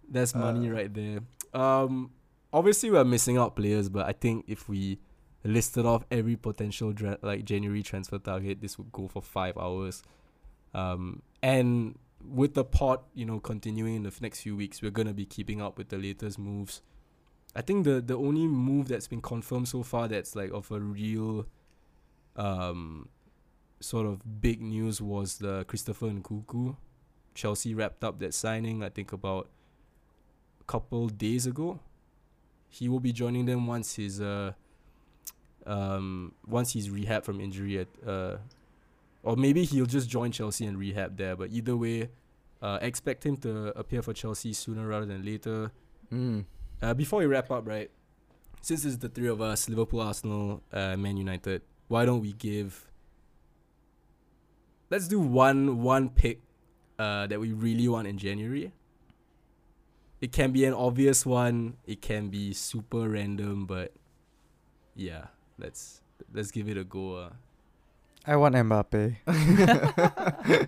That's 0.10 0.34
money 0.36 0.70
Uh. 0.70 0.74
right 0.74 0.92
there. 0.94 1.20
Um, 1.54 2.12
obviously 2.52 2.90
we're 2.92 3.04
missing 3.04 3.38
out 3.38 3.56
players, 3.56 3.90
but 3.90 4.06
I 4.08 4.14
think 4.14 4.46
if 4.48 4.70
we 4.70 5.00
listed 5.44 5.86
off 5.86 6.06
every 6.10 6.36
potential 6.36 6.94
dra- 6.94 7.18
like 7.22 7.46
January 7.46 7.84
transfer 7.84 8.18
target, 8.18 8.62
this 8.62 8.78
would 8.78 8.92
go 8.92 9.08
for 9.08 9.22
five 9.22 9.58
hours. 9.58 10.04
Um, 10.74 11.22
and 11.42 11.98
with 12.26 12.54
the 12.54 12.64
pot, 12.64 13.04
you 13.14 13.26
know, 13.26 13.40
continuing 13.40 13.96
in 13.96 14.04
the 14.04 14.14
next 14.22 14.42
few 14.42 14.56
weeks, 14.56 14.82
we're 14.82 14.92
gonna 14.92 15.14
be 15.14 15.26
keeping 15.26 15.62
up 15.62 15.78
with 15.78 15.90
the 15.90 15.98
latest 15.98 16.40
moves. 16.40 16.82
I 17.56 17.62
think 17.62 17.84
the 17.86 18.02
the 18.02 18.18
only 18.18 18.48
move 18.48 18.88
that's 18.88 19.08
been 19.08 19.22
confirmed 19.22 19.68
so 19.68 19.84
far 19.84 20.08
that's 20.08 20.36
like 20.36 20.52
of 20.52 20.72
a 20.72 20.80
real, 20.80 21.46
um, 22.36 23.10
sort 23.80 24.08
of 24.08 24.42
big 24.42 24.62
news 24.62 25.02
was 25.02 25.38
the 25.38 25.66
Christopher 25.66 26.08
and 26.08 26.24
Nkunku. 26.24 26.76
Chelsea 27.36 27.74
wrapped 27.74 28.04
up 28.04 28.20
that 28.20 28.34
signing, 28.34 28.84
I 28.84 28.90
think 28.90 29.12
about 29.12 29.50
a 30.62 30.64
couple 30.64 31.08
days 31.10 31.46
ago. 31.46 31.80
He 32.70 32.88
will 32.88 33.00
be 33.00 33.12
joining 33.12 33.46
them 33.46 33.68
once 33.68 33.96
his 33.96 34.22
uh 34.22 34.54
um 35.66 36.34
once 36.48 36.74
he's 36.74 36.90
rehab 36.90 37.24
from 37.24 37.40
injury 37.40 37.80
at 37.80 37.88
uh 38.06 38.38
or 39.24 39.38
maybe 39.38 39.64
he'll 39.64 39.86
just 39.86 40.10
join 40.10 40.32
Chelsea 40.32 40.66
and 40.66 40.78
rehab 40.78 41.16
there. 41.18 41.36
But 41.36 41.52
either 41.52 41.78
way, 41.78 42.10
uh 42.62 42.80
expect 42.82 43.26
him 43.26 43.38
to 43.38 43.78
appear 43.78 44.02
for 44.02 44.14
Chelsea 44.14 44.54
sooner 44.54 44.88
rather 44.88 45.06
than 45.06 45.24
later. 45.26 45.72
Mm. 46.12 46.46
Uh, 46.82 46.94
before 46.94 47.20
we 47.20 47.26
wrap 47.26 47.50
up, 47.50 47.66
right? 47.66 47.90
Since 48.62 48.84
it's 48.86 48.98
the 48.98 49.10
three 49.10 49.30
of 49.30 49.42
us, 49.42 49.70
Liverpool, 49.70 50.02
Arsenal, 50.02 50.62
uh, 50.72 50.98
Man 50.98 51.16
United, 51.18 51.62
why 51.88 52.06
don't 52.06 52.22
we 52.22 52.34
give? 52.34 52.92
Let's 54.90 55.08
do 55.08 55.20
one 55.20 55.82
one 55.82 56.10
pick, 56.10 56.42
uh, 57.00 57.28
that 57.28 57.40
we 57.40 57.54
really 57.54 57.88
want 57.88 58.08
in 58.08 58.18
January. 58.18 58.72
It 60.22 60.32
can 60.32 60.52
be 60.52 60.66
an 60.66 60.74
obvious 60.74 61.26
one. 61.26 61.76
It 61.86 62.02
can 62.02 62.30
be 62.30 62.54
super 62.54 63.10
random, 63.10 63.66
but 63.66 63.94
yeah, 64.96 65.28
let's 65.58 66.02
let's 66.34 66.52
give 66.52 66.68
it 66.70 66.78
a 66.78 66.84
go. 66.84 67.16
Uh. 67.18 67.30
I 68.26 68.36
want 68.38 68.56
Mbappe. 68.56 69.18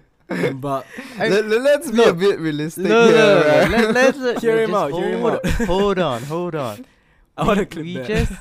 but 0.59 0.85
I- 1.17 1.27
Let, 1.29 1.81
us 1.81 1.91
be 1.91 2.03
a 2.03 2.13
bit 2.13 2.39
realistic 2.39 2.85
No, 2.85 3.05
here, 3.07 3.15
no, 3.15 3.39
no, 3.39 3.47
right? 3.47 3.71
no. 3.71 3.77
Let, 3.77 3.93
let's 3.93 4.17
uh, 4.17 4.39
Hear 4.41 4.63
him 4.63 4.75
out, 4.75 4.91
hear 4.91 5.09
him 5.17 5.25
out. 5.25 5.45
hold 5.45 5.99
on, 5.99 6.21
hold 6.23 6.55
on. 6.55 6.85
I 7.37 7.45
want 7.45 7.59
to 7.59 7.65
clip 7.65 7.85
we 7.85 7.97
that. 7.97 8.07
just 8.07 8.31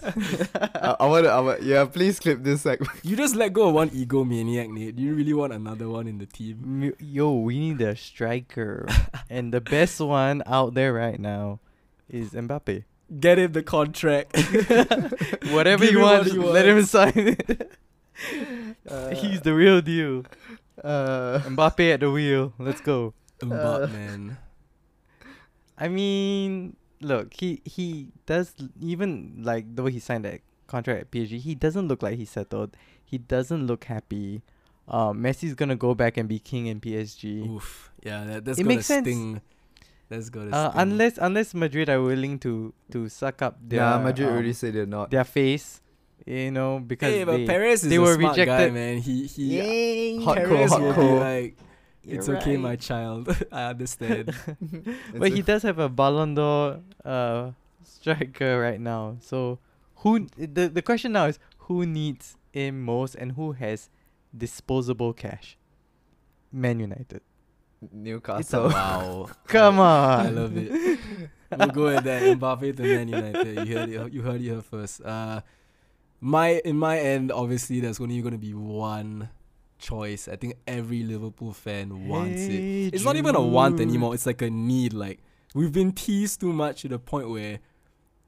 I, 0.55 0.97
I 1.01 1.07
want 1.07 1.24
to. 1.24 1.30
I 1.30 1.40
want, 1.40 1.62
yeah, 1.62 1.84
please 1.84 2.20
clip 2.20 2.45
this 2.45 2.62
segment. 2.62 2.92
you 3.03 3.16
just 3.16 3.34
let 3.34 3.53
go 3.53 3.68
of 3.68 3.74
one 3.74 3.90
ego 3.92 4.22
maniac, 4.22 4.68
Nate. 4.70 4.95
Do 4.95 5.03
you 5.03 5.14
really 5.14 5.32
want 5.32 5.53
another 5.53 5.88
one 5.88 6.07
in 6.07 6.18
the 6.18 6.26
team? 6.26 6.92
Yo, 7.01 7.32
we 7.34 7.59
need 7.59 7.80
a 7.80 7.97
striker, 7.97 8.86
and 9.28 9.53
the 9.53 9.61
best 9.61 9.99
one 10.01 10.45
out 10.47 10.74
there 10.74 10.92
right 10.92 11.18
now 11.18 11.59
is 12.09 12.30
Mbappe. 12.30 12.84
Get 13.21 13.39
him 13.39 13.53
the 13.53 13.63
contract. 13.63 14.37
Whatever 15.53 15.85
Give 15.85 15.91
he 15.91 15.97
him 15.97 16.03
what 16.03 16.19
wants, 16.19 16.33
he 16.33 16.39
let 16.39 16.67
him 16.67 16.83
sign 16.85 17.13
it. 17.15 17.73
He's 19.17 19.41
the 19.43 19.55
real 19.55 19.81
deal. 19.81 20.25
Uh, 20.83 21.39
Mbappe 21.45 21.95
at 21.95 22.01
the 22.01 22.11
wheel. 22.11 22.53
Let's 22.59 22.81
go. 22.81 23.15
Mbappe, 23.41 23.93
man. 23.93 24.39
I 25.77 25.89
mean, 25.89 26.77
look, 27.01 27.35
he 27.35 27.61
he 27.65 28.09
does 28.27 28.55
even 28.81 29.43
like 29.43 29.75
the 29.75 29.83
way 29.83 29.91
he 29.93 29.99
signed 30.01 30.25
that 30.25 30.41
contract 30.67 31.01
at 31.01 31.11
PSG. 31.11 31.39
He 31.41 31.55
doesn't 31.55 31.89
look 31.89 32.03
like 32.03 32.17
he's 32.17 32.31
settled. 32.31 32.77
He 33.05 33.19
doesn't 33.19 33.67
look 33.67 33.85
happy. 33.85 34.43
Um, 34.89 35.23
Messi's 35.23 35.55
gonna 35.55 35.77
go 35.77 35.95
back 35.95 36.17
and 36.17 36.29
be 36.29 36.39
king 36.39 36.67
in 36.67 36.81
PSG. 36.81 37.49
Oof. 37.49 37.91
Yeah, 38.03 38.25
that, 38.25 38.45
that's 38.45 38.59
It 38.59 38.65
gonna 38.65 38.75
makes 38.77 38.87
sense. 38.87 39.41
Sting. 40.07 40.17
That's 40.19 40.31
gonna 40.31 40.51
Uh, 40.51 40.71
sting. 40.71 40.81
unless 40.83 41.19
unless 41.19 41.55
Madrid 41.55 41.89
are 41.89 42.03
willing 42.03 42.39
to 42.41 42.73
to 42.93 43.09
suck 43.09 43.43
up 43.43 43.59
their 43.61 43.81
yeah, 43.81 43.99
Madrid 43.99 44.29
um, 44.29 44.35
already 44.35 44.53
said 44.53 44.75
they're 44.75 44.87
not. 44.87 45.11
their 45.11 45.25
face, 45.25 45.81
you 46.27 46.51
know, 46.51 46.79
because 46.81 47.13
hey, 47.13 47.25
but 47.25 47.37
they, 47.39 47.47
Perez 47.47 47.83
is 47.85 47.91
they 47.91 47.97
a 47.97 48.01
were 48.01 48.15
smart 48.15 48.37
guy, 48.37 48.43
rejected. 48.43 48.73
man. 48.75 48.99
He 48.99 49.27
he. 49.27 50.23
Hot 50.25 50.37
Perez 50.37 50.71
call, 50.71 50.81
will 50.81 50.93
hot 50.93 51.01
be 51.01 51.19
like, 51.21 51.57
it's 52.05 52.29
You're 52.29 52.37
okay, 52.39 52.57
my 52.57 52.77
child. 52.77 53.29
I 53.53 53.71
understand. 53.71 54.35
but 55.17 55.33
he 55.33 55.43
does 55.43 55.63
have 55.63 55.79
a 55.79 55.89
Ballon 55.89 56.35
d'Or 56.35 56.81
uh 57.05 57.53
striker 57.83 58.61
right 58.61 58.81
now. 58.81 59.17
So 59.21 59.59
who 60.05 60.27
the 60.37 60.69
the 60.69 60.83
question 60.83 61.13
now 61.13 61.27
is 61.27 61.39
who 61.67 61.87
needs 61.87 62.37
him 62.53 62.83
most 62.85 63.15
and 63.17 63.33
who 63.33 63.53
has 63.53 63.89
disposable 64.37 65.13
cash? 65.13 65.57
Man 66.53 66.79
United. 66.79 67.21
Newcastle. 67.93 68.68
wow. 68.68 69.28
Come 69.47 69.78
on. 69.80 70.26
I 70.26 70.30
love 70.30 70.57
it. 70.57 70.99
We'll 71.57 71.68
go 71.68 71.85
with 71.87 72.05
that. 72.05 72.22
Mbappe 72.39 72.76
to 72.76 72.82
Man 72.82 73.09
United. 73.09 73.66
You 73.68 73.76
heard 73.78 73.89
it. 73.89 74.12
You 74.12 74.22
heard 74.22 74.41
it 74.41 74.45
here 74.45 74.61
first. 74.62 75.01
Uh, 75.03 75.41
my 76.20 76.61
in 76.64 76.76
my 76.78 76.99
end, 76.99 77.30
obviously, 77.30 77.80
there's 77.80 78.01
only 78.01 78.20
going 78.20 78.32
to 78.32 78.39
be 78.39 78.55
one 78.55 79.28
choice. 79.78 80.28
I 80.28 80.37
think 80.37 80.55
every 80.66 81.03
Liverpool 81.03 81.53
fan 81.53 82.09
wants 82.09 82.41
it. 82.43 82.51
Hey, 82.51 82.87
It's 82.93 83.05
not 83.05 83.16
even 83.16 83.35
a 83.37 83.41
want 83.43 83.80
anymore. 83.80 84.14
It's 84.14 84.26
like 84.26 84.43
a 84.43 84.51
need. 84.51 84.93
Like 84.93 85.20
we've 85.55 85.72
been 85.72 85.93
teased 85.93 86.41
too 86.41 86.53
much 86.53 86.82
to 86.82 86.89
the 86.89 86.99
point 86.99 87.30
where. 87.30 87.61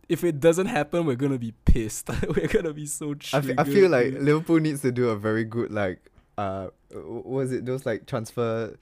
If 0.08 0.22
it 0.22 0.38
doesn't 0.38 0.66
happen, 0.66 1.04
we're 1.04 1.16
gonna 1.16 1.36
be 1.36 1.52
pissed. 1.64 2.08
we're 2.36 2.46
gonna 2.46 2.72
be 2.72 2.86
so 2.86 3.10
I, 3.10 3.14
triggered. 3.40 3.58
f- 3.58 3.66
I 3.66 3.68
feel 3.68 3.90
like. 3.90 4.12
Liverpool 4.12 4.60
needs 4.60 4.80
to 4.82 4.92
do 4.92 5.08
a 5.08 5.16
very 5.16 5.42
good 5.42 5.72
like 5.72 5.98
uh 6.38 6.68
was 6.92 7.50
it 7.50 7.66
those 7.66 7.84
like 7.84 8.06
transfer 8.06 8.76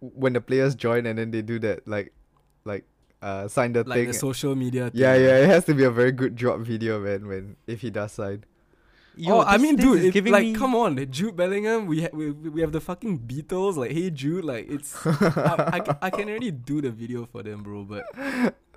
when 0.00 0.32
the 0.32 0.40
players 0.40 0.74
join 0.74 1.06
and 1.06 1.18
then 1.18 1.30
they 1.30 1.42
do 1.42 1.58
that 1.58 1.86
like 1.86 2.12
like 2.64 2.84
uh 3.22 3.48
sign 3.48 3.72
the 3.72 3.84
like 3.84 3.96
thing. 3.96 4.06
Like 4.06 4.12
the 4.14 4.18
social 4.18 4.56
media. 4.56 4.90
Thing. 4.90 5.00
yeah, 5.00 5.14
yeah, 5.14 5.36
it 5.38 5.48
has 5.48 5.64
to 5.66 5.74
be 5.74 5.84
a 5.84 5.90
very 5.90 6.12
good 6.12 6.36
drop 6.36 6.60
video, 6.60 7.00
man. 7.00 7.26
When 7.26 7.56
if 7.66 7.80
he 7.82 7.90
does 7.90 8.12
sign, 8.12 8.44
Yo, 9.16 9.38
oh, 9.38 9.40
I 9.42 9.58
mean, 9.58 9.76
dude, 9.76 9.98
is 9.98 10.04
it, 10.06 10.12
giving 10.12 10.32
like, 10.32 10.44
me- 10.44 10.54
come 10.54 10.74
on, 10.74 10.96
Jude 11.10 11.36
Bellingham. 11.36 11.86
We, 11.86 12.02
ha- 12.02 12.10
we 12.12 12.30
we 12.30 12.60
have 12.60 12.72
the 12.72 12.80
fucking 12.80 13.20
Beatles. 13.20 13.76
Like, 13.76 13.90
hey 13.90 14.10
Jude, 14.10 14.44
like 14.44 14.70
it's. 14.70 14.96
I, 15.06 15.82
I, 15.90 15.96
I 16.02 16.10
can 16.10 16.28
already 16.28 16.50
do 16.50 16.80
the 16.80 16.90
video 16.90 17.26
for 17.26 17.42
them, 17.42 17.62
bro. 17.62 17.84
But 17.84 18.04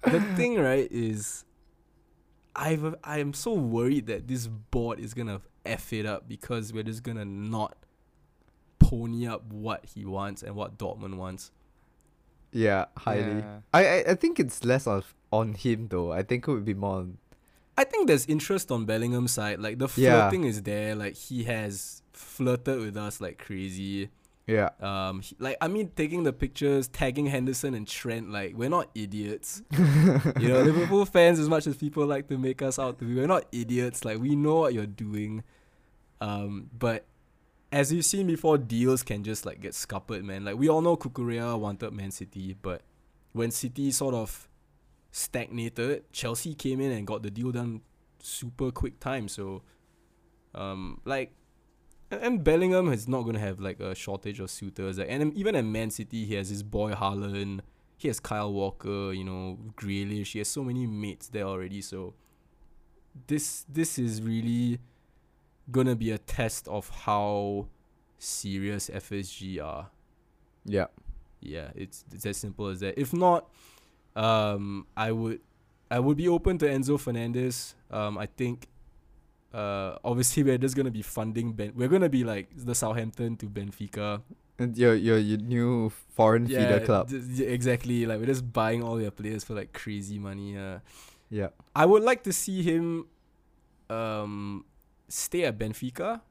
the 0.03 0.19
thing, 0.35 0.59
right, 0.59 0.91
is, 0.91 1.45
I've 2.55 2.95
I 3.03 3.19
am 3.19 3.33
so 3.33 3.53
worried 3.53 4.07
that 4.07 4.27
this 4.27 4.47
board 4.47 4.99
is 4.99 5.13
gonna 5.13 5.41
f 5.65 5.93
it 5.93 6.05
up 6.05 6.27
because 6.27 6.73
we're 6.73 6.83
just 6.83 7.03
gonna 7.03 7.25
not 7.25 7.77
pony 8.83 9.25
up 9.27 9.43
what 9.51 9.85
he 9.93 10.05
wants 10.05 10.43
and 10.43 10.55
what 10.55 10.77
Dortmund 10.77 11.15
wants. 11.17 11.51
yeah, 12.51 12.85
highly. 12.97 13.39
Yeah. 13.39 13.59
I, 13.73 13.81
I 13.87 14.03
I 14.11 14.15
think 14.15 14.39
it's 14.39 14.63
less 14.63 14.85
of 14.87 15.13
on 15.31 15.53
him 15.53 15.87
though. 15.89 16.11
I 16.11 16.21
think 16.23 16.47
it 16.47 16.51
would 16.51 16.65
be 16.65 16.73
more 16.75 16.97
on 16.99 17.17
I 17.75 17.83
think 17.85 18.07
there's 18.07 18.25
interest 18.27 18.71
on 18.71 18.85
Bellingham's 18.85 19.31
side. 19.31 19.59
Like 19.59 19.79
the 19.79 19.87
Yeah. 19.95 20.21
flirting 20.29 20.43
is 20.43 20.61
there. 20.61 20.93
Like 20.95 21.15
he 21.15 21.43
has 21.45 22.03
flirted 22.13 22.79
with 22.79 22.95
us 22.97 23.19
like 23.19 23.39
crazy. 23.39 24.09
yeah. 24.45 24.69
Um, 24.79 25.21
he- 25.21 25.35
like 25.39 25.57
I 25.59 25.67
mean, 25.67 25.89
taking 25.95 26.21
the 26.23 26.33
pictures, 26.33 26.87
tagging 26.87 27.25
Henderson 27.25 27.73
and 27.73 27.87
Trent. 27.87 28.29
Like 28.29 28.53
we're 28.55 28.69
not 28.69 28.89
idiots. 28.93 29.63
you 29.71 30.49
know, 30.49 30.61
Liverpool 30.61 31.05
fans, 31.05 31.39
as 31.39 31.49
much 31.49 31.65
as 31.65 31.75
people 31.77 32.05
like 32.05 32.27
to 32.27 32.37
make 32.37 32.61
us 32.61 32.77
out 32.77 32.99
to 32.99 33.05
be, 33.05 33.15
we're 33.15 33.25
not 33.35 33.45
idiots. 33.51 34.05
Like 34.05 34.19
we 34.19 34.35
know 34.35 34.57
what 34.57 34.73
you're 34.75 34.85
doing. 34.85 35.43
Um, 36.21 36.69
but 36.77 37.05
as 37.73 37.91
you've 37.91 38.05
seen 38.05 38.27
before, 38.27 38.59
deals 38.59 39.01
can 39.01 39.23
just 39.23 39.47
like 39.47 39.59
get 39.59 39.73
scuppered, 39.73 40.23
man. 40.23 40.45
Like 40.45 40.57
we 40.57 40.69
all 40.69 40.81
know 40.81 40.95
Cucurella 40.95 41.59
wanted 41.59 41.91
Man 41.91 42.11
City, 42.11 42.55
but 42.61 42.83
when 43.31 43.49
City 43.49 43.89
sort 43.91 44.13
of 44.13 44.47
stagnated, 45.11 46.03
Chelsea 46.13 46.53
came 46.53 46.79
in 46.79 46.91
and 46.91 47.07
got 47.07 47.23
the 47.23 47.31
deal 47.31 47.51
done 47.51 47.81
super 48.19 48.71
quick 48.71 48.99
time. 48.99 49.27
So, 49.27 49.63
um, 50.53 51.01
like, 51.03 51.33
and- 52.11 52.43
Bellingham 52.43 52.93
is 52.93 53.07
not 53.07 53.23
gonna 53.23 53.39
have 53.39 53.59
like 53.59 53.79
a 53.79 53.95
shortage 53.95 54.39
of 54.39 54.51
suitors. 54.51 54.99
Like, 54.99 55.07
and 55.09 55.33
even 55.33 55.55
at 55.55 55.65
Man 55.65 55.89
City, 55.89 56.25
he 56.25 56.35
has 56.35 56.49
his 56.49 56.61
boy 56.61 56.91
Haaland. 56.91 57.61
He 57.97 58.07
has 58.07 58.19
Kyle 58.19 58.53
Walker. 58.53 59.13
You 59.13 59.23
know, 59.23 59.57
Grealish. 59.75 60.33
He 60.33 60.39
has 60.39 60.47
so 60.47 60.63
many 60.63 60.85
mates 60.85 61.27
there 61.27 61.45
already. 61.45 61.81
So, 61.81 62.13
this 63.25 63.65
this 63.67 63.97
is 63.97 64.21
really 64.21 64.77
gonna 65.71 65.95
be 65.95 66.11
a 66.11 66.17
test 66.17 66.67
of 66.67 66.89
how 66.89 67.67
serious 68.17 68.89
FSG 68.89 69.59
are. 69.63 69.89
Yeah. 70.65 70.87
Yeah, 71.41 71.71
it's 71.75 72.05
it's 72.13 72.25
as 72.25 72.37
simple 72.37 72.67
as 72.67 72.79
that. 72.79 72.97
If 72.99 73.13
not, 73.13 73.49
um, 74.15 74.87
I 74.95 75.11
would 75.11 75.41
I 75.91 75.99
would 75.99 76.15
be 76.17 76.27
open 76.29 76.57
to 76.59 76.65
Enzo 76.65 76.97
Fernandez. 76.99 77.75
Um, 77.91 78.17
I 78.17 78.25
think, 78.27 78.67
uh, 79.53 79.97
obviously 80.03 80.43
we're 80.43 80.57
just 80.57 80.75
gonna 80.75 80.89
be 80.91 81.01
funding 81.01 81.51
Ben. 81.51 81.73
We're 81.75 81.89
gonna 81.89 82.09
be 82.09 82.23
like 82.23 82.49
the 82.55 82.73
Southampton 82.73 83.35
to 83.37 83.47
Benfica. 83.49 84.21
And 84.57 84.77
your 84.77 84.95
your 84.95 85.17
your 85.17 85.39
new 85.39 85.89
foreign 86.15 86.47
feeder 86.47 86.79
club. 86.79 87.09
d- 87.09 87.19
d- 87.19 87.43
exactly. 87.43 88.05
Like 88.05 88.19
we're 88.19 88.27
just 88.27 88.53
buying 88.53 88.81
all 88.81 88.95
their 88.95 89.11
players 89.11 89.43
for 89.43 89.53
like 89.53 89.73
crazy 89.73 90.19
money. 90.19 90.57
Uh, 90.57 90.79
yeah. 91.29 91.49
I 91.75 91.85
would 91.85 92.03
like 92.03 92.23
to 92.23 92.31
see 92.31 92.61
him, 92.63 93.07
um, 93.89 94.63
stay 95.13 95.43
at 95.43 95.57
Benfica, 95.57 96.21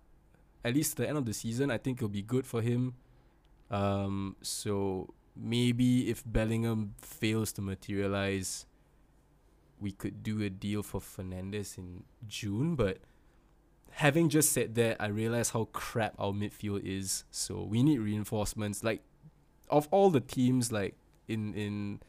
at 0.64 0.74
least 0.74 0.96
the 0.96 1.08
end 1.08 1.16
of 1.16 1.24
the 1.24 1.32
season. 1.32 1.70
I 1.70 1.78
think 1.78 1.98
it'll 1.98 2.08
be 2.08 2.22
good 2.22 2.46
for 2.46 2.62
him. 2.62 2.94
Um, 3.70 4.36
so 4.42 5.14
maybe 5.36 6.10
if 6.10 6.22
Bellingham 6.26 6.94
fails 7.00 7.52
to 7.52 7.62
materialize, 7.62 8.66
we 9.80 9.92
could 9.92 10.22
do 10.22 10.42
a 10.42 10.50
deal 10.50 10.82
for 10.82 11.00
Fernandez 11.00 11.76
in 11.78 12.04
June. 12.26 12.74
But 12.74 12.98
having 13.92 14.28
just 14.28 14.52
said 14.52 14.74
that, 14.74 14.96
I 15.00 15.06
realize 15.06 15.50
how 15.50 15.68
crap 15.72 16.14
our 16.18 16.32
midfield 16.32 16.82
is. 16.84 17.24
So 17.30 17.62
we 17.62 17.82
need 17.82 17.98
reinforcements. 17.98 18.82
Like 18.82 19.02
of 19.70 19.88
all 19.90 20.10
the 20.10 20.20
teams, 20.20 20.72
like 20.72 20.96
in 21.28 21.54
in 21.54 22.00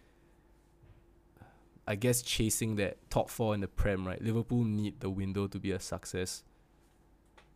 I 1.88 1.96
guess 1.96 2.22
chasing 2.22 2.78
that 2.78 2.98
top 3.10 3.30
four 3.30 3.54
in 3.54 3.62
the 3.62 3.68
Prem, 3.68 4.08
right? 4.08 4.22
Liverpool 4.22 4.64
need 4.64 5.02
the 5.02 5.10
window 5.10 5.48
to 5.48 5.60
be 5.60 5.72
a 5.72 5.80
success. 5.80 6.44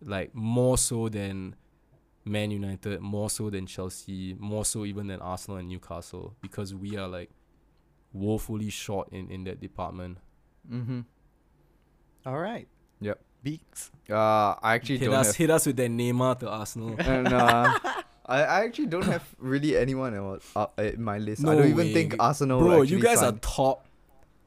Like 0.02 0.34
more 0.36 0.78
so 0.78 1.10
than 1.10 1.56
Man 2.26 2.52
United, 2.52 3.02
more 3.02 3.30
so 3.30 3.50
than 3.50 3.66
Chelsea, 3.66 4.36
more 4.40 4.66
so 4.66 4.86
even 4.86 5.08
than 5.08 5.22
Arsenal 5.22 5.58
and 5.58 5.70
Newcastle, 5.70 6.36
because 6.42 6.74
we 6.76 6.98
are 6.98 7.08
like 7.08 7.30
woefully 8.14 8.70
short 8.70 9.10
in, 9.12 9.30
in 9.32 9.44
that 9.46 9.60
department. 9.60 10.18
Mm-hmm. 10.72 11.02
All 12.26 12.40
right. 12.40 12.68
Yep. 13.02 13.20
Beaks. 13.44 13.92
Uh, 14.10 14.56
I 14.62 14.76
actually 14.76 14.98
Hit 14.98 15.06
don't 15.06 15.16
us 15.16 15.28
have. 15.28 15.36
hit 15.36 15.50
us 15.50 15.66
with 15.66 15.78
that 15.78 15.90
Neymar 15.90 16.40
to 16.40 16.50
Arsenal. 16.50 16.96
and, 17.00 17.28
uh, 17.28 17.80
I, 18.26 18.44
I 18.44 18.64
actually 18.66 18.88
don't 18.88 19.06
have 19.06 19.24
really 19.38 19.78
anyone 19.78 20.14
else 20.14 20.52
uh, 20.56 20.68
in 20.78 21.02
my 21.02 21.18
list. 21.18 21.48
I 21.48 21.56
don't 21.56 21.70
even 21.70 21.94
think 21.94 22.16
Arsenal. 22.20 22.60
Bro, 22.60 22.82
you 22.82 23.00
guys 23.00 23.20
sign. 23.20 23.36
are 23.36 23.38
top. 23.40 23.87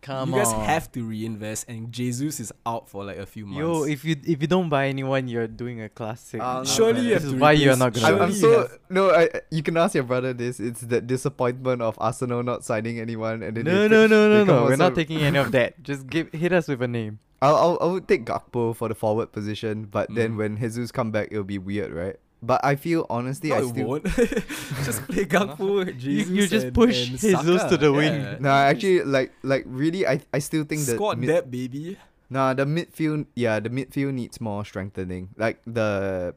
Come 0.03 0.31
you 0.31 0.37
guys 0.37 0.49
on. 0.49 0.65
have 0.65 0.91
to 0.93 1.03
reinvest 1.05 1.69
and 1.69 1.93
Jesus 1.93 2.41
is 2.41 2.53
out 2.65 2.89
for 2.89 3.05
like 3.05 3.19
a 3.19 3.27
few 3.27 3.45
months. 3.45 3.59
Yo, 3.61 3.85
if 3.85 4.05
you 4.05 4.17
if 4.25 4.41
you 4.41 4.49
don't 4.49 4.69
buy 4.71 4.87
anyone, 4.89 5.29
you're 5.29 5.47
doing 5.47 5.83
a 5.83 5.89
classic. 5.91 6.41
Uh, 6.41 6.65
Surely 6.65 7.03
you 7.03 7.09
this 7.15 7.23
have 7.23 7.25
is 7.25 7.33
to 7.33 7.39
why 7.39 7.53
you're 7.53 7.77
not 7.77 7.93
gonna. 7.93 8.07
I'm, 8.17 8.23
I'm 8.23 8.33
so 8.33 8.61
have- 8.63 8.79
no. 8.89 9.11
I 9.11 9.29
you 9.51 9.63
can 9.63 9.77
ask 9.77 9.95
your 9.95 10.05
brother 10.05 10.33
this. 10.33 10.59
It's 10.59 10.81
the 10.81 11.01
disappointment 11.03 11.83
of 11.83 11.97
Arsenal 12.01 12.43
not 12.43 12.65
signing 12.65 12.99
anyone, 12.99 13.43
and 13.43 13.57
then 13.57 13.65
No, 13.67 13.87
no, 13.89 14.07
no, 14.07 14.29
no, 14.29 14.45
no. 14.45 14.65
We're 14.65 14.77
not 14.77 14.95
taking 14.95 15.21
any 15.21 15.37
of 15.39 15.53
that. 15.53 15.83
Just 15.83 16.07
give 16.09 16.33
hit 16.33 16.53
us 16.53 16.69
with 16.69 16.81
a 16.81 16.89
name. 16.89 17.19
I'll, 17.43 17.57
I'll 17.57 17.79
I 17.81 17.85
would 17.93 18.09
take 18.09 18.25
Gakpo 18.25 18.75
for 18.77 18.89
the 18.89 18.95
forward 18.95 19.33
position, 19.33 19.85
but 19.85 20.09
then 20.15 20.33
Mm. 20.33 20.37
when 20.37 20.57
Jesus 20.59 20.91
come 20.93 21.11
back, 21.11 21.29
it'll 21.31 21.45
be 21.45 21.59
weird, 21.59 21.93
right? 21.93 22.17
But 22.43 22.65
I 22.65 22.77
feel 22.77 23.05
honestly, 23.11 23.51
no, 23.51 23.57
I 23.57 23.63
still 23.69 23.87
won't. 23.87 24.05
just 24.85 25.03
play 25.09 25.25
Gakpo, 25.27 25.85
You, 25.87 25.93
Jesus, 25.93 26.31
you 26.33 26.47
just 26.49 26.67
and- 26.67 26.75
push 26.75 27.09
and 27.09 27.19
Jesus 27.21 27.61
Saka. 27.61 27.69
to 27.69 27.77
the 27.77 27.93
wing. 27.93 28.15
Yeah. 28.15 28.37
nah. 28.41 28.65
Actually, 28.65 29.05
like 29.05 29.33
like 29.43 29.65
really, 29.69 30.07
I 30.07 30.21
I 30.33 30.39
still 30.41 30.65
think 30.65 30.87
that 30.89 30.95
Squad 30.97 31.19
mid- 31.19 31.29
depth, 31.29 31.51
baby. 31.51 31.99
Nah, 32.31 32.55
the 32.55 32.65
midfield, 32.65 33.27
yeah, 33.35 33.59
the 33.61 33.69
midfield 33.69 34.15
needs 34.15 34.41
more 34.41 34.65
strengthening. 34.65 35.31
Like 35.37 35.61
the 35.67 36.33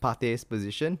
Partey's 0.00 0.44
position. 0.44 0.98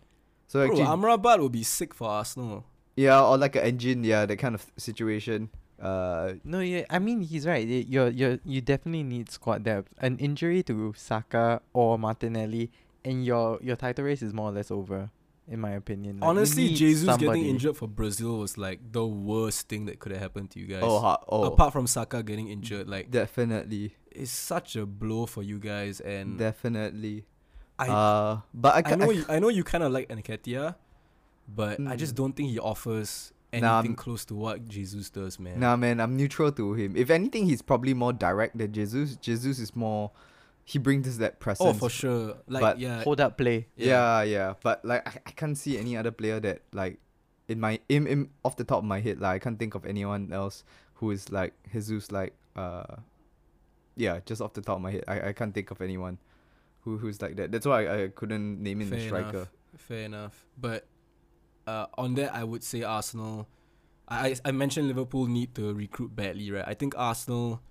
So 0.48 0.64
Bro, 0.66 0.74
actually, 0.80 0.88
Amrabat 0.88 1.38
will 1.38 1.50
be 1.52 1.62
sick 1.62 1.92
for 1.94 2.08
Arsenal. 2.08 2.64
yeah, 2.96 3.20
or 3.22 3.36
like 3.38 3.54
an 3.54 3.62
engine, 3.62 4.02
yeah, 4.02 4.24
that 4.26 4.38
kind 4.38 4.54
of 4.56 4.64
situation. 4.80 5.50
Uh, 5.78 6.32
No, 6.42 6.58
yeah, 6.58 6.82
I 6.90 6.98
mean 6.98 7.20
he's 7.20 7.46
right. 7.46 7.62
You're, 7.68 8.08
you're, 8.08 8.38
you 8.44 8.60
definitely 8.60 9.04
need 9.04 9.30
squad 9.30 9.62
depth. 9.62 9.92
An 10.00 10.16
injury 10.18 10.62
to 10.64 10.94
Saka 10.96 11.60
or 11.72 11.98
Martinelli 11.98 12.72
and 13.04 13.24
your 13.24 13.58
your 13.62 13.76
title 13.76 14.04
race 14.04 14.22
is 14.22 14.32
more 14.34 14.48
or 14.50 14.52
less 14.52 14.70
over, 14.70 15.10
in 15.46 15.60
my 15.60 15.70
opinion. 15.72 16.20
Like, 16.20 16.28
Honestly, 16.28 16.74
Jesus 16.74 17.16
getting 17.16 17.44
injured 17.46 17.76
for 17.76 17.86
Brazil 17.88 18.38
was 18.38 18.58
like 18.58 18.80
the 18.92 19.06
worst 19.06 19.68
thing 19.68 19.86
that 19.86 19.98
could 19.98 20.12
have 20.12 20.20
happened 20.20 20.50
to 20.52 20.60
you 20.60 20.66
guys. 20.66 20.82
Oh, 20.82 20.98
ha- 21.00 21.20
oh, 21.28 21.44
Apart 21.44 21.72
from 21.72 21.86
Saka 21.86 22.22
getting 22.22 22.48
injured, 22.48 22.88
like 22.88 23.10
definitely, 23.10 23.94
it's 24.10 24.30
such 24.30 24.76
a 24.76 24.84
blow 24.86 25.26
for 25.26 25.42
you 25.42 25.58
guys. 25.58 26.00
And 26.00 26.38
definitely. 26.38 27.24
I, 27.78 27.88
uh, 27.88 28.40
but 28.52 28.86
I, 28.86 28.92
I 28.92 28.94
know, 28.96 29.10
I, 29.10 29.12
you, 29.12 29.24
I 29.28 29.38
know 29.38 29.48
you 29.50 29.62
kind 29.62 29.84
of 29.84 29.92
like 29.92 30.08
Nketiah, 30.08 30.74
but 31.48 31.78
I 31.86 31.94
just 31.94 32.14
Mm. 32.14 32.16
don't 32.16 32.32
think 32.34 32.50
he 32.50 32.58
offers 32.58 33.32
anything 33.52 33.92
Nah, 33.92 33.96
close 33.96 34.24
to 34.26 34.34
what 34.34 34.66
Jesus 34.68 35.10
does, 35.10 35.38
man. 35.38 35.60
Nah, 35.60 35.76
man, 35.76 36.00
I'm 36.00 36.16
neutral 36.16 36.50
to 36.52 36.74
him. 36.74 36.96
If 36.96 37.08
anything, 37.08 37.46
he's 37.46 37.62
probably 37.62 37.94
more 37.94 38.12
direct 38.12 38.58
than 38.58 38.72
Jesus. 38.72 39.14
Jesus 39.16 39.60
is 39.60 39.76
more. 39.76 40.10
He 40.68 40.78
brings 40.78 41.16
that 41.16 41.40
presence. 41.40 41.66
oh, 41.66 41.72
for 41.72 41.88
sure. 41.88 42.36
Like, 42.46 42.60
but 42.60 42.78
yeah, 42.78 43.02
hold 43.02 43.22
up 43.22 43.38
play. 43.38 43.68
Yeah, 43.74 44.20
yeah. 44.20 44.52
But 44.62 44.84
like, 44.84 45.00
I, 45.08 45.18
I 45.24 45.30
can't 45.30 45.56
see 45.56 45.78
any 45.78 45.96
other 45.96 46.10
player 46.10 46.40
that 46.40 46.60
like, 46.74 47.00
in 47.48 47.58
my 47.58 47.80
in, 47.88 48.06
in 48.06 48.28
off 48.44 48.56
the 48.56 48.64
top 48.64 48.80
of 48.80 48.84
my 48.84 49.00
head, 49.00 49.18
like 49.18 49.36
I 49.36 49.38
can't 49.38 49.58
think 49.58 49.74
of 49.74 49.86
anyone 49.86 50.30
else 50.30 50.64
who 51.00 51.10
is 51.10 51.32
like 51.32 51.54
Jesus. 51.72 52.12
Like, 52.12 52.34
uh, 52.54 52.96
yeah, 53.96 54.20
just 54.26 54.42
off 54.42 54.52
the 54.52 54.60
top 54.60 54.76
of 54.76 54.82
my 54.82 54.90
head, 54.90 55.04
I, 55.08 55.28
I 55.28 55.32
can't 55.32 55.54
think 55.54 55.70
of 55.70 55.80
anyone 55.80 56.18
who 56.80 56.98
who's 56.98 57.22
like 57.22 57.36
that. 57.36 57.50
That's 57.50 57.64
why 57.64 57.86
I, 57.86 58.04
I 58.04 58.08
couldn't 58.08 58.62
name 58.62 58.82
in 58.82 58.90
the 58.90 59.00
striker. 59.00 59.30
enough. 59.30 59.48
Fair 59.78 60.04
enough. 60.04 60.44
But 60.60 60.86
uh, 61.66 61.86
on 61.96 62.14
that, 62.16 62.34
I 62.34 62.44
would 62.44 62.62
say 62.62 62.82
Arsenal. 62.82 63.48
I, 64.06 64.28
I 64.28 64.34
I 64.44 64.52
mentioned 64.52 64.88
Liverpool 64.88 65.24
need 65.28 65.54
to 65.54 65.72
recruit 65.72 66.14
badly, 66.14 66.50
right? 66.50 66.64
I 66.66 66.74
think 66.74 66.92
Arsenal 66.98 67.62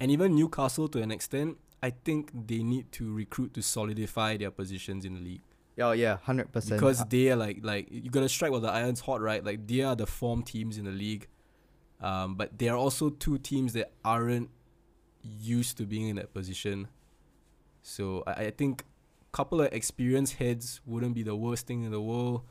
and 0.00 0.10
even 0.10 0.34
Newcastle 0.34 0.88
to 0.88 1.02
an 1.02 1.10
extent, 1.10 1.58
I 1.82 1.90
think 1.90 2.30
they 2.46 2.62
need 2.62 2.90
to 2.92 3.12
recruit 3.14 3.54
to 3.54 3.62
solidify 3.62 4.36
their 4.36 4.50
positions 4.50 5.04
in 5.04 5.14
the 5.14 5.20
league 5.20 5.42
Oh 5.80 5.92
yeah, 5.92 6.16
hundred 6.16 6.50
percent. 6.50 6.80
because 6.80 7.04
they 7.06 7.30
are 7.30 7.36
like 7.36 7.58
like 7.62 7.86
you 7.90 8.10
gotta 8.10 8.28
strike 8.28 8.50
while 8.50 8.60
the 8.60 8.70
iron's 8.70 9.00
hot, 9.00 9.20
right? 9.20 9.44
Like 9.44 9.66
they 9.68 9.82
are 9.82 9.94
the 9.94 10.06
form 10.06 10.42
teams 10.42 10.76
in 10.76 10.84
the 10.86 10.90
league, 10.90 11.28
um, 12.00 12.34
but 12.34 12.58
they 12.58 12.68
are 12.68 12.76
also 12.76 13.10
two 13.10 13.38
teams 13.38 13.74
that 13.74 13.92
aren't 14.04 14.50
used 15.22 15.76
to 15.78 15.84
being 15.86 16.08
in 16.08 16.16
that 16.16 16.34
position. 16.34 16.88
So 17.82 18.24
I, 18.26 18.46
I 18.46 18.50
think 18.50 18.82
a 18.82 19.36
couple 19.36 19.60
of 19.60 19.72
experienced 19.72 20.34
heads 20.34 20.80
wouldn't 20.84 21.14
be 21.14 21.22
the 21.22 21.36
worst 21.36 21.66
thing 21.68 21.84
in 21.84 21.90
the 21.92 22.00
world. 22.00 22.42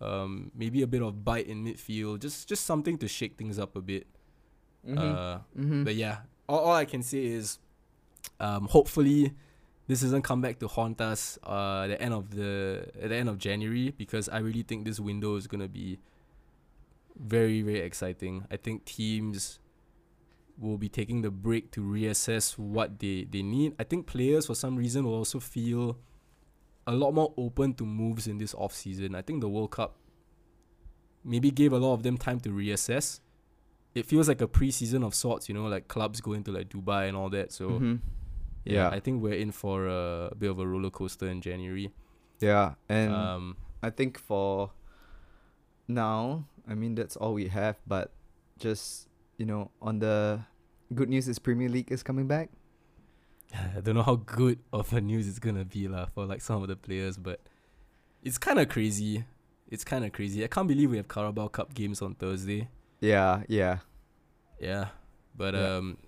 Um, 0.00 0.50
maybe 0.54 0.82
a 0.82 0.86
bit 0.88 1.02
of 1.02 1.24
bite 1.24 1.46
in 1.46 1.64
midfield, 1.64 2.18
just 2.20 2.48
just 2.48 2.66
something 2.66 2.98
to 2.98 3.06
shake 3.06 3.36
things 3.38 3.58
up 3.60 3.76
a 3.76 3.80
bit. 3.80 4.06
Mhm. 4.84 4.98
Uh, 4.98 5.38
Mhm. 5.56 5.84
but 5.84 5.94
yeah, 5.94 6.22
all, 6.48 6.58
all 6.66 6.74
I 6.74 6.84
can 6.84 7.02
say 7.04 7.24
is, 7.24 7.60
um, 8.40 8.66
hopefully, 8.68 9.32
this 9.86 10.02
doesn't 10.02 10.22
come 10.22 10.40
back 10.40 10.58
to 10.60 10.68
haunt 10.68 11.00
us 11.00 11.38
uh, 11.46 11.82
at 11.82 11.88
the 11.88 12.02
end 12.02 12.14
of 12.14 12.30
the 12.30 12.88
at 13.00 13.08
the 13.08 13.16
end 13.16 13.28
of 13.28 13.38
January 13.38 13.90
because 13.96 14.28
I 14.28 14.38
really 14.38 14.62
think 14.62 14.84
this 14.84 15.00
window 15.00 15.36
is 15.36 15.46
gonna 15.46 15.68
be 15.68 15.98
very 17.16 17.62
very 17.62 17.80
exciting. 17.80 18.44
I 18.50 18.56
think 18.56 18.84
teams 18.84 19.58
will 20.58 20.78
be 20.78 20.88
taking 20.88 21.22
the 21.22 21.30
break 21.30 21.70
to 21.72 21.80
reassess 21.80 22.58
what 22.58 22.98
they 22.98 23.26
they 23.30 23.42
need. 23.42 23.74
I 23.78 23.84
think 23.84 24.06
players 24.06 24.46
for 24.46 24.54
some 24.54 24.76
reason 24.76 25.04
will 25.04 25.14
also 25.14 25.40
feel 25.40 25.98
a 26.86 26.92
lot 26.92 27.12
more 27.12 27.32
open 27.36 27.74
to 27.74 27.86
moves 27.86 28.26
in 28.26 28.38
this 28.38 28.54
off 28.54 28.74
season. 28.74 29.14
I 29.14 29.22
think 29.22 29.40
the 29.40 29.48
World 29.48 29.70
Cup 29.70 29.96
maybe 31.24 31.50
gave 31.50 31.72
a 31.72 31.78
lot 31.78 31.94
of 31.94 32.02
them 32.02 32.18
time 32.18 32.40
to 32.40 32.48
reassess 32.50 33.20
it 33.94 34.06
feels 34.06 34.26
like 34.28 34.40
a 34.40 34.48
preseason 34.48 35.04
of 35.04 35.14
sorts, 35.14 35.48
you 35.48 35.54
know, 35.54 35.66
like 35.66 35.88
clubs 35.88 36.20
going 36.20 36.42
to 36.44 36.52
like 36.52 36.68
Dubai 36.68 37.08
and 37.08 37.16
all 37.16 37.28
that. 37.30 37.52
So 37.52 37.70
Mhm. 37.70 38.00
yeah, 38.64 38.74
Yeah. 38.74 38.88
I 38.90 39.00
think 39.00 39.22
we're 39.22 39.34
in 39.34 39.52
for 39.52 39.86
a 39.88 40.32
bit 40.38 40.50
of 40.50 40.58
a 40.58 40.66
roller 40.66 40.90
coaster 40.90 41.28
in 41.28 41.40
January. 41.40 41.92
Yeah, 42.40 42.74
and 42.88 43.12
um, 43.12 43.56
I 43.82 43.90
think 43.90 44.18
for 44.18 44.70
now, 45.88 46.44
I 46.66 46.74
mean 46.74 46.94
that's 46.94 47.16
all 47.16 47.34
we 47.34 47.48
have. 47.48 47.76
But 47.86 48.12
just 48.58 49.08
you 49.38 49.46
know, 49.46 49.70
on 49.80 49.98
the 49.98 50.40
good 50.94 51.08
news 51.08 51.28
is 51.28 51.38
Premier 51.38 51.68
League 51.68 51.90
is 51.90 52.02
coming 52.02 52.26
back. 52.28 52.50
I 53.76 53.80
don't 53.80 53.94
know 53.94 54.02
how 54.02 54.16
good 54.16 54.58
of 54.72 54.92
a 54.92 55.00
news 55.00 55.28
it's 55.28 55.38
gonna 55.38 55.64
be 55.64 55.88
lah 55.88 56.06
for 56.06 56.24
like 56.26 56.40
some 56.40 56.62
of 56.62 56.68
the 56.68 56.76
players, 56.76 57.16
but 57.18 57.40
it's 58.22 58.38
kind 58.38 58.58
of 58.58 58.68
crazy. 58.68 59.24
It's 59.68 59.84
kind 59.84 60.04
of 60.04 60.12
crazy. 60.12 60.44
I 60.44 60.48
can't 60.48 60.68
believe 60.68 60.90
we 60.90 60.96
have 60.98 61.08
Carabao 61.08 61.48
Cup 61.48 61.74
games 61.74 62.02
on 62.02 62.14
Thursday. 62.14 62.68
Yeah, 63.02 63.42
yeah. 63.48 63.78
Yeah, 64.60 64.88
but 65.36 65.54
Yeah. 65.54 65.76
um, 65.76 65.98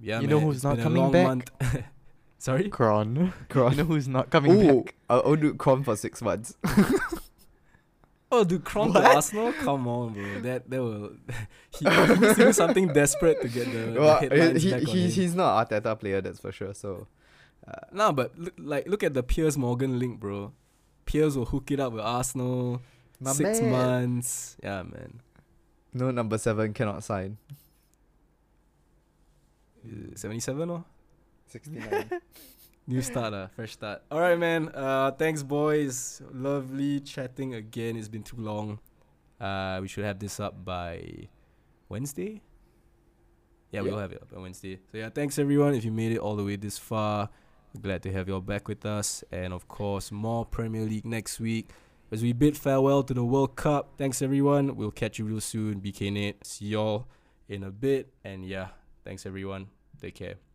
yeah. 0.00 0.20
You 0.20 0.26
know 0.26 0.38
man, 0.38 0.46
who's 0.46 0.56
it's 0.56 0.64
not 0.64 0.76
been 0.76 0.80
a 0.80 0.82
coming 0.82 1.02
long 1.02 1.12
back? 1.12 1.26
month. 1.26 1.50
Sorry. 2.38 2.68
Kron. 2.70 3.34
Kron. 3.50 3.72
you 3.72 3.76
know 3.78 3.84
who's 3.84 4.08
not 4.08 4.30
coming 4.30 4.52
Ooh, 4.52 4.82
back? 4.82 4.94
I'll, 5.10 5.22
I'll 5.24 5.36
do 5.36 5.52
Kron 5.54 5.84
for 5.84 5.94
six 5.94 6.22
months. 6.22 6.56
Oh, 8.32 8.44
dude, 8.44 8.64
Kron 8.64 8.92
to 8.92 9.02
Arsenal? 9.02 9.52
Come 9.54 9.88
on, 9.88 10.12
bro. 10.12 10.40
That 10.42 10.70
that 10.70 10.80
will. 10.80 11.10
he, 11.76 11.84
he 11.84 12.14
needs 12.14 12.36
to 12.36 12.44
do 12.46 12.52
something 12.52 12.86
desperate 12.92 13.42
to 13.42 13.48
get 13.48 13.66
the, 13.72 13.78
the 13.92 14.00
well, 14.00 14.20
headlines 14.20 14.62
he, 14.62 14.70
back 14.70 14.80
on 14.82 14.86
he, 14.86 15.04
him. 15.06 15.10
he's 15.10 15.34
not 15.34 15.68
Arteta 15.68 15.98
player, 15.98 16.20
that's 16.20 16.38
for 16.38 16.52
sure. 16.52 16.72
So, 16.72 17.08
uh, 17.66 17.72
Nah, 17.92 18.12
but 18.12 18.38
look, 18.38 18.54
like 18.56 18.86
look 18.86 19.02
at 19.02 19.14
the 19.14 19.24
Piers 19.24 19.58
Morgan 19.58 19.98
link, 19.98 20.20
bro. 20.20 20.52
Piers 21.06 21.36
will 21.36 21.46
hook 21.46 21.72
it 21.72 21.80
up 21.80 21.92
with 21.92 22.02
Arsenal. 22.02 22.80
My 23.18 23.32
six 23.32 23.60
man. 23.60 23.72
months. 23.72 24.56
Yeah, 24.62 24.84
man. 24.84 25.20
No 25.92 26.10
number 26.10 26.38
seven 26.38 26.72
cannot 26.72 27.04
sign. 27.04 27.38
Seventy-seven 30.14 30.70
or 30.70 30.84
Sixty 31.46 31.72
nine. 31.72 32.10
new 32.86 33.02
start, 33.02 33.34
uh, 33.34 33.48
fresh 33.48 33.72
start. 33.72 34.02
All 34.10 34.20
right, 34.20 34.38
man. 34.38 34.68
Uh, 34.72 35.10
thanks, 35.10 35.42
boys. 35.42 36.22
Lovely 36.32 37.00
chatting 37.00 37.54
again. 37.54 37.96
It's 37.96 38.08
been 38.08 38.22
too 38.22 38.36
long. 38.38 38.78
Uh, 39.40 39.78
we 39.80 39.88
should 39.88 40.04
have 40.04 40.18
this 40.18 40.38
up 40.38 40.64
by 40.64 41.28
Wednesday. 41.88 42.40
Yeah, 43.72 43.80
we'll 43.82 43.98
have 43.98 44.12
it 44.12 44.20
up 44.22 44.32
on 44.36 44.42
Wednesday. 44.42 44.78
So 44.92 44.98
yeah, 44.98 45.08
thanks 45.08 45.38
everyone. 45.38 45.74
If 45.74 45.84
you 45.84 45.92
made 45.92 46.12
it 46.12 46.18
all 46.18 46.36
the 46.36 46.44
way 46.44 46.56
this 46.56 46.78
far, 46.78 47.30
glad 47.80 48.02
to 48.02 48.12
have 48.12 48.28
you 48.28 48.34
all 48.34 48.40
back 48.40 48.68
with 48.68 48.84
us. 48.84 49.24
And 49.32 49.52
of 49.52 49.66
course, 49.66 50.12
more 50.12 50.44
Premier 50.44 50.82
League 50.82 51.06
next 51.06 51.40
week 51.40 51.70
as 52.10 52.22
we 52.22 52.32
bid 52.32 52.56
farewell 52.56 53.02
to 53.04 53.14
the 53.14 53.24
World 53.24 53.56
Cup. 53.56 53.94
Thanks 53.96 54.22
everyone. 54.22 54.76
We'll 54.76 54.90
catch 54.90 55.18
you 55.18 55.24
real 55.24 55.40
soon. 55.40 55.80
BK 55.80 56.12
Nate. 56.12 56.44
See 56.44 56.66
y'all 56.66 57.06
in 57.48 57.62
a 57.62 57.70
bit. 57.70 58.12
And 58.24 58.44
yeah, 58.44 58.68
thanks 59.04 59.26
everyone. 59.26 59.68
Take 60.00 60.14
care. 60.14 60.49